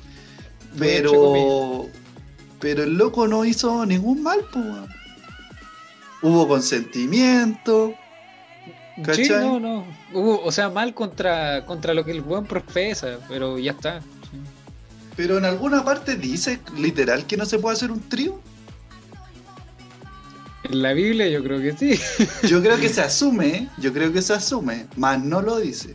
Muy 0.76 0.88
entre 0.88 1.02
pero, 1.02 1.86
pero 2.60 2.82
el 2.84 2.94
loco 2.94 3.26
no 3.26 3.44
hizo 3.44 3.84
ningún 3.86 4.22
mal, 4.22 4.44
pues. 4.52 4.64
Hubo 6.22 6.48
consentimiento, 6.48 7.94
Sí, 8.96 9.02
¿Cachai? 9.02 9.28
no, 9.40 9.58
no. 9.60 9.84
Hubo- 10.12 10.40
o 10.44 10.52
sea, 10.52 10.68
mal 10.70 10.94
contra, 10.94 11.64
contra 11.66 11.94
lo 11.94 12.04
que 12.04 12.12
el 12.12 12.20
buen 12.22 12.44
profesa, 12.46 13.18
pero 13.28 13.58
ya 13.58 13.72
está. 13.72 14.00
sí. 14.00 14.06
pero 15.16 15.38
en 15.38 15.44
alguna 15.44 15.84
parte 15.84 16.16
dice 16.16 16.60
literal 16.76 17.26
que 17.26 17.36
no 17.36 17.44
se 17.46 17.58
puede 17.58 17.76
hacer 17.76 17.90
un 17.90 18.00
trío. 18.08 18.40
En 20.64 20.82
la 20.82 20.92
Biblia 20.92 21.28
yo 21.28 21.42
creo 21.42 21.60
que 21.60 21.76
sí. 21.76 22.00
Yo 22.48 22.62
creo 22.62 22.78
que 22.78 22.88
se 22.88 23.02
asume, 23.02 23.68
yo 23.78 23.92
creo 23.92 24.12
que 24.12 24.22
se 24.22 24.32
asume, 24.32 24.86
más 24.96 25.22
no 25.22 25.42
lo 25.42 25.58
dice. 25.58 25.94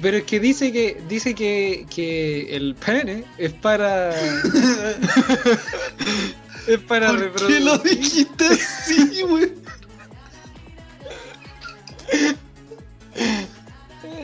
Pero 0.00 0.16
es 0.18 0.24
que 0.24 0.40
dice 0.40 0.72
que 0.72 1.02
dice 1.08 1.34
que, 1.34 1.86
que 1.94 2.56
el 2.56 2.74
pene 2.74 3.24
es 3.38 3.52
para 3.52 4.10
es 6.66 6.78
para 6.86 7.08
¿Por 7.08 7.18
qué 7.18 7.24
reproducir. 7.24 7.62
lo 7.62 7.78
dijiste 7.78 8.44
así, 8.46 9.22
weón? 9.24 9.52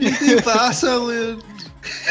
¿Qué 0.01 0.11
te 0.37 0.43
pasa, 0.43 1.01
weón? 1.01 1.43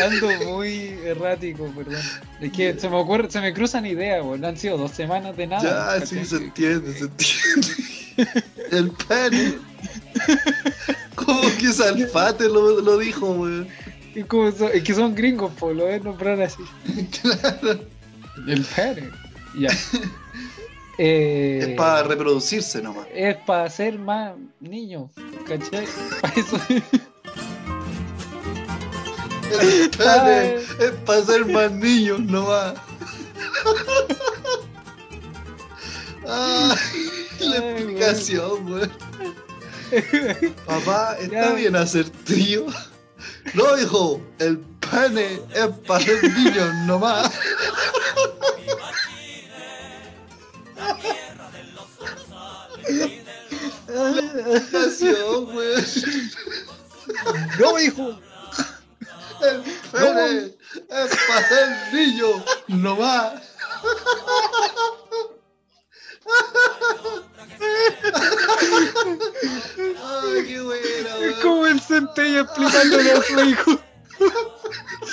Ando 0.04 0.32
muy 0.46 0.96
errático, 1.06 1.66
perdón. 1.76 2.02
Es 2.42 2.52
que 2.52 2.80
se 2.80 2.90
me 2.90 2.96
ocurre, 2.98 3.30
se 3.30 3.40
me 3.42 3.54
cruzan 3.54 3.86
ideas, 3.86 4.24
weón. 4.24 4.44
Han 4.46 4.58
sido 4.58 4.78
dos 4.78 4.92
semanas 4.92 5.36
de 5.38 5.48
nada. 5.48 6.00
Ya, 6.00 6.06
sí, 6.06 6.24
se 6.26 6.38
entiende, 6.38 6.94
se 6.94 7.06
entiende. 7.06 8.44
El 8.72 8.92
pene. 8.92 9.54
¿Cómo 11.16 11.42
que 11.60 11.72
Salfate 11.72 12.48
lo, 12.48 12.82
lo 12.82 12.98
dijo, 12.98 13.32
weón? 13.32 13.68
Es, 14.16 14.26
como 14.26 14.52
son- 14.52 14.72
es 14.74 14.84
que 14.84 14.94
son 14.96 15.14
gringos, 15.14 15.52
po, 15.54 15.72
lo 15.74 15.86
ven 15.86 16.04
nombrar 16.04 16.42
así. 16.42 16.64
Claro. 17.22 17.80
El 18.48 18.64
pene. 18.64 19.10
Ya. 19.60 19.70
Eh, 21.00 21.60
Es 21.62 21.76
para 21.76 22.04
reproducirse 22.04 22.82
nomás. 22.82 23.06
es 23.14 23.36
para 23.46 23.66
hacer 23.66 24.00
más 24.00 24.34
niños, 24.60 25.12
¿cachai? 25.48 25.86
Para 26.22 26.34
eso. 26.36 26.60
El 29.62 29.90
pene 29.92 30.56
es 30.56 30.92
para 31.06 31.22
ser 31.24 31.46
más 31.46 31.72
niños 31.72 32.20
nomás. 32.26 32.74
La 36.26 36.76
Ay, 37.40 37.54
explicación, 37.58 38.72
weón. 38.72 38.92
Papá, 40.66 41.16
¿está 41.22 41.50
Ya. 41.50 41.54
bien 41.54 41.76
hacer 41.78 42.10
trío? 42.10 42.66
No, 43.54 43.78
hijo, 43.80 44.22
el 44.40 44.58
pene 44.60 45.40
es 45.56 45.68
para 45.88 46.04
ser 46.04 46.22
niños 46.34 46.76
nomás. 46.86 47.32
Weón. 54.34 56.32
¡No, 57.60 57.80
hijo! 57.80 58.20
El 59.42 59.62
pene 59.92 60.58
es 60.90 61.18
para 61.28 61.48
ser 61.48 61.94
niños 61.94 62.42
nomás. 62.68 63.42
Ay, 70.04 70.46
qué 70.46 70.62
buena, 70.62 71.18
Es 71.18 71.36
como 71.38 71.68
el 71.68 71.80
centella 71.80 72.42
explicándole 72.42 73.12
a 73.12 73.22
su 73.22 73.40
hijo 73.40 73.80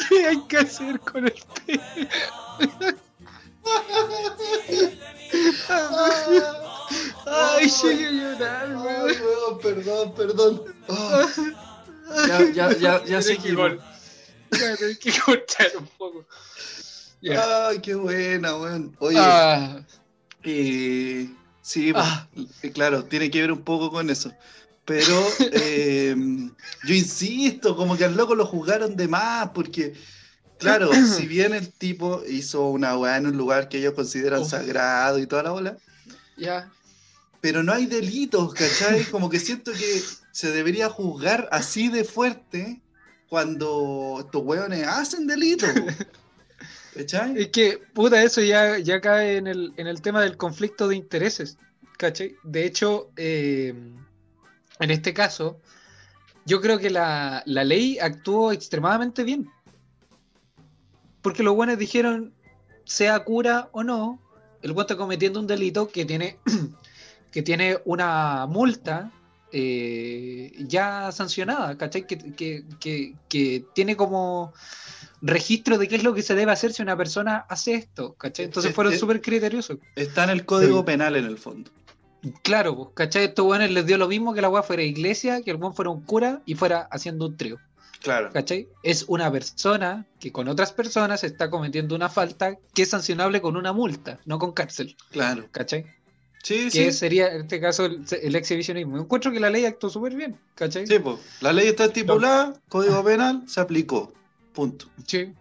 qué 0.08 0.26
hay 0.26 0.46
que 0.48 0.58
hacer 0.58 1.00
con 1.00 1.26
el 1.26 1.44
pene. 1.66 2.08
Ay, 7.26 7.70
llegué 7.82 8.06
a 8.06 8.10
llorar, 8.10 8.76
weón. 8.76 9.12
weón, 9.22 9.58
perdón, 9.60 10.14
perdón. 10.14 10.62
Ah. 10.88 11.26
Ya, 12.28 12.50
ya, 12.52 12.76
ya, 12.78 13.04
ya 13.04 13.22
sé 13.22 13.38
que 13.38 13.54
Voy 13.54 13.78
a 14.52 14.76
que 15.00 15.12
cortar 15.24 15.72
un 15.78 15.86
poco. 15.98 16.24
Ya. 17.20 17.68
Ay, 17.68 17.78
qué 17.80 17.94
buena, 17.94 18.56
weón. 18.56 18.94
Oye, 18.98 19.16
Ah, 19.18 19.80
eh, 20.42 21.28
sí, 21.62 21.92
pues, 21.92 22.04
Ah. 22.06 22.28
eh, 22.62 22.70
claro, 22.72 23.04
tiene 23.04 23.30
que 23.30 23.40
ver 23.40 23.50
un 23.52 23.62
poco 23.62 23.90
con 23.90 24.10
eso. 24.10 24.32
Pero 24.84 25.26
eh, 25.52 26.14
yo 26.84 26.94
insisto, 26.94 27.74
como 27.74 27.96
que 27.96 28.04
al 28.04 28.16
loco 28.16 28.34
lo 28.34 28.44
juzgaron 28.44 28.96
de 28.96 29.08
más, 29.08 29.48
porque, 29.54 29.94
claro, 30.58 30.90
si 30.92 31.26
bien 31.26 31.54
el 31.54 31.72
tipo 31.72 32.22
hizo 32.28 32.66
una 32.68 32.96
weá 32.98 33.16
en 33.16 33.26
un 33.28 33.36
lugar 33.38 33.68
que 33.70 33.78
ellos 33.78 33.94
consideran 33.94 34.42
Oh. 34.42 34.44
sagrado 34.48 35.18
y 35.18 35.26
toda 35.26 35.42
la 35.44 35.50
bola, 35.52 35.78
ya. 36.36 36.70
Pero 37.44 37.62
no 37.62 37.74
hay 37.74 37.84
delitos, 37.84 38.54
¿cachai? 38.54 39.04
Como 39.10 39.28
que 39.28 39.38
siento 39.38 39.72
que 39.72 40.00
se 40.32 40.50
debería 40.50 40.88
juzgar 40.88 41.46
así 41.52 41.90
de 41.90 42.02
fuerte 42.02 42.80
cuando 43.28 44.16
estos 44.24 44.42
hueones 44.42 44.86
hacen 44.86 45.26
delitos. 45.26 45.68
¿Cachai? 46.94 47.38
Es 47.38 47.48
que, 47.48 47.82
puta, 47.92 48.22
eso 48.22 48.40
ya, 48.40 48.78
ya 48.78 48.98
cae 48.98 49.36
en 49.36 49.46
el, 49.46 49.74
en 49.76 49.86
el 49.88 50.00
tema 50.00 50.22
del 50.22 50.38
conflicto 50.38 50.88
de 50.88 50.96
intereses, 50.96 51.58
¿cachai? 51.98 52.34
De 52.44 52.64
hecho, 52.64 53.10
eh, 53.16 53.74
en 54.80 54.90
este 54.90 55.12
caso, 55.12 55.60
yo 56.46 56.62
creo 56.62 56.78
que 56.78 56.88
la, 56.88 57.42
la 57.44 57.62
ley 57.62 57.98
actuó 57.98 58.52
extremadamente 58.52 59.22
bien. 59.22 59.50
Porque 61.20 61.42
los 61.42 61.54
buenos 61.54 61.76
dijeron, 61.76 62.32
sea 62.86 63.22
cura 63.22 63.68
o 63.72 63.84
no, 63.84 64.18
el 64.62 64.70
weón 64.70 64.84
está 64.84 64.96
cometiendo 64.96 65.40
un 65.40 65.46
delito 65.46 65.88
que 65.88 66.06
tiene, 66.06 66.38
que 67.34 67.42
tiene 67.42 67.78
una 67.84 68.46
multa 68.48 69.10
eh, 69.56 70.52
ya 70.66 71.12
sancionada, 71.12 71.76
¿cachai? 71.76 72.06
Que, 72.06 72.16
que- 72.18 72.64
que- 72.80 73.14
que 73.28 73.64
tiene 73.74 73.96
como 73.96 74.52
registro 75.20 75.78
de 75.78 75.88
qué 75.88 75.96
es 75.96 76.02
lo 76.04 76.14
que 76.14 76.22
se 76.22 76.34
debe 76.34 76.52
hacer 76.52 76.72
si 76.72 76.82
una 76.82 76.96
persona 76.96 77.44
hace 77.48 77.74
esto, 77.74 78.14
¿cachai? 78.14 78.46
Entonces 78.46 78.72
Eh, 78.72 78.74
fueron 78.74 78.92
eh, 78.94 78.98
súper 78.98 79.20
criteriosos. 79.20 79.78
Está 79.96 80.24
en 80.24 80.30
el 80.30 80.44
código 80.44 80.78
Sí. 80.80 80.84
penal 80.86 81.16
en 81.16 81.24
el 81.24 81.38
fondo. 81.38 81.70
Claro, 82.42 82.76
pues, 82.76 82.88
¿cachai? 82.94 83.24
Estos 83.24 83.46
weones 83.46 83.70
les 83.70 83.84
dio 83.86 83.98
lo 83.98 84.08
mismo 84.08 84.32
que 84.34 84.40
la 84.40 84.48
weá 84.48 84.62
fuera 84.62 84.82
iglesia, 84.82 85.42
que 85.42 85.50
el 85.50 85.56
weón 85.56 85.74
fuera 85.74 85.90
un 85.90 86.02
cura 86.02 86.40
y 86.46 86.54
fuera 86.54 86.88
haciendo 86.90 87.26
un 87.26 87.36
trío. 87.36 87.58
Claro. 88.02 88.30
¿Cachai? 88.32 88.68
Es 88.82 89.04
una 89.08 89.30
persona 89.32 90.04
que 90.20 90.30
con 90.32 90.48
otras 90.48 90.72
personas 90.72 91.24
está 91.24 91.48
cometiendo 91.48 91.94
una 91.94 92.08
falta 92.10 92.56
que 92.74 92.82
es 92.82 92.90
sancionable 92.90 93.40
con 93.40 93.56
una 93.56 93.72
multa, 93.72 94.18
no 94.26 94.38
con 94.38 94.52
cárcel. 94.52 94.96
Claro. 95.10 95.46
¿Cachai? 95.50 95.86
Sí, 96.44 96.64
Que 96.70 96.92
sí. 96.92 96.92
sería 96.92 97.32
en 97.34 97.40
este 97.42 97.58
caso 97.58 97.86
el, 97.86 98.04
el 98.22 98.36
exhibicionismo. 98.36 98.98
Encuentro 98.98 99.32
que 99.32 99.40
la 99.40 99.48
ley 99.48 99.64
actuó 99.64 99.88
súper 99.88 100.14
bien, 100.14 100.38
¿cachai? 100.54 100.86
Sí, 100.86 100.98
pues. 100.98 101.18
La 101.40 101.54
ley 101.54 101.68
está 101.68 101.86
estipulada, 101.86 102.60
código 102.68 103.02
penal, 103.02 103.42
se 103.48 103.60
aplicó. 103.60 104.12
Punto. 104.52 104.86
Sí, 105.06 105.32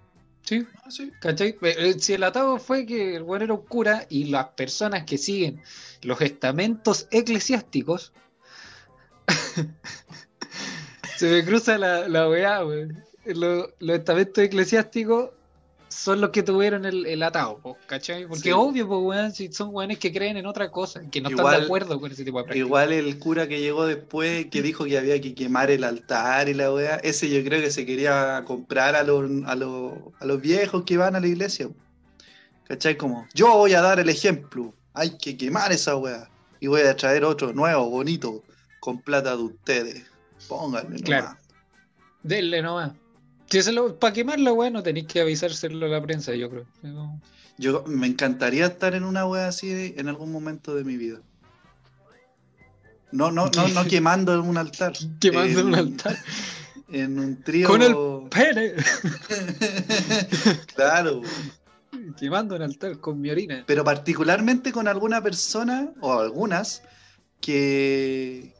sí, 0.43 0.65
Ah, 0.81 0.89
sí. 0.89 1.11
¿cachai? 1.19 1.57
Eh, 1.61 1.95
Si 1.99 2.13
el 2.13 2.23
atado 2.23 2.57
fue 2.57 2.85
que 2.85 3.17
el 3.17 3.23
bueno 3.23 3.43
era 3.43 3.53
un 3.53 3.65
cura 3.65 4.05
y 4.09 4.23
las 4.25 4.47
personas 4.51 5.03
que 5.03 5.17
siguen 5.17 5.61
los 6.03 6.21
estamentos 6.21 7.07
eclesiásticos. 7.11 8.13
Se 11.17 11.29
me 11.29 11.45
cruza 11.45 11.77
la, 11.77 12.07
la 12.07 12.29
weá, 12.29 12.65
weón. 12.65 13.03
Lo- 13.25 13.69
Los, 13.79 13.97
estamentos 13.99 14.43
eclesiásticos 14.43 15.31
son 15.93 16.19
los 16.21 16.31
que 16.31 16.43
tuvieron 16.43 16.85
el, 16.85 17.05
el 17.05 17.21
atado, 17.23 17.59
po, 17.59 17.77
¿cachai? 17.85 18.25
Porque 18.27 18.43
Sí. 18.43 18.51
obvio, 18.51 18.87
pues, 18.87 18.99
weón, 19.01 19.31
si 19.33 19.51
son 19.53 19.69
weones 19.71 19.99
que 19.99 20.11
creen 20.11 20.37
en 20.37 20.45
otra 20.45 20.69
cosa, 20.71 21.01
que 21.11 21.21
no 21.21 21.29
están 21.29 21.49
de 21.51 21.65
acuerdo 21.65 21.99
con 21.99 22.11
ese 22.11 22.23
tipo 22.25 22.37
de 22.39 22.43
prácticas. 22.45 22.67
Igual 22.67 22.91
el 22.91 23.19
cura 23.19 23.47
que 23.47 23.59
llegó 23.61 23.85
después, 23.85 24.47
que 24.47 24.61
dijo 24.61 24.85
que 24.85 24.97
había 24.97 25.19
que 25.21 25.33
quemar 25.35 25.71
el 25.71 25.83
altar 25.83 26.49
y 26.49 26.53
la 26.53 26.73
weá, 26.73 26.95
ese 26.97 27.29
yo 27.29 27.43
creo 27.43 27.61
que 27.61 27.71
se 27.71 27.85
quería 27.85 28.43
comprar 28.45 28.95
a 28.95 29.03
los, 29.03 29.29
a 29.45 29.55
los, 29.55 29.93
a 30.19 30.25
los 30.25 30.41
viejos 30.41 30.83
que 30.83 30.97
van 30.97 31.15
a 31.15 31.19
la 31.19 31.27
iglesia. 31.27 31.69
¿Cachai? 32.65 32.97
Como, 32.97 33.27
yo 33.33 33.49
voy 33.57 33.73
a 33.73 33.81
dar 33.81 33.99
el 33.99 34.09
ejemplo, 34.09 34.73
hay 34.93 35.17
que 35.17 35.37
quemar 35.37 35.71
esa 35.71 35.95
weá. 35.95 36.29
Y 36.59 36.67
voy 36.67 36.81
a 36.81 36.95
traer 36.95 37.25
otro 37.25 37.51
nuevo, 37.53 37.89
bonito, 37.89 38.41
con 38.79 39.01
plata 39.01 39.35
de 39.35 39.43
ustedes. 39.43 40.03
Pónganle 40.47 41.01
Claro. 41.01 41.23
nomás. 41.25 41.37
Denle 42.23 42.61
nomás. 42.61 42.91
Si 43.53 43.59
para 43.99 44.13
quemar 44.13 44.39
la 44.39 44.51
weá 44.51 44.71
no 44.71 44.81
tenéis 44.81 45.05
que 45.05 45.21
avisárselo 45.21 45.85
a 45.85 45.89
la 45.89 46.01
prensa, 46.01 46.33
yo 46.33 46.49
creo. 46.49 46.65
No. 46.81 47.21
Yo 47.59 47.83
me 47.85 48.07
encantaría 48.07 48.65
estar 48.65 48.95
en 48.95 49.03
una 49.03 49.27
weá 49.27 49.47
así 49.47 49.93
en 49.95 50.09
algún 50.09 50.31
momento 50.31 50.73
de 50.73 50.83
mi 50.83 50.97
vida. 50.97 51.19
No, 53.11 53.31
no, 53.31 53.51
no, 53.55 53.67
no 53.67 53.85
quemando 53.87 54.33
en 54.33 54.39
un 54.39 54.57
altar. 54.57 54.93
Quemando 55.19 55.59
en, 55.59 55.67
un 55.67 55.75
altar. 55.75 56.17
En 56.91 57.19
un 57.19 57.43
trío. 57.43 57.67
Con 57.67 57.83
el 57.83 57.95
pene. 58.31 58.73
claro. 60.75 61.21
Quemando 62.17 62.55
un 62.55 62.63
altar 62.63 62.97
con 62.97 63.21
mi 63.21 63.29
orina. 63.29 63.65
Pero 63.67 63.83
particularmente 63.83 64.71
con 64.71 64.87
alguna 64.87 65.21
persona 65.21 65.91
o 66.01 66.13
algunas 66.13 66.81
que, 67.39 68.51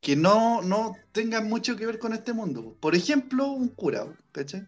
que 0.00 0.16
no, 0.16 0.62
no 0.62 0.96
tengan 1.12 1.48
mucho 1.48 1.76
que 1.76 1.86
ver 1.86 1.98
con 1.98 2.12
este 2.12 2.32
mundo. 2.32 2.76
Por 2.80 2.94
ejemplo, 2.94 3.46
un 3.48 3.68
cura, 3.68 4.06
¿cachai? 4.32 4.66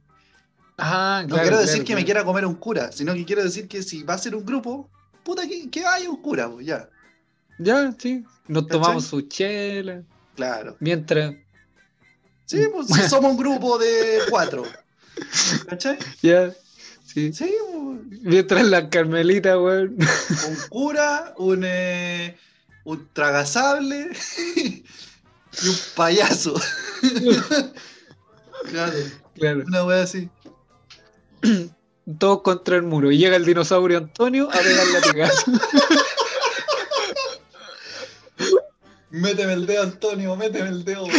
Ah, 0.79 1.21
No 1.23 1.29
claro, 1.35 1.43
quiero 1.43 1.59
decir 1.61 1.75
claro, 1.77 1.87
que 1.87 1.95
me 1.97 2.05
quiera 2.05 2.25
comer 2.25 2.47
un 2.47 2.55
cura, 2.55 2.91
sino 2.93 3.15
que 3.15 3.25
quiero 3.25 3.43
decir 3.43 3.69
que 3.69 3.83
si 3.83 4.03
va 4.03 4.15
a 4.15 4.19
ser 4.19 4.35
un 4.35 4.45
grupo, 4.45 4.89
puta 5.23 5.47
que, 5.47 5.71
que 5.71 5.85
haya 5.85 6.09
un 6.11 6.21
cura, 6.23 6.51
pues, 6.51 6.67
ya. 6.67 6.89
Ya, 7.59 7.93
sí. 7.99 8.25
Nos 8.49 8.65
¿Cachai? 8.65 8.81
tomamos 8.81 9.05
su 9.05 9.21
chela. 9.23 10.03
Claro. 10.35 10.77
Mientras. 10.81 11.35
Sí, 12.47 12.63
pues 12.73 12.87
si 12.89 13.09
somos 13.09 13.33
un 13.33 13.37
grupo 13.37 13.79
de 13.79 14.21
cuatro. 14.31 14.65
¿Cachai? 15.69 15.99
Ya. 16.23 16.53
Sí. 17.05 17.33
Sí, 17.33 17.53
pues, 17.73 18.23
Mientras 18.23 18.65
la 18.65 18.89
Carmelita, 18.89 19.61
weón. 19.61 19.97
un 19.99 20.57
cura, 20.71 21.35
un, 21.37 21.63
eh, 21.65 22.37
un 22.85 23.07
tragasable 23.13 24.11
y 25.63 25.69
un 25.69 25.77
payaso. 25.97 26.55
claro, 28.71 28.93
Claro. 29.35 29.65
una 29.67 29.85
wea 29.85 30.03
así. 30.03 30.29
Todos 32.19 32.43
contra 32.43 32.77
el 32.77 32.83
muro. 32.83 33.11
Y 33.11 33.19
llega 33.19 33.37
el 33.37 33.45
dinosaurio 33.45 33.99
Antonio 33.99 34.49
a 34.51 34.59
pegarle 34.59 34.99
a 34.99 35.01
Picasso. 35.03 35.53
Méteme 39.11 39.55
el 39.55 39.67
dedo, 39.67 39.83
Antonio, 39.83 40.37
méteme 40.37 40.69
el 40.69 40.85
dedo. 40.85 41.05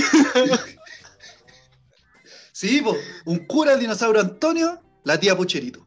sí, 2.53 2.81
po, 2.81 2.95
un 3.25 3.45
cura, 3.45 3.73
el 3.73 3.81
dinosaurio 3.81 4.21
Antonio, 4.21 4.79
la 5.03 5.19
tía 5.19 5.35
Pucherito. 5.35 5.85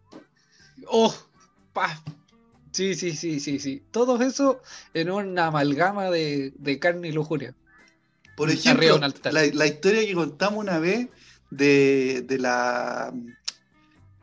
¡Oh! 0.87 1.15
¡Pa! 1.73 1.99
Sí, 2.73 2.95
sí, 2.95 3.13
sí, 3.17 3.41
sí, 3.41 3.59
sí. 3.59 3.83
Todo 3.91 4.21
eso 4.21 4.61
en 4.93 5.11
una 5.11 5.47
amalgama 5.47 6.11
de, 6.11 6.53
de 6.57 6.79
carne 6.79 7.09
y 7.09 7.13
lujuria. 7.13 7.55
Por 8.37 8.51
ejemplo, 8.51 8.99
la, 8.99 9.47
la 9.47 9.67
historia 9.67 10.05
que 10.05 10.15
contamos 10.15 10.59
una 10.59 10.79
vez 10.79 11.09
de, 11.51 12.25
de 12.27 12.39
la. 12.39 13.13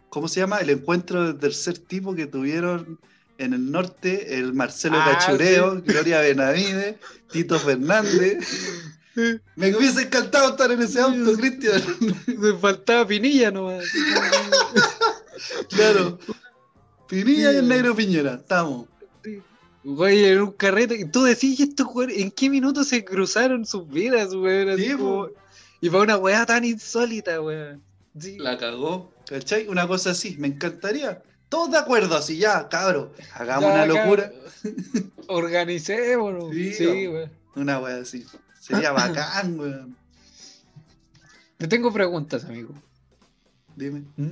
¿Cómo 0.09 0.27
se 0.27 0.41
llama? 0.41 0.57
El 0.57 0.69
encuentro 0.69 1.25
del 1.25 1.39
tercer 1.39 1.77
tipo 1.77 2.13
que 2.13 2.27
tuvieron 2.27 2.99
en 3.37 3.53
el 3.53 3.71
norte, 3.71 4.37
el 4.37 4.53
Marcelo 4.53 4.97
Ah, 4.99 5.17
Cachureo, 5.17 5.81
Gloria 5.81 6.19
Benavide, 6.19 6.99
Tito 7.31 7.57
Fernández. 7.59 8.45
Me 9.55 9.75
hubiese 9.75 10.03
encantado 10.03 10.51
estar 10.51 10.71
en 10.71 10.81
ese 10.81 11.01
auto, 11.01 11.33
Cristian. 11.33 11.81
Me 12.27 12.53
faltaba 12.53 13.05
Pinilla 13.07 13.51
nomás. 13.51 13.85
Claro. 15.69 16.19
Pinilla 17.07 17.51
y 17.51 17.55
el 17.57 17.67
negro 17.67 17.95
Piñera, 17.95 18.35
estamos. 18.35 18.87
Güey, 19.83 20.25
en 20.25 20.41
un 20.41 20.51
carrete. 20.51 20.95
Y 20.99 21.05
tú 21.05 21.23
decís, 21.23 21.59
¿y 21.59 21.63
estos 21.63 21.87
güeyes 21.87 22.19
en 22.21 22.31
qué 22.31 22.49
minuto 22.49 22.83
se 22.83 23.03
cruzaron 23.03 23.65
sus 23.65 23.87
vidas, 23.89 24.33
güey? 24.33 24.77
Sí, 24.77 24.93
como-. 24.95 25.29
Y 25.81 25.89
para 25.89 26.03
una 26.03 26.17
weá 26.17 26.45
tan 26.45 26.63
insólita, 26.63 27.37
güey. 27.37 27.77
Sí. 28.19 28.37
La 28.37 28.57
cagó. 28.57 29.11
¿Cachai? 29.27 29.67
Una 29.67 29.87
cosa 29.87 30.11
así, 30.11 30.35
me 30.37 30.47
encantaría. 30.47 31.23
Todos 31.49 31.71
de 31.71 31.77
acuerdo, 31.77 32.15
así 32.15 32.37
ya, 32.37 32.69
cabro. 32.69 33.13
Hagamos 33.33 33.69
Ya, 33.69 33.73
una 33.73 33.85
locura. 33.85 34.31
cabrón. 34.31 35.11
Organicémonos. 35.27 36.51
Sí, 36.53 37.05
güey. 37.07 37.29
Una 37.55 37.79
wea 37.79 37.97
así. 37.97 38.25
Sería 38.59 38.91
bacán, 38.93 39.59
weón. 39.59 39.97
Te 41.57 41.67
tengo 41.67 41.91
preguntas, 41.91 42.45
amigo. 42.45 42.73
Dime. 43.75 44.03
¿Mm? 44.17 44.31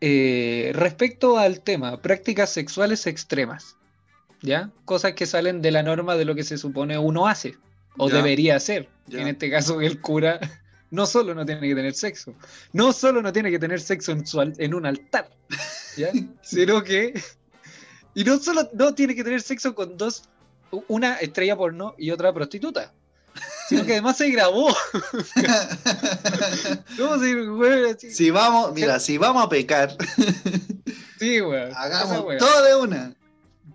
Eh, 0.00 0.70
respecto 0.74 1.38
al 1.38 1.60
tema, 1.60 2.00
prácticas 2.00 2.50
sexuales 2.50 3.06
extremas, 3.06 3.76
¿ya? 4.40 4.70
Cosas 4.86 5.12
que 5.12 5.26
salen 5.26 5.60
de 5.60 5.70
la 5.70 5.82
norma 5.82 6.16
de 6.16 6.24
lo 6.24 6.34
que 6.34 6.42
se 6.44 6.56
supone 6.56 6.96
uno 6.98 7.26
hace 7.28 7.56
o 7.98 8.08
Ya. 8.08 8.16
debería 8.16 8.56
hacer. 8.56 8.88
Ya. 9.06 9.20
En 9.20 9.28
este 9.28 9.50
caso, 9.50 9.80
el 9.82 10.00
cura 10.00 10.40
no 10.90 11.04
solo 11.06 11.34
no 11.34 11.44
tiene 11.44 11.68
que 11.68 11.74
tener 11.74 11.92
sexo, 11.94 12.34
no 12.72 12.92
solo 12.94 13.20
no 13.20 13.32
tiene 13.32 13.50
que 13.50 13.58
tener 13.58 13.80
sexo 13.80 14.12
en, 14.12 14.26
su 14.26 14.40
al- 14.40 14.54
en 14.58 14.72
un 14.74 14.86
altar, 14.86 15.28
¿ya? 15.96 16.08
Sino 16.42 16.82
que... 16.82 17.20
Y 18.14 18.24
no 18.24 18.38
solo 18.38 18.68
no 18.72 18.94
tiene 18.94 19.14
que 19.14 19.22
tener 19.22 19.40
sexo 19.42 19.74
con 19.74 19.96
dos, 19.96 20.24
una 20.88 21.16
estrella 21.16 21.56
porno 21.56 21.94
y 21.98 22.10
otra 22.10 22.32
prostituta, 22.32 22.92
sino 23.70 23.86
que 23.86 23.92
además 23.92 24.16
se 24.16 24.28
grabó. 24.30 24.68
¿Cómo 26.98 27.18
se 27.20 27.46
güey, 27.46 27.90
así? 27.90 28.10
Si 28.12 28.30
vamos, 28.30 28.74
mira, 28.74 28.98
si 28.98 29.16
vamos 29.16 29.44
a 29.44 29.48
pecar, 29.48 29.96
Sí, 31.20 31.38
güey. 31.38 31.70
Hagamos 31.74 32.24
wea. 32.24 32.38
todo 32.38 32.64
de 32.64 32.74
una. 32.74 33.14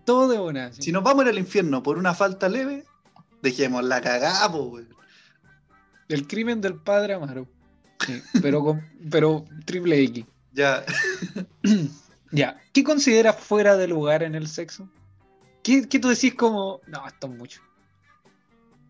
Todo 0.04 0.28
de 0.28 0.38
una. 0.38 0.74
sí. 0.74 0.82
Si 0.82 0.92
nos 0.92 1.02
vamos 1.02 1.26
al 1.26 1.38
infierno 1.38 1.82
por 1.82 1.98
una 1.98 2.14
falta 2.14 2.50
leve, 2.50 2.84
dejemos 3.42 3.86
la 3.86 4.02
cagada. 4.02 4.52
El 6.10 6.28
crimen 6.28 6.60
del 6.60 6.76
padre 6.76 7.14
Amaro. 7.14 7.48
Sí, 8.06 8.22
pero, 8.42 8.62
con, 8.64 8.86
pero 9.10 9.46
triple 9.64 10.04
X. 10.04 10.26
Ya. 10.52 10.84
Ya. 12.32 12.60
¿Qué 12.74 12.84
consideras 12.84 13.38
fuera 13.40 13.78
de 13.78 13.88
lugar 13.88 14.22
en 14.22 14.36
el 14.36 14.50
sexo? 14.50 14.90
¿qué, 15.64 15.88
qué 15.88 16.00
tú 16.00 16.10
decís 16.10 16.36
como, 16.36 16.82
no, 16.88 17.08
esto 17.08 17.28
es 17.28 17.34
mucho? 17.34 17.62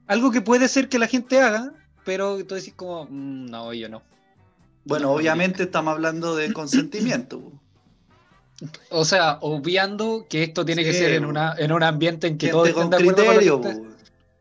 Algo 0.07 0.32
que 0.32 0.41
puede 0.41 0.68
ser 0.68 0.88
que 0.90 0.99
la 0.99 1.07
gente 1.07 1.40
haga, 1.41 1.73
pero 2.03 2.44
tú 2.45 2.56
decís 2.56 2.73
como, 2.76 3.06
"Mm, 3.06 3.45
no, 3.48 3.73
yo 3.73 3.90
no. 3.90 4.02
Bueno, 4.86 5.11
obviamente 5.11 5.64
estamos 5.64 5.94
hablando 5.94 6.36
de 6.36 6.53
consentimiento. 6.53 7.52
O 8.90 9.03
sea, 9.03 9.40
obviando 9.41 10.27
que 10.30 10.44
esto 10.44 10.64
tiene 10.64 10.84
que 10.84 10.94
ser 10.94 11.14
en, 11.14 11.26
una, 11.26 11.56
en 11.57 11.72
un 11.72 11.82
ambiente 11.84 12.27
en 12.27 12.38
que 12.38 12.49
todos 12.49 12.69
con 12.69 12.84
estén 12.84 12.90
de 12.91 12.98
acuerdo 12.98 13.26
con 13.26 13.36
criterio. 13.36 13.61
po. 13.61 13.88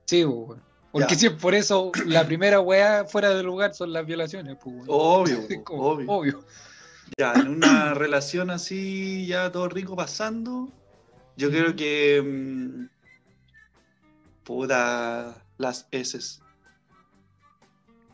Sí, 0.04 0.22
bo. 0.24 0.56
Porque 0.92 1.14
Ya. 1.14 1.18
si 1.18 1.26
es 1.26 1.32
por 1.32 1.54
eso, 1.54 1.90
la 2.06 2.24
primera 2.24 2.60
weá 2.60 3.04
fuera 3.06 3.30
de 3.30 3.42
lugar 3.42 3.74
son 3.74 3.92
las 3.92 4.06
violaciones, 4.06 4.56
pues. 4.62 4.76
Obvio, 4.86 5.38
como, 5.64 5.82
obvio. 5.82 6.10
obvio. 6.12 6.44
Ya, 7.18 7.32
en 7.34 7.48
una 7.48 7.94
relación 7.94 8.50
así, 8.50 9.26
ya 9.26 9.50
todo 9.50 9.68
rico 9.68 9.96
pasando, 9.96 10.68
yo 11.36 11.50
creo 11.50 11.74
que. 11.74 12.22
mm, 12.22 12.86
puta, 14.44 15.43
las 15.58 15.86
heces. 15.90 16.40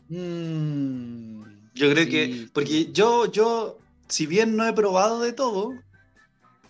Mm, 0.09 1.43
Yo 1.73 1.91
creo 1.91 2.03
sí. 2.05 2.09
que. 2.09 2.49
Porque 2.53 2.91
yo, 2.91 3.31
yo, 3.31 3.77
si 4.07 4.25
bien 4.25 4.55
no 4.55 4.67
he 4.67 4.73
probado 4.73 5.21
de 5.21 5.33
todo, 5.33 5.73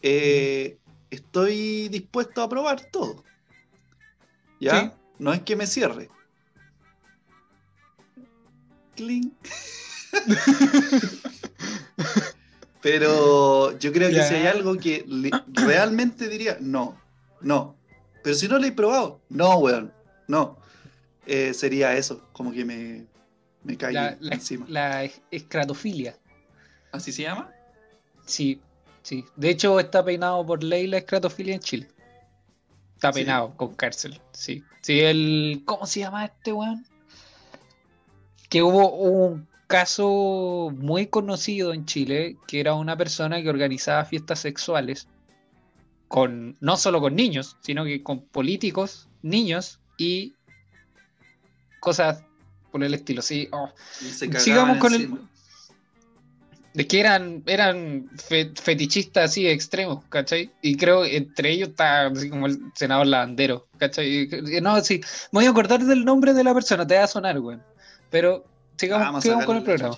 eh, 0.02 0.78
estoy 1.10 1.90
dispuesto 1.90 2.42
a 2.42 2.50
probar 2.50 2.90
todo. 2.92 3.24
¿Ya? 4.60 4.82
Sí. 4.82 4.92
No 5.20 5.34
es 5.34 5.42
que 5.42 5.56
me 5.56 5.68
cierre. 5.68 6.10
Cling. 8.96 9.34
Pero 12.82 13.78
yo 13.78 13.92
creo 13.92 14.10
que 14.10 14.24
si 14.24 14.34
hay 14.34 14.48
algo 14.48 14.76
que 14.78 15.06
realmente 15.54 16.28
diría, 16.28 16.58
no, 16.60 17.00
no. 17.42 17.76
Pero 18.24 18.36
si 18.36 18.48
no 18.48 18.58
lo 18.58 18.66
he 18.66 18.72
probado, 18.72 19.22
no, 19.30 19.58
weón, 19.58 19.94
no. 20.28 20.58
Eh, 21.26 21.54
sería 21.54 21.96
eso, 21.96 22.28
como 22.34 22.52
que 22.52 22.66
me, 22.66 23.06
me 23.64 23.78
cae 23.78 23.94
La, 23.94 24.18
la- 24.20 24.36
encima. 24.36 24.66
la 24.70 25.04
es- 25.04 25.22
escratofilia. 25.32 26.18
¿Así 26.92 27.12
se 27.12 27.24
llama? 27.24 27.52
Sí, 28.26 28.60
sí. 29.04 29.24
De 29.36 29.50
hecho, 29.50 29.80
está 29.80 30.04
peinado 30.04 30.46
por 30.46 30.64
ley 30.64 30.88
la 30.88 30.98
escratofilia 30.98 31.54
en 31.56 31.62
Chile. 31.62 31.88
Está 32.96 33.12
Sí. 33.14 33.20
peinado 33.20 33.56
con 33.56 33.74
cárcel, 33.76 34.20
sí. 34.32 34.64
Sí, 34.82 35.00
el. 35.00 35.62
¿Cómo 35.66 35.86
se 35.86 36.02
llama 36.02 36.26
este 36.26 36.54
weón? 36.54 36.86
Que 38.50 38.62
hubo 38.64 38.92
un 38.96 39.48
caso 39.68 40.72
muy 40.76 41.08
conocido 41.08 41.74
en 41.74 41.86
Chile, 41.86 42.38
que 42.48 42.60
era 42.60 42.74
una 42.74 42.98
persona 42.98 43.42
que 43.42 43.50
organizaba 43.50 44.04
fiestas 44.06 44.40
sexuales 44.40 45.08
con 46.10 46.58
no 46.60 46.76
solo 46.76 47.00
con 47.00 47.16
niños, 47.16 47.56
sino 47.62 47.86
que 47.86 48.04
con 48.04 48.22
políticos, 48.26 49.08
niños 49.22 49.80
y 49.98 50.36
cosas 51.82 52.24
por 52.72 52.82
el 52.82 52.94
estilo. 52.94 53.22
Sí, 53.22 53.50
oh. 53.52 53.70
Sigamos 54.38 54.78
con 54.78 54.94
el-. 54.94 55.12
De 56.74 56.88
que 56.88 57.02
eran, 57.02 57.44
eran 57.48 58.10
fe- 58.16 58.54
fetichistas 58.56 59.32
así 59.32 59.46
extremos, 59.46 60.06
¿cachai? 60.08 60.54
Y 60.62 60.78
creo 60.78 61.04
que 61.04 61.18
entre 61.18 61.52
ellos 61.52 61.68
está 61.70 62.06
así 62.06 62.30
como 62.30 62.46
el 62.46 62.62
senador 62.76 63.08
Lavandero, 63.08 63.68
¿cachai? 63.78 64.30
No, 64.62 64.80
sí, 64.80 65.02
me 65.34 65.40
voy 65.40 65.46
a 65.48 65.50
acordar 65.50 65.84
del 65.84 66.06
nombre 66.06 66.34
de 66.34 66.46
la 66.46 66.54
persona, 66.54 66.88
te 66.88 66.96
va 66.96 67.04
a 67.04 67.08
sonar, 67.08 67.38
güey. 67.42 67.58
Pero 68.10 68.46
sigamos, 68.78 69.06
Vamos 69.08 69.24
sigamos 69.24 69.46
con 69.46 69.58
el 69.58 69.64
programa. 69.64 69.98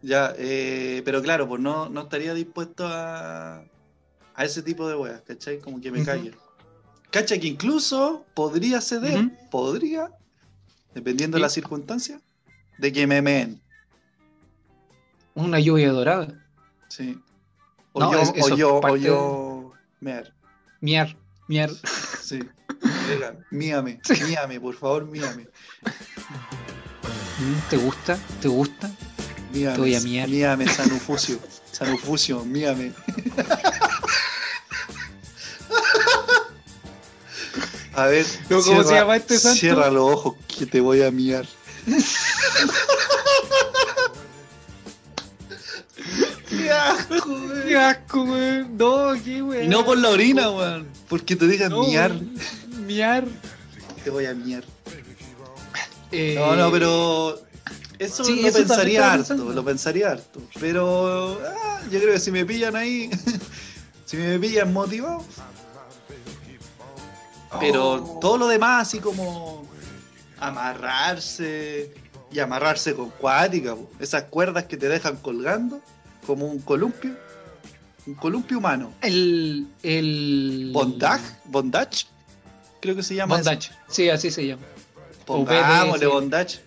Ya, 0.00 0.32
eh, 0.38 1.02
pero 1.04 1.20
claro, 1.20 1.46
pues 1.46 1.60
no, 1.60 1.90
no 1.90 2.02
estaría 2.02 2.32
dispuesto 2.32 2.86
a, 2.88 3.62
a 4.34 4.44
ese 4.46 4.62
tipo 4.62 4.88
de 4.88 4.96
weas, 4.96 5.20
¿cachai? 5.26 5.58
Como 5.58 5.78
que 5.78 5.90
me 5.90 6.02
calle. 6.06 6.32
¿Cachai? 7.10 7.38
Que 7.38 7.48
incluso 7.48 8.24
podría 8.32 8.80
ceder, 8.80 9.28
podría, 9.50 10.08
dependiendo 10.94 11.36
Sí. 11.36 11.40
de 11.40 11.42
las 11.42 11.52
circunstancias, 11.52 12.20
de 12.78 12.92
que 12.92 13.06
me 13.06 13.20
meen. 13.22 13.60
Una 15.34 15.58
lluvia 15.58 15.90
dorada. 15.90 16.28
Sí. 16.88 17.18
O 17.92 18.00
No, 18.00 18.12
yo, 18.12 18.20
es- 18.20 18.32
o 18.52 18.56
yo, 18.56 18.76
o 18.80 18.96
yo, 18.96 19.72
mear. 20.00 20.32
Miar, 20.80 21.16
miar. 21.48 21.70
Sí. 22.22 22.40
Míame, 23.50 24.00
míame, 24.28 24.60
por 24.60 24.74
favor, 24.74 25.06
míame. 25.06 25.48
Mm, 27.38 27.68
¿Te 27.70 27.76
gusta? 27.76 28.18
¿Te 28.40 28.48
gusta? 28.48 28.90
Míame, 29.52 29.74
Te 29.74 29.80
voy 29.80 29.94
a 29.94 30.00
miar. 30.00 30.28
míame, 30.28 30.66
Sanufucio. 30.68 31.38
Sanufucio, 31.70 32.44
míame. 32.44 32.92
A 37.96 38.06
ver, 38.06 38.26
¿Cómo 38.48 38.82
se 38.82 38.94
llama 38.94 39.16
este 39.16 39.38
santo? 39.38 39.58
Cierra 39.58 39.90
los 39.90 40.10
ojos 40.12 40.34
que 40.58 40.66
te 40.66 40.80
voy 40.80 41.02
a 41.02 41.10
miar. 41.10 41.46
¡Qué 46.48 46.70
asco, 46.70 47.24
güey! 47.26 47.64
¡Qué 47.68 47.76
asco, 47.76 48.24
güey! 48.26 48.64
No, 48.68 49.12
qué 49.24 49.40
güey. 49.40 49.64
Y 49.66 49.68
no 49.68 49.84
por 49.84 49.98
la 49.98 50.10
orina, 50.10 50.50
weón. 50.50 50.88
Porque 51.08 51.36
te 51.36 51.46
digan 51.46 51.70
No, 51.70 51.84
miar. 51.84 52.12
Miar. 52.86 53.24
Te 54.02 54.10
voy 54.10 54.26
a 54.26 54.34
miar. 54.34 54.64
Eh, 56.10 56.34
No, 56.36 56.56
no, 56.56 56.70
pero. 56.70 57.40
Eso 57.98 58.24
sí, 58.24 58.42
lo 58.42 58.48
eso 58.48 58.58
pensaría 58.58 59.12
harto, 59.12 59.34
lo 59.36 59.64
pensaría 59.64 60.10
harto. 60.10 60.42
Pero 60.58 61.40
ah, 61.46 61.80
yo 61.90 62.00
creo 62.00 62.12
que 62.12 62.18
si 62.20 62.32
me 62.32 62.44
pillan 62.44 62.74
ahí, 62.74 63.08
si 64.04 64.16
me 64.16 64.38
pillan 64.38 64.72
motivado. 64.72 65.24
Pero 67.60 67.92
Oh. 67.94 68.18
todo 68.20 68.38
lo 68.38 68.46
demás, 68.48 68.88
así 68.88 68.98
como 68.98 69.66
amarrarse 70.38 71.92
y 72.32 72.38
amarrarse 72.38 72.94
con 72.94 73.10
cuática, 73.10 73.74
po. 73.76 73.88
esas 74.00 74.24
cuerdas 74.24 74.64
que 74.64 74.76
te 74.76 74.88
dejan 74.88 75.16
colgando, 75.16 75.80
como 76.26 76.46
un 76.46 76.58
columpio, 76.60 77.16
un 78.06 78.14
columpio 78.14 78.58
humano. 78.58 78.92
El. 79.00 79.68
el... 79.82 80.70
Bondage, 80.72 81.24
bondage, 81.46 82.06
creo 82.80 82.96
que 82.96 83.02
se 83.02 83.14
llama. 83.14 83.36
eso. 83.40 83.50
Bondage. 83.50 83.70
Sí, 83.88 84.10
así 84.10 84.30
se 84.30 84.46
llama. 84.46 84.62
Pongámosle 85.24 86.06
bondage. 86.06 86.60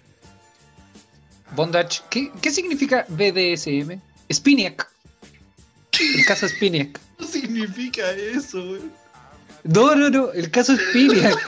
Bondage. 1.55 2.01
¿Qué, 2.09 2.31
qué 2.41 2.51
significa 2.51 3.05
BDSM? 3.09 3.99
Spiniak. 4.31 4.89
El 5.99 6.25
caso 6.25 6.47
Spiniak. 6.47 6.99
¿Qué 7.17 7.25
significa 7.25 8.11
eso, 8.11 8.63
güey? 8.65 8.81
No, 9.67 9.95
no, 9.95 10.09
no. 10.09 10.31
El 10.33 10.49
caso 10.51 10.75
Spiniak. 10.75 11.37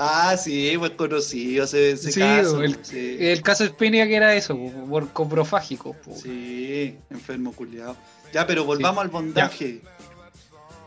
Ah, 0.00 0.36
sí, 0.36 0.74
pues 0.78 0.92
conocido 0.92 1.64
ese, 1.64 1.90
ese 1.90 2.12
Sí, 2.12 2.20
caso. 2.20 2.62
el- 2.62 2.78
sí. 2.84 3.16
El 3.18 3.42
caso 3.42 3.66
Spiniak 3.66 4.08
era 4.08 4.32
eso, 4.36 4.56
por 4.88 5.08
coprofágico. 5.12 5.92
po. 5.94 6.14
Sí, 6.14 6.96
enfermo 7.10 7.52
culiado. 7.52 7.96
Ya, 8.32 8.46
pero 8.46 8.64
volvamos 8.64 9.02
al 9.02 9.08
bondaje. 9.10 9.82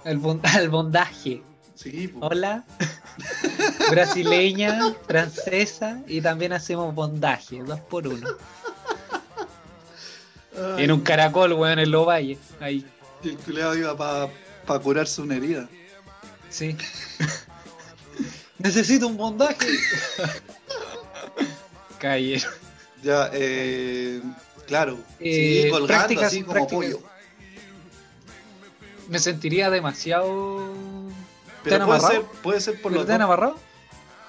El 0.06 0.18
bon- 0.18 0.40
al 0.44 0.70
bondaje. 0.70 1.42
Sí, 1.76 2.08
po. 2.08 2.26
Hola. 2.28 2.64
Brasileña, 3.92 4.96
francesa 5.06 6.02
y 6.08 6.22
también 6.22 6.54
hacemos 6.54 6.96
bondaje, 6.96 7.62
dos 7.64 7.82
por 7.82 8.08
uno. 8.08 8.30
Ay, 10.78 10.86
En 10.86 10.92
un 10.94 11.02
caracol, 11.02 11.52
weón, 11.54 11.80
en 11.80 11.92
los 11.92 12.06
valles. 12.08 12.38
Ahí, 12.62 12.86
El 13.26 13.36
culiado 13.38 13.76
iba 13.76 13.98
para 13.98 14.80
curarse 14.82 15.22
una 15.22 15.36
herida. 15.36 15.68
Sí. 16.52 16.78
Necesito 18.60 19.08
un 19.08 19.18
bondaje. 19.18 19.68
Calle. 22.00 22.42
Ya, 23.02 23.30
eh, 23.34 24.22
claro. 24.68 25.00
Eh, 25.20 25.64
sí, 25.66 25.70
colgando 25.72 25.88
prácticas- 26.08 26.28
así 26.28 26.42
como 26.44 26.54
prácticas. 26.68 26.86
pollo. 26.96 27.04
Me 29.10 29.18
sentiría 29.20 29.70
demasiado. 29.72 30.74
¿Te 31.64 31.70
Pero 31.72 31.76
han 31.78 31.86
puede 31.88 32.00
amarrado? 32.00 32.22
ser, 32.22 32.42
puede 32.42 32.62
ser 32.62 32.74
por 32.82 32.92
¿Pero 32.92 33.02
los 33.02 33.08
¿Te 33.08 33.14
han 33.14 33.22
amarrado? 33.22 33.56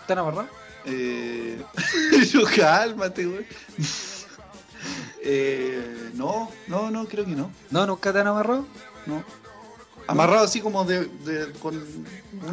¿Te 0.06 0.12
han 0.14 0.18
amarrado? 0.20 0.48
Eh, 0.86 1.62
yo, 2.32 2.40
cálmate, 2.56 3.26
güey. 3.26 3.46
Eh, 5.22 6.10
no, 6.14 6.50
no, 6.66 6.90
no, 6.90 7.06
creo 7.06 7.24
que 7.24 7.30
no. 7.32 7.50
No, 7.70 7.86
nunca 7.86 8.12
te 8.12 8.18
han 8.20 8.26
amarrado. 8.28 8.66
no. 9.06 9.22
Amarrado 10.12 10.44
así 10.44 10.60
como 10.60 10.84
de, 10.84 11.06
de- 11.06 11.52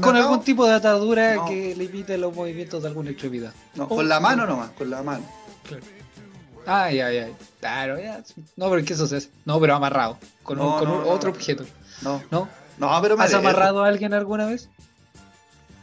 con 0.01 0.15
algún 0.15 0.41
tipo 0.43 0.65
de 0.65 0.73
atadura 0.73 1.35
No. 1.35 1.45
que 1.45 1.75
limite 1.75 2.17
los 2.17 2.33
movimientos 2.35 2.81
de 2.81 2.87
alguna 2.89 3.11
extremidad. 3.11 3.53
No, 3.75 3.87
con 3.87 4.07
la 4.09 4.19
mano 4.19 4.45
nomás, 4.45 4.71
con 4.71 4.89
la 4.89 5.03
mano. 5.03 5.23
Ay, 6.65 6.99
ay, 6.99 7.17
ay. 7.17 7.35
Claro, 7.59 7.99
ya. 7.99 8.23
No, 8.55 8.69
pero 8.69 8.83
¿qué 8.85 8.93
eso 8.93 9.07
se 9.07 9.17
hace? 9.17 9.29
No, 9.45 9.59
pero 9.59 9.75
amarrado. 9.75 10.17
Con, 10.43 10.59
un- 10.59 10.71
con 10.79 10.83
no, 10.87 10.95
un- 10.97 11.03
no. 11.03 11.09
otro 11.09 11.31
objeto. 11.31 11.65
No, 12.01 12.21
¿No? 12.31 12.47
no, 12.77 12.99
pero 13.01 13.17
me 13.17 13.23
¿Has 13.23 13.33
amarrado 13.33 13.83
a 13.83 13.87
alguien 13.87 14.13
alguna 14.13 14.45
vez? 14.45 14.69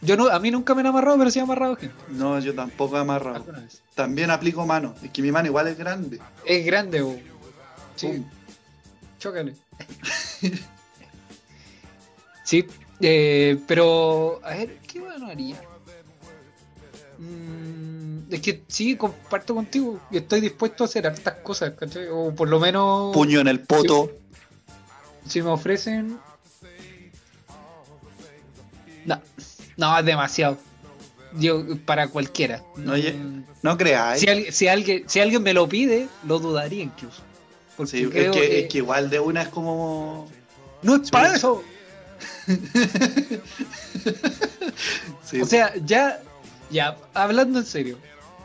Yo 0.02 0.16
no, 0.16 0.28
a 0.28 0.38
mí 0.38 0.50
nunca 0.50 0.74
me 0.74 0.80
han 0.82 0.86
amarrado, 0.88 1.18
pero 1.18 1.30
sí 1.30 1.38
he 1.38 1.42
amarrado 1.42 1.74
gente. 1.76 1.94
No, 2.10 2.38
yo 2.38 2.54
tampoco 2.54 2.96
he 2.96 3.00
amarrado. 3.00 3.36
Alguna 3.36 3.60
vez. 3.60 3.82
También 3.94 4.30
aplico 4.30 4.64
mano. 4.66 4.94
Es 5.02 5.10
que 5.10 5.22
mi 5.22 5.32
mano 5.32 5.48
igual 5.48 5.66
es 5.68 5.76
grande. 5.78 6.20
Es 6.44 6.64
grande, 6.64 7.00
bo. 7.02 7.16
Sí, 7.96 8.06
Pum. 8.08 8.24
chócale. 9.18 9.54
sí, 12.46 12.64
Eh, 13.00 13.58
pero, 13.68 14.40
a 14.42 14.50
ver, 14.56 14.78
¿qué 14.90 15.00
bueno 15.00 15.26
haría? 15.26 15.60
Mm, 17.18 18.32
es 18.32 18.40
que 18.40 18.62
sí, 18.68 18.96
comparto 18.96 19.54
contigo. 19.54 20.00
y 20.10 20.16
Estoy 20.18 20.40
dispuesto 20.40 20.84
a 20.84 20.86
hacer 20.86 21.06
hartas 21.06 21.34
cosas, 21.42 21.72
¿cachai? 21.78 22.08
O 22.10 22.34
por 22.34 22.48
lo 22.48 22.58
menos, 22.58 23.12
Puño 23.14 23.40
en 23.40 23.48
el 23.48 23.60
poto. 23.60 24.10
si 25.26 25.42
me 25.42 25.50
ofrecen. 25.50 26.18
No, 29.04 29.20
no, 29.76 29.98
es 29.98 30.04
demasiado. 30.04 30.58
Yo, 31.34 31.62
para 31.84 32.08
cualquiera. 32.08 32.62
Oye, 32.90 33.12
Mm, 33.12 33.44
No 33.62 33.76
creáis. 33.76 34.20
Si, 34.22 34.28
al- 34.28 34.52
si 34.52 34.68
alguien, 34.68 35.04
si 35.06 35.20
alguien 35.20 35.42
me 35.42 35.52
lo 35.52 35.68
pide, 35.68 36.08
lo 36.26 36.38
dudaría 36.38 36.82
incluso. 36.82 37.20
Porque 37.76 37.90
Sí, 37.90 38.02
es, 38.04 38.08
que, 38.10 38.30
que, 38.30 38.60
es 38.60 38.68
que 38.72 38.78
igual 38.78 39.10
de 39.10 39.20
una 39.20 39.42
es 39.42 39.48
como. 39.48 40.28
no 40.82 40.96
es 40.96 41.10
para 41.10 41.34
eso. 41.36 41.62
Sí, 45.24 45.40
O 45.40 45.46
sea, 45.46 45.74
ya, 45.84 46.20
ya, 46.70 46.96
hablando 47.14 47.58
en 47.58 47.66
serio, 47.66 47.98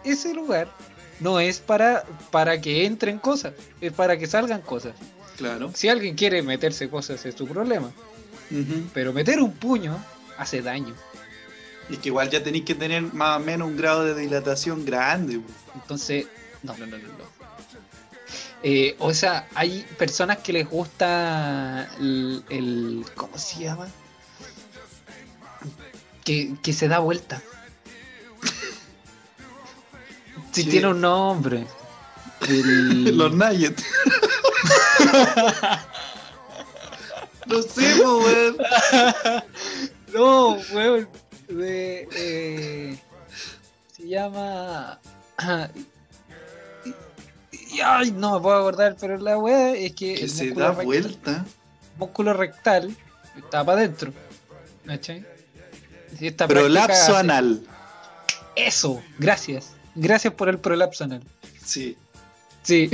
ese 0.04 0.34
lugar 0.34 0.68
no 1.20 1.40
es 1.40 1.60
para, 1.60 2.04
para 2.32 2.60
que 2.60 2.86
entren 2.86 3.20
cosas, 3.20 3.54
es 3.82 3.94
para 3.94 4.18
que 4.18 4.28
salgan 4.28 4.62
cosas. 4.62 4.96
claro. 5.38 5.72
Si 5.76 5.90
alguien 5.90 6.16
quiere 6.16 6.42
meterse 6.42 6.90
cosas 6.90 7.24
es 7.26 7.36
su 7.36 7.48
problema, 7.48 7.92
pero 8.94 9.14
meter 9.14 9.42
un 9.42 9.54
puño 9.54 10.04
hace 10.38 10.62
daño. 10.62 10.96
Y 11.90 11.98
que 11.98 12.10
igual 12.10 12.30
ya 12.30 12.42
tenéis 12.44 12.66
que 12.66 12.76
tener 12.76 13.02
más 13.14 13.38
o 13.38 13.44
menos 13.44 13.68
un 13.68 13.78
grado 13.78 14.06
de 14.06 14.16
dilatación 14.16 14.86
grande. 14.86 15.42
Entonces, 15.76 16.26
no, 16.64 16.76
no, 16.78 16.86
no, 16.86 16.98
no. 16.98 17.08
no. 17.08 17.31
Eh, 18.64 18.96
o 19.00 19.14
sea, 19.14 19.48
hay 19.56 19.86
personas 19.98 20.38
que 20.40 20.54
les 20.54 20.70
gusta 20.70 21.90
el, 22.00 22.44
el- 22.50 23.06
¿cómo 23.16 23.38
se 23.38 23.64
llama? 23.64 23.88
Que, 26.24 26.54
que 26.62 26.74
se 26.74 26.88
da 26.88 27.00
vuelta. 27.00 27.42
Si 30.52 30.64
Sí. 30.64 30.70
tiene 30.70 30.88
un 30.90 31.00
nombre. 31.00 31.66
El- 32.42 33.18
Los 33.18 33.32
Nuggets. 33.34 33.86
no 37.48 37.62
sé, 37.62 37.96
weón. 38.04 38.58
No, 40.14 40.50
weón. 40.74 41.08
De, 41.48 42.08
eh, 42.14 43.00
se 43.96 44.08
llama. 44.08 45.00
Ay, 48.02 48.12
no 48.12 48.36
me 48.36 48.42
puedo 48.42 48.58
acordar, 48.58 48.96
pero 49.00 49.18
la 49.18 49.38
weá 49.38 49.72
es 49.76 49.92
que. 49.94 50.16
Que 50.16 50.24
el 50.24 50.30
se 50.30 50.52
da 50.52 50.70
rectal- 50.70 50.86
vuelta. 50.86 51.46
músculo 51.98 52.34
rectal 52.34 52.96
está 53.38 53.64
para 53.64 53.80
adentro. 53.80 54.14
¿Cachai? 54.86 55.26
Prolapso 56.48 57.16
anal. 57.16 57.62
Eso, 58.56 59.02
gracias. 59.18 59.72
Gracias 59.96 60.34
por 60.34 60.50
el 60.50 60.60
prolapso 60.60 61.04
anal. 61.04 61.24
Sí. 61.64 61.98
Sí. 62.64 62.90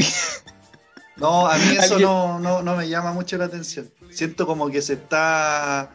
No, 1.15 1.47
a 1.47 1.57
mí 1.57 1.75
eso 1.77 1.97
no, 1.99 2.39
no, 2.39 2.61
no 2.61 2.75
me 2.75 2.87
llama 2.87 3.11
mucho 3.11 3.37
la 3.37 3.45
atención. 3.45 3.89
Siento 4.11 4.45
como 4.45 4.69
que 4.69 4.81
se 4.81 4.93
está. 4.93 5.89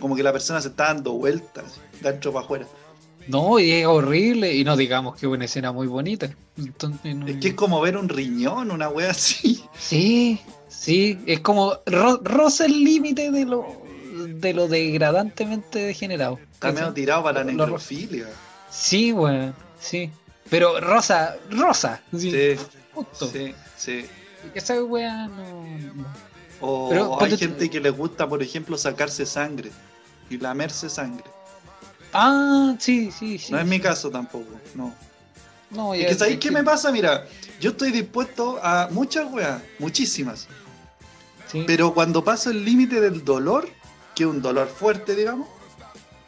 Como 0.00 0.16
que 0.16 0.22
la 0.22 0.32
persona 0.32 0.60
se 0.60 0.68
está 0.68 0.86
dando 0.86 1.12
vueltas. 1.12 1.80
Dentro 2.00 2.32
para 2.32 2.44
afuera. 2.44 2.66
No, 3.28 3.58
y 3.58 3.72
es 3.72 3.86
horrible. 3.86 4.54
Y 4.54 4.64
no 4.64 4.76
digamos 4.76 5.14
que 5.16 5.26
es 5.26 5.32
una 5.32 5.44
escena 5.44 5.72
muy 5.72 5.86
bonita. 5.86 6.30
Entonces, 6.56 7.14
no- 7.14 7.26
Es 7.26 7.36
que 7.36 7.48
es 7.48 7.54
como 7.54 7.80
ver 7.80 7.96
un 7.96 8.08
riñón, 8.08 8.70
una 8.70 8.88
wea 8.88 9.10
así. 9.10 9.62
Sí, 9.78 10.40
sí. 10.68 11.18
Es 11.26 11.40
como 11.40 11.74
ro- 11.86 12.20
roza 12.22 12.66
el 12.66 12.82
límite 12.84 13.30
de 13.30 13.44
lo, 13.44 13.66
de 14.28 14.54
lo 14.54 14.68
degradantemente 14.68 15.78
degenerado. 15.80 16.38
Está 16.52 16.72
medio 16.72 16.92
tirado 16.92 17.22
para 17.24 17.44
la 17.44 17.52
necrofilia. 17.52 18.26
Sí, 18.70 19.12
weón. 19.12 19.54
Sí. 19.80 20.10
Pero 20.50 20.80
rosa, 20.80 21.36
rosa. 21.50 22.00
Sí. 22.16 22.30
Sí, 22.30 22.64
justo. 22.94 23.26
sí, 23.26 23.52
sí. 23.76 24.04
Esa 24.54 24.82
weá 24.84 25.26
no. 25.26 25.64
no. 25.94 26.06
O 26.60 26.88
Pero, 26.88 27.20
hay 27.22 27.36
gente 27.36 27.68
que 27.68 27.80
le 27.80 27.90
gusta, 27.90 28.28
por 28.28 28.42
ejemplo, 28.42 28.78
sacarse 28.78 29.26
sangre 29.26 29.70
y 30.30 30.38
lamerse 30.38 30.88
sangre. 30.88 31.24
Ah, 32.12 32.74
sí, 32.78 33.10
sí, 33.10 33.38
sí. 33.38 33.52
No 33.52 33.58
es 33.60 33.66
mi 33.66 33.80
caso 33.80 34.10
tampoco, 34.10 34.46
no. 34.74 34.94
No, 35.70 35.94
Es 35.94 36.02
ya- 36.02 36.08
que 36.08 36.14
¿sabéis 36.14 36.34
es 36.36 36.40
qué 36.40 36.48
que- 36.48 36.54
me 36.54 36.62
pasa? 36.64 36.92
Mira, 36.92 37.26
yo 37.60 37.70
estoy 37.70 37.90
dispuesto 37.90 38.58
a 38.62 38.88
muchas 38.90 39.30
weas, 39.32 39.60
muchísimas. 39.78 40.46
Sí, 41.50 41.64
Pero 41.66 41.92
cuando 41.94 42.24
paso 42.24 42.50
el 42.50 42.64
límite 42.64 43.00
del 43.00 43.24
dolor, 43.24 43.68
que 44.14 44.24
es 44.24 44.28
un 44.28 44.40
dolor 44.42 44.68
fuerte, 44.68 45.14
digamos, 45.14 45.48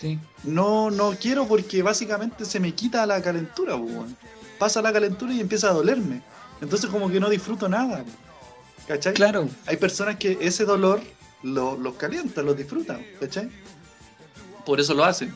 sí. 0.00 0.18
no, 0.44 0.90
no 0.90 1.12
quiero 1.20 1.46
porque 1.46 1.82
básicamente 1.82 2.44
se 2.44 2.60
me 2.60 2.72
quita 2.74 3.04
la 3.06 3.22
calentura, 3.22 3.76
po, 3.76 3.82
weón. 3.84 4.16
Pasa 4.58 4.82
la 4.82 4.92
calentura 4.92 5.32
y 5.32 5.40
empieza 5.40 5.68
a 5.70 5.72
dolerme. 5.72 6.20
Entonces 6.60 6.90
como 6.90 7.08
que 7.10 7.20
no 7.20 7.28
disfruto 7.30 7.68
nada. 7.68 8.04
¿Cachai? 8.88 9.14
Claro. 9.14 9.48
Hay 9.66 9.76
personas 9.76 10.16
que 10.16 10.36
ese 10.40 10.64
dolor 10.64 11.00
lo- 11.42 11.76
los 11.76 11.94
calienta, 11.94 12.42
los 12.42 12.56
disfrutan, 12.56 13.04
¿cachai? 13.20 13.48
Por 14.66 14.80
eso 14.80 14.94
lo 14.94 15.04
hacen. 15.04 15.34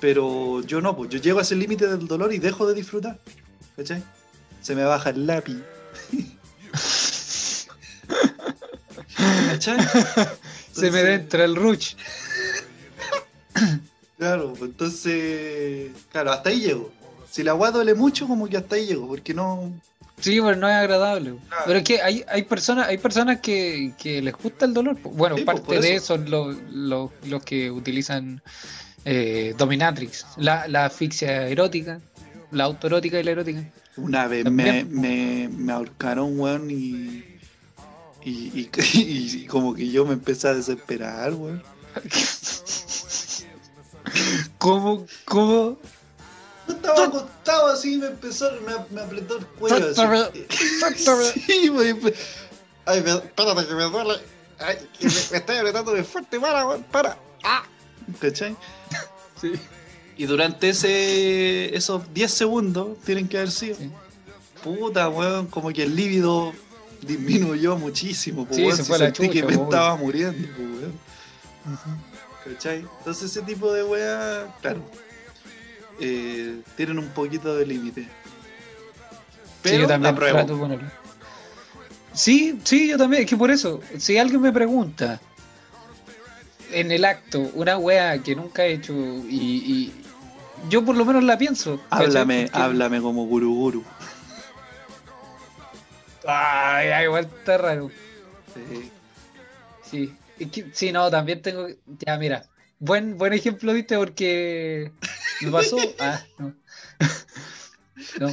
Pero 0.00 0.62
yo 0.62 0.80
no, 0.80 0.96
pues 0.96 1.10
yo 1.10 1.18
llego 1.18 1.40
a 1.40 1.42
ese 1.42 1.56
límite 1.56 1.86
del 1.86 2.06
dolor 2.06 2.32
y 2.32 2.38
dejo 2.38 2.66
de 2.68 2.74
disfrutar, 2.74 3.18
¿cachai? 3.76 4.02
Se 4.62 4.74
me 4.74 4.84
baja 4.84 5.10
el 5.10 5.26
lápiz. 5.26 5.58
¿Cachai? 9.50 9.78
Se 10.72 10.90
me 10.90 11.14
entra 11.14 11.44
el 11.44 11.56
ruch. 11.56 11.94
Claro, 14.16 14.50
pues 14.52 14.70
entonces, 14.70 15.90
claro, 16.10 16.32
hasta 16.32 16.50
ahí 16.50 16.60
llego. 16.60 16.90
Si 17.30 17.42
la 17.42 17.52
agua 17.52 17.70
duele 17.70 17.94
mucho, 17.94 18.26
como 18.26 18.48
que 18.48 18.56
hasta 18.56 18.76
ahí 18.76 18.86
llego, 18.86 19.06
porque 19.08 19.34
no... 19.34 19.72
Sí, 20.20 20.40
pero 20.40 20.56
no 20.56 20.68
es 20.68 20.74
agradable. 20.74 21.34
Claro. 21.48 21.62
Pero 21.66 21.78
es 21.78 21.84
que 21.84 22.02
hay, 22.02 22.24
hay 22.28 22.42
personas, 22.42 22.88
hay 22.88 22.98
personas 22.98 23.38
que, 23.40 23.92
que 23.98 24.20
les 24.20 24.34
gusta 24.34 24.64
el 24.64 24.74
dolor. 24.74 24.96
po. 24.96 25.10
Bueno, 25.10 25.36
Sí, 25.36 25.44
pues, 25.44 25.60
parte 25.60 25.80
de 25.80 25.94
eso. 25.94 26.14
eso 26.14 26.16
son 26.16 26.30
los, 26.30 26.56
los, 26.72 27.10
los 27.26 27.44
que 27.44 27.70
utilizan 27.70 28.42
eh, 29.04 29.54
Dominatrix, 29.56 30.26
la, 30.36 30.66
la 30.68 30.86
asfixia 30.86 31.46
erótica, 31.48 32.00
la 32.50 32.64
autoerótica 32.64 33.18
y 33.20 33.22
la 33.22 33.30
erótica. 33.32 33.62
Una 33.96 34.26
vez 34.28 34.44
me, 34.50 34.84
me, 34.84 35.48
me 35.48 35.72
ahorcaron, 35.72 36.38
weón, 36.38 36.70
y, 36.70 37.24
y, 38.24 38.60
y, 38.60 38.70
y 38.94 39.46
como 39.46 39.74
que 39.74 39.88
yo 39.90 40.04
me 40.04 40.12
empecé 40.14 40.48
a 40.48 40.54
desesperar, 40.54 41.34
weón. 41.34 41.62
¿Cómo? 44.58 45.06
¿Cómo? 45.24 45.78
Yo 46.66 46.74
estaba 46.74 47.04
acostado 47.06 47.68
así 47.68 47.94
y 47.94 47.98
me 47.98 48.08
empezó, 48.08 48.50
me, 48.66 48.74
me 48.94 49.00
apretó 49.00 49.38
el 49.38 49.46
cuello. 49.46 49.88
así. 49.88 50.46
Sí, 51.46 51.70
weón. 51.70 52.00
Ay, 52.84 53.02
me, 53.02 53.10
espérate 53.12 53.66
que 53.66 53.74
me 53.74 53.84
duele. 53.84 54.14
Ay, 54.58 54.76
que 54.98 55.06
me, 55.06 55.14
me 55.30 55.36
estoy 55.38 55.56
apretando 55.56 55.92
de 55.92 56.04
fuerte, 56.04 56.38
para, 56.40 56.66
weón, 56.66 56.82
para. 56.84 57.16
Ah. 57.42 57.62
¿Cachai? 58.20 58.56
Sí. 59.40 59.52
Y 60.16 60.26
durante 60.26 60.70
ese 60.70 61.74
esos 61.76 62.12
10 62.12 62.30
segundos 62.32 62.98
tienen 63.04 63.28
que 63.28 63.38
haber 63.38 63.50
sido. 63.50 63.76
Sí. 63.76 63.90
Puta, 64.62 65.08
weón, 65.08 65.46
como 65.46 65.70
que 65.72 65.84
el 65.84 65.94
líbido 65.94 66.52
disminuyó 67.02 67.76
muchísimo, 67.76 68.44
pues, 68.44 68.56
Sí, 68.56 68.62
weón, 68.64 68.76
se 68.76 68.82
si 68.82 68.88
fue 68.88 68.96
a 68.96 68.98
la 69.00 69.04
sentí 69.06 69.28
que 69.28 69.40
chucha, 69.40 69.46
me 69.46 69.56
weón. 69.56 69.68
estaba 69.68 69.96
muriendo, 69.96 70.48
pues, 70.56 70.68
weón. 70.68 70.92
¿Cachai? 72.44 72.84
Entonces 72.98 73.30
ese 73.30 73.42
tipo 73.42 73.72
de 73.72 73.84
weá, 73.84 74.56
claro, 74.60 74.82
eh, 76.00 76.60
tienen 76.76 76.98
un 76.98 77.08
poquito 77.08 77.54
de 77.54 77.66
límite. 77.66 78.02
Sí, 78.02 78.08
Pero 79.62 79.80
yo 79.82 79.86
también 79.86 80.14
trato. 80.14 80.78
Sí, 82.12 82.58
sí, 82.64 82.88
yo 82.88 82.96
también. 82.96 83.22
Es 83.24 83.28
que 83.28 83.36
por 83.36 83.50
eso, 83.50 83.80
si 83.98 84.18
alguien 84.18 84.40
me 84.40 84.52
pregunta 84.52 85.20
en 86.72 86.90
el 86.92 87.04
acto 87.04 87.40
una 87.54 87.78
wea 87.78 88.18
que 88.22 88.34
nunca 88.36 88.64
he 88.64 88.72
hecho 88.74 88.92
y, 88.92 89.62
y 89.66 89.94
yo 90.68 90.84
por 90.84 90.96
lo 90.96 91.04
menos 91.04 91.22
la 91.24 91.38
pienso. 91.38 91.80
Háblame, 91.90 92.44
Porque- 92.46 92.58
háblame 92.58 93.00
como 93.00 93.26
guru 93.26 93.54
guru. 93.54 93.84
Ay, 96.26 96.88
ay, 96.88 97.04
igual 97.04 97.24
está 97.24 97.58
raro. 97.58 97.90
Sí. 98.54 98.90
Sí. 99.90 100.14
Es 100.38 100.50
que- 100.50 100.66
sí, 100.72 100.92
no, 100.92 101.10
también 101.10 101.40
tengo. 101.42 101.68
Ya, 102.06 102.18
mira. 102.18 102.44
Buen, 102.80 103.16
buen 103.18 103.32
ejemplo, 103.32 103.72
viste, 103.72 103.96
porque 103.96 104.92
me 105.40 105.50
pasó. 105.50 105.78
Ah, 105.98 106.22
no. 106.38 106.54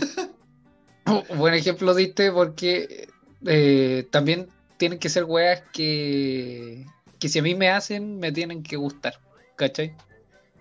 no. 1.05 1.23
Buen 1.35 1.53
ejemplo 1.53 1.93
diste 1.95 2.31
porque 2.31 3.07
eh, 3.45 4.07
también 4.11 4.47
tienen 4.77 4.99
que 4.99 5.09
ser 5.09 5.23
weas 5.23 5.61
que, 5.71 6.85
que 7.19 7.29
si 7.29 7.39
a 7.39 7.43
mí 7.43 7.55
me 7.55 7.69
hacen, 7.69 8.19
me 8.19 8.31
tienen 8.31 8.63
que 8.63 8.75
gustar. 8.75 9.19
¿Cachai? 9.55 9.95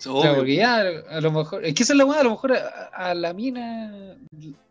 O 0.06 0.20
sea, 0.22 0.34
porque 0.34 0.56
ya 0.56 0.80
a 0.80 1.20
lo 1.20 1.30
mejor. 1.32 1.64
Es 1.64 1.74
que 1.74 1.82
esa 1.82 1.92
es 1.92 1.96
la 1.96 2.04
wea, 2.04 2.20
a 2.20 2.24
lo 2.24 2.30
mejor 2.30 2.52
a, 2.52 2.86
a 2.94 3.14
la 3.14 3.32
mina. 3.32 4.16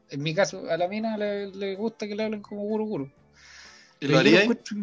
En 0.10 0.22
mi 0.22 0.34
caso, 0.36 0.64
a 0.70 0.78
la 0.78 0.88
mina 0.88 1.18
le, 1.18 1.48
le 1.48 1.76
gusta 1.76 2.08
que 2.08 2.16
le 2.16 2.24
hablen 2.24 2.42
como 2.42 2.62
guru 2.64 2.86
guru. 2.86 3.12
¿Y 4.00 4.08
lo 4.08 4.20
encuentro- 4.20 4.78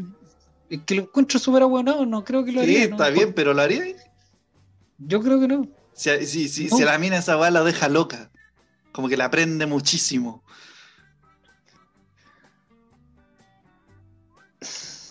Es 0.68 0.80
que 0.86 0.94
lo 0.94 1.02
encuentro 1.02 1.38
súper 1.38 1.62
abuenado, 1.62 2.04
no 2.06 2.24
creo 2.24 2.44
que 2.44 2.52
lo 2.52 2.62
Sí, 2.62 2.74
haría. 2.76 2.88
¿no? 2.88 2.96
está 2.96 3.10
bien, 3.10 3.32
pero 3.32 3.54
lo 3.54 3.62
haríais. 3.62 3.96
Yo 4.98 5.20
creo 5.20 5.38
que 5.40 5.46
no. 5.48 5.68
Si, 5.92 6.26
si, 6.26 6.48
si, 6.48 6.66
No. 6.66 6.76
si 6.76 6.82
a 6.82 6.86
la 6.86 6.98
mina 6.98 7.18
esa 7.18 7.36
weá 7.38 7.50
la 7.50 7.62
deja 7.62 7.88
loca. 7.88 8.30
Como 8.92 9.08
que 9.08 9.16
la 9.16 9.26
aprende 9.26 9.66
muchísimo. 9.66 10.42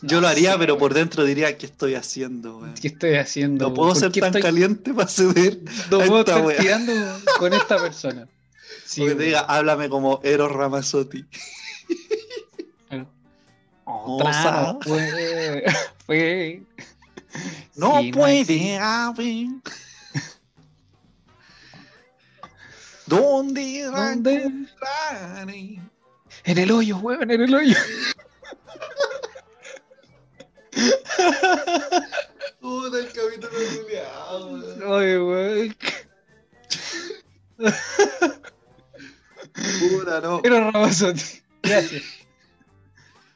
Yo 0.01 0.21
lo 0.21 0.27
haría, 0.27 0.57
pero 0.57 0.77
por 0.77 0.93
dentro 0.93 1.23
diría, 1.25 1.57
¿qué 1.57 1.65
estoy 1.65 1.95
haciendo? 1.95 2.65
¿Qué 2.81 2.87
estoy 2.89 3.15
haciendo? 3.15 3.67
No 3.69 3.73
puedo 3.73 3.89
¿Por 3.91 3.99
ser 3.99 4.11
tan 4.13 4.25
estoy- 4.25 4.41
caliente 4.41 4.93
para 4.93 5.07
ceder. 5.07 5.59
No 5.91 5.97
puedo 5.99 6.19
esta 6.19 6.39
estar 6.39 6.57
tirando 6.57 6.93
con 7.37 7.53
esta 7.53 7.77
persona. 7.81 8.27
Sí, 8.85 9.01
Porque 9.01 9.15
te 9.15 9.23
diga, 9.23 9.41
háblame 9.41 9.89
como 9.89 10.19
Eros 10.23 10.51
Ramazzotti. 10.51 11.25
Otra 13.85 14.73
no 14.73 14.79
fue. 14.81 15.65
No 17.75 17.99
Sí, 18.01 18.11
puede 18.11 18.77
haber. 18.77 19.47
¿Dónde 23.05 23.83
¿Dónde? 23.83 24.51
En 26.43 26.57
el 26.57 26.71
hoyo, 26.71 26.97
weón, 26.97 27.29
en 27.31 27.41
el 27.41 27.53
hoyo. 27.55 27.75
Puta, 32.59 32.99
el 32.99 33.07
capítulo 33.07 33.51
culiao, 33.51 34.47
weón. 34.47 34.83
Oye, 34.83 35.19
weón. 35.21 35.75
Puta, 39.79 40.21
no. 40.21 40.41
Pero 40.41 40.71
Ramazotti. 40.71 41.41
Gracias. 41.63 42.03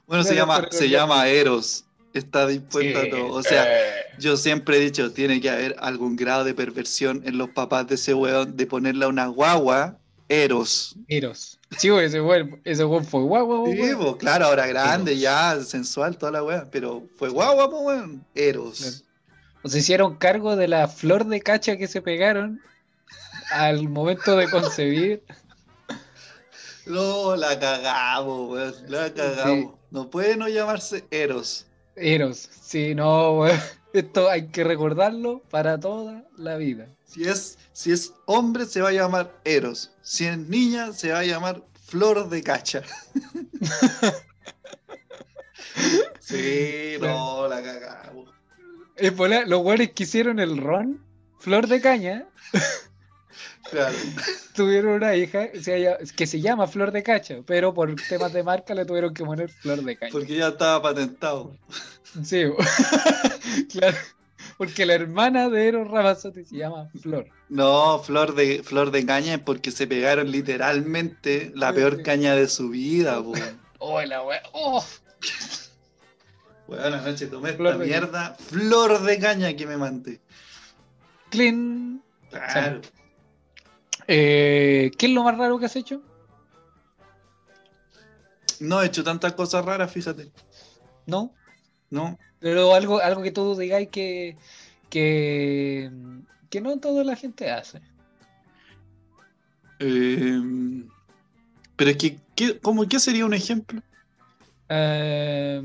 Bueno, 0.07 0.24
se 0.24 0.36
llama, 0.36 0.68
se 0.72 0.90
llama 0.90 1.28
Eros. 1.28 1.86
Está 2.14 2.45
dispuesto 2.48 2.99
a 2.99 3.10
todo. 3.10 3.32
O 3.34 3.41
sea, 3.41 3.65
Eh, 3.65 3.94
yo 4.20 4.38
siempre 4.38 4.78
he 4.78 4.80
dicho, 4.80 5.11
tiene 5.11 5.41
que 5.41 5.49
haber 5.49 5.76
algún 5.80 6.15
grado 6.15 6.44
de 6.44 6.53
perversión 6.53 7.24
en 7.26 7.40
los 7.40 7.49
papás 7.49 7.88
de 7.88 7.95
ese 7.95 8.14
weón 8.14 8.56
de 8.56 8.68
ponerle 8.68 9.06
a 9.06 9.07
una 9.07 9.26
guagua 9.28 9.98
Eros. 10.30 10.95
Eros. 11.07 11.60
Sí, 11.77 11.89
weón, 11.91 12.03
ese 12.03 12.21
weón, 12.21 12.61
ese 12.63 12.85
weón 12.85 13.05
fue 13.05 13.21
guau, 13.21 13.45
guau, 13.45 13.65
Sí, 13.67 13.77
guau. 13.93 13.97
pues, 14.11 14.15
claro, 14.17 14.45
ahora 14.45 14.67
grande, 14.67 15.11
Eros. 15.11 15.21
ya, 15.21 15.59
sensual, 15.63 16.17
toda 16.17 16.31
la 16.33 16.43
weá. 16.43 16.65
Pero 16.71 17.03
fue 17.17 17.29
guagua, 17.29 17.69
pues, 17.69 17.81
weón. 17.83 18.25
Eros. 18.35 19.03
Se 19.65 19.79
hicieron 19.79 20.17
cargo 20.17 20.55
de 20.55 20.67
la 20.67 20.87
flor 20.87 21.25
de 21.25 21.39
cacha 21.41 21.77
que 21.77 21.87
se 21.87 22.01
pegaron 22.01 22.61
al 23.51 23.87
momento 23.89 24.35
de 24.35 24.49
concebir. 24.49 25.23
No, 26.85 27.37
la 27.37 27.57
cagamos, 27.59 28.51
weón. 28.51 28.73
La 28.89 29.13
cagamos. 29.13 29.75
No 29.89 30.09
puede 30.09 30.35
no 30.35 30.49
llamarse 30.49 31.05
Eros. 31.11 31.65
Eros. 31.95 32.49
Sí, 32.61 32.93
no, 32.93 33.39
weón. 33.39 33.57
Esto 33.94 34.30
hay 34.30 34.48
que 34.48 34.64
recordarlo 34.64 35.44
para 35.52 35.80
toda 35.80 36.24
la 36.36 36.57
vida. 36.57 36.88
Si 37.06 37.28
es, 37.28 37.60
si 37.74 37.91
es 37.91 38.14
hombre, 38.26 38.65
se 38.65 38.82
va 38.82 38.90
a 38.90 38.94
llamar 38.94 39.40
Eros. 39.45 39.91
Si 40.02 40.26
es 40.26 40.38
niña, 40.38 40.91
se 40.94 41.11
va 41.11 41.20
a 41.20 41.26
llamar 41.26 41.61
Flor 41.86 42.28
de 42.28 42.41
Cacha. 42.41 42.82
sí, 46.20 46.95
no, 46.99 47.48
la 47.48 47.61
cagamos. 47.61 48.30
Los 49.48 49.61
weones 49.61 49.91
que 49.91 50.03
hicieron 50.03 50.40
el 50.40 50.57
ron, 50.57 51.03
flor 51.40 51.68
de 51.68 51.82
caña, 51.82 52.26
Claro. 53.70 53.95
tuvieron 54.56 54.94
una 54.94 55.15
hija 55.15 55.49
que 55.52 56.28
se 56.28 56.41
llama 56.41 56.68
Flor 56.68 56.91
de 56.91 57.02
Cacha, 57.02 57.38
pero 57.45 57.74
por 57.74 57.95
temas 58.07 58.34
de 58.34 58.44
marca 58.44 58.76
le 58.76 58.86
tuvieron 58.86 59.14
que 59.14 59.24
poner 59.24 59.49
Flor 59.49 59.84
de 59.84 59.98
Caña. 59.98 60.11
Porque 60.11 60.36
ya 60.36 60.49
estaba 60.49 60.82
patentado. 60.82 61.56
Sí, 62.23 62.44
claro. 63.72 63.98
Porque 64.57 64.85
la 64.85 64.94
hermana 64.94 65.49
de 65.49 65.68
Eros 65.68 65.88
Ramazzotti 65.90 66.45
se 66.45 66.57
llama 66.57 66.90
Flor. 67.02 67.26
No, 67.49 67.99
Flor 67.99 68.35
de, 68.35 68.61
Flor 68.61 68.91
de 68.91 69.06
Caña 69.06 69.35
es 69.35 69.40
porque 69.40 69.72
se 69.72 69.88
pegaron 69.88 70.30
literalmente 70.31 71.52
la 71.56 71.69
Sí, 71.69 71.76
peor 71.76 71.98
sí. 71.98 72.03
caña 72.03 72.35
de 72.35 72.48
su 72.48 72.69
vida, 72.69 73.22
po. 73.23 73.34
Oh, 73.80 74.02
la 74.02 74.23
wea. 74.23 74.41
Oh. 74.53 74.84
Buenas 76.68 77.03
noches, 77.06 77.30
tomé 77.30 77.53
Flor 77.53 77.73
esta 77.73 77.84
mierda. 77.85 78.35
Flor 78.35 79.02
de 79.02 79.19
Caña 79.19 79.53
que 79.56 79.68
me 79.68 79.76
mandé. 79.76 80.22
Clean. 81.30 82.02
Claro. 82.30 82.80
Eh, 84.07 84.91
¿Qué 84.98 85.06
es 85.07 85.11
lo 85.11 85.23
más 85.23 85.38
raro 85.38 85.60
que 85.60 85.65
has 85.65 85.76
hecho? 85.76 86.02
No 88.60 88.81
he 88.81 88.85
hecho 88.85 89.03
tantas 89.03 89.34
cosas 89.34 89.65
raras, 89.65 89.91
fíjate. 89.91 90.31
No. 91.06 91.34
No. 91.94 92.18
Pero 92.40 92.74
algo, 92.74 92.99
algo 92.99 93.22
que 93.22 93.32
tú 93.32 93.56
digáis 93.56 93.88
que, 93.90 94.36
que, 94.90 95.91
que 96.49 96.60
no 96.60 96.80
toda 96.80 97.03
la 97.03 97.15
gente 97.15 97.52
hace. 97.52 97.82
Eh, 99.78 100.41
pero 101.76 101.91
es 101.91 101.98
que, 101.98 102.18
¿qué, 102.34 102.57
cómo, 102.57 102.88
¿qué 102.88 102.99
sería 102.99 103.28
un 103.28 103.36
ejemplo? 103.36 103.80
Eh, 104.70 105.61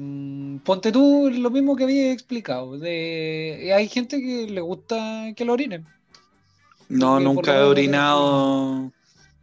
ponte 0.65 0.93
tú 0.93 1.31
lo 1.33 1.49
mismo 1.49 1.75
que 1.77 1.85
había 1.85 2.13
explicado. 2.13 2.79
De, 2.79 3.73
hay 3.75 3.89
gente 3.89 4.21
que 4.21 4.49
le 4.51 4.61
gusta 4.61 5.33
que 5.35 5.47
lo 5.47 5.55
orinen. 5.55 5.87
No, 6.91 7.19
nunca 7.19 7.57
he 7.57 7.63
orinado. 7.63 8.93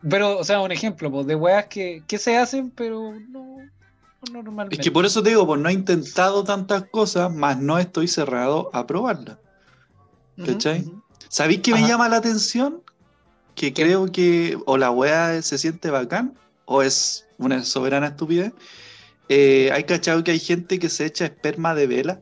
Pero, 0.07 0.37
o 0.37 0.43
sea, 0.43 0.61
un 0.61 0.71
ejemplo, 0.71 1.09
pues, 1.09 1.25
de 1.25 1.33
weas 1.33 1.65
que, 1.65 2.03
que 2.05 2.19
se 2.19 2.37
hacen, 2.37 2.69
pero 2.69 3.11
no 3.29 3.57
normalmente. 4.31 4.75
Es 4.75 4.81
que 4.81 4.91
por 4.91 5.05
eso 5.05 5.23
te 5.23 5.29
digo, 5.29 5.45
pues 5.45 5.59
no 5.61 5.69
he 5.69 5.73
intentado 5.73 6.43
tantas 6.43 6.83
cosas, 6.89 7.33
más 7.33 7.59
no 7.59 7.77
estoy 7.79 8.07
cerrado 8.07 8.69
a 8.73 8.85
probarlas. 8.85 9.37
¿cachai? 10.43 10.91
¿Sabéis 11.29 11.61
qué 11.61 11.71
me 11.71 11.79
Ajá. 11.79 11.87
llama 11.87 12.09
la 12.09 12.17
atención? 12.17 12.81
Que 13.55 13.73
¿Qué? 13.73 13.83
creo 13.83 14.11
que 14.11 14.57
o 14.65 14.77
la 14.77 14.91
wea 14.91 15.41
se 15.41 15.57
siente 15.57 15.89
bacán 15.89 16.37
o 16.65 16.81
es 16.81 17.25
una 17.37 17.63
soberana 17.63 18.07
estupidez. 18.07 18.53
Eh, 19.29 19.69
hay 19.71 19.85
cachado 19.85 20.23
que 20.23 20.31
hay 20.31 20.39
gente 20.39 20.77
que 20.77 20.89
se 20.89 21.05
echa 21.05 21.25
esperma 21.25 21.73
de 21.73 21.87
vela 21.87 22.21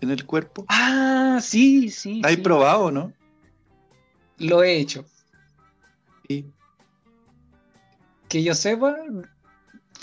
en 0.00 0.10
el 0.10 0.26
cuerpo. 0.26 0.66
Ah, 0.68 1.38
sí, 1.40 1.90
sí. 1.90 2.20
¿Hay 2.24 2.36
sí. 2.36 2.40
probado, 2.42 2.90
no? 2.90 3.12
Lo 4.38 4.62
he 4.62 4.78
hecho. 4.78 5.04
Sí. 6.28 6.46
Que 8.28 8.42
yo 8.42 8.54
sepa, 8.54 8.96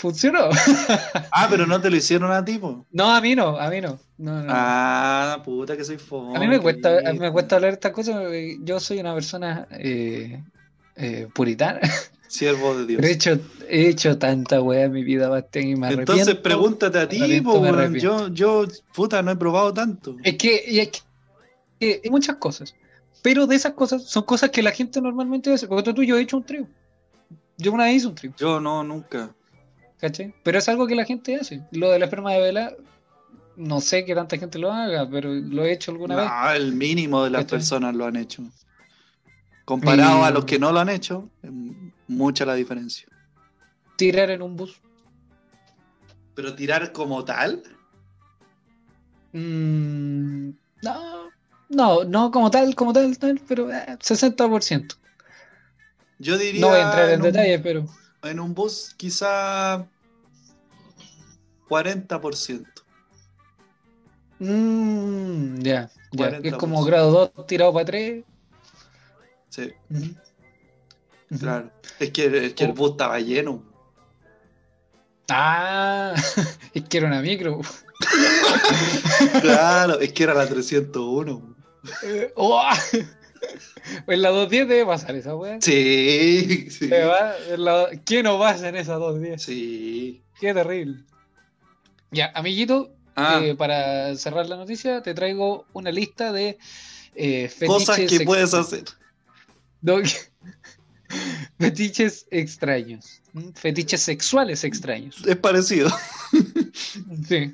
funcionó. 0.00 0.48
Ah, 1.32 1.46
pero 1.48 1.66
no 1.66 1.80
te 1.80 1.90
lo 1.90 1.96
hicieron 1.96 2.32
a 2.32 2.44
ti, 2.44 2.58
po. 2.58 2.86
No, 2.90 3.14
a 3.14 3.20
mí 3.20 3.34
no, 3.36 3.56
a 3.58 3.70
mí 3.70 3.80
no. 3.80 4.00
No, 4.18 4.42
no. 4.42 4.46
Ah, 4.48 5.40
puta 5.44 5.76
que 5.76 5.84
soy 5.84 5.96
fome. 5.98 6.36
a 6.36 6.40
mí 6.40 6.48
me 6.48 6.58
cuesta, 6.58 6.98
a 7.06 7.12
mí 7.12 7.18
me 7.18 7.30
cuesta 7.30 7.56
hablar 7.56 7.72
estas 7.74 7.92
cosas. 7.92 8.16
porque 8.16 8.58
Yo 8.62 8.80
soy 8.80 8.98
una 8.98 9.14
persona 9.14 9.68
eh, 9.70 10.42
eh, 10.96 11.28
puritana. 11.32 11.80
Siervo 12.28 12.76
de 12.76 12.86
Dios. 12.86 13.02
He 13.02 13.10
hecho, 13.12 13.38
he 13.68 13.88
hecho 13.88 14.16
tanta 14.18 14.60
weá 14.60 14.84
en 14.84 14.92
mi 14.92 15.02
vida, 15.04 15.28
Bastián, 15.28 15.68
y 15.68 15.76
me 15.76 15.86
arrepiento. 15.88 16.12
Entonces 16.12 16.34
pregúntate 16.36 16.98
a 16.98 17.08
ti, 17.08 17.40
po. 17.40 17.64
Yo, 17.92 18.28
yo, 18.28 18.64
puta, 18.94 19.22
no 19.22 19.30
he 19.32 19.36
probado 19.36 19.72
tanto. 19.74 20.16
Es 20.22 20.36
que, 20.36 20.62
y 20.66 20.80
es 20.80 20.88
que- 20.88 21.00
eh, 21.80 22.00
hay 22.04 22.10
muchas 22.10 22.36
cosas. 22.36 22.74
Pero 23.22 23.46
de 23.46 23.56
esas 23.56 23.72
cosas 23.74 24.04
son 24.04 24.24
cosas 24.24 24.50
que 24.50 24.62
la 24.62 24.70
gente 24.70 25.00
normalmente 25.00 25.52
hace. 25.52 25.66
Porque 25.66 25.92
tú, 25.92 26.02
yo 26.02 26.16
he 26.16 26.22
hecho 26.22 26.36
un 26.36 26.44
trío. 26.44 26.66
Yo 27.56 27.72
una 27.72 27.84
vez 27.84 27.96
hice 27.96 28.06
un 28.06 28.14
trío, 28.14 28.32
Yo 28.38 28.60
no, 28.60 28.82
nunca. 28.82 29.34
¿Cachai? 30.00 30.34
Pero 30.42 30.58
es 30.58 30.68
algo 30.68 30.86
que 30.86 30.94
la 30.94 31.04
gente 31.04 31.36
hace. 31.36 31.62
Lo 31.72 31.90
de 31.90 31.98
la 31.98 32.06
esperma 32.06 32.32
de 32.32 32.40
vela, 32.40 32.74
no 33.56 33.80
sé 33.80 34.04
que 34.04 34.14
tanta 34.14 34.38
gente 34.38 34.58
lo 34.58 34.72
haga, 34.72 35.08
pero 35.08 35.32
lo 35.32 35.64
he 35.64 35.72
hecho 35.72 35.92
alguna 35.92 36.16
vez. 36.16 36.26
No, 36.26 36.50
el 36.52 36.72
mínimo 36.74 37.24
de 37.24 37.30
las 37.30 37.42
¿Cachai? 37.42 37.58
personas 37.58 37.94
lo 37.94 38.06
han 38.06 38.16
hecho. 38.16 38.42
Comparado 39.64 40.24
a 40.24 40.30
los 40.30 40.44
que 40.44 40.58
no 40.58 40.72
lo 40.72 40.80
han 40.80 40.88
hecho, 40.88 41.28
es 41.42 41.50
mucha 42.08 42.44
la 42.44 42.54
diferencia. 42.54 43.06
Tirar 43.96 44.30
en 44.30 44.42
un 44.42 44.56
bus. 44.56 44.80
Pero 46.34 46.54
tirar 46.54 46.92
como 46.92 47.24
tal, 47.24 47.62
Mm, 49.32 50.50
no, 50.82 51.30
no, 51.68 52.04
no 52.04 52.30
como 52.30 52.50
tal, 52.50 52.74
como 52.74 52.92
tal, 52.92 53.16
tal, 53.18 53.40
pero 53.46 53.70
eh, 53.72 53.96
60%. 54.00 54.96
yo 56.18 56.36
diría 56.36 56.60
No 56.60 56.68
voy 56.68 56.78
a 56.80 56.82
entrar 56.82 57.08
en 57.08 57.14
en, 57.14 57.20
un, 57.20 57.26
detalle, 57.26 57.58
pero 57.60 57.86
en 58.22 58.40
un 58.40 58.54
bus 58.54 58.94
quizá 58.96 59.86
40%. 61.68 62.66
mm, 64.38 65.58
ya, 65.62 65.90
ya, 66.12 66.28
es 66.28 66.42
40%. 66.42 66.56
como 66.58 66.84
grado 66.84 67.30
2 67.34 67.46
tirado 67.46 67.72
para 67.72 67.84
3. 67.84 68.24
Sí, 69.48 69.72
claro. 71.38 71.70
Es 71.98 72.10
que, 72.10 72.46
es 72.46 72.54
que 72.54 72.64
el 72.64 72.70
Oh. 72.70 72.74
bus 72.74 72.90
estaba 72.92 73.18
lleno. 73.20 73.62
Ah, 75.28 76.14
es 76.74 76.82
que 76.88 76.98
era 76.98 77.06
una 77.06 77.20
micro. 77.22 77.60
Claro, 79.42 80.00
es 80.00 80.12
que 80.12 80.22
era 80.24 80.34
la 80.34 80.46
301. 80.48 81.56
Eh, 82.02 82.30
oh, 82.36 82.60
en 84.06 84.22
la 84.22 84.28
210 84.30 84.68
debe 84.68 84.86
pasar 84.86 85.14
esa 85.16 85.34
weá. 85.36 85.58
Sí, 85.60 86.70
sí. 86.70 86.88
Va- 86.88 87.34
la- 87.56 87.90
¿Qué 88.04 88.22
no 88.22 88.38
pasa 88.38 88.68
en 88.68 88.76
esa 88.76 88.94
210? 88.94 89.42
Sí. 89.42 90.22
Qué 90.40 90.54
terrible. 90.54 91.04
Ya, 92.10 92.30
amiguito, 92.34 92.92
Ah, 93.16 93.40
eh, 93.42 93.54
para 93.54 94.14
cerrar 94.16 94.46
la 94.48 94.56
noticia, 94.56 95.02
te 95.02 95.12
traigo 95.14 95.66
una 95.72 95.90
lista 95.92 96.32
de 96.32 96.58
eh, 97.14 97.50
Cosas 97.66 97.98
que 98.08 98.20
puedes 98.20 98.54
hacer. 98.54 98.84
no, 99.82 99.96
fetiches 101.58 102.26
extraños. 102.30 103.20
Fetiches 103.54 104.00
sexuales 104.02 104.64
extraños. 104.64 105.22
Es 105.26 105.36
parecido. 105.36 105.90
Sí. 107.28 107.52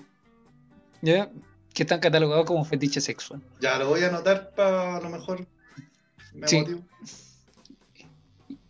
¿Ya? 1.02 1.30
Que 1.74 1.82
están 1.82 2.00
catalogados 2.00 2.46
como 2.46 2.64
fetiche 2.64 3.00
sexual. 3.00 3.42
Ya 3.60 3.78
lo 3.78 3.88
voy 3.88 4.02
a 4.02 4.08
anotar 4.08 4.54
para 4.54 4.96
a 4.96 5.00
lo 5.00 5.10
mejor. 5.10 5.46
Me 6.36 6.48
Sí. 6.48 6.64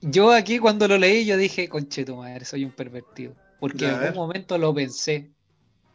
Yo 0.01 0.33
aquí 0.33 0.59
cuando 0.59 0.87
lo 0.87 0.99
leí, 0.99 1.27
yo 1.27 1.37
dije, 1.37 1.69
conche 1.69 2.05
tu 2.05 2.17
madre, 2.17 2.45
soy 2.45 2.65
un 2.65 2.71
pervertido. 2.71 3.35
Porque 3.59 3.87
Ya, 3.87 3.95
en 3.95 3.95
algún 3.97 4.15
momento 4.15 4.57
lo 4.57 4.73
pensé. 4.73 5.31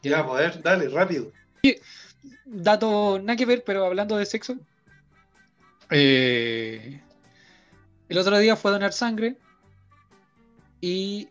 Ya, 0.03 0.25
pues, 0.25 0.39
a 0.39 0.41
ver, 0.41 0.61
dale, 0.61 0.89
rápido. 0.89 1.31
Dato 2.45 3.19
nada 3.19 3.37
que 3.37 3.45
ver, 3.45 3.63
pero 3.65 3.85
hablando 3.85 4.17
de 4.17 4.25
sexo. 4.25 4.57
eh, 5.89 7.01
el 8.09 8.17
otro 8.17 8.37
día 8.39 8.55
fue 8.55 8.71
a 8.71 8.73
donar 8.73 8.91
sangre. 8.91 9.37
Y 10.81 11.29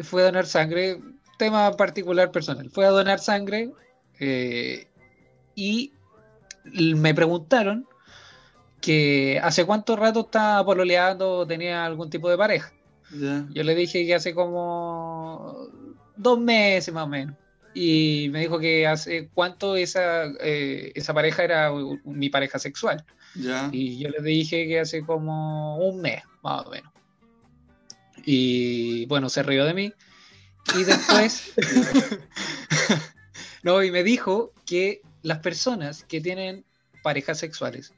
fue 0.00 0.22
a 0.22 0.26
donar 0.26 0.46
sangre. 0.46 1.00
Tema 1.38 1.70
particular 1.72 2.30
personal. 2.30 2.70
Fue 2.70 2.86
a 2.86 2.90
donar 2.90 3.18
sangre. 3.18 3.72
eh, 4.18 4.88
y 5.54 5.92
me 6.64 7.14
preguntaron 7.14 7.86
que 8.86 9.40
hace 9.42 9.64
cuánto 9.64 9.96
rato 9.96 10.20
estaba 10.20 10.64
pololeando 10.64 11.38
o 11.38 11.46
tenía 11.46 11.84
algún 11.84 12.08
tipo 12.08 12.30
de 12.30 12.38
pareja. 12.38 12.72
Yo 13.50 13.64
le 13.64 13.74
dije 13.74 14.06
que 14.06 14.14
hace 14.14 14.32
como 14.32 15.56
dos 16.16 16.38
meses 16.38 16.94
más 16.94 17.02
o 17.02 17.08
menos. 17.08 17.34
Y 17.74 18.28
me 18.30 18.38
dijo 18.42 18.60
que 18.60 18.86
hace 18.86 19.28
cuánto 19.34 19.74
esa, 19.74 20.26
eh, 20.40 20.92
esa 20.94 21.12
pareja 21.12 21.42
era 21.42 21.72
mi 22.04 22.30
pareja 22.30 22.60
sexual. 22.60 23.04
Y 23.72 23.98
yo 23.98 24.08
le 24.08 24.22
dije 24.22 24.68
que 24.68 24.78
hace 24.78 25.02
como 25.02 25.78
un 25.78 26.00
mes, 26.00 26.22
más 26.44 26.64
o 26.64 26.70
menos. 26.70 26.92
Y 28.24 29.04
bueno, 29.06 29.28
se 29.28 29.42
rió 29.42 29.64
de 29.64 29.74
mí. 29.74 29.92
Y 30.78 30.84
después, 30.84 31.54
no, 33.64 33.82
y 33.82 33.90
me 33.90 34.04
dijo 34.04 34.52
que 34.64 35.00
las 35.22 35.38
personas 35.38 36.04
que 36.04 36.20
tienen 36.20 36.64
parejas 37.02 37.40
sexuales 37.40 37.92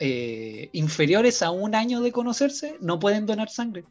eh, 0.00 0.68
inferiores 0.72 1.42
a 1.42 1.50
un 1.50 1.74
año 1.74 2.00
de 2.00 2.12
conocerse 2.12 2.76
no 2.80 2.98
pueden 2.98 3.26
donar 3.26 3.48
sangre. 3.50 3.84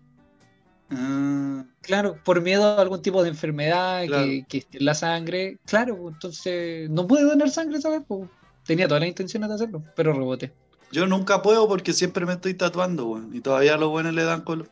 Ah, 0.89 1.65
Claro, 1.81 2.17
por 2.23 2.41
miedo 2.41 2.63
a 2.65 2.81
algún 2.81 3.01
tipo 3.01 3.23
de 3.23 3.29
enfermedad 3.29 4.05
Claro. 4.05 4.25
que, 4.25 4.45
que 4.47 4.57
esté 4.59 4.77
en 4.79 4.85
la 4.85 4.93
sangre. 4.93 5.57
Claro, 5.65 5.97
pues, 5.97 6.13
entonces 6.15 6.89
no 6.89 7.07
puede 7.07 7.23
donar 7.23 7.49
sangre, 7.49 7.79
¿sabes? 7.81 8.01
Pues, 8.07 8.29
tenía 8.65 8.87
todas 8.87 9.01
las 9.01 9.09
intenciones 9.09 9.49
de 9.49 9.55
hacerlo, 9.55 9.83
pero 9.95 10.13
reboté. 10.13 10.51
yo 10.91 11.07
nunca 11.07 11.41
puedo 11.41 11.67
porque 11.67 11.93
siempre 11.93 12.25
me 12.25 12.33
estoy 12.33 12.53
tatuando. 12.53 13.21
Y 13.31 13.39
todavía 13.41 13.77
los 13.77 13.89
buenos 13.89 14.13
le 14.13 14.23
dan 14.23 14.41
color. 14.41 14.69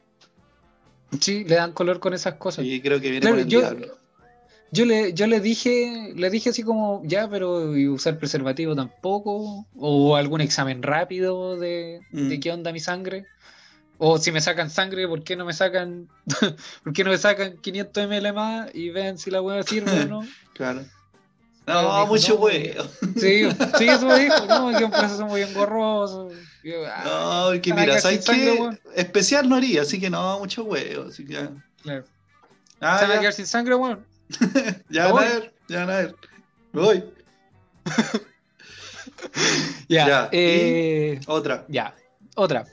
Sí, 1.21 1.43
le 1.45 1.55
dan 1.55 1.71
color 1.71 1.99
con 1.99 2.13
esas 2.13 2.35
cosas. 2.35 2.65
Y 2.65 2.81
creo 2.81 2.99
que 2.99 3.09
viene 3.09 3.21
Claro, 3.21 3.35
con 3.37 3.43
el 3.43 3.47
yo, 3.49 3.59
diablo. 3.61 3.97
Yo 4.71 4.85
le, 4.85 5.13
yo 5.13 5.27
le 5.27 5.39
dije, 5.39 6.11
le 6.15 6.29
dije 6.29 6.49
así 6.49 6.63
como, 6.63 7.01
ya, 7.05 7.29
pero 7.29 7.77
¿y 7.77 7.87
usar 7.87 8.17
preservativo 8.19 8.75
tampoco, 8.75 9.65
o 9.77 10.15
algún 10.15 10.41
examen 10.41 10.83
rápido 10.83 11.57
de, 11.57 12.01
Mm. 12.11 12.27
de 12.29 12.39
qué 12.39 12.51
onda 12.51 12.71
mi 12.73 12.79
sangre, 12.79 13.25
o 13.97 14.17
si 14.17 14.31
me 14.31 14.41
sacan 14.41 14.69
sangre, 14.69 15.07
¿por 15.07 15.23
qué 15.23 15.35
no 15.35 15.45
me 15.45 15.53
sacan, 15.53 16.09
por 16.83 16.93
qué 16.93 17.03
no 17.03 17.11
me 17.11 17.17
sacan 17.17 17.57
500 17.61 18.07
ml 18.07 18.33
más 18.33 18.69
y 18.73 18.89
ven 18.89 19.17
si 19.17 19.31
la 19.31 19.41
hueá 19.41 19.63
sirve 19.63 20.01
o 20.01 20.05
no? 20.07 20.21
Claro. 20.53 20.85
No, 21.67 21.81
dijo, 21.81 22.07
mucho 22.07 22.33
no, 22.35 22.41
weón. 22.41 22.87
Sí, 23.17 23.49
sí, 23.77 23.87
eso 23.89 24.05
me 24.05 24.19
dijo, 24.19 24.45
no, 24.45 24.77
que 24.77 24.85
un 24.85 24.91
proceso 24.91 25.25
muy 25.25 25.41
engorroso. 25.41 26.29
Yo, 26.63 26.85
ah, 26.87 27.03
No, 27.47 27.51
porque 27.51 27.73
mira, 27.73 27.99
¿sabes 27.99 28.23
qué? 28.23 28.69
Especial 28.95 29.49
no 29.49 29.55
haría, 29.55 29.81
así 29.81 29.99
que 29.99 30.09
no, 30.09 30.37
mucho 30.39 30.63
huevo. 30.63 31.05
Así 31.09 31.25
que. 31.25 31.49
claro. 31.81 32.05
Ah, 32.79 32.99
Se 32.99 33.07
van 33.07 33.17
a 33.17 33.19
quedar 33.19 33.33
sin 33.33 33.47
sangre, 33.47 33.73
weón. 33.75 34.05
ya 34.89 35.11
van 35.11 35.23
a 35.23 35.27
ver, 35.29 35.53
ya 35.67 35.79
van 35.85 35.89
a 35.89 35.97
ver. 35.97 36.15
Me 36.73 36.81
voy. 36.81 37.03
Ya, 39.87 40.07
Ya, 40.07 40.29
eh, 40.31 41.19
Otra. 41.27 41.65
ya, 41.69 41.95
otra. 42.35 42.65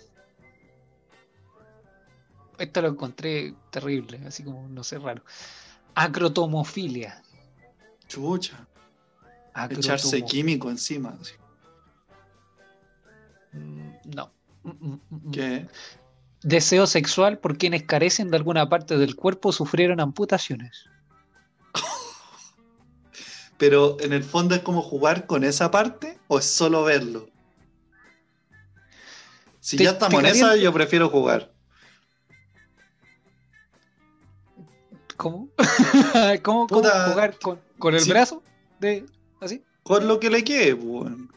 Esto 2.58 2.82
lo 2.82 2.88
encontré 2.88 3.54
terrible, 3.70 4.20
así 4.26 4.42
como, 4.42 4.66
no 4.68 4.82
sé, 4.82 4.98
raro. 4.98 5.22
Acrotomofilia. 5.94 7.22
Chucha. 8.08 8.66
Echarse 9.70 10.18
Acrotomo- 10.18 10.28
químico 10.30 10.70
encima. 10.70 11.16
así. 11.20 11.34
Mm, 13.52 13.90
No. 14.14 14.32
Mm, 14.62 14.94
mm. 15.10 15.30
¿Qué? 15.32 15.66
Deseo 16.42 16.86
sexual 16.86 17.38
por 17.38 17.58
quienes 17.58 17.82
carecen 17.84 18.30
de 18.30 18.36
alguna 18.38 18.68
parte 18.68 18.96
del 18.96 19.16
cuerpo 19.16 19.52
sufrieron 19.52 20.00
amputaciones. 20.00 20.86
Pero 23.62 23.96
en 24.00 24.12
el 24.12 24.24
fondo 24.24 24.56
es 24.56 24.60
como 24.62 24.82
jugar 24.82 25.28
con 25.28 25.44
esa 25.44 25.70
parte 25.70 26.18
o 26.26 26.40
es 26.40 26.44
solo 26.44 26.82
verlo. 26.82 27.28
Si 29.60 29.76
Te- 29.76 29.84
ya 29.84 29.90
estamos 29.90 30.18
en 30.18 30.26
esa, 30.26 30.56
yo 30.56 30.72
prefiero 30.72 31.08
jugar. 31.08 31.52
¿Cómo? 35.16 35.48
¿Cómo, 36.42 36.66
jugar 36.66 37.38
con, 37.38 37.60
con 37.78 37.94
el 37.94 38.00
Sí. 38.00 38.10
brazo? 38.10 38.42
De, 38.80 39.06
así, 39.40 39.62
Con 39.84 40.08
lo 40.08 40.18
que 40.18 40.28
le 40.28 40.42
quede, 40.42 40.74
pues, 40.74 40.84
weón. 40.88 41.32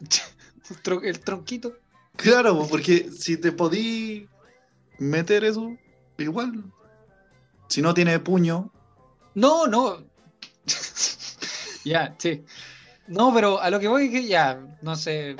el 0.86 1.04
el 1.04 1.20
tronquito. 1.20 1.74
Claro, 2.16 2.56
pues, 2.56 2.70
porque 2.70 3.10
si 3.10 3.36
te 3.36 3.52
podí 3.52 4.30
meter 4.98 5.44
eso, 5.44 5.76
igual. 6.16 6.64
Si 7.68 7.82
no 7.82 7.92
tiene 7.92 8.18
puño, 8.18 8.72
No, 9.34 9.66
no. 9.66 10.10
Ya, 11.84 12.14
sí. 12.18 12.44
No, 13.06 13.32
pero 13.34 13.60
a 13.60 13.70
lo 13.70 13.80
que 13.80 13.88
voy 13.88 14.06
es 14.06 14.10
que 14.10 14.26
ya, 14.26 14.60
no 14.80 14.96
sé. 14.96 15.36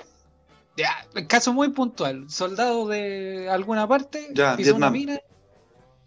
Ya, 0.77 1.07
caso 1.29 1.53
muy 1.53 1.71
puntual. 1.71 2.29
Soldado 2.31 2.89
de 2.89 3.49
alguna 3.51 3.87
parte, 3.87 4.29
Ya, 4.33 4.57
pisó 4.57 4.75
una 4.75 4.91
mina. 4.91 5.21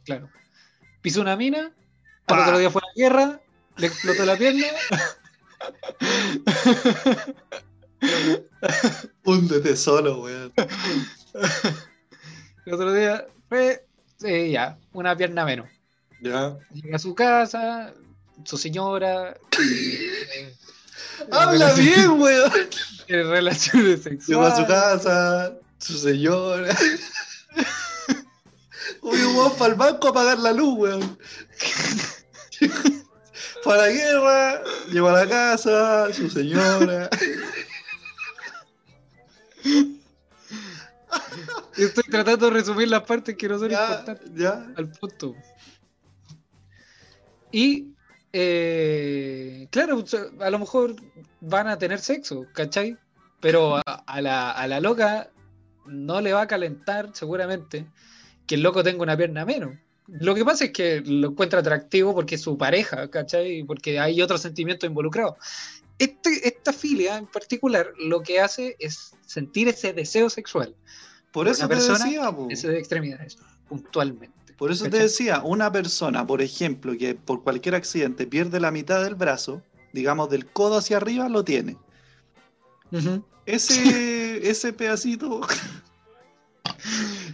Claro. 0.04 0.30
Pisó 1.02 1.22
una 1.22 1.36
mina, 1.36 1.72
al 2.28 2.40
otro 2.40 2.58
día 2.58 2.72
fue 2.72 2.82
a 2.82 2.88
la 2.88 2.94
guerra, 2.96 3.40
le 3.78 3.88
explotó 3.88 4.26
la 4.26 4.36
pierna. 4.36 4.66
húndete 9.24 9.76
solo, 9.76 10.24
weón. 10.24 10.54
El 12.66 12.74
otro 12.74 12.94
día 12.94 13.28
fue, 13.48 13.86
eh, 14.24 14.52
ya, 14.52 14.80
una 14.94 15.16
pierna 15.16 15.46
menos. 15.46 15.70
Ya. 16.22 16.58
Llega 16.72 16.96
a 16.96 17.00
su 17.00 17.14
casa, 17.14 17.94
su 18.44 18.58
señora. 18.58 19.38
eh, 19.60 20.56
Habla 21.32 21.74
bien, 21.74 22.20
weón. 22.20 22.52
eh, 23.08 23.24
Relaciones 23.24 24.04
sexuales. 24.04 24.54
A 24.54 24.58
su 24.58 24.66
casa, 24.68 25.54
su 25.80 25.98
señora. 25.98 26.76
Uy, 29.02 29.24
weón, 29.24 29.56
para 29.58 29.72
el 29.72 29.76
banco 29.76 30.10
a 30.10 30.14
pagar 30.14 30.40
la 30.40 30.52
luz, 30.52 30.78
weón. 30.78 31.18
Para 33.64 33.84
la 33.84 33.90
guerra, 33.90 34.64
llegó 34.92 35.10
a 35.10 35.24
la 35.26 35.30
casa, 35.30 36.14
su 36.14 36.30
señora. 36.30 37.10
Estoy 41.78 42.04
tratando 42.10 42.46
de 42.48 42.54
resumir 42.54 42.88
las 42.88 43.04
partes 43.04 43.36
que 43.36 43.50
no 43.50 43.60
son 43.60 43.70
Ya, 43.70 43.84
importantes 43.86 44.32
ya. 44.34 44.66
al 44.78 44.90
punto. 44.92 45.36
Y, 47.52 47.94
eh, 48.38 49.68
claro, 49.72 50.04
a 50.42 50.50
lo 50.50 50.60
mejor 50.60 50.96
van 51.40 51.68
a 51.70 51.78
tener 51.78 52.00
sexo, 52.00 52.46
¿cachai? 52.54 52.98
Pero 53.40 53.78
a, 53.78 53.82
a 53.86 54.20
la, 54.20 54.52
a 54.52 54.68
la 54.68 54.82
loca 54.82 55.30
no 55.86 56.20
le 56.20 56.34
va 56.34 56.42
a 56.42 56.48
calentar, 56.48 57.12
seguramente, 57.14 57.88
que 58.46 58.56
el 58.56 58.62
loco 58.62 58.84
tenga 58.84 59.04
una 59.04 59.16
pierna 59.16 59.46
menos. 59.46 59.78
Lo 60.08 60.36
que 60.36 60.44
pasa 60.44 60.66
es 60.66 60.72
que 60.72 61.02
lo 61.06 61.30
encuentra 61.30 61.60
atractivo 61.60 62.14
porque 62.14 62.36
es 62.36 62.42
su 62.42 62.58
pareja, 62.58 63.10
¿cachai? 63.10 63.64
Porque 63.64 64.00
hay 64.00 64.22
otros 64.22 64.42
sentimientos 64.42 64.88
involucrados. 64.88 65.36
Este, 65.98 66.46
esta 66.46 66.74
filia 66.74 67.18
en 67.18 67.28
particular 67.28 67.94
lo 67.98 68.22
que 68.22 68.42
hace 68.42 68.76
es 68.80 69.14
sentir 69.26 69.70
ese 69.70 69.94
deseo 69.94 70.30
sexual, 70.30 70.76
Por 71.32 71.48
eso 71.48 71.62
Una 71.66 71.70
te 71.70 71.76
persona, 71.76 72.04
decía, 72.04 72.32
po. 72.34 72.48
ese 72.50 72.68
de 72.68 72.80
extremidades, 72.80 73.38
puntualmente. 73.70 74.45
Por 74.58 74.72
eso 74.72 74.90
te 74.90 75.00
decía, 75.00 75.42
una 75.44 75.72
persona, 75.72 76.26
por 76.26 76.42
ejemplo, 76.42 76.98
que 76.98 77.14
por 77.16 77.44
cualquier 77.44 77.76
accidente 77.76 78.26
pierde 78.26 78.60
la 78.60 78.72
mitad 78.72 79.04
del 79.04 79.16
brazo, 79.16 79.62
digamos 79.92 80.30
del 80.30 80.46
codo 80.46 80.78
hacia 80.78 80.98
arriba, 80.98 81.28
lo 81.28 81.44
tiene. 81.44 81.78
Ese, 83.46 84.48
ese 84.50 84.72
pedacito, 84.72 85.42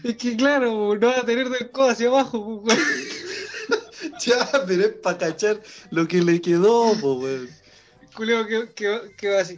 Es 0.04 0.18
que 0.18 0.36
claro, 0.36 0.96
no 0.96 1.08
va 1.08 1.20
a 1.20 1.26
tener 1.26 1.50
del 1.50 1.70
codo 1.70 1.90
hacia 1.90 2.08
abajo, 2.08 2.64
pues, 2.66 2.80
ya, 4.26 4.50
pero 4.66 4.84
es 4.84 4.94
para 4.94 5.18
cachar 5.18 5.62
lo 5.92 6.08
que 6.08 6.22
le 6.22 6.42
quedó, 6.42 6.94
weón. 6.94 7.50
Culeo 8.16 8.46
que, 8.48 8.74
que, 8.74 9.16
que 9.18 9.30
va 9.30 9.42
así. 9.42 9.58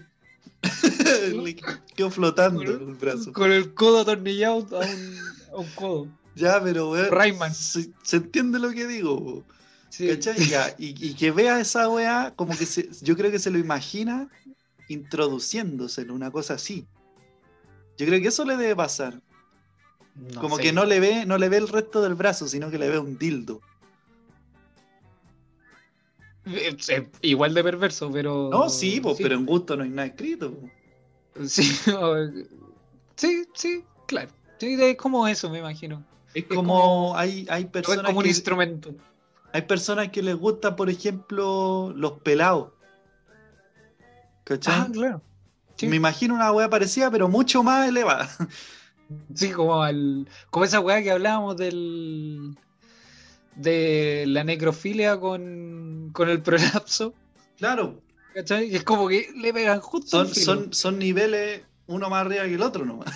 Le 1.44 1.56
quedó 1.95 2.11
flotando 2.11 2.61
el 2.61 2.94
brazo. 2.95 3.34
Con 3.34 3.52
el 3.52 3.73
codo 3.73 4.02
atornillado 4.02 4.81
a 4.81 4.85
un, 4.85 5.18
a 5.52 5.56
un 5.57 5.68
codo. 5.76 6.07
Ya, 6.35 6.61
pero 6.64 6.91
weón. 6.91 7.11
Rayman. 7.11 7.53
Se, 7.53 7.89
se 8.03 8.18
entiende 8.18 8.60
lo 8.60 8.72
que 8.72 8.88
digo. 8.88 9.43
Sí. 9.89 10.07
¿Cachai? 10.07 10.38
Ya, 10.47 10.73
y, 10.77 10.89
y 11.05 11.14
que 11.14 11.31
vea 11.31 11.60
esa 11.60 11.88
weá, 11.89 12.34
como 12.35 12.57
que 12.57 12.65
se, 12.65 12.89
yo 13.01 13.15
creo 13.15 13.31
que 13.31 13.39
se 13.39 13.51
lo 13.51 13.60
imagina 13.60 14.30
introduciéndose 14.89 16.01
en 16.01 16.11
una 16.11 16.31
cosa 16.31 16.55
así. 16.55 16.88
Yo 17.97 18.05
creo 18.05 18.22
que 18.22 18.30
eso 18.30 18.45
le 18.45 18.57
debe 18.57 18.76
pasar. 18.76 19.22
No 20.15 20.41
como 20.41 20.57
sé. 20.57 20.64
que 20.64 20.73
no 20.73 20.85
le 20.85 20.99
ve, 20.99 21.26
no 21.26 21.38
le 21.38 21.49
ve 21.49 21.57
el 21.57 21.68
resto 21.68 22.01
del 22.01 22.15
brazo, 22.15 22.47
sino 22.47 22.69
que 22.69 22.77
le 22.77 22.89
ve 22.89 22.99
un 22.99 23.18
dildo. 23.18 23.61
Eh, 26.45 26.76
eh, 26.89 27.07
igual 27.22 27.53
de 27.53 27.64
perverso, 27.64 28.11
pero. 28.11 28.49
No, 28.51 28.69
sí, 28.69 29.01
pero 29.18 29.35
en 29.35 29.45
gusto 29.45 29.77
no 29.77 29.84
hay 29.84 29.89
nada 29.89 30.07
escrito. 30.07 30.53
po. 30.53 30.69
Sí, 31.47 31.64
sí, 33.15 33.45
sí, 33.53 33.84
claro. 34.07 34.31
Sí, 34.60 34.77
es 34.80 34.97
como 34.97 35.27
eso, 35.27 35.49
me 35.49 35.60
imagino. 35.60 36.03
Es 36.34 36.45
como, 36.45 36.61
como- 36.81 37.18
hay, 37.18 37.45
hay 37.49 37.64
Es 37.64 37.69
personas 37.69 38.05
como 38.05 38.19
un 38.19 38.23
que, 38.23 38.30
instrumento. 38.30 38.95
hay 39.51 39.61
personas 39.64 40.10
que 40.10 40.22
les 40.23 40.35
gusta, 40.35 40.76
por 40.76 40.89
ejemplo, 40.89 41.93
los 41.95 42.14
pelados. 42.19 42.69
¿Cachai? 44.43 44.73
Ah, 44.77 44.88
claro. 44.91 45.22
Sí. 45.76 45.88
Me 45.88 45.95
imagino 45.95 46.35
una 46.35 46.51
weá 46.51 46.69
parecida, 46.69 47.10
pero 47.10 47.27
mucho 47.27 47.64
más 47.64 47.88
elevada. 47.88 48.30
Sí, 49.35 49.51
como 49.51 49.84
al, 49.84 50.27
como 50.49 50.65
esa 50.65 50.80
weá 50.80 51.03
que 51.03 51.11
hablábamos 51.11 51.55
del 51.57 52.57
de 53.55 54.23
la 54.27 54.43
necrofilia 54.43 55.19
con, 55.19 56.10
con 56.14 56.30
el 56.30 56.41
prolapso, 56.41 57.14
Claro, 57.60 58.01
¿cachai? 58.34 58.73
Es 58.73 58.84
como 58.84 59.07
que 59.07 59.30
le 59.35 59.53
pegan 59.53 59.81
justo 59.81 60.26
son, 60.26 60.34
son, 60.34 60.73
son 60.73 60.97
niveles 60.97 61.61
uno 61.85 62.10
más 62.10 62.26
arriba 62.26 62.45
que 62.45 62.55
el 62.55 62.61
otro 62.64 62.85
nomás. 62.85 63.14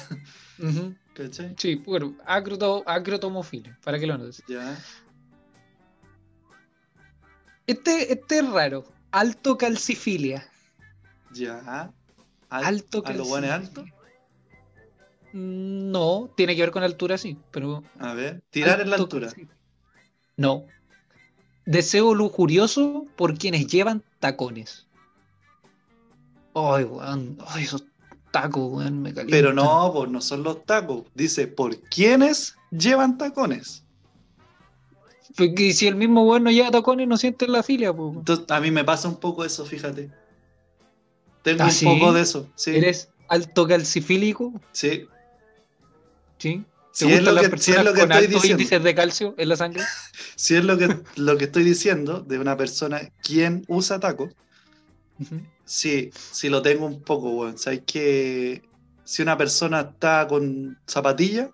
Ujú. 0.59 0.93
¿Cachai? 1.17 1.55
Sí, 1.57 1.75
bueno, 1.83 2.15
acroto, 2.27 2.83
acrotomofilia, 2.85 3.75
para 3.83 3.97
que 3.97 4.05
lo 4.05 4.19
notes. 4.19 4.43
Ya. 4.47 4.77
Este, 7.65 8.13
este 8.13 8.39
es 8.39 8.49
raro, 8.51 8.85
alto 9.11 9.57
calcifilia. 9.57 10.47
Ya. 11.33 11.91
Al- 12.49 12.65
Alto 12.65 13.01
¿A 13.03 13.13
los 13.13 13.27
buenos 13.27 13.49
altos? 13.49 13.85
Mm, 15.33 15.91
No, 15.91 16.29
tiene 16.37 16.55
que 16.55 16.61
ver 16.61 16.71
con 16.71 16.83
altura, 16.83 17.17
sí, 17.17 17.37
pero... 17.51 17.83
A 17.99 18.13
ver, 18.13 18.41
tirar 18.51 18.79
en 18.79 18.89
la 18.91 18.95
alto 18.97 19.03
altura. 19.17 19.33
No. 20.37 20.65
Deseo 21.65 22.13
lujurioso 22.13 23.07
por 23.17 23.37
quienes 23.37 23.65
llevan 23.67 24.03
tacones. 24.19 24.87
Ay, 26.53 26.83
weón. 26.85 27.37
Ay, 27.47 27.63
esos 27.65 27.83
tacos, 28.31 28.71
weón, 28.71 29.01
me 29.01 29.13
calientan. 29.13 29.31
Pero 29.39 29.53
no, 29.53 29.91
pues 29.93 30.09
no 30.09 30.21
son 30.21 30.43
los 30.43 30.65
tacos. 30.65 31.03
Dice, 31.13 31.47
¿por 31.47 31.79
quiénes 31.89 32.55
llevan 32.71 33.17
tacones? 33.17 33.83
Porque 35.35 35.73
si 35.73 35.87
el 35.87 35.95
mismo 35.95 36.23
weón 36.23 36.43
no 36.43 36.51
lleva 36.51 36.71
tacones, 36.71 37.07
no 37.07 37.17
siente 37.17 37.47
la 37.47 37.63
filia, 37.63 37.93
pues. 37.93 38.15
Entonces, 38.15 38.45
a 38.49 38.59
mí 38.59 38.71
me 38.71 38.83
pasa 38.83 39.07
un 39.07 39.17
poco 39.17 39.43
eso, 39.43 39.65
fíjate. 39.65 40.09
Tengo 41.43 41.63
¿Ah, 41.63 41.67
un 41.67 41.71
sí? 41.71 41.85
poco 41.85 42.13
de 42.13 42.21
eso. 42.21 42.47
Sí, 42.55 42.75
¿Eres 42.75 43.09
alto 43.29 43.67
calcifílico? 43.67 44.53
sí. 44.71 45.07
¿Sí? 46.39 46.63
Si 46.91 47.05
¿Te 47.05 47.13
es 47.13 47.19
gustan 47.19 47.35
lo 47.35 47.41
que, 47.41 47.57
si 47.57 47.71
es 47.71 47.83
lo 47.83 47.93
que 47.93 47.99
con 48.01 48.11
estoy 48.11 48.27
diciendo. 48.27 48.61
índices 48.61 48.83
de 48.83 48.95
calcio 48.95 49.35
en 49.37 49.49
la 49.49 49.55
sangre? 49.55 49.83
Si 50.35 50.55
es 50.55 50.63
lo 50.63 50.77
que, 50.77 50.87
lo 51.15 51.37
que 51.37 51.45
estoy 51.45 51.63
diciendo 51.63 52.19
de 52.21 52.37
una 52.39 52.55
persona 52.57 53.01
quien 53.23 53.63
usa 53.67 53.99
tacos, 53.99 54.29
Ujú. 55.19 55.41
Sí, 55.67 56.09
sí 56.13 56.49
lo 56.49 56.61
tengo 56.63 56.87
un 56.87 57.01
poco, 57.01 57.29
weón. 57.31 57.57
Sabes 57.59 57.81
que 57.85 58.63
si 59.03 59.21
una 59.21 59.37
persona 59.37 59.81
está 59.81 60.27
con 60.27 60.79
zapatillas 60.87 61.49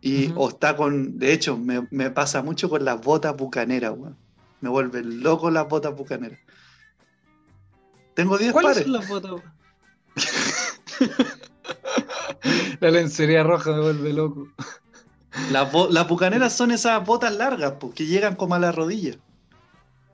y, 0.00 0.32
o 0.36 0.50
está 0.50 0.76
con. 0.76 1.18
De 1.18 1.32
hecho, 1.32 1.56
me, 1.56 1.88
me 1.90 2.10
pasa 2.10 2.42
mucho 2.42 2.68
con 2.70 2.84
las 2.84 3.00
botas 3.00 3.36
bucaneras, 3.36 3.92
weón. 3.96 4.16
Me 4.60 4.68
vuelven 4.68 5.22
loco 5.22 5.50
las 5.50 5.66
botas 5.68 5.96
bucaneras. 5.96 6.38
Tengo 8.14 8.36
10 8.38 8.52
¿Cuáles 8.52 8.70
pares. 8.70 8.82
son 8.84 8.92
las 8.92 9.06
fotos? 9.06 9.42
la 12.80 12.90
lencería 12.90 13.42
roja 13.42 13.72
me 13.72 13.80
vuelve 13.80 14.12
loco. 14.12 14.48
Las, 15.50 15.72
las 15.90 16.08
bucaneras 16.08 16.52
son 16.52 16.70
esas 16.72 17.04
botas 17.06 17.34
largas, 17.34 17.74
pues, 17.80 17.94
que 17.94 18.04
llegan 18.04 18.36
como 18.36 18.54
a 18.54 18.58
la 18.58 18.72
rodilla. 18.72 19.16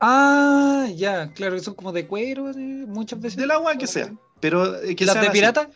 Ah, 0.00 0.86
ya, 0.94 1.32
claro, 1.32 1.54
que 1.56 1.62
son 1.62 1.74
como 1.74 1.92
de 1.92 2.06
cuero, 2.06 2.52
muchas 2.86 3.20
veces. 3.20 3.36
Del 3.38 3.50
agua 3.50 3.76
que 3.76 3.86
sea. 3.86 4.12
Pero 4.40 4.82
eh, 4.82 4.94
que 4.94 5.06
¿Las 5.06 5.14
de 5.14 5.22
así. 5.22 5.30
pirata? 5.30 5.70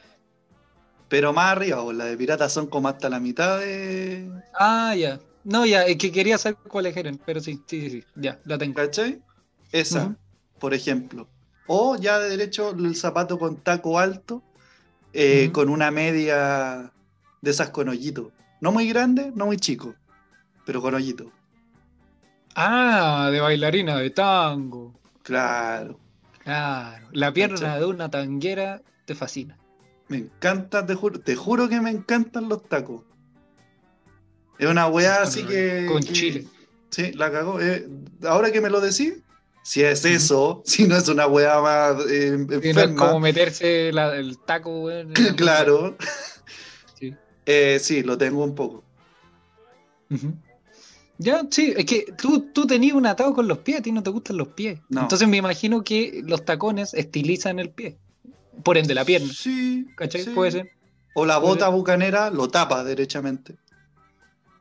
Pero 1.09 1.33
más 1.33 1.53
arriba, 1.53 1.83
o 1.83 1.93
las 1.93 2.09
de 2.09 2.17
pirata 2.17 2.49
son 2.49 2.67
como 2.67 2.89
hasta 2.89 3.09
la 3.09 3.19
mitad 3.19 3.59
de. 3.59 4.31
Ah, 4.55 4.95
ya. 4.95 5.19
No, 5.43 5.65
ya, 5.65 5.85
es 5.85 5.97
que 5.97 6.13
quería 6.13 6.37
saber 6.37 6.59
cuáles 6.69 6.97
eran, 6.97 7.19
pero 7.25 7.41
sí, 7.41 7.63
sí, 7.67 7.81
sí, 7.81 7.91
sí, 7.91 8.05
ya, 8.15 8.39
la 8.45 8.59
tengo. 8.59 8.75
¿Cachai? 8.75 9.23
Esa, 9.73 10.15
por 10.59 10.75
ejemplo. 10.75 11.27
O 11.67 11.97
ya 11.97 12.19
de 12.19 12.29
derecho 12.29 12.71
el 12.71 12.95
zapato 12.95 13.39
con 13.39 13.57
taco 13.57 13.99
alto, 13.99 14.43
eh, 15.13 15.51
con 15.53 15.71
una 15.71 15.91
media 15.91 16.93
de 17.41 17.51
esas 17.51 17.71
con 17.71 17.89
hoyito. 17.89 18.33
No 18.61 18.71
muy 18.71 18.89
grande, 18.89 19.33
no 19.35 19.47
muy 19.47 19.57
chico, 19.57 19.95
pero 20.67 20.83
con 20.83 20.95
hoyito. 20.95 21.33
Ah, 22.55 23.29
de 23.33 23.41
bailarina, 23.41 23.97
de 23.99 24.11
tango. 24.11 24.99
Claro. 25.23 25.99
Claro, 26.43 27.09
la 27.13 27.33
pierna 27.33 27.57
¿Cachai? 27.61 27.81
de 27.81 27.87
una 27.87 28.11
tanguera 28.11 28.83
te 29.05 29.15
fascina. 29.15 29.57
Me 30.09 30.17
encanta, 30.19 30.85
te 30.85 30.95
juro, 30.95 31.21
te 31.21 31.37
juro 31.37 31.69
que 31.69 31.81
me 31.81 31.91
encantan 31.91 32.49
los 32.49 32.69
tacos. 32.69 33.03
Es 34.59 34.67
una 34.69 34.89
weá 34.89 35.23
así 35.23 35.45
que. 35.45 35.87
Con 35.91 36.03
que- 36.03 36.13
chile. 36.13 36.47
Sí, 36.91 37.13
la 37.13 37.31
cagó. 37.31 37.61
Eh, 37.61 37.87
ahora 38.27 38.51
que 38.51 38.61
me 38.61 38.69
lo 38.69 38.81
decís, 38.81 39.15
si 39.63 39.83
es 39.83 40.05
eso, 40.05 40.63
si 40.67 40.89
no 40.89 40.97
es 40.97 41.07
una 41.09 41.27
weá 41.29 41.61
más 41.61 41.97
eh, 42.11 42.37
no 42.37 42.81
es 42.81 42.89
como 42.97 43.21
meterse 43.21 43.93
la- 43.93 44.17
el 44.17 44.39
taco, 44.39 44.81
weón, 44.81 45.13
claro. 45.37 45.97
Sí. 46.99 47.15
Eh, 47.47 47.79
sí, 47.81 48.03
lo 48.03 48.19
tengo 48.19 48.43
un 48.43 48.55
poco. 48.57 48.83
Ya, 51.23 51.43
sí, 51.51 51.75
es 51.77 51.85
que 51.85 52.07
tú, 52.17 52.51
tú 52.55 52.67
tenías 52.67 52.95
un 52.95 53.05
atado 53.05 53.35
con 53.35 53.47
los 53.47 53.59
pies, 53.59 53.81
a 53.81 53.83
ti 53.83 53.93
no 53.93 54.03
te 54.03 54.09
gustan 54.09 54.39
los 54.39 54.49
pies. 54.49 54.81
No. 54.89 55.03
Entonces 55.03 55.29
me 55.29 55.37
imagino 55.37 55.85
que 55.85 56.23
los 56.25 56.47
tacones 56.47 56.95
estilizan 56.95 57.59
el 57.59 57.69
pie. 57.69 57.99
Por 58.65 58.79
ende, 58.79 58.95
la 58.95 59.05
pierna. 59.05 59.31
Sí. 59.31 59.87
¿Cachai? 59.97 60.25
sí. 60.25 60.31
Puede 60.31 60.51
ser. 60.53 60.71
O 61.13 61.27
la 61.27 61.37
bota 61.37 61.67
ser. 61.67 61.75
bucanera 61.75 62.31
lo 62.31 62.49
tapa 62.49 62.83
derechamente. 62.85 63.57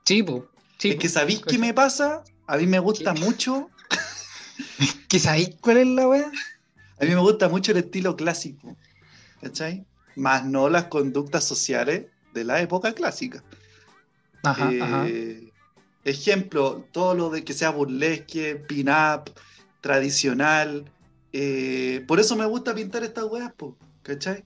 Sí, 0.03 0.21
pues. 0.21 0.43
Sí, 0.77 0.89
es 0.89 0.95
que. 0.97 1.07
¿sabéis 1.07 1.41
qué 1.47 1.57
me 1.57 1.73
pasa? 1.73 2.25
A 2.45 2.57
mí 2.57 2.67
me 2.67 2.79
gusta 2.79 3.13
¿Qué? 3.13 3.21
mucho. 3.21 3.69
¿Que 5.07 5.17
sabéis 5.19 5.51
cuál 5.61 5.77
es 5.77 5.87
la 5.87 6.09
weá? 6.09 6.29
A 6.99 7.05
mí 7.05 7.09
me 7.11 7.21
gusta 7.21 7.47
mucho 7.47 7.71
el 7.71 7.77
estilo 7.77 8.17
clásico. 8.17 8.75
¿Cachai? 9.41 9.85
Más 10.17 10.43
no 10.45 10.67
las 10.67 10.85
conductas 10.85 11.45
sociales 11.45 12.07
de 12.33 12.43
la 12.43 12.59
época 12.61 12.91
clásica. 12.93 13.41
Ajá, 14.43 14.71
Eh, 14.73 14.81
ajá. 14.81 15.05
Ejemplo, 16.03 16.85
todo 16.91 17.13
lo 17.13 17.29
de 17.29 17.43
que 17.43 17.53
sea 17.53 17.71
burlesque, 17.71 18.55
pin-up, 18.55 19.31
tradicional. 19.81 20.85
eh, 21.31 22.03
por 22.07 22.19
eso 22.19 22.35
me 22.35 22.45
gusta 22.45 22.73
pintar 22.73 23.03
estas 23.03 23.25
weas, 23.25 23.53
po, 23.53 23.77
¿cachai? 24.01 24.43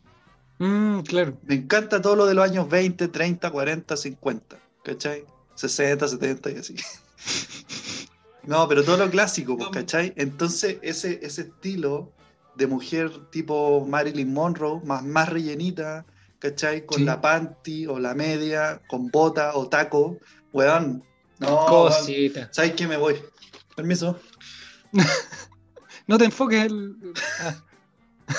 Mm, 0.60 1.00
claro. 1.02 1.38
Me 1.44 1.56
encanta 1.56 2.02
todo 2.02 2.16
lo 2.16 2.26
de 2.26 2.34
los 2.34 2.44
años 2.44 2.70
20, 2.70 3.08
30, 3.08 3.50
40, 3.52 3.96
50, 3.96 4.60
¿cachai? 4.84 5.26
60, 5.56 6.08
70 6.08 6.52
y 6.52 6.56
así. 6.58 6.76
No, 8.46 8.68
pero 8.68 8.84
todo 8.84 8.98
lo 8.98 9.10
clásico, 9.10 9.58
pues, 9.58 9.70
¿cachai? 9.70 10.12
Entonces, 10.18 10.78
ese, 10.82 11.18
ese 11.24 11.44
estilo 11.44 12.12
de 12.56 12.68
mujer 12.68 13.10
tipo 13.32 13.86
Marilyn 13.88 14.34
Monroe, 14.34 14.82
más, 14.84 15.02
más 15.02 15.30
rellenita, 15.30 16.06
¿cachai? 16.40 16.86
Con 16.86 16.98
Sí. 16.98 17.04
la 17.06 17.22
panty 17.22 17.88
o 17.88 18.00
la 18.00 18.14
media, 18.14 18.82
con 18.90 19.08
bota 19.10 19.56
o 19.56 19.70
taco, 19.70 20.18
weón. 20.52 21.04
No. 21.44 21.66
Cosita. 21.68 22.50
¿sabes 22.52 22.74
qué? 22.74 22.88
Me 22.88 22.98
voy. 22.98 23.22
Permiso. 23.76 24.20
No 26.06 26.18
te 26.18 26.26
enfoques 26.26 26.66
el. 26.66 26.98
Ah, 27.40 27.56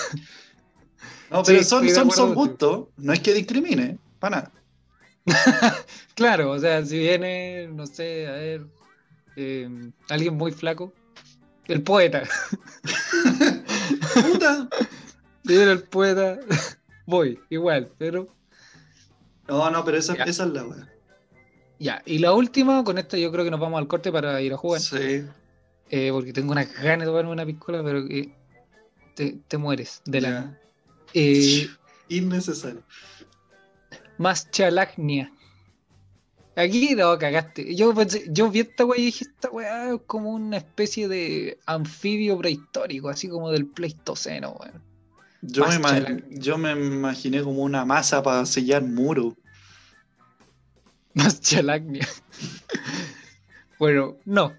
No, 1.30 1.42
pero 1.42 1.58
Sí, 1.60 1.64
son, 1.64 1.88
son, 1.88 2.10
son 2.10 2.34
gustos, 2.34 2.88
no 2.98 3.12
es 3.14 3.20
que 3.20 3.32
discrimine, 3.32 3.98
para 4.18 4.36
nada. 4.36 4.52
claro, 6.14 6.50
o 6.50 6.58
sea, 6.58 6.84
si 6.84 6.98
viene, 6.98 7.66
no 7.68 7.86
sé, 7.86 8.28
a 8.28 8.32
ver, 8.32 8.66
eh, 9.36 9.68
alguien 10.10 10.34
muy 10.34 10.52
flaco, 10.52 10.92
el 11.66 11.82
poeta. 11.82 12.22
Puta. 14.14 14.68
Si 15.46 15.56
viene 15.56 15.72
el 15.72 15.82
poeta, 15.84 16.38
voy, 17.06 17.40
igual, 17.48 17.90
pero. 17.98 18.28
No, 19.48 19.70
no, 19.70 19.84
pero 19.84 19.96
esa, 19.96 20.16
Ya. 20.16 20.24
esa 20.24 20.44
es 20.44 20.50
la 20.50 20.64
weá. 20.64 20.88
Ya, 21.84 22.00
y 22.06 22.16
la 22.16 22.32
última, 22.32 22.82
con 22.82 22.96
esta 22.96 23.18
yo 23.18 23.30
creo 23.30 23.44
que 23.44 23.50
nos 23.50 23.60
vamos 23.60 23.78
al 23.78 23.86
corte 23.86 24.10
para 24.10 24.40
ir 24.40 24.54
a 24.54 24.56
jugar. 24.56 24.80
Sí. 24.80 25.26
eh, 25.90 26.08
porque 26.10 26.32
tengo 26.32 26.52
unas 26.52 26.72
ganas 26.80 27.00
de 27.00 27.04
tomarme 27.04 27.30
una 27.30 27.44
piscola, 27.44 27.84
pero 27.84 28.08
que 28.08 28.32
te, 29.14 29.36
te 29.46 29.58
mueres 29.58 30.00
de 30.06 30.22
la. 30.22 30.58
Eh, 31.12 31.68
Innecesario. 32.08 32.82
más 34.16 34.50
chalagnia. 34.50 35.30
Aquí 36.56 36.94
no, 36.94 37.18
cagaste. 37.18 37.74
Yo 37.74 37.92
pensé, 37.92 38.24
yo 38.30 38.50
vi 38.50 38.60
esta 38.60 38.86
weá 38.86 38.98
y 38.98 39.04
dije, 39.04 39.26
esta 39.26 39.50
weá 39.50 39.92
es 39.92 40.00
como 40.06 40.30
una 40.30 40.56
especie 40.56 41.06
de 41.06 41.58
anfibio 41.66 42.38
prehistórico, 42.38 43.10
así 43.10 43.28
como 43.28 43.50
del 43.50 43.66
Pleistoceno, 43.66 44.52
weón. 44.52 44.82
Yo 45.42 45.66
me, 45.66 46.22
yo 46.30 46.56
me 46.56 46.70
imaginé 46.72 47.42
como 47.42 47.60
una 47.62 47.84
masa 47.84 48.22
para 48.22 48.46
sellar 48.46 48.82
muro. 48.82 49.36
Más 51.14 51.40
chalagnia. 51.40 52.06
bueno, 53.78 54.16
no. 54.24 54.54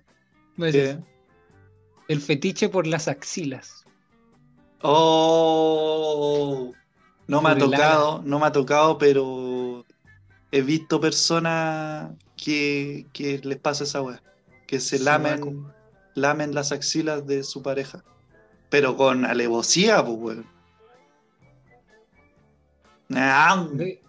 No 0.58 0.66
es 0.66 0.74
¿Qué? 0.74 0.90
eso. 0.92 1.04
El 2.08 2.22
fetiche 2.22 2.70
por 2.70 2.88
las 2.88 3.08
axilas. 3.08 3.84
Oh, 4.82 6.72
no 7.28 7.42
me 7.42 7.50
ha 7.50 7.58
tocado, 7.58 8.22
no 8.24 8.40
me 8.40 8.46
ha 8.46 8.52
tocado, 8.52 8.98
pero 9.00 9.84
he 10.52 10.62
visto 10.62 11.02
personas 11.02 12.12
que, 12.38 13.08
que 13.12 13.40
les 13.40 13.58
pasa 13.58 13.84
esa 13.86 14.02
weá, 14.04 14.22
que 14.68 14.80
se 14.80 15.00
lamen, 15.00 15.66
lamen 16.14 16.54
las 16.54 16.72
axilas 16.72 17.26
de 17.26 17.44
su 17.44 17.64
pareja, 17.64 18.04
pero 18.70 18.96
con 18.96 19.26
alevosía, 19.26 20.06
pues 20.06 20.18
weón. 20.20 20.46
Ah, 23.16 23.68
De- 23.72 24.02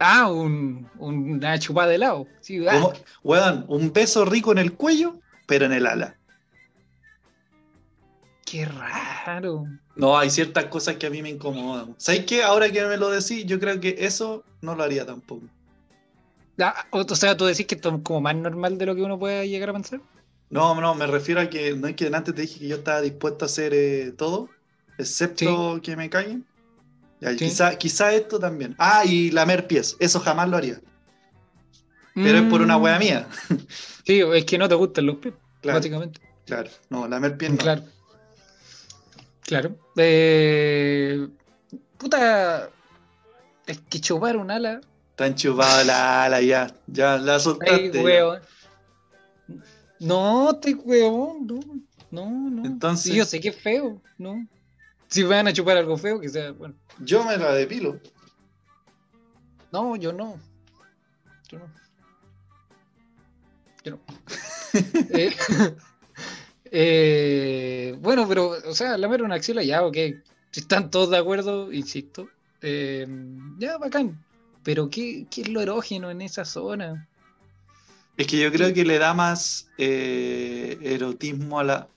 Ah, 0.00 0.30
un, 0.30 0.88
una 0.98 1.58
chupada 1.58 1.88
de 1.88 1.96
helado. 1.96 2.26
Sí, 2.40 2.66
ah, 2.66 2.80
como- 2.80 2.92
weón, 3.22 3.66
un 3.68 3.92
beso 3.92 4.24
rico 4.24 4.50
en 4.52 4.58
el 4.58 4.72
cuello, 4.72 5.20
pero 5.46 5.66
en 5.66 5.72
el 5.72 5.86
ala. 5.86 6.16
qué 8.46 8.64
raro. 8.64 9.68
No, 9.94 10.18
hay 10.18 10.30
ciertas 10.30 10.64
cosas 10.66 10.96
que 10.96 11.06
a 11.06 11.10
mí 11.10 11.22
me 11.22 11.30
incomodan. 11.30 11.94
¿Sabes 11.98 12.24
qué? 12.24 12.42
Ahora 12.42 12.70
que 12.72 12.84
me 12.84 12.96
lo 12.96 13.10
decís, 13.10 13.44
yo 13.44 13.60
creo 13.60 13.78
que 13.80 13.94
eso 13.98 14.42
no 14.62 14.74
lo 14.74 14.82
haría 14.82 15.04
tampoco. 15.04 15.42
Ah, 16.58 16.86
o 16.90 17.00
o 17.00 17.14
sea, 17.16 17.36
tú 17.36 17.44
decís 17.46 17.66
que 17.66 17.74
esto 17.74 17.94
es 17.94 18.02
como 18.02 18.20
más 18.20 18.36
normal 18.36 18.76
de 18.78 18.86
lo 18.86 18.94
que 18.94 19.02
uno 19.02 19.18
puede 19.18 19.48
llegar 19.48 19.70
a 19.70 19.72
pensar. 19.74 20.00
No, 20.50 20.74
no, 20.80 20.94
me 20.94 21.06
refiero 21.06 21.40
a 21.40 21.48
que 21.48 21.74
no 21.74 21.86
es 21.86 21.94
que 21.94 22.06
antes 22.08 22.34
te 22.34 22.42
dije 22.42 22.58
que 22.58 22.68
yo 22.68 22.76
estaba 22.76 23.00
dispuesto 23.00 23.44
a 23.44 23.46
hacer 23.46 23.72
eh, 23.72 24.12
todo, 24.12 24.48
excepto 24.98 25.80
que 25.82 25.96
me 25.96 26.10
caguen. 26.10 26.44
Ya, 27.20 27.36
quizá, 27.36 27.76
quizá 27.76 28.12
esto 28.14 28.38
también. 28.38 28.74
Ah, 28.78 29.04
y 29.04 29.30
lamer 29.30 29.66
pies, 29.66 29.96
eso 30.00 30.20
jamás 30.20 30.48
lo 30.48 30.56
haría. 30.56 30.80
Pero 32.14 32.38
es 32.38 32.44
por 32.50 32.60
una 32.62 32.76
Mm, 32.78 32.82
wea 32.82 32.98
mía. 32.98 33.28
Sí, 34.04 34.20
es 34.20 34.44
que 34.44 34.58
no 34.58 34.68
te 34.68 34.74
gustan 34.74 35.06
los 35.06 35.16
pies, 35.16 35.34
Claro, 35.60 35.78
básicamente. 35.78 36.20
claro. 36.46 36.70
No, 36.88 37.06
lamer 37.06 37.36
pies 37.36 37.52
no. 37.52 37.58
Claro. 37.58 37.82
Claro. 39.42 39.76
Eh, 39.96 41.28
puta. 41.98 42.70
Es 43.66 43.78
que 43.88 44.00
chupar 44.00 44.36
un 44.36 44.50
ala. 44.50 44.80
Tan 45.16 45.34
chupado 45.34 45.84
la 45.84 46.24
ala, 46.24 46.40
ya. 46.40 46.74
Ya 46.86 47.16
la 47.18 47.34
Ay, 47.34 47.40
soltaste. 47.40 48.02
weón. 48.02 48.40
No, 49.98 50.56
te 50.60 50.74
weón, 50.74 51.46
no. 51.46 51.60
No, 52.10 52.50
no. 52.50 52.64
Entonces- 52.64 53.12
Sí, 53.12 53.18
yo 53.18 53.24
sé 53.24 53.38
que 53.40 53.50
es 53.50 53.56
feo, 53.56 54.00
¿no? 54.18 54.46
Si 55.10 55.22
van 55.24 55.48
a 55.48 55.52
chupar 55.52 55.76
algo 55.76 55.96
feo, 55.98 56.20
que 56.20 56.28
sea, 56.28 56.52
bueno. 56.52 56.74
Yo 57.00 57.24
me 57.24 57.36
la 57.36 57.52
depilo. 57.52 57.98
No, 59.72 59.96
yo 59.96 60.12
no. 60.12 60.38
Yo 61.48 61.58
no. 61.58 61.66
Yo 63.84 63.90
no. 63.92 64.00
Eh, 65.12 65.34
eh, 66.70 67.96
bueno, 68.00 68.28
pero, 68.28 68.50
o 68.50 68.72
sea, 68.72 68.96
lamer 68.96 69.22
una 69.24 69.34
axila 69.34 69.64
ya, 69.64 69.84
ok. 69.84 69.96
Si 70.52 70.60
están 70.60 70.90
todos 70.92 71.10
de 71.10 71.18
acuerdo, 71.18 71.72
insisto. 71.72 72.28
eh, 72.62 73.04
ya, 73.58 73.78
bacán. 73.78 74.24
Pero, 74.62 74.88
¿qué, 74.88 75.26
¿qué 75.28 75.42
es 75.42 75.48
lo 75.48 75.60
erógeno 75.60 76.08
en 76.10 76.20
esa 76.20 76.44
zona? 76.44 77.08
Es 78.16 78.26
que 78.28 78.38
yo 78.38 78.52
creo 78.52 78.72
que 78.72 78.84
le 78.84 78.98
da 78.98 79.12
más 79.14 79.68
eh, 79.78 80.78
erotismo 80.82 81.58
a 81.58 81.64
la, 81.64 81.88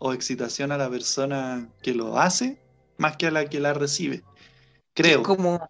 o 0.00 0.12
excitación 0.12 0.72
a 0.72 0.78
la 0.78 0.88
persona 0.90 1.68
que 1.82 1.94
lo 1.94 2.18
hace, 2.18 2.58
más 2.96 3.16
que 3.16 3.26
a 3.26 3.30
la 3.30 3.46
que 3.48 3.60
la 3.60 3.74
recibe. 3.74 4.22
Creo. 4.94 5.20
Es 5.20 5.26
como, 5.26 5.68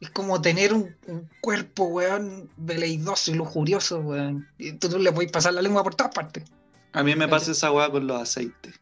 es 0.00 0.10
como 0.10 0.40
tener 0.40 0.72
un, 0.72 0.94
un 1.06 1.28
cuerpo, 1.40 1.84
weón, 1.84 2.50
veleidoso 2.56 3.30
y 3.30 3.34
lujurioso, 3.34 4.00
weón. 4.00 4.48
Y 4.58 4.72
tú, 4.72 4.88
tú 4.88 4.98
le 4.98 5.12
puedes 5.12 5.30
pasar 5.32 5.54
la 5.54 5.62
lengua 5.62 5.82
por 5.82 5.94
todas 5.94 6.14
partes. 6.14 6.44
A 6.92 7.02
mí 7.02 7.14
me 7.14 7.28
pasa 7.28 7.52
esa 7.52 7.70
weá 7.72 7.90
con 7.90 8.06
los 8.06 8.20
aceites. 8.20 8.74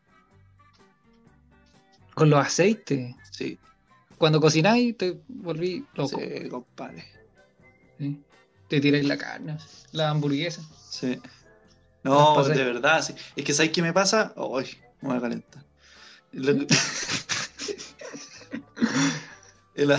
Con 2.15 2.31
los 2.31 2.39
aceites. 2.47 3.15
Sí, 3.33 3.59
Cuando 4.19 4.41
cocináis, 4.41 4.97
te 4.97 5.19
volví 5.29 5.85
loco. 5.95 6.21
sí, 6.21 6.49
compadre. 6.49 7.05
¿sí? 7.99 8.21
Te 8.69 8.81
tiráis 8.81 9.05
la 9.05 9.19
carne, 9.19 9.59
la 9.93 10.11
hamburguesa. 10.11 10.63
Sí. 10.89 11.19
No, 12.05 12.45
de 12.45 12.65
verdad, 12.65 13.03
sí. 13.03 13.15
Es 13.35 13.45
que 13.45 13.53
¿sabes 13.55 13.73
qué 13.73 13.83
me 13.83 13.93
pasa? 13.93 14.35
Ay, 14.37 14.67
me 15.01 15.09
voy 15.09 15.17
a 15.17 15.21
calentar. 15.21 15.65
El, 16.33 16.69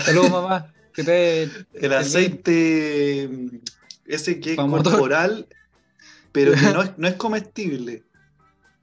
Saludos, 0.00 0.30
mamá. 0.30 0.72
Que 0.94 1.02
te. 1.04 1.42
el 1.74 1.92
aceite 1.92 3.28
mm, 3.30 3.48
ese 4.06 4.40
que 4.40 4.52
es 4.52 4.56
corporal, 4.56 5.48
pero 6.32 6.52
que 6.52 6.72
no 6.72 6.82
es, 6.84 6.96
no 6.96 7.08
es 7.08 7.14
comestible. 7.14 8.04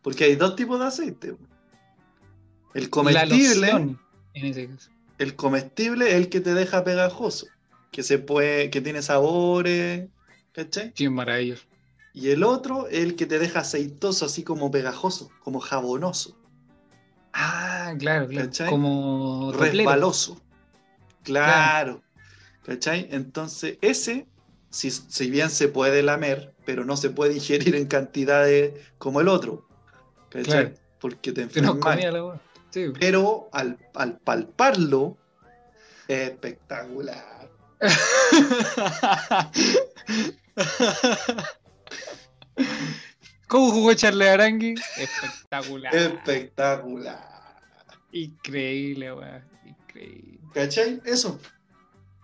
Porque 0.01 0.25
hay 0.25 0.35
dos 0.35 0.57
tipos 0.57 0.79
de 0.79 0.85
aceite. 0.85 1.35
El 2.73 2.89
comestible, 2.89 3.71
loción, 3.71 4.01
en 4.33 4.45
ese 4.45 4.67
caso. 4.67 4.89
el 5.17 5.35
comestible 5.35 6.09
es 6.09 6.15
el 6.15 6.27
que 6.27 6.41
te 6.41 6.53
deja 6.53 6.83
pegajoso, 6.83 7.47
que 7.91 8.03
se 8.03 8.17
puede, 8.17 8.69
que 8.69 8.81
tiene 8.81 9.01
sabores, 9.01 10.09
¿cachai? 10.51 10.91
Sí, 10.95 11.07
maravilloso. 11.07 11.63
Y 12.13 12.29
el 12.29 12.43
otro 12.43 12.87
es 12.87 12.99
el 12.99 13.15
que 13.15 13.25
te 13.25 13.39
deja 13.39 13.61
aceitoso, 13.61 14.25
así 14.25 14.43
como 14.43 14.69
pegajoso, 14.69 15.31
como 15.43 15.59
jabonoso, 15.59 16.37
Ah, 17.33 17.93
claro, 17.97 18.27
claro. 18.27 18.47
¿Cachai? 18.47 18.69
Como 18.69 19.51
resbaloso. 19.53 20.39
Claro. 21.23 22.03
¿Cachai? 22.63 23.07
Entonces, 23.11 23.77
ese, 23.81 24.27
si, 24.69 24.91
si 24.91 25.31
bien 25.31 25.49
se 25.49 25.67
puede 25.67 26.03
lamer, 26.03 26.53
pero 26.65 26.85
no 26.85 26.95
se 26.95 27.09
puede 27.09 27.33
ingerir 27.33 27.75
en 27.75 27.87
cantidades 27.87 28.75
como 28.99 29.19
el 29.19 29.27
otro. 29.27 29.67
¿Cachai? 30.29 30.43
Claro. 30.43 30.73
Porque 30.99 31.31
te 31.31 31.41
enfermas. 31.41 31.77
Sí. 32.69 32.93
Pero 32.99 33.49
al, 33.51 33.79
al 33.95 34.19
palparlo, 34.19 35.17
es 36.07 36.29
espectacular. 36.29 37.49
¿Cómo 43.47 43.71
jugó 43.71 43.93
Charles 43.93 44.27
Arangui? 44.27 44.75
Espectacular. 44.97 45.95
Espectacular. 45.95 47.33
Increíble, 48.11 49.13
weón. 49.13 49.43
Increíble. 49.65 50.39
¿Cachai? 50.53 51.01
Eso. 51.05 51.39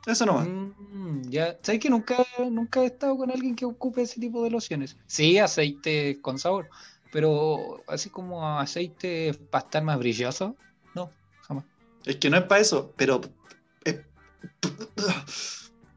Eso 0.06 0.26
nomás. 0.26 0.48
Mm, 0.48 1.30
ya, 1.30 1.58
¿sabes 1.62 1.82
que 1.82 1.90
nunca, 1.90 2.26
nunca 2.50 2.82
he 2.82 2.88
estado 2.88 3.18
con 3.18 3.30
alguien 3.32 3.56
que 3.56 3.66
ocupe 3.66 4.02
ese 4.02 4.20
tipo 4.20 4.44
de 4.44 4.50
lociones? 4.50 4.98
Sí, 5.08 5.38
aceite 5.38 6.20
con 6.22 6.40
sabor, 6.40 6.70
pero 7.12 7.84
así 7.88 8.10
como 8.10 8.58
aceite 8.60 9.34
para 9.52 9.66
estar 9.66 9.84
más 9.84 10.00
brilloso, 10.00 10.56
no, 10.96 11.12
jamás. 11.42 11.66
Es 12.06 12.16
que 12.16 12.30
no 12.30 12.38
es 12.38 12.44
para 12.44 12.62
eso, 12.62 12.94
pero. 12.96 13.22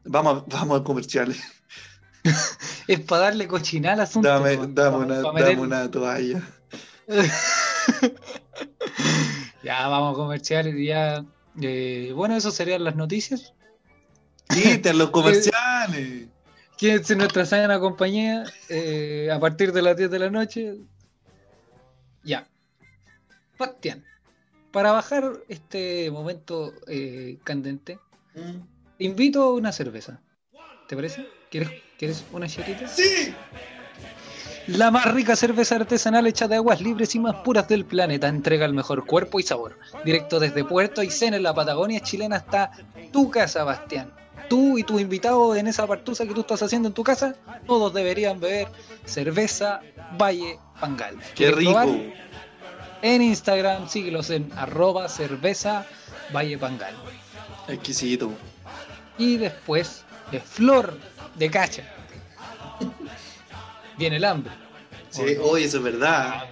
Vamos, 0.05 0.43
vamos 0.47 0.81
a 0.81 0.83
comerciales. 0.83 1.41
Es 2.87 2.99
para 3.01 3.23
darle 3.23 3.47
cochinal 3.47 3.93
al 3.95 4.01
asunto. 4.01 4.27
Dame, 4.27 4.57
dame, 4.69 4.97
una, 4.97 5.21
dame 5.21 5.89
toalla. 5.89 6.41
Ya, 9.63 9.87
vamos 9.87 10.13
a 10.13 10.15
comerciales 10.15 10.75
y 10.75 10.87
ya. 10.87 11.23
eh, 11.61 12.11
bueno, 12.13 12.35
eso 12.35 12.51
serían 12.51 12.83
las 12.83 12.95
noticias. 12.95 13.53
Quiten 14.49 14.97
los 14.97 15.09
comerciales. 15.11 16.27
Quédense 16.77 17.13
en 17.13 17.19
nuestra 17.19 17.45
sana 17.45 17.79
compañía 17.79 18.43
eh, 18.67 19.29
a 19.31 19.39
partir 19.39 19.71
de 19.71 19.81
las 19.81 19.95
10 19.95 20.11
de 20.11 20.19
la 20.19 20.29
noche. 20.29 20.75
Ya. 22.23 22.47
Bastián, 23.57 24.03
para 24.71 24.91
bajar 24.91 25.31
este 25.47 26.09
momento 26.11 26.73
eh, 26.87 27.37
candente, 27.43 27.99
Mm. 28.35 28.65
invito 28.97 29.43
a 29.43 29.53
una 29.53 29.71
cerveza. 29.71 30.19
¿Te 30.87 30.95
parece? 30.95 31.27
¿Quieres, 31.51 31.69
¿quieres 32.03 32.25
una 32.33 32.47
chatita? 32.47 32.85
¡Sí! 32.89 33.33
La 34.67 34.91
más 34.91 35.05
rica 35.13 35.37
cerveza 35.37 35.75
artesanal 35.75 36.27
hecha 36.27 36.49
de 36.49 36.57
aguas 36.57 36.81
libres 36.81 37.15
y 37.15 37.19
más 37.19 37.35
puras 37.45 37.67
del 37.69 37.85
planeta 37.85 38.27
entrega 38.27 38.65
el 38.65 38.73
mejor 38.73 39.05
cuerpo 39.05 39.39
y 39.39 39.43
sabor. 39.43 39.77
Directo 40.03 40.39
desde 40.39 40.65
Puerto 40.65 40.99
Aysén 40.99 41.33
en 41.33 41.43
la 41.43 41.53
Patagonia 41.53 42.01
chilena 42.01 42.37
hasta 42.37 42.71
tu 43.13 43.29
casa, 43.31 43.63
Bastián. 43.63 44.11
Tú 44.49 44.77
y 44.77 44.83
tu 44.83 44.99
invitado 44.99 45.55
en 45.55 45.67
esa 45.67 45.87
partusa 45.87 46.25
que 46.25 46.33
tú 46.33 46.41
estás 46.41 46.61
haciendo 46.61 46.89
en 46.89 46.93
tu 46.93 47.03
casa, 47.03 47.35
todos 47.65 47.93
deberían 47.93 48.41
beber 48.41 48.67
cerveza 49.05 49.79
Valle 50.19 50.59
Pangal. 50.81 51.17
¡Qué 51.19 51.33
¿Quieres 51.35 51.55
rico! 51.55 51.71
probar? 51.71 51.89
En 53.01 53.21
Instagram, 53.21 53.87
síguelos 53.87 54.29
en 54.29 54.51
arroba 54.57 55.07
cerveza 55.07 55.85
Valle 56.35 56.57
Pangal. 56.57 56.95
Exquisito. 57.69 58.31
Y 59.17 59.37
después 59.37 60.03
de 60.31 60.39
Flor 60.39 60.97
de 61.35 61.49
Cacha. 61.49 61.83
Viene 63.97 64.17
el 64.17 64.25
hambre. 64.25 64.51
Sí, 65.09 65.37
hoy 65.41 65.63
eso 65.63 65.77
es 65.77 65.83
verdad. 65.83 66.45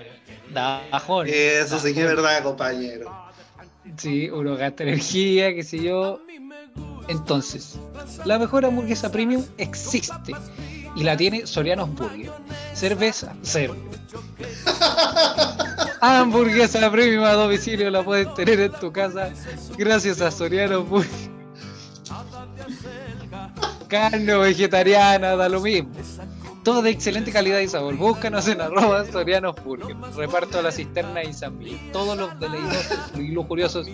Da 0.54 0.84
bajón. 0.92 1.28
Eso 1.28 1.80
sí 1.80 1.94
que 1.94 2.02
es 2.02 2.08
verdad, 2.08 2.44
compañero. 2.44 3.32
Sí, 3.98 4.30
uno 4.30 4.56
gasta 4.56 4.84
energía, 4.84 5.54
qué 5.54 5.64
sé 5.64 5.82
yo. 5.82 6.22
Entonces, 7.08 7.80
la 8.26 8.38
mejor 8.38 8.66
hamburguesa 8.66 9.12
premium 9.12 9.44
existe 9.58 10.34
y 10.96 11.04
la 11.04 11.18
tiene 11.18 11.48
Sorianos 11.48 11.94
Burger. 11.94 12.32
Cerveza, 12.74 13.36
cero. 13.42 13.76
hamburguesa 16.02 16.92
premium 16.92 17.24
a 17.24 17.34
domicilio 17.34 17.90
la 17.90 18.04
puedes 18.04 18.34
tener 18.34 18.60
en 18.60 18.72
tu 18.74 18.92
casa 18.92 19.32
gracias 19.78 20.22
a 20.22 20.32
Sorianos 20.32 20.88
Burger. 20.88 21.41
Carne 23.92 24.34
o 24.34 24.40
vegetariana, 24.40 25.36
da 25.36 25.50
lo 25.50 25.60
mismo. 25.60 25.92
Todo 26.64 26.82
de 26.82 26.92
excelente 26.92 27.34
calidad 27.34 27.60
y 27.60 27.68
sabor. 27.68 27.98
Búscanos 27.98 28.48
en 28.48 28.62
arroba 28.62 29.04
Sorianos 29.04 29.54
Burger. 29.66 29.98
Reparto 30.16 30.60
a 30.60 30.62
la 30.62 30.72
cisterna 30.72 31.22
y 31.24 31.34
San 31.34 31.58
Miguel. 31.58 31.78
Todos 31.92 32.18
los 32.18 32.40
veleidosos 32.40 33.12
y 33.18 33.28
lujuriosos 33.28 33.88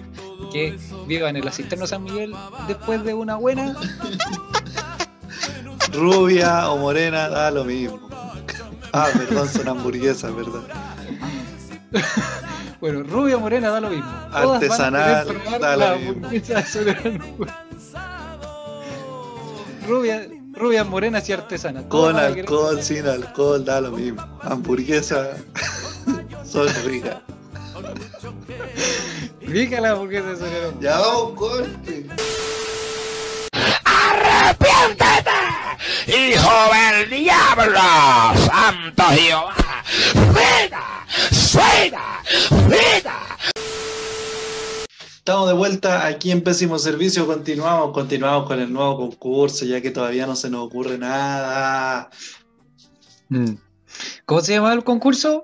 que 0.54 0.78
vivan 1.08 1.36
en 1.36 1.46
la 1.46 1.52
cisterna 1.52 1.88
San 1.88 2.04
Miguel 2.04 2.36
después 2.68 3.04
de 3.04 3.16
una 3.16 3.38
buena. 3.38 3.74
Rubia 5.94 6.70
o 6.70 6.78
morena, 6.78 7.28
da 7.28 7.50
lo 7.50 7.66
mismo. 7.66 8.08
Ah, 8.94 9.08
perdón, 9.18 9.50
son 9.50 9.68
hamburguesas, 9.68 10.32
¿verdad? 10.36 10.62
Bueno, 12.80 13.02
rubia 13.02 13.40
morena 13.40 13.72
da 13.72 13.82
lo 13.82 13.90
mismo. 13.90 14.06
Todas 14.32 14.62
Artesanal, 14.62 15.28
da 15.60 15.76
lo 15.76 15.98
mismo. 15.98 16.30
Hamburguesa. 19.88 19.88
Rubia, 19.88 20.28
rubias 20.54 20.88
morenas 20.88 21.30
y 21.30 21.34
artesanas. 21.34 21.88
Todas 21.90 22.14
Con 22.14 22.24
alcohol, 22.24 22.82
sin 22.82 23.08
alcohol, 23.08 23.64
da 23.64 23.82
lo 23.82 23.92
mismo. 23.92 24.22
Hamburguesas 24.42 25.38
son 26.46 26.68
ricas. 26.86 27.18
Rica 29.42 29.82
la 29.82 29.92
hamburguesa 29.92 30.46
de. 30.46 30.74
Ya 30.82 30.98
vamos, 31.00 31.34
corte. 31.34 32.06
¡Hijo 36.08 36.52
del 36.74 37.10
diablo! 37.10 37.80
¡Santo 38.46 39.04
Jehová! 39.10 39.54
¡Fuera! 40.34 41.06
¡Fuera! 41.32 42.22
¡Fuera! 42.50 43.38
Estamos 45.28 45.50
de 45.50 45.56
vuelta 45.56 46.08
aquí 46.08 46.32
en 46.32 46.42
Pésimo 46.42 46.80
Servicio. 46.80 47.28
Continuamos, 47.28 47.92
continuamos 47.92 48.48
con 48.48 48.62
el 48.62 48.72
nuevo 48.72 48.96
concurso, 48.96 49.66
ya 49.66 49.82
que 49.82 49.92
todavía 49.92 50.26
no 50.26 50.38
se 50.38 50.50
nos 50.50 50.66
ocurre 50.66 50.98
nada. 50.98 52.10
Mm. 53.28 53.56
¿Cómo 54.26 54.40
se 54.40 54.54
llama 54.54 54.72
el 54.72 54.86
concurso? 54.86 55.44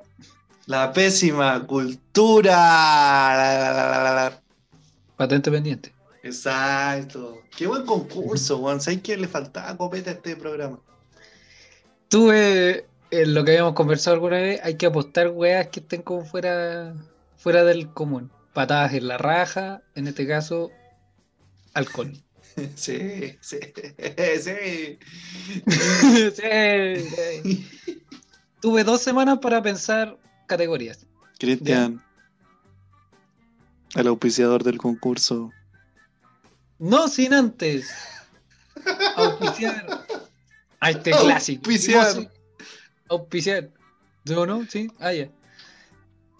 La 0.67 0.93
pésima 0.93 1.67
cultura. 1.67 2.53
La. 3.35 4.41
Patente 5.17 5.51
pendiente. 5.51 5.93
Exacto. 6.23 7.41
Qué 7.53 7.67
buen 7.67 7.85
concurso, 7.85 8.59
Juan. 8.59 8.79
¿Sabes 8.79 9.01
que 9.01 9.17
le 9.17 9.27
faltaba 9.27 9.75
copete 9.75 10.11
a 10.11 10.13
este 10.13 10.37
programa? 10.37 10.79
Tuve 12.07 12.85
en 13.11 13.33
lo 13.33 13.43
que 13.43 13.51
habíamos 13.51 13.73
conversado 13.73 14.13
alguna 14.13 14.37
vez, 14.37 14.61
hay 14.63 14.77
que 14.77 14.85
apostar 14.85 15.27
weas 15.27 15.67
que 15.67 15.81
estén 15.81 16.03
como 16.03 16.23
fuera, 16.23 16.95
fuera 17.35 17.65
del 17.65 17.91
común. 17.91 18.31
Patadas 18.53 18.93
en 18.93 19.07
la 19.07 19.17
raja, 19.17 19.81
en 19.95 20.07
este 20.07 20.27
caso, 20.27 20.71
alcohol. 21.73 22.13
Sí, 22.75 23.35
sí, 23.41 23.57
sí. 24.39 24.99
Sí. 26.35 27.67
Tuve 28.61 28.83
dos 28.83 29.01
semanas 29.01 29.39
para 29.39 29.59
pensar 29.63 30.19
categorías. 30.45 31.07
Cristian, 31.39 31.99
el 33.95 34.07
auspiciador 34.07 34.63
del 34.63 34.77
concurso. 34.77 35.51
No 36.77 37.07
sin 37.07 37.33
antes 37.33 37.91
auspiciar 39.15 40.05
a 40.79 40.91
este 40.91 41.11
clásico. 41.11 41.61
Auspiciar. 41.69 42.31
Auspiciar. 43.09 43.69
¿Yo 44.25 44.45
no? 44.45 44.65
Sí. 44.67 44.91
Ah, 44.99 45.13
ya. 45.13 45.29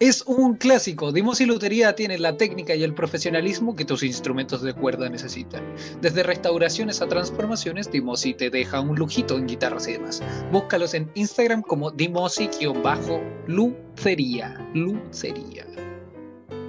Es 0.00 0.24
un 0.26 0.56
clásico. 0.56 1.12
Dimosi 1.12 1.46
Lutería 1.46 1.94
tiene 1.94 2.18
la 2.18 2.36
técnica 2.36 2.74
y 2.74 2.82
el 2.82 2.94
profesionalismo 2.94 3.76
que 3.76 3.84
tus 3.84 4.02
instrumentos 4.02 4.60
de 4.62 4.74
cuerda 4.74 5.08
necesitan. 5.08 5.62
Desde 6.00 6.24
restauraciones 6.24 7.00
a 7.00 7.06
transformaciones, 7.06 7.92
Dimosi 7.92 8.34
te 8.34 8.50
deja 8.50 8.80
un 8.80 8.96
lujito 8.96 9.38
en 9.38 9.46
guitarras 9.46 9.86
y 9.86 9.92
demás. 9.92 10.20
Búscalos 10.50 10.94
en 10.94 11.08
Instagram 11.14 11.62
como 11.62 11.92
Dimosi-Lucería. 11.92 14.68
Lucería. 14.74 15.64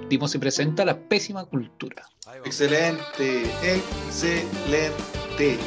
Dimosi 0.08 0.38
presenta 0.38 0.84
la 0.84 0.96
pésima 0.96 1.44
cultura. 1.46 2.04
Excelente, 2.44 3.42
excelente. 3.64 5.58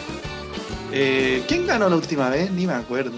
Eh, 0.94 1.44
¿Quién 1.46 1.68
ganó 1.68 1.90
la 1.90 1.98
última 1.98 2.30
vez? 2.30 2.50
Ni 2.52 2.66
me 2.66 2.72
acuerdo. 2.74 3.18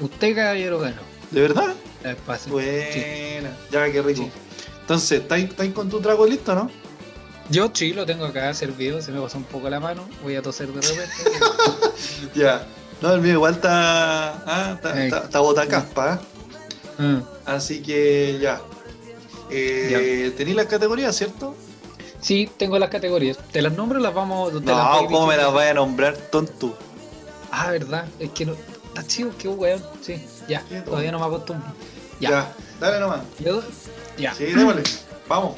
Usted, 0.00 0.36
caballero, 0.36 0.78
ganó. 0.78 1.02
¿De 1.32 1.40
verdad? 1.40 1.74
Sí. 2.14 2.50
Buena. 2.50 3.56
Ya, 3.70 3.90
qué 3.90 4.02
rico. 4.02 4.22
Sí. 4.22 4.30
Entonces, 4.80 5.22
¿estáis 5.22 5.72
con 5.72 5.88
tu 5.88 6.00
trago 6.00 6.26
listo, 6.26 6.54
no? 6.54 6.70
Yo 7.48 7.70
sí 7.72 7.92
lo 7.92 8.06
tengo 8.06 8.24
acá 8.24 8.52
servido, 8.54 9.00
se 9.00 9.12
me 9.12 9.20
pasó 9.20 9.38
un 9.38 9.44
poco 9.44 9.70
la 9.70 9.78
mano, 9.80 10.08
voy 10.22 10.34
a 10.36 10.42
toser 10.42 10.68
de 10.68 10.80
repente. 10.80 11.14
Ya. 12.34 12.66
No, 13.00 13.12
el 13.12 13.20
mío 13.20 13.32
igual 13.32 13.54
está. 13.54 14.42
Ah, 14.46 14.72
está, 14.74 15.04
está, 15.04 15.18
está 15.24 15.40
botacaspa, 15.40 16.14
¿eh? 16.14 17.02
Mm. 17.02 17.22
Así 17.44 17.82
que 17.82 18.38
ya. 18.40 18.60
Eh, 19.50 20.32
¿Tenéis 20.36 20.56
las 20.56 20.66
categorías, 20.66 21.14
cierto? 21.14 21.54
Sí, 22.20 22.50
tengo 22.56 22.78
las 22.78 22.90
categorías. 22.90 23.38
¿Te 23.52 23.60
las 23.62 23.72
nombro 23.72 23.98
las 24.00 24.14
vamos? 24.14 24.50
te 24.50 24.60
las 24.72 24.76
No, 24.76 25.02
voy 25.02 25.12
¿cómo 25.12 25.26
me 25.26 25.36
las 25.36 25.52
voy 25.52 25.64
a 25.64 25.74
nombrar, 25.74 26.16
tonto? 26.16 26.76
Ah, 27.50 27.70
verdad, 27.70 28.06
es 28.18 28.30
que 28.30 28.46
no. 28.46 28.54
Está 28.88 29.06
chido, 29.06 29.30
qué 29.38 29.48
weón. 29.48 29.82
Sí, 30.00 30.24
ya, 30.48 30.64
todavía 30.84 31.12
no 31.12 31.18
me 31.18 31.26
acostumbro. 31.26 31.68
Ya, 32.20 32.30
Ya, 32.30 32.52
dale 32.80 33.00
nomás. 33.00 33.20
Ya. 34.18 34.34
Sí, 34.34 34.44
démosle. 34.46 34.82
Vamos. 35.28 35.56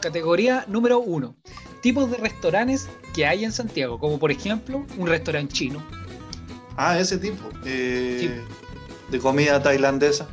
Categoría 0.00 0.64
número 0.68 0.98
uno. 1.00 1.34
Tipos 1.82 2.10
de 2.10 2.16
restaurantes 2.18 2.88
que 3.14 3.26
hay 3.26 3.44
en 3.44 3.52
Santiago, 3.52 3.98
como 3.98 4.18
por 4.18 4.30
ejemplo 4.30 4.84
un 4.98 5.06
restaurante 5.06 5.52
chino. 5.52 5.82
Ah, 6.76 6.98
ese 6.98 7.18
tipo. 7.18 7.42
Eh, 7.64 8.40
De 9.10 9.18
comida 9.18 9.62
tailandesa. 9.62 10.26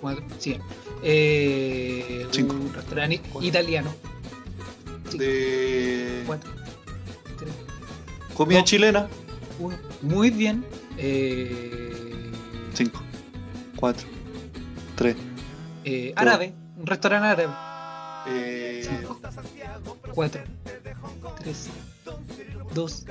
Cuatro, 0.00 0.24
sí. 0.38 0.58
Eh, 1.02 2.26
Cinco. 2.30 2.54
un 2.54 2.72
restaurante 2.72 3.20
italiano. 3.40 3.92
Sí. 5.10 5.18
De 5.18 6.22
Cuatro, 6.26 6.50
tres, 7.38 7.52
comida 8.34 8.58
No. 8.58 8.64
chilena. 8.64 9.08
uno. 9.58 9.76
Muy 10.02 10.30
bien. 10.30 10.64
Eh, 10.96 12.30
5, 12.74 13.00
4, 13.76 14.06
3. 14.98 15.16
eh, 15.84 16.12
árabe, 16.16 16.52
un 16.76 16.86
restaurante 16.86 17.28
árabe. 17.28 17.52
Eh, 18.26 18.86
4, 20.12 20.42
3, 21.40 21.68
2, 22.74 23.04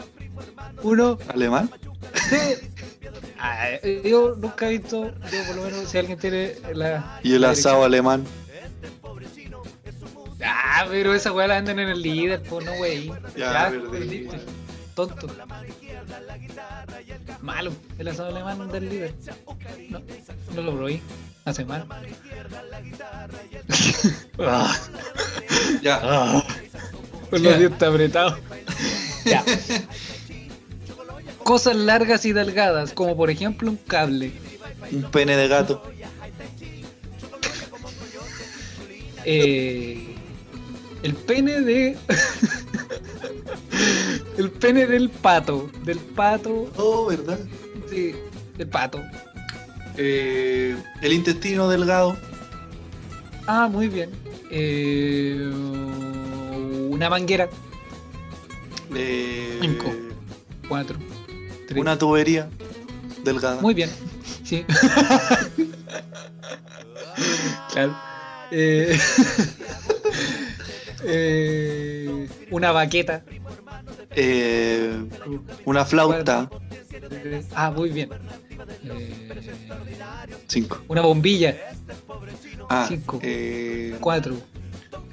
1. 0.83 1.17
¿Alemán? 1.29 1.69
Ah, 3.39 3.67
Yo 4.03 4.35
nunca 4.35 4.67
he 4.67 4.77
visto, 4.77 5.05
yo 5.31 5.43
por 5.47 5.55
lo 5.55 5.63
menos 5.63 5.87
si 5.89 5.97
alguien 5.97 6.19
tiene 6.19 6.55
la... 6.73 7.19
¿Y 7.23 7.33
el 7.35 7.41
la 7.41 7.51
asado 7.51 7.83
alemán? 7.83 8.25
Ah, 10.43 10.85
pero 10.89 11.13
esa 11.13 11.31
weá 11.31 11.47
la 11.47 11.55
venden 11.55 11.79
en 11.79 11.89
el 11.89 12.01
líder, 12.01 12.43
pues 12.43 12.65
no 12.65 12.71
wey. 12.73 13.11
Ya, 13.35 13.69
perdí. 13.69 13.87
perdiste. 13.89 14.39
Tonto. 14.93 15.27
Malo, 17.41 17.71
el 17.97 18.07
asado 18.07 18.29
alemán 18.35 18.67
del 18.71 18.89
líder. 18.89 19.13
No, 19.89 19.99
no 20.55 20.61
lo 20.61 20.75
probé. 20.75 21.01
Hace 21.47 21.63
mal. 21.63 21.87
Ah. 24.37 24.75
Ya. 25.81 26.43
Con 27.29 27.41
los 27.41 27.57
dientes 27.57 27.81
apretados. 27.81 28.37
Ya. 29.23 29.45
Cosas 31.45 31.77
largas 31.77 32.25
y 32.25 32.33
delgadas, 32.33 32.91
como 32.91 33.15
por 33.15 33.29
ejemplo 33.29 33.71
un 33.71 33.77
cable. 33.77 34.33
Un 34.91 35.03
pene 35.03 35.37
de 35.37 35.47
gato. 35.47 35.81
Eh, 39.29 40.15
el 41.03 41.13
pene 41.13 41.59
de. 41.59 41.97
el 44.37 44.51
pene 44.51 44.87
del 44.87 45.09
pato. 45.09 45.69
Del 45.83 45.99
pato. 45.99 46.71
Oh, 46.77 47.07
¿verdad? 47.07 47.37
Sí, 47.89 48.15
del 48.57 48.69
pato. 48.69 49.03
Eh, 49.97 50.75
el 51.01 51.13
intestino 51.13 51.67
delgado. 51.69 52.15
Ah, 53.47 53.67
muy 53.71 53.87
bien. 53.87 54.09
Eh, 54.51 55.49
una 56.89 57.09
manguera, 57.09 57.49
Eh, 58.95 59.57
Cinco. 59.61 59.91
cuatro, 60.67 60.97
tres. 61.67 61.79
una 61.81 61.97
tubería 61.97 62.47
delgada. 63.23 63.61
Muy 63.61 63.73
bien, 63.73 63.89
sí. 64.43 64.65
claro. 67.73 67.95
Eh, 68.51 68.97
eh, 71.03 72.27
una 72.51 72.71
baqueta. 72.71 73.23
Eh, 74.11 75.03
una 75.65 75.85
flauta. 75.85 76.49
Ah, 77.53 77.71
muy 77.71 77.89
bien. 77.89 78.09
Cinco. 80.47 80.81
una 80.87 81.01
bombilla. 81.01 81.55
Ah, 82.69 82.85
Cinco. 82.87 83.19
eh, 83.21 83.95
Cuatro, 83.99 84.35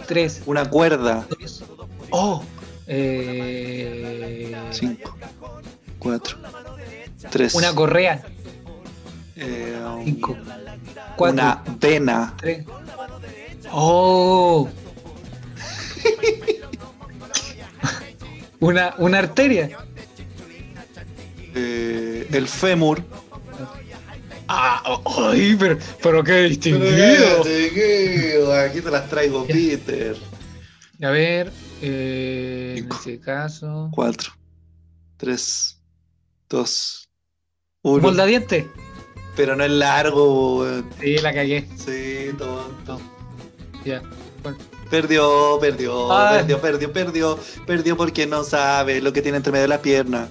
tres, 0.06 0.42
una 0.46 0.68
cuerda. 0.68 1.26
dos. 1.28 1.64
Oh. 2.10 2.42
Eh, 2.86 4.54
Cinco. 4.70 5.16
Cuatro. 5.98 6.38
Tres. 7.30 7.54
una 7.54 7.74
correa. 7.74 8.22
eh, 9.36 9.80
um, 9.84 10.04
Cinco, 10.04 10.36
cuatro, 11.16 11.34
una 11.42 11.64
vena. 11.80 12.34
tres. 12.36 12.64
Oh. 13.72 14.68
una, 18.60 18.94
una 18.98 19.18
arteria. 19.18 19.70
eh, 21.54 22.28
el 22.32 22.48
fémur. 22.48 23.02
Ah, 24.48 25.00
ay, 25.30 25.56
pero, 25.58 25.78
pero 26.02 26.22
qué 26.22 26.42
distinguido. 26.42 27.42
Aquí 28.54 28.80
te 28.80 28.90
las 28.90 29.08
traigo, 29.08 29.46
Peter. 29.46 30.16
A 31.02 31.10
ver, 31.10 31.52
eh, 31.82 32.76
en 32.78 32.88
ese 32.92 33.20
caso. 33.20 33.90
Cuatro. 33.92 34.32
Tres. 35.16 35.78
Dos. 36.48 37.08
Uno. 37.82 38.02
Moldadiente. 38.02 38.68
Pero 39.36 39.56
no 39.56 39.64
es 39.64 39.70
largo, 39.70 40.58
weón. 40.60 40.88
Sí, 41.00 41.18
la 41.18 41.32
cagué. 41.32 41.68
Sí, 41.76 42.30
tonto. 42.38 43.00
Ya. 43.84 44.02
Bueno, 44.42 44.58
Perdió, 44.90 45.58
perdió, 45.60 46.12
Ay. 46.16 46.38
perdió, 46.38 46.60
perdió, 46.60 46.92
perdió, 46.92 47.38
perdió 47.66 47.96
porque 47.96 48.26
no 48.26 48.44
sabe 48.44 49.00
lo 49.00 49.12
que 49.12 49.22
tiene 49.22 49.38
entre 49.38 49.50
medio 49.50 49.62
de 49.62 49.68
la 49.68 49.82
pierna. 49.82 50.28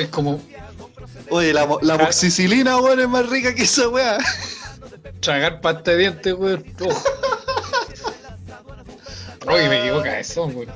Es 0.00 0.08
como 0.08 0.40
Oye, 1.30 1.52
la, 1.52 1.68
la 1.82 1.98
moxicilina, 1.98 2.78
weón, 2.78 3.00
es 3.00 3.08
más 3.08 3.28
rica 3.28 3.54
que 3.54 3.62
esa 3.62 3.88
weá. 3.88 4.18
tragar 5.20 5.60
pasta 5.60 5.92
de 5.92 5.96
dientes, 5.98 6.34
weón. 6.34 6.64
Oh. 6.80 7.02
Oye, 9.52 9.68
me 9.68 9.80
equivoco 9.80 10.04
eso, 10.06 10.46
weón. 10.46 10.68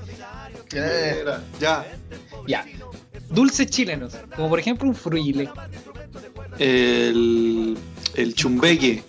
Ya. 1.61 1.85
Ya. 2.47 2.65
Dulces 3.29 3.69
chilenos, 3.71 4.15
como 4.35 4.49
por 4.49 4.59
ejemplo 4.59 4.89
un 4.89 4.95
fruile. 4.95 5.51
El, 6.59 7.77
el 8.15 8.35
chumbeque. 8.35 9.03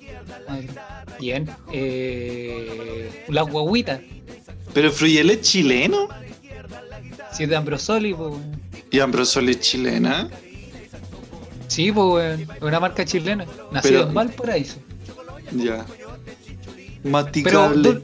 Bien. 1.20 1.50
Eh, 1.72 3.26
la 3.30 3.44
guaguita. 3.44 4.02
Pero 4.74 4.88
el 4.88 4.94
fruyel 4.94 5.30
es 5.30 5.42
chileno. 5.42 6.10
Si 7.38 7.44
es 7.44 7.50
de 7.50 7.56
Ambrosoli, 7.56 8.14
pues, 8.14 8.30
weón. 8.32 8.62
Y 8.90 9.00
Ambrosoli 9.00 9.52
es 9.52 9.60
chilena. 9.60 10.28
Sí, 11.68 11.92
pues, 11.92 12.08
weón. 12.08 12.42
Es 12.42 12.62
una 12.62 12.80
marca 12.80 13.06
chilena. 13.06 13.46
Nacida 13.72 13.82
Pero- 14.00 14.08
en 14.08 14.14
Valparaíso. 14.14 14.78
Ya. 15.54 15.86
Pero. 17.44 17.74
Dul- 17.76 18.02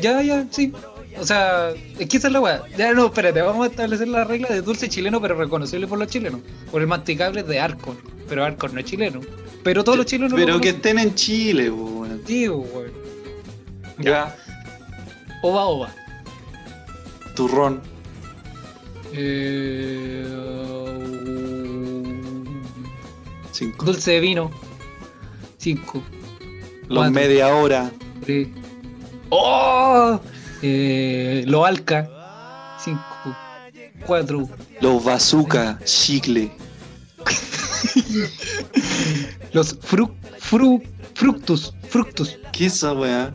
Ya, 0.00 0.22
ya, 0.22 0.46
sí. 0.50 0.72
O 1.18 1.24
sea, 1.26 1.70
es 1.98 2.08
que 2.08 2.16
esa 2.16 2.28
es 2.28 2.32
la 2.32 2.40
weá. 2.40 2.62
Ya 2.78 2.94
no, 2.94 3.06
espérate, 3.06 3.42
vamos 3.42 3.66
a 3.66 3.70
establecer 3.70 4.08
la 4.08 4.24
regla 4.24 4.48
de 4.48 4.62
dulce 4.62 4.88
chileno, 4.88 5.20
pero 5.20 5.34
reconocible 5.34 5.86
por 5.86 5.98
los 5.98 6.08
chilenos. 6.08 6.40
Por 6.70 6.80
el 6.80 6.86
masticable 6.86 7.42
de 7.42 7.58
Arcon. 7.60 7.98
Pero 8.28 8.44
Arcon 8.44 8.72
no 8.74 8.80
es 8.80 8.86
chileno. 8.86 9.20
Pero 9.62 9.84
todos 9.84 9.98
los 9.98 10.06
chilenos 10.06 10.30
lo 10.30 10.36
Pero 10.36 10.60
que 10.60 10.72
conocen. 10.72 10.76
estén 10.76 10.98
en 11.00 11.14
Chile, 11.16 11.68
weón. 11.70 12.22
Sí, 12.26 12.48
weón. 12.48 12.92
Ya. 13.98 14.34
Ova, 15.42 15.64
ova. 15.66 15.94
Turrón. 17.34 17.82
Eh, 19.12 20.26
Cinco. 23.52 23.84
dulce 23.86 24.12
de 24.12 24.20
vino. 24.20 24.50
5. 25.58 26.02
Los 26.88 26.98
cuatro. 26.98 27.10
media 27.12 27.54
hora. 27.54 27.90
¡Oh! 29.28 30.20
Eh, 30.62 31.44
lo 31.46 31.64
alca. 31.64 32.08
5. 32.82 33.00
4. 34.06 34.48
Los 34.80 35.04
bazooka. 35.04 35.78
Chicle. 35.84 36.50
Los 39.52 39.76
fru, 39.80 40.10
fru, 40.38 40.82
fructus. 41.14 41.74
Fructus. 41.88 42.38
¿Qué 42.52 42.66
es 42.66 42.74
esa 42.74 42.92
weá? 42.92 43.34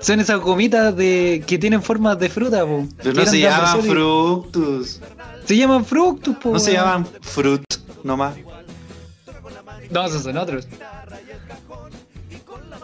Son 0.00 0.20
esas 0.20 0.40
gomitas 0.40 0.96
de 0.96 1.42
que 1.46 1.58
tienen 1.58 1.82
formas 1.82 2.18
de 2.18 2.28
fruta, 2.28 2.64
po. 2.64 2.86
Pero 3.02 3.14
no 3.14 3.26
se 3.26 3.40
llaman 3.40 3.82
fructus. 3.82 5.00
Se 5.44 5.56
llaman 5.56 5.84
fructus, 5.84 6.36
po. 6.36 6.52
No 6.52 6.58
se 6.58 6.72
llaman 6.72 7.06
fruit 7.20 7.62
nomás. 8.04 8.34
No, 9.90 10.06
esos 10.06 10.22
son 10.22 10.36
otros. 10.36 10.66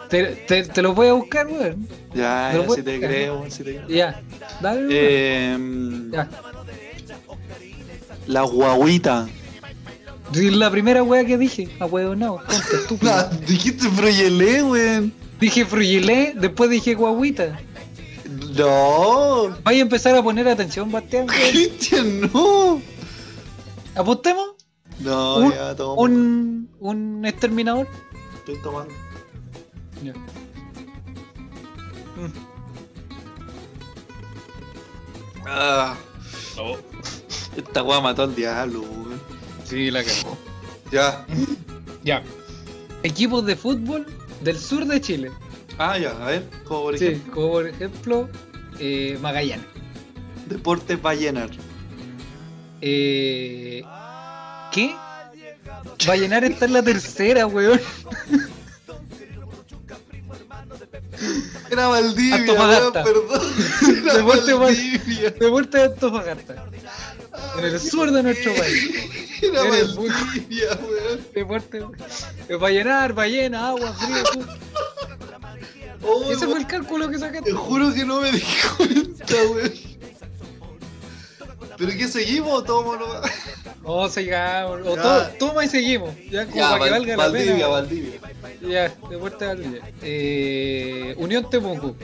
Te, 0.09 0.23
te, 0.47 0.63
te 0.63 0.81
los 0.81 0.95
voy 0.95 1.07
a 1.07 1.13
buscar, 1.13 1.47
weón. 1.47 1.87
Ya, 2.13 2.53
ya, 2.53 2.69
si 2.75 2.83
te 2.83 2.99
creo, 2.99 3.45
si 3.49 3.63
te 3.63 3.75
creo. 3.77 3.87
Ya. 3.87 4.21
Dale. 4.61 4.87
Eh, 4.89 5.57
Ya. 6.11 6.29
la 8.27 8.41
guaguita. 8.41 9.27
La 10.33 10.71
primera 10.71 11.03
wea 11.03 11.23
que 11.23 11.37
dije, 11.37 11.69
a 11.79 11.85
huevo 11.85 12.15
no, 12.15 12.37
tonto, 12.47 12.75
estúpido. 12.77 13.11
Ah, 13.13 13.29
dijiste 13.47 13.87
fruyelé, 13.89 14.63
weón. 14.63 15.13
Dije 15.45 15.63
frugilé, 15.63 16.33
después 16.35 16.71
dije 16.71 16.95
guaguita. 16.95 17.59
No. 18.57 19.55
Vaya 19.63 19.77
a 19.77 19.81
empezar 19.83 20.15
a 20.15 20.23
poner 20.23 20.47
atención, 20.47 20.91
Bastián. 20.91 21.27
Cristian, 21.51 22.31
no. 22.33 22.81
Apostemos 23.93 24.55
No, 24.97 25.37
Un- 25.37 25.51
ya, 25.51 25.75
toma. 25.75 26.01
un, 26.01 26.67
un 26.79 27.25
exterminador. 27.27 27.87
Estoy 28.39 28.59
tomando. 28.63 28.91
Ya. 30.03 30.13
Ah. 35.45 35.95
Esta 37.55 37.83
weá 37.83 38.01
mató 38.01 38.23
al 38.23 38.35
diablo, 38.35 38.81
weón. 38.81 39.21
Sí, 39.63 39.91
la 39.91 40.03
cagó. 40.03 40.35
Ya. 40.91 41.25
Ya. 42.03 42.23
Equipos 43.03 43.45
de 43.45 43.55
fútbol 43.55 44.07
del 44.41 44.57
sur 44.59 44.85
de 44.85 45.01
Chile. 45.01 45.31
Ah, 45.77 45.97
ya, 45.97 46.11
a 46.11 46.27
ver, 46.27 46.43
como 46.65 46.83
por 46.83 46.97
Sí, 46.97 47.05
ejemplo, 47.07 47.33
como 47.33 47.51
por 47.51 47.67
ejemplo 47.67 48.29
eh, 48.79 49.17
Magallanes. 49.21 49.65
Deportes 50.47 51.01
Ballenar. 51.01 51.49
Eh, 52.81 53.83
¿Qué? 54.71 54.95
Vallenar 56.07 56.43
está 56.43 56.65
en 56.65 56.73
la 56.73 56.83
tercera, 56.83 57.47
weón. 57.47 57.79
Era 61.71 61.87
Valdivia, 61.87 62.53
weón, 62.53 62.93
perdón. 62.93 63.41
Era 64.03 64.13
Deporte 64.17 64.53
Val- 64.53 64.59
Valdivia. 64.75 65.29
Deporte 65.31 65.77
de 65.77 65.83
Antofagasta. 65.85 66.65
En 67.57 67.65
el 67.65 67.79
sur 67.79 68.11
de 68.11 68.23
nuestro 68.23 68.53
país. 68.53 68.89
Era 69.41 69.63
Valdivia, 69.63 70.79
weón. 70.81 71.19
Deporte. 71.33 71.79
Eh, 72.49 72.55
Vallenar, 72.55 73.13
ballena, 73.13 73.67
agua, 73.69 73.93
frío. 73.93 74.23
tú. 74.33 74.45
Oh, 76.07 76.31
Ese 76.31 76.45
fue 76.45 76.59
el 76.59 76.67
cálculo 76.67 77.09
que 77.09 77.17
sacaste. 77.17 77.49
Te 77.49 77.55
juro 77.55 77.93
que 77.93 78.05
no 78.05 78.21
me 78.21 78.31
di 78.31 78.41
cuenta, 78.77 79.25
weón. 79.51 79.73
¿Pero 81.77 81.91
qué 81.91 82.07
seguimos 82.07 82.53
o 82.53 82.63
tomo 82.63 82.95
nomás? 82.95 83.21
No, 83.83 84.07
sigamos. 84.07 84.79
O 84.87 84.95
to- 84.95 85.27
toma 85.39 85.65
y 85.65 85.67
seguimos. 85.69 86.11
Ya, 86.29 86.45
como 86.45 86.61
para 86.61 86.75
que 86.75 86.79
Val- 86.79 86.91
valga 86.91 87.17
la 87.17 87.23
Valdivia, 87.27 87.53
pena. 87.55 87.67
Valdivia. 87.67 88.19
Ya, 88.61 88.95
Deporte 89.09 89.45
Valdivia. 89.45 89.81
Eh, 90.01 91.15
Unión 91.17 91.49
Temuco. 91.49 91.95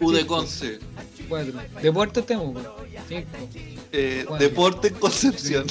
U 0.00 0.12
de 0.12 0.26
Conce. 0.26 0.78
4. 1.28 1.52
Deportes 1.80 2.26
Temuco. 2.26 2.60
5. 3.08 3.28
Eh. 3.92 4.26
Deporte 4.38 4.90
Concepción. 4.90 5.66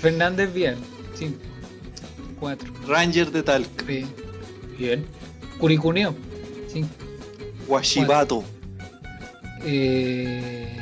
Fernández 0.00 0.52
Vial. 0.52 0.76
5. 1.18 1.38
4. 2.40 2.72
Ranger 2.88 3.30
de 3.30 3.42
Talca. 3.42 3.84
Bien. 4.78 5.06
Curicuneo. 5.58 6.14
5. 6.72 6.88
Guachivato. 7.68 8.42
Eh, 9.62 10.76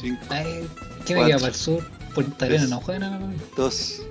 Cinco, 0.00 0.20
ay, 0.28 0.66
¿Qué 1.06 1.14
me 1.14 1.24
queda 1.26 1.36
para 1.38 1.48
el 1.48 1.54
sur? 1.54 1.82
Arenas, 2.14 2.36
Tres. 2.38 2.68
no 2.68 2.80
juegan 2.80 3.00
nada. 3.12 3.32
dos, 3.56 4.02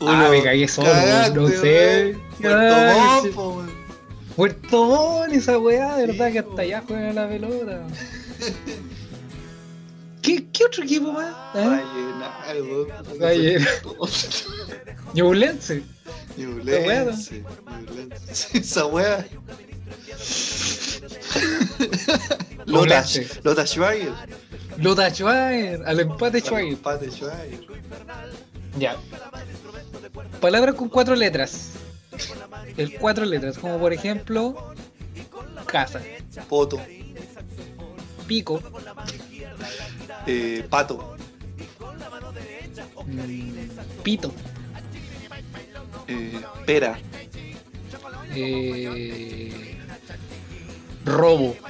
Ah, 0.00 0.28
me 0.30 0.42
cagué 0.42 0.66
solo, 0.66 0.88
Cagaste, 0.90 1.34
no 1.38 1.48
sé. 1.48 2.16
Puerto 2.40 2.76
Montt, 2.76 3.24
sí. 3.26 3.72
Puerto 4.34 4.84
Montt, 4.86 5.32
esa 5.34 5.58
weá, 5.58 5.96
de 5.96 6.06
verdad 6.06 6.26
Sí, 6.28 6.32
que 6.32 6.38
hasta 6.40 6.62
allá 6.62 6.82
juegan 6.86 7.14
la 7.14 7.28
pelota. 7.28 7.80
¿Qué, 10.22 10.46
¿Qué 10.52 10.64
otro 10.64 10.84
equipo 10.84 11.12
más? 11.12 11.34
¿Eh? 11.54 11.66
Vallenar, 11.66 12.62
weón. 12.62 12.88
Vallenar. 13.18 13.68
Ñublense. 15.14 15.82
Ñublense. 16.36 17.44
Esa 18.54 18.86
wea. 18.86 19.26
Lota. 22.66 23.04
Lota 23.42 23.66
Schweiger. 23.66 24.12
Lota 24.78 25.10
Schwager, 25.10 25.82
al 25.84 26.00
empate 26.00 26.40
Schwager. 26.40 26.68
Empate 26.68 27.10
Schweiger. 27.10 27.60
Ya. 28.78 28.96
Palabras 30.40 30.74
con 30.74 30.88
cuatro 30.88 31.14
letras. 31.14 31.72
El 32.76 32.98
cuatro 32.98 33.24
letras, 33.24 33.58
como 33.58 33.78
por 33.78 33.92
ejemplo, 33.92 34.72
casa, 35.66 36.00
Poto. 36.48 36.80
pico, 38.26 38.62
Eh, 40.26 40.64
pato. 40.68 41.16
mm, 43.06 44.02
pito, 44.02 44.32
Eh, 46.06 46.40
pera. 46.66 46.98
eh, 48.34 49.76
robo, 51.04 51.56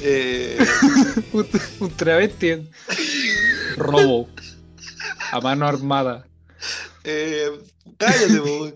Eh, 0.00 0.56
un, 1.32 1.46
un 1.80 1.96
travesti, 1.96 2.68
robo, 3.76 4.28
a 5.32 5.40
mano 5.40 5.66
armada, 5.66 6.24
eh, 7.04 7.50
cállate. 7.96 8.74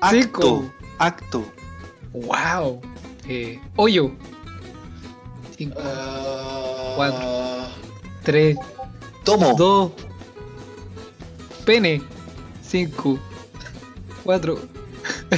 Acto. 0.00 0.72
Acto. 0.98 1.52
wow, 2.12 2.80
eh, 3.28 3.60
hoyo, 3.76 4.12
cinco, 5.56 5.78
Ah, 5.82 6.92
Cuatro. 6.96 7.68
tres, 8.24 8.56
Tomo. 9.24 9.54
dos, 9.56 9.92
pene, 11.64 12.02
cinco, 12.66 13.18
cuatro, 14.24 14.60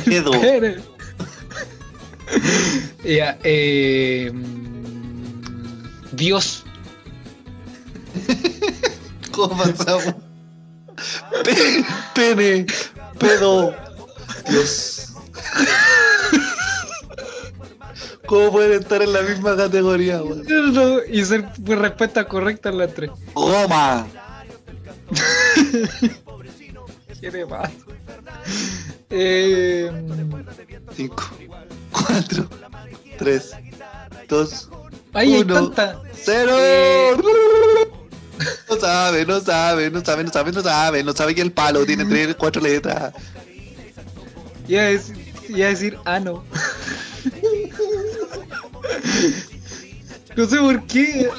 Dedo. 0.07 0.31
Pene. 0.41 0.77
Ya, 3.05 3.39
eh, 3.43 4.31
Dios, 6.12 6.65
¿Cómo 9.33 9.57
pasamos? 9.57 10.15
Pe- 11.45 11.85
pene. 12.15 12.67
Pedo. 13.19 13.75
Dios. 14.49 15.09
¿Cómo 18.31 18.52
pueden 18.52 18.81
estar 18.81 19.02
en 19.02 19.12
la 19.12 19.23
misma 19.23 19.57
categoría, 19.57 20.23
weón? 20.23 20.44
No, 20.73 21.05
y 21.05 21.24
ser 21.24 21.48
pues, 21.66 21.77
respuesta 21.77 22.28
correcta 22.28 22.69
en 22.69 22.78
las 22.78 22.94
tres. 22.94 23.11
Goma. 23.35 24.07
¿Qué 27.20 27.28
te 27.28 27.44
pasa? 27.44 27.73
Eh, 29.11 29.90
5, 30.94 31.31
4, 31.90 32.48
3, 33.19 33.51
2, 34.28 34.69
ay, 35.12 35.35
hay 35.35 35.40
Uno. 35.40 35.55
tanta. 35.55 36.01
0. 36.23 36.52
Eh. 36.57 37.16
No 38.69 38.77
sabe, 38.77 39.27
no 39.27 39.40
sabe, 39.40 39.90
no 39.90 40.05
sabe, 40.05 40.23
no 40.23 40.31
sabe, 40.31 40.52
no 40.52 40.62
sabe, 40.62 41.02
no 41.02 41.12
sabe 41.12 41.35
que 41.35 41.43
el 41.43 41.51
palo 41.51 41.85
tiene 41.85 42.05
3, 42.05 42.36
4 42.39 42.62
letras. 42.62 43.12
Iba 44.69 44.82
a 44.82 44.85
decir, 44.85 45.16
iba 45.48 45.66
a 45.66 45.70
decir 45.70 45.98
ano. 46.05 46.44
No 47.24 47.69
sé 50.47 50.57
por 50.57 50.87
qué. 50.87 51.31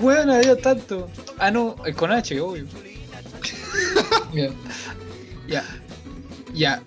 Bueno, 0.00 0.34
había 0.34 0.56
tanto. 0.56 1.10
Ah, 1.38 1.50
no, 1.50 1.76
es 1.84 1.94
con 1.96 2.12
H, 2.12 2.40
obvio. 2.40 2.64
Ya. 4.32 4.48
Ya. 5.46 5.64
Ya. 6.54 6.82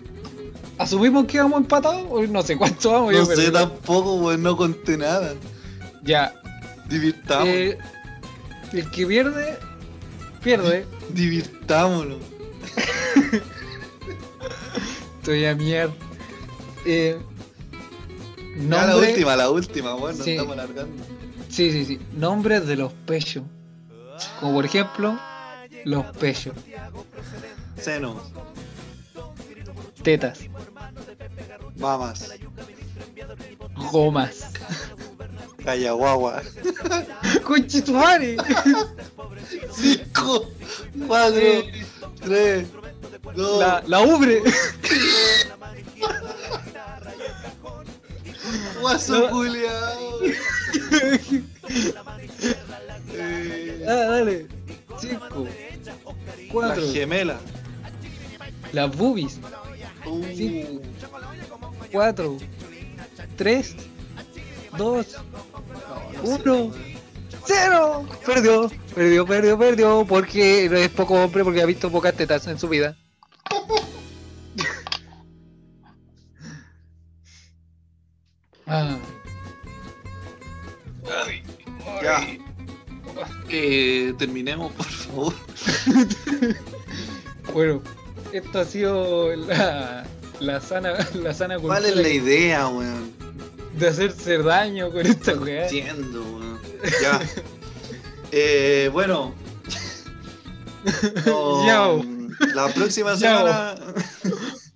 ¿Asumimos 0.78 1.26
que 1.26 1.38
vamos 1.38 1.60
empatados? 1.60 2.28
No 2.28 2.42
sé 2.42 2.56
cuánto 2.56 2.92
vamos. 2.92 3.12
No 3.12 3.18
yo 3.18 3.24
sé 3.24 3.50
tampoco, 3.50 4.16
weón, 4.16 4.42
no 4.42 4.56
conté 4.56 4.96
nada. 4.96 5.34
Ya. 6.02 6.34
Divirtamos, 6.88 7.48
eh, 7.48 7.78
el 8.72 8.90
que 8.90 9.06
pierde, 9.06 9.58
pierde. 10.42 10.86
divirtámonos. 11.10 12.18
Estoy 15.18 15.44
a 15.46 15.54
mierda. 15.54 15.94
Eh, 16.84 17.18
Ya 18.56 18.86
la 18.86 18.86
nombre- 18.92 19.08
última, 19.10 19.36
la 19.36 19.50
última, 19.50 19.94
bueno, 19.94 20.22
Sí. 20.24 20.30
estamos 20.32 20.52
alargando. 20.54 21.04
Sí, 21.48 21.70
sí, 21.72 21.84
sí. 21.84 22.00
Nombres 22.16 22.66
de 22.66 22.76
los 22.76 22.92
pechos. 22.92 23.44
Como 24.40 24.54
por 24.54 24.64
ejemplo, 24.64 25.18
los 25.84 26.06
pechos. 26.16 26.54
Seno, 27.80 28.20
Tetas. 30.02 30.40
mamas, 31.78 32.30
Gomas. 33.92 34.46
callaguagua. 35.64 36.42
5, 39.74 40.48
4, 41.06 41.38
Eh. 41.38 41.84
3, 42.22 42.66
2, 43.34 43.58
La, 43.60 43.82
la 43.86 44.00
ubre. 44.00 44.42
guaso 48.80 49.28
culiao. 49.30 50.20
Eh, 53.12 53.84
ah, 53.88 53.92
dale. 54.10 54.46
Cinco. 54.98 55.46
Cuatro. 56.50 56.82
gemela. 56.92 57.38
Las 58.72 58.96
boobies. 58.96 59.38
Uh, 60.04 60.24
Sí. 60.34 60.80
Cuatro. 61.92 62.36
Tres. 63.36 63.76
Dos. 64.76 65.16
Uno. 66.22 66.72
¡Cero! 67.46 68.04
Perdió, 68.26 68.68
perdió, 68.94 69.24
perdió, 69.24 69.58
perdió. 69.58 70.04
Porque 70.06 70.68
no 70.70 70.76
es 70.76 70.88
poco 70.90 71.14
hombre 71.14 71.44
porque 71.44 71.62
ha 71.62 71.66
visto 71.66 71.90
pocas 71.90 72.14
tetas 72.14 72.46
en 72.48 72.58
su 72.58 72.68
vida. 72.68 72.96
Eh, 83.78 84.14
terminemos, 84.18 84.72
por 84.72 84.86
favor. 84.86 85.34
Bueno, 87.52 87.80
esto 88.32 88.58
ha 88.58 88.64
sido 88.64 89.34
la, 89.36 90.04
la 90.40 90.60
sana 90.60 90.94
la 91.14 91.32
sana 91.32 91.58
¿Cuál 91.58 91.84
es 91.86 91.96
la 91.96 92.08
idea, 92.08 92.68
weón? 92.68 93.12
de 93.78 93.88
hacerse 93.88 94.38
daño 94.38 94.90
con 94.90 95.06
esta 95.06 95.34
No 95.34 95.42
weá. 95.42 95.62
entiendo, 95.64 96.22
weón. 96.22 96.58
Ya. 97.02 97.20
Eh, 98.32 98.90
bueno. 98.92 99.32
No. 101.24 102.02
La 102.54 102.68
próxima 102.74 103.16
semana. 103.16 103.74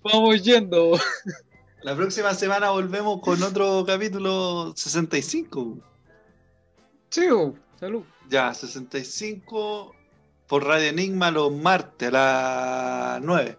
Vamos 0.03 0.41
yendo. 0.43 0.97
La 1.83 1.95
próxima 1.95 2.33
semana 2.33 2.69
volvemos 2.71 3.21
con 3.21 3.41
otro 3.43 3.83
capítulo 3.85 4.73
65. 4.75 5.77
Chivo, 7.09 7.55
salud. 7.79 8.03
Ya, 8.31 8.53
65 8.53 9.93
por 10.47 10.63
Radio 10.63 10.87
Enigma 10.87 11.31
los 11.31 11.51
martes 11.51 12.07
a 12.13 13.19
las 13.19 13.21
9. 13.25 13.57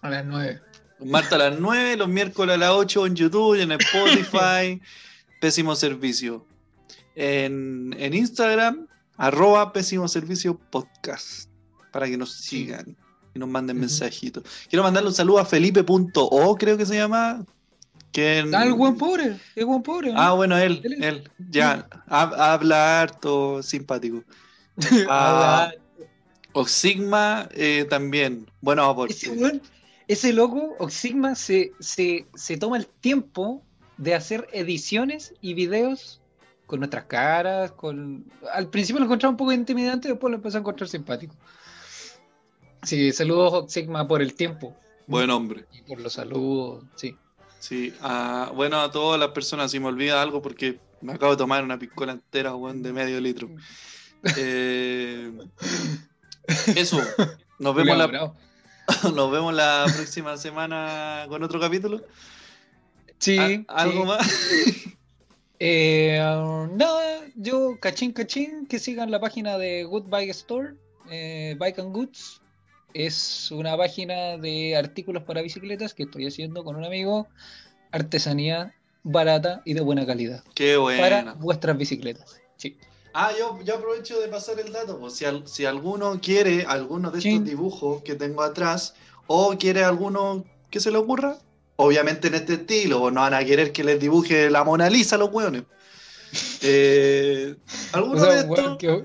A 0.00 0.10
las 0.10 0.26
nueve. 0.26 0.60
Los 0.98 1.08
martes 1.08 1.32
a 1.32 1.38
las 1.38 1.60
9, 1.60 1.96
los 1.96 2.08
miércoles 2.08 2.56
a 2.56 2.58
las 2.58 2.70
8 2.70 3.06
en 3.06 3.14
YouTube, 3.14 3.60
en 3.60 3.70
Spotify. 3.70 4.82
Pésimo 5.40 5.76
servicio. 5.76 6.44
En, 7.14 7.94
en 7.96 8.14
Instagram, 8.14 8.88
arroba 9.18 9.72
pésimo 9.72 10.08
servicio 10.08 10.58
podcast. 10.58 11.48
Para 11.92 12.08
que 12.08 12.16
nos 12.16 12.32
sigan 12.32 12.96
y 13.36 13.38
nos 13.38 13.48
manden 13.48 13.78
mensajitos. 13.78 14.42
Quiero 14.68 14.82
mandarle 14.82 15.10
un 15.10 15.14
saludo 15.14 15.38
a 15.38 15.44
Felipe.o, 15.44 16.56
creo 16.56 16.76
que 16.76 16.86
se 16.86 16.96
llama. 16.96 17.46
Que 18.12 18.38
en- 18.40 18.54
Ah, 18.54 18.64
el 18.64 18.74
buen 18.74 18.96
pobre. 18.98 19.38
El 19.56 19.64
buen 19.66 19.82
pobre. 19.82 20.12
¿no? 20.12 20.20
Ah, 20.20 20.32
bueno, 20.32 20.56
él, 20.58 20.80
Él 21.00 21.30
ya, 21.50 21.88
hab- 22.08 22.34
habla 22.36 23.00
harto, 23.00 23.62
simpático. 23.62 24.22
Ah, 25.08 25.70
Ah, 25.70 25.72
Oxigma 26.54 27.48
eh, 27.52 27.86
también, 27.88 28.46
bueno 28.60 28.84
aporte. 28.84 29.14
ese 29.14 29.30
weón, 29.30 29.62
ese 30.08 30.32
loco, 30.34 30.76
Oxigma, 30.78 31.34
se, 31.34 31.72
se, 31.80 32.26
se 32.34 32.56
toma 32.58 32.76
el 32.76 32.86
tiempo 32.86 33.62
de 33.96 34.14
hacer 34.14 34.46
ediciones 34.52 35.32
y 35.40 35.54
videos 35.54 36.20
con 36.66 36.80
nuestras 36.80 37.04
caras, 37.04 37.72
con... 37.72 38.24
Al 38.52 38.68
principio 38.68 38.98
lo 39.00 39.06
encontraba 39.06 39.30
un 39.30 39.36
poco 39.38 39.52
intimidante, 39.52 40.08
después 40.08 40.30
lo 40.30 40.36
empezó 40.36 40.58
a 40.58 40.60
encontrar 40.60 40.88
simpático. 40.88 41.34
Sí, 42.82 43.12
saludos 43.12 43.52
Oxigma 43.54 44.06
por 44.08 44.20
el 44.22 44.34
tiempo 44.34 44.76
Buen 45.06 45.30
hombre. 45.30 45.64
y 45.72 45.82
por 45.82 46.00
los 46.00 46.12
saludos, 46.14 46.84
sí. 46.96 47.16
Sí, 47.62 47.94
ah, 48.00 48.50
bueno, 48.56 48.80
a 48.80 48.90
todas 48.90 49.20
las 49.20 49.28
personas, 49.28 49.70
si 49.70 49.78
me 49.78 49.86
olvida 49.86 50.20
algo, 50.20 50.42
porque 50.42 50.80
me 51.00 51.12
acabo 51.12 51.30
de 51.30 51.38
tomar 51.38 51.62
una 51.62 51.78
piscola 51.78 52.10
entera, 52.10 52.56
weón, 52.56 52.82
de 52.82 52.92
medio 52.92 53.20
litro. 53.20 53.48
Eh, 54.36 55.30
eso, 56.74 57.00
nos 57.60 57.74
vemos, 57.76 57.96
la, 57.96 58.34
nos 59.14 59.30
vemos 59.30 59.54
la 59.54 59.86
próxima 59.94 60.36
semana 60.36 61.26
con 61.28 61.40
otro 61.44 61.60
capítulo. 61.60 62.02
Sí, 63.20 63.64
¿A- 63.68 63.82
¿Algo 63.82 64.02
sí. 64.02 64.08
más? 64.08 64.32
Eh, 65.64 66.18
nada, 66.72 67.20
yo 67.36 67.78
cachín 67.78 68.10
cachín, 68.12 68.66
que 68.66 68.80
sigan 68.80 69.12
la 69.12 69.20
página 69.20 69.56
de 69.58 69.84
Good 69.84 70.06
Bike 70.08 70.30
Store, 70.30 70.74
eh, 71.08 71.54
Bike 71.56 71.78
and 71.78 71.94
Goods. 71.94 72.41
Es 72.94 73.50
una 73.50 73.76
página 73.76 74.36
de 74.38 74.76
artículos 74.76 75.22
para 75.24 75.40
bicicletas 75.42 75.94
que 75.94 76.02
estoy 76.04 76.26
haciendo 76.26 76.62
con 76.64 76.76
un 76.76 76.84
amigo. 76.84 77.28
Artesanía 77.90 78.74
barata 79.02 79.60
y 79.64 79.74
de 79.74 79.80
buena 79.82 80.06
calidad 80.06 80.42
Qué 80.54 80.76
para 80.98 81.22
bueno. 81.22 81.34
vuestras 81.40 81.76
bicicletas. 81.76 82.36
Sí. 82.56 82.76
Ah, 83.14 83.30
yo, 83.38 83.58
yo 83.64 83.76
aprovecho 83.76 84.18
de 84.20 84.28
pasar 84.28 84.58
el 84.60 84.72
dato. 84.72 84.98
pues, 84.98 85.14
si, 85.14 85.24
al- 85.26 85.46
si 85.46 85.64
alguno 85.66 86.18
quiere 86.20 86.64
alguno 86.66 87.10
de 87.10 87.18
estos 87.18 87.32
Sí. 87.32 87.38
dibujos 87.40 88.02
que 88.02 88.14
tengo 88.14 88.42
atrás, 88.42 88.94
o 89.26 89.56
quiere 89.58 89.84
alguno 89.84 90.44
que 90.70 90.80
se 90.80 90.90
le 90.90 90.96
ocurra, 90.98 91.36
obviamente 91.76 92.28
en 92.28 92.34
este 92.34 92.54
estilo, 92.54 93.02
o 93.02 93.10
no 93.10 93.20
van 93.20 93.34
a 93.34 93.44
querer 93.44 93.72
que 93.72 93.84
les 93.84 94.00
dibuje 94.00 94.48
la 94.48 94.64
Mona 94.64 94.88
Lisa 94.88 95.16
a 95.16 95.18
los 95.18 95.30
hueones. 95.32 95.64
Eh, 96.62 97.56
O 97.92 97.96
¿Alguno 97.96 98.20
sea, 98.24 98.32
de 98.32 98.40
estos? 98.40 98.78
que- 98.78 99.04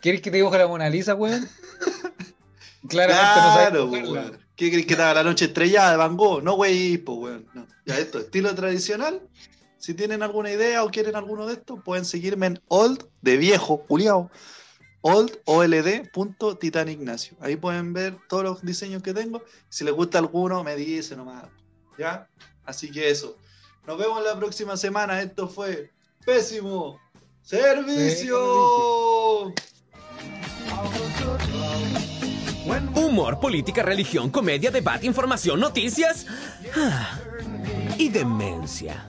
¿Quieres 0.00 0.20
que 0.20 0.30
te 0.30 0.36
dibuje 0.36 0.58
la 0.58 0.68
Mona 0.68 0.88
Lisa, 0.90 1.14
weón? 1.16 1.48
Claramente 2.88 3.40
no 3.40 3.54
sabes 3.54 3.68
Claro, 3.70 3.86
weón. 3.86 4.38
¿Qué 4.56 4.70
crees 4.70 4.86
que 4.86 4.94
haga 4.94 5.14
la 5.14 5.24
noche 5.24 5.46
estrellada 5.46 5.90
de 5.92 5.96
Van 5.96 6.16
Gogh? 6.16 6.42
No, 6.42 6.54
güey, 6.54 6.98
pues, 6.98 7.18
weón. 7.18 7.46
No. 7.54 7.66
Ya, 7.86 7.98
esto, 7.98 8.20
estilo 8.20 8.54
tradicional. 8.54 9.20
Si 9.78 9.94
tienen 9.94 10.22
alguna 10.22 10.50
idea 10.50 10.84
o 10.84 10.90
quieren 10.90 11.16
alguno 11.16 11.46
de 11.46 11.54
estos, 11.54 11.80
pueden 11.84 12.04
seguirme 12.04 12.46
en 12.46 12.62
old, 12.68 13.04
de 13.20 13.36
viejo, 13.36 13.84
culiao, 13.84 14.30
old, 15.02 15.32
punto 16.12 16.56
Titán 16.56 16.88
Ignacio. 16.88 17.36
Ahí 17.40 17.56
pueden 17.56 17.92
ver 17.92 18.16
todos 18.28 18.44
los 18.44 18.62
diseños 18.62 19.02
que 19.02 19.12
tengo. 19.12 19.42
Si 19.68 19.84
les 19.84 19.92
gusta 19.92 20.18
alguno, 20.18 20.64
me 20.64 20.76
dice 20.76 21.16
nomás. 21.16 21.44
¿Ya? 21.98 22.28
Así 22.64 22.90
que 22.90 23.10
eso. 23.10 23.36
Nos 23.86 23.98
vemos 23.98 24.24
la 24.24 24.34
próxima 24.38 24.78
semana. 24.78 25.20
Esto 25.20 25.48
fue 25.48 25.92
Pésimo 26.24 26.98
Servicio. 27.42 28.34
Humor, 32.94 33.40
política, 33.40 33.82
religión, 33.82 34.30
comedia, 34.30 34.70
debate, 34.70 35.06
información, 35.06 35.60
noticias 35.60 36.26
ah, 36.76 37.18
y 37.98 38.08
demencia. 38.08 39.06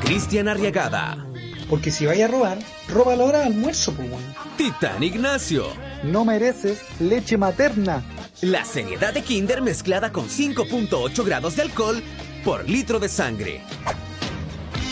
Cristian 0.00 0.48
Arriagada, 0.48 1.24
Porque 1.70 1.90
si 1.90 2.06
vaya 2.06 2.24
a 2.24 2.28
robar, 2.28 2.58
roba 2.88 3.12
a 3.12 3.16
la 3.16 3.24
hora 3.24 3.38
de 3.38 3.44
almuerzo, 3.46 3.94
pues. 3.94 4.08
Titán 4.56 5.02
Ignacio. 5.02 5.66
No 6.02 6.24
mereces 6.24 6.82
leche 6.98 7.36
materna. 7.36 8.02
La 8.40 8.64
seriedad 8.64 9.14
de 9.14 9.22
Kinder 9.22 9.62
mezclada 9.62 10.10
con 10.10 10.28
5.8 10.28 11.24
grados 11.24 11.56
de 11.56 11.62
alcohol 11.62 12.02
por 12.44 12.68
litro 12.68 12.98
de 12.98 13.08
sangre. 13.08 13.62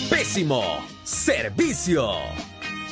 Pésimo 0.08 0.62
servicio. 1.02 2.12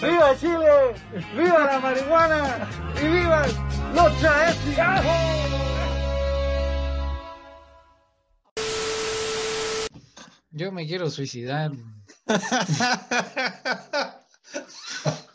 ¡Viva 0.01 0.37
Chile! 0.39 0.95
¡Viva 1.37 1.65
la 1.65 1.81
marihuana! 1.81 2.69
¡Y 3.03 3.09
viva 3.09 3.45
los 3.95 4.21
chaestis! 4.21 4.79
Yo 10.51 10.71
me 10.71 10.87
quiero 10.87 11.11
suicidar. 11.11 11.73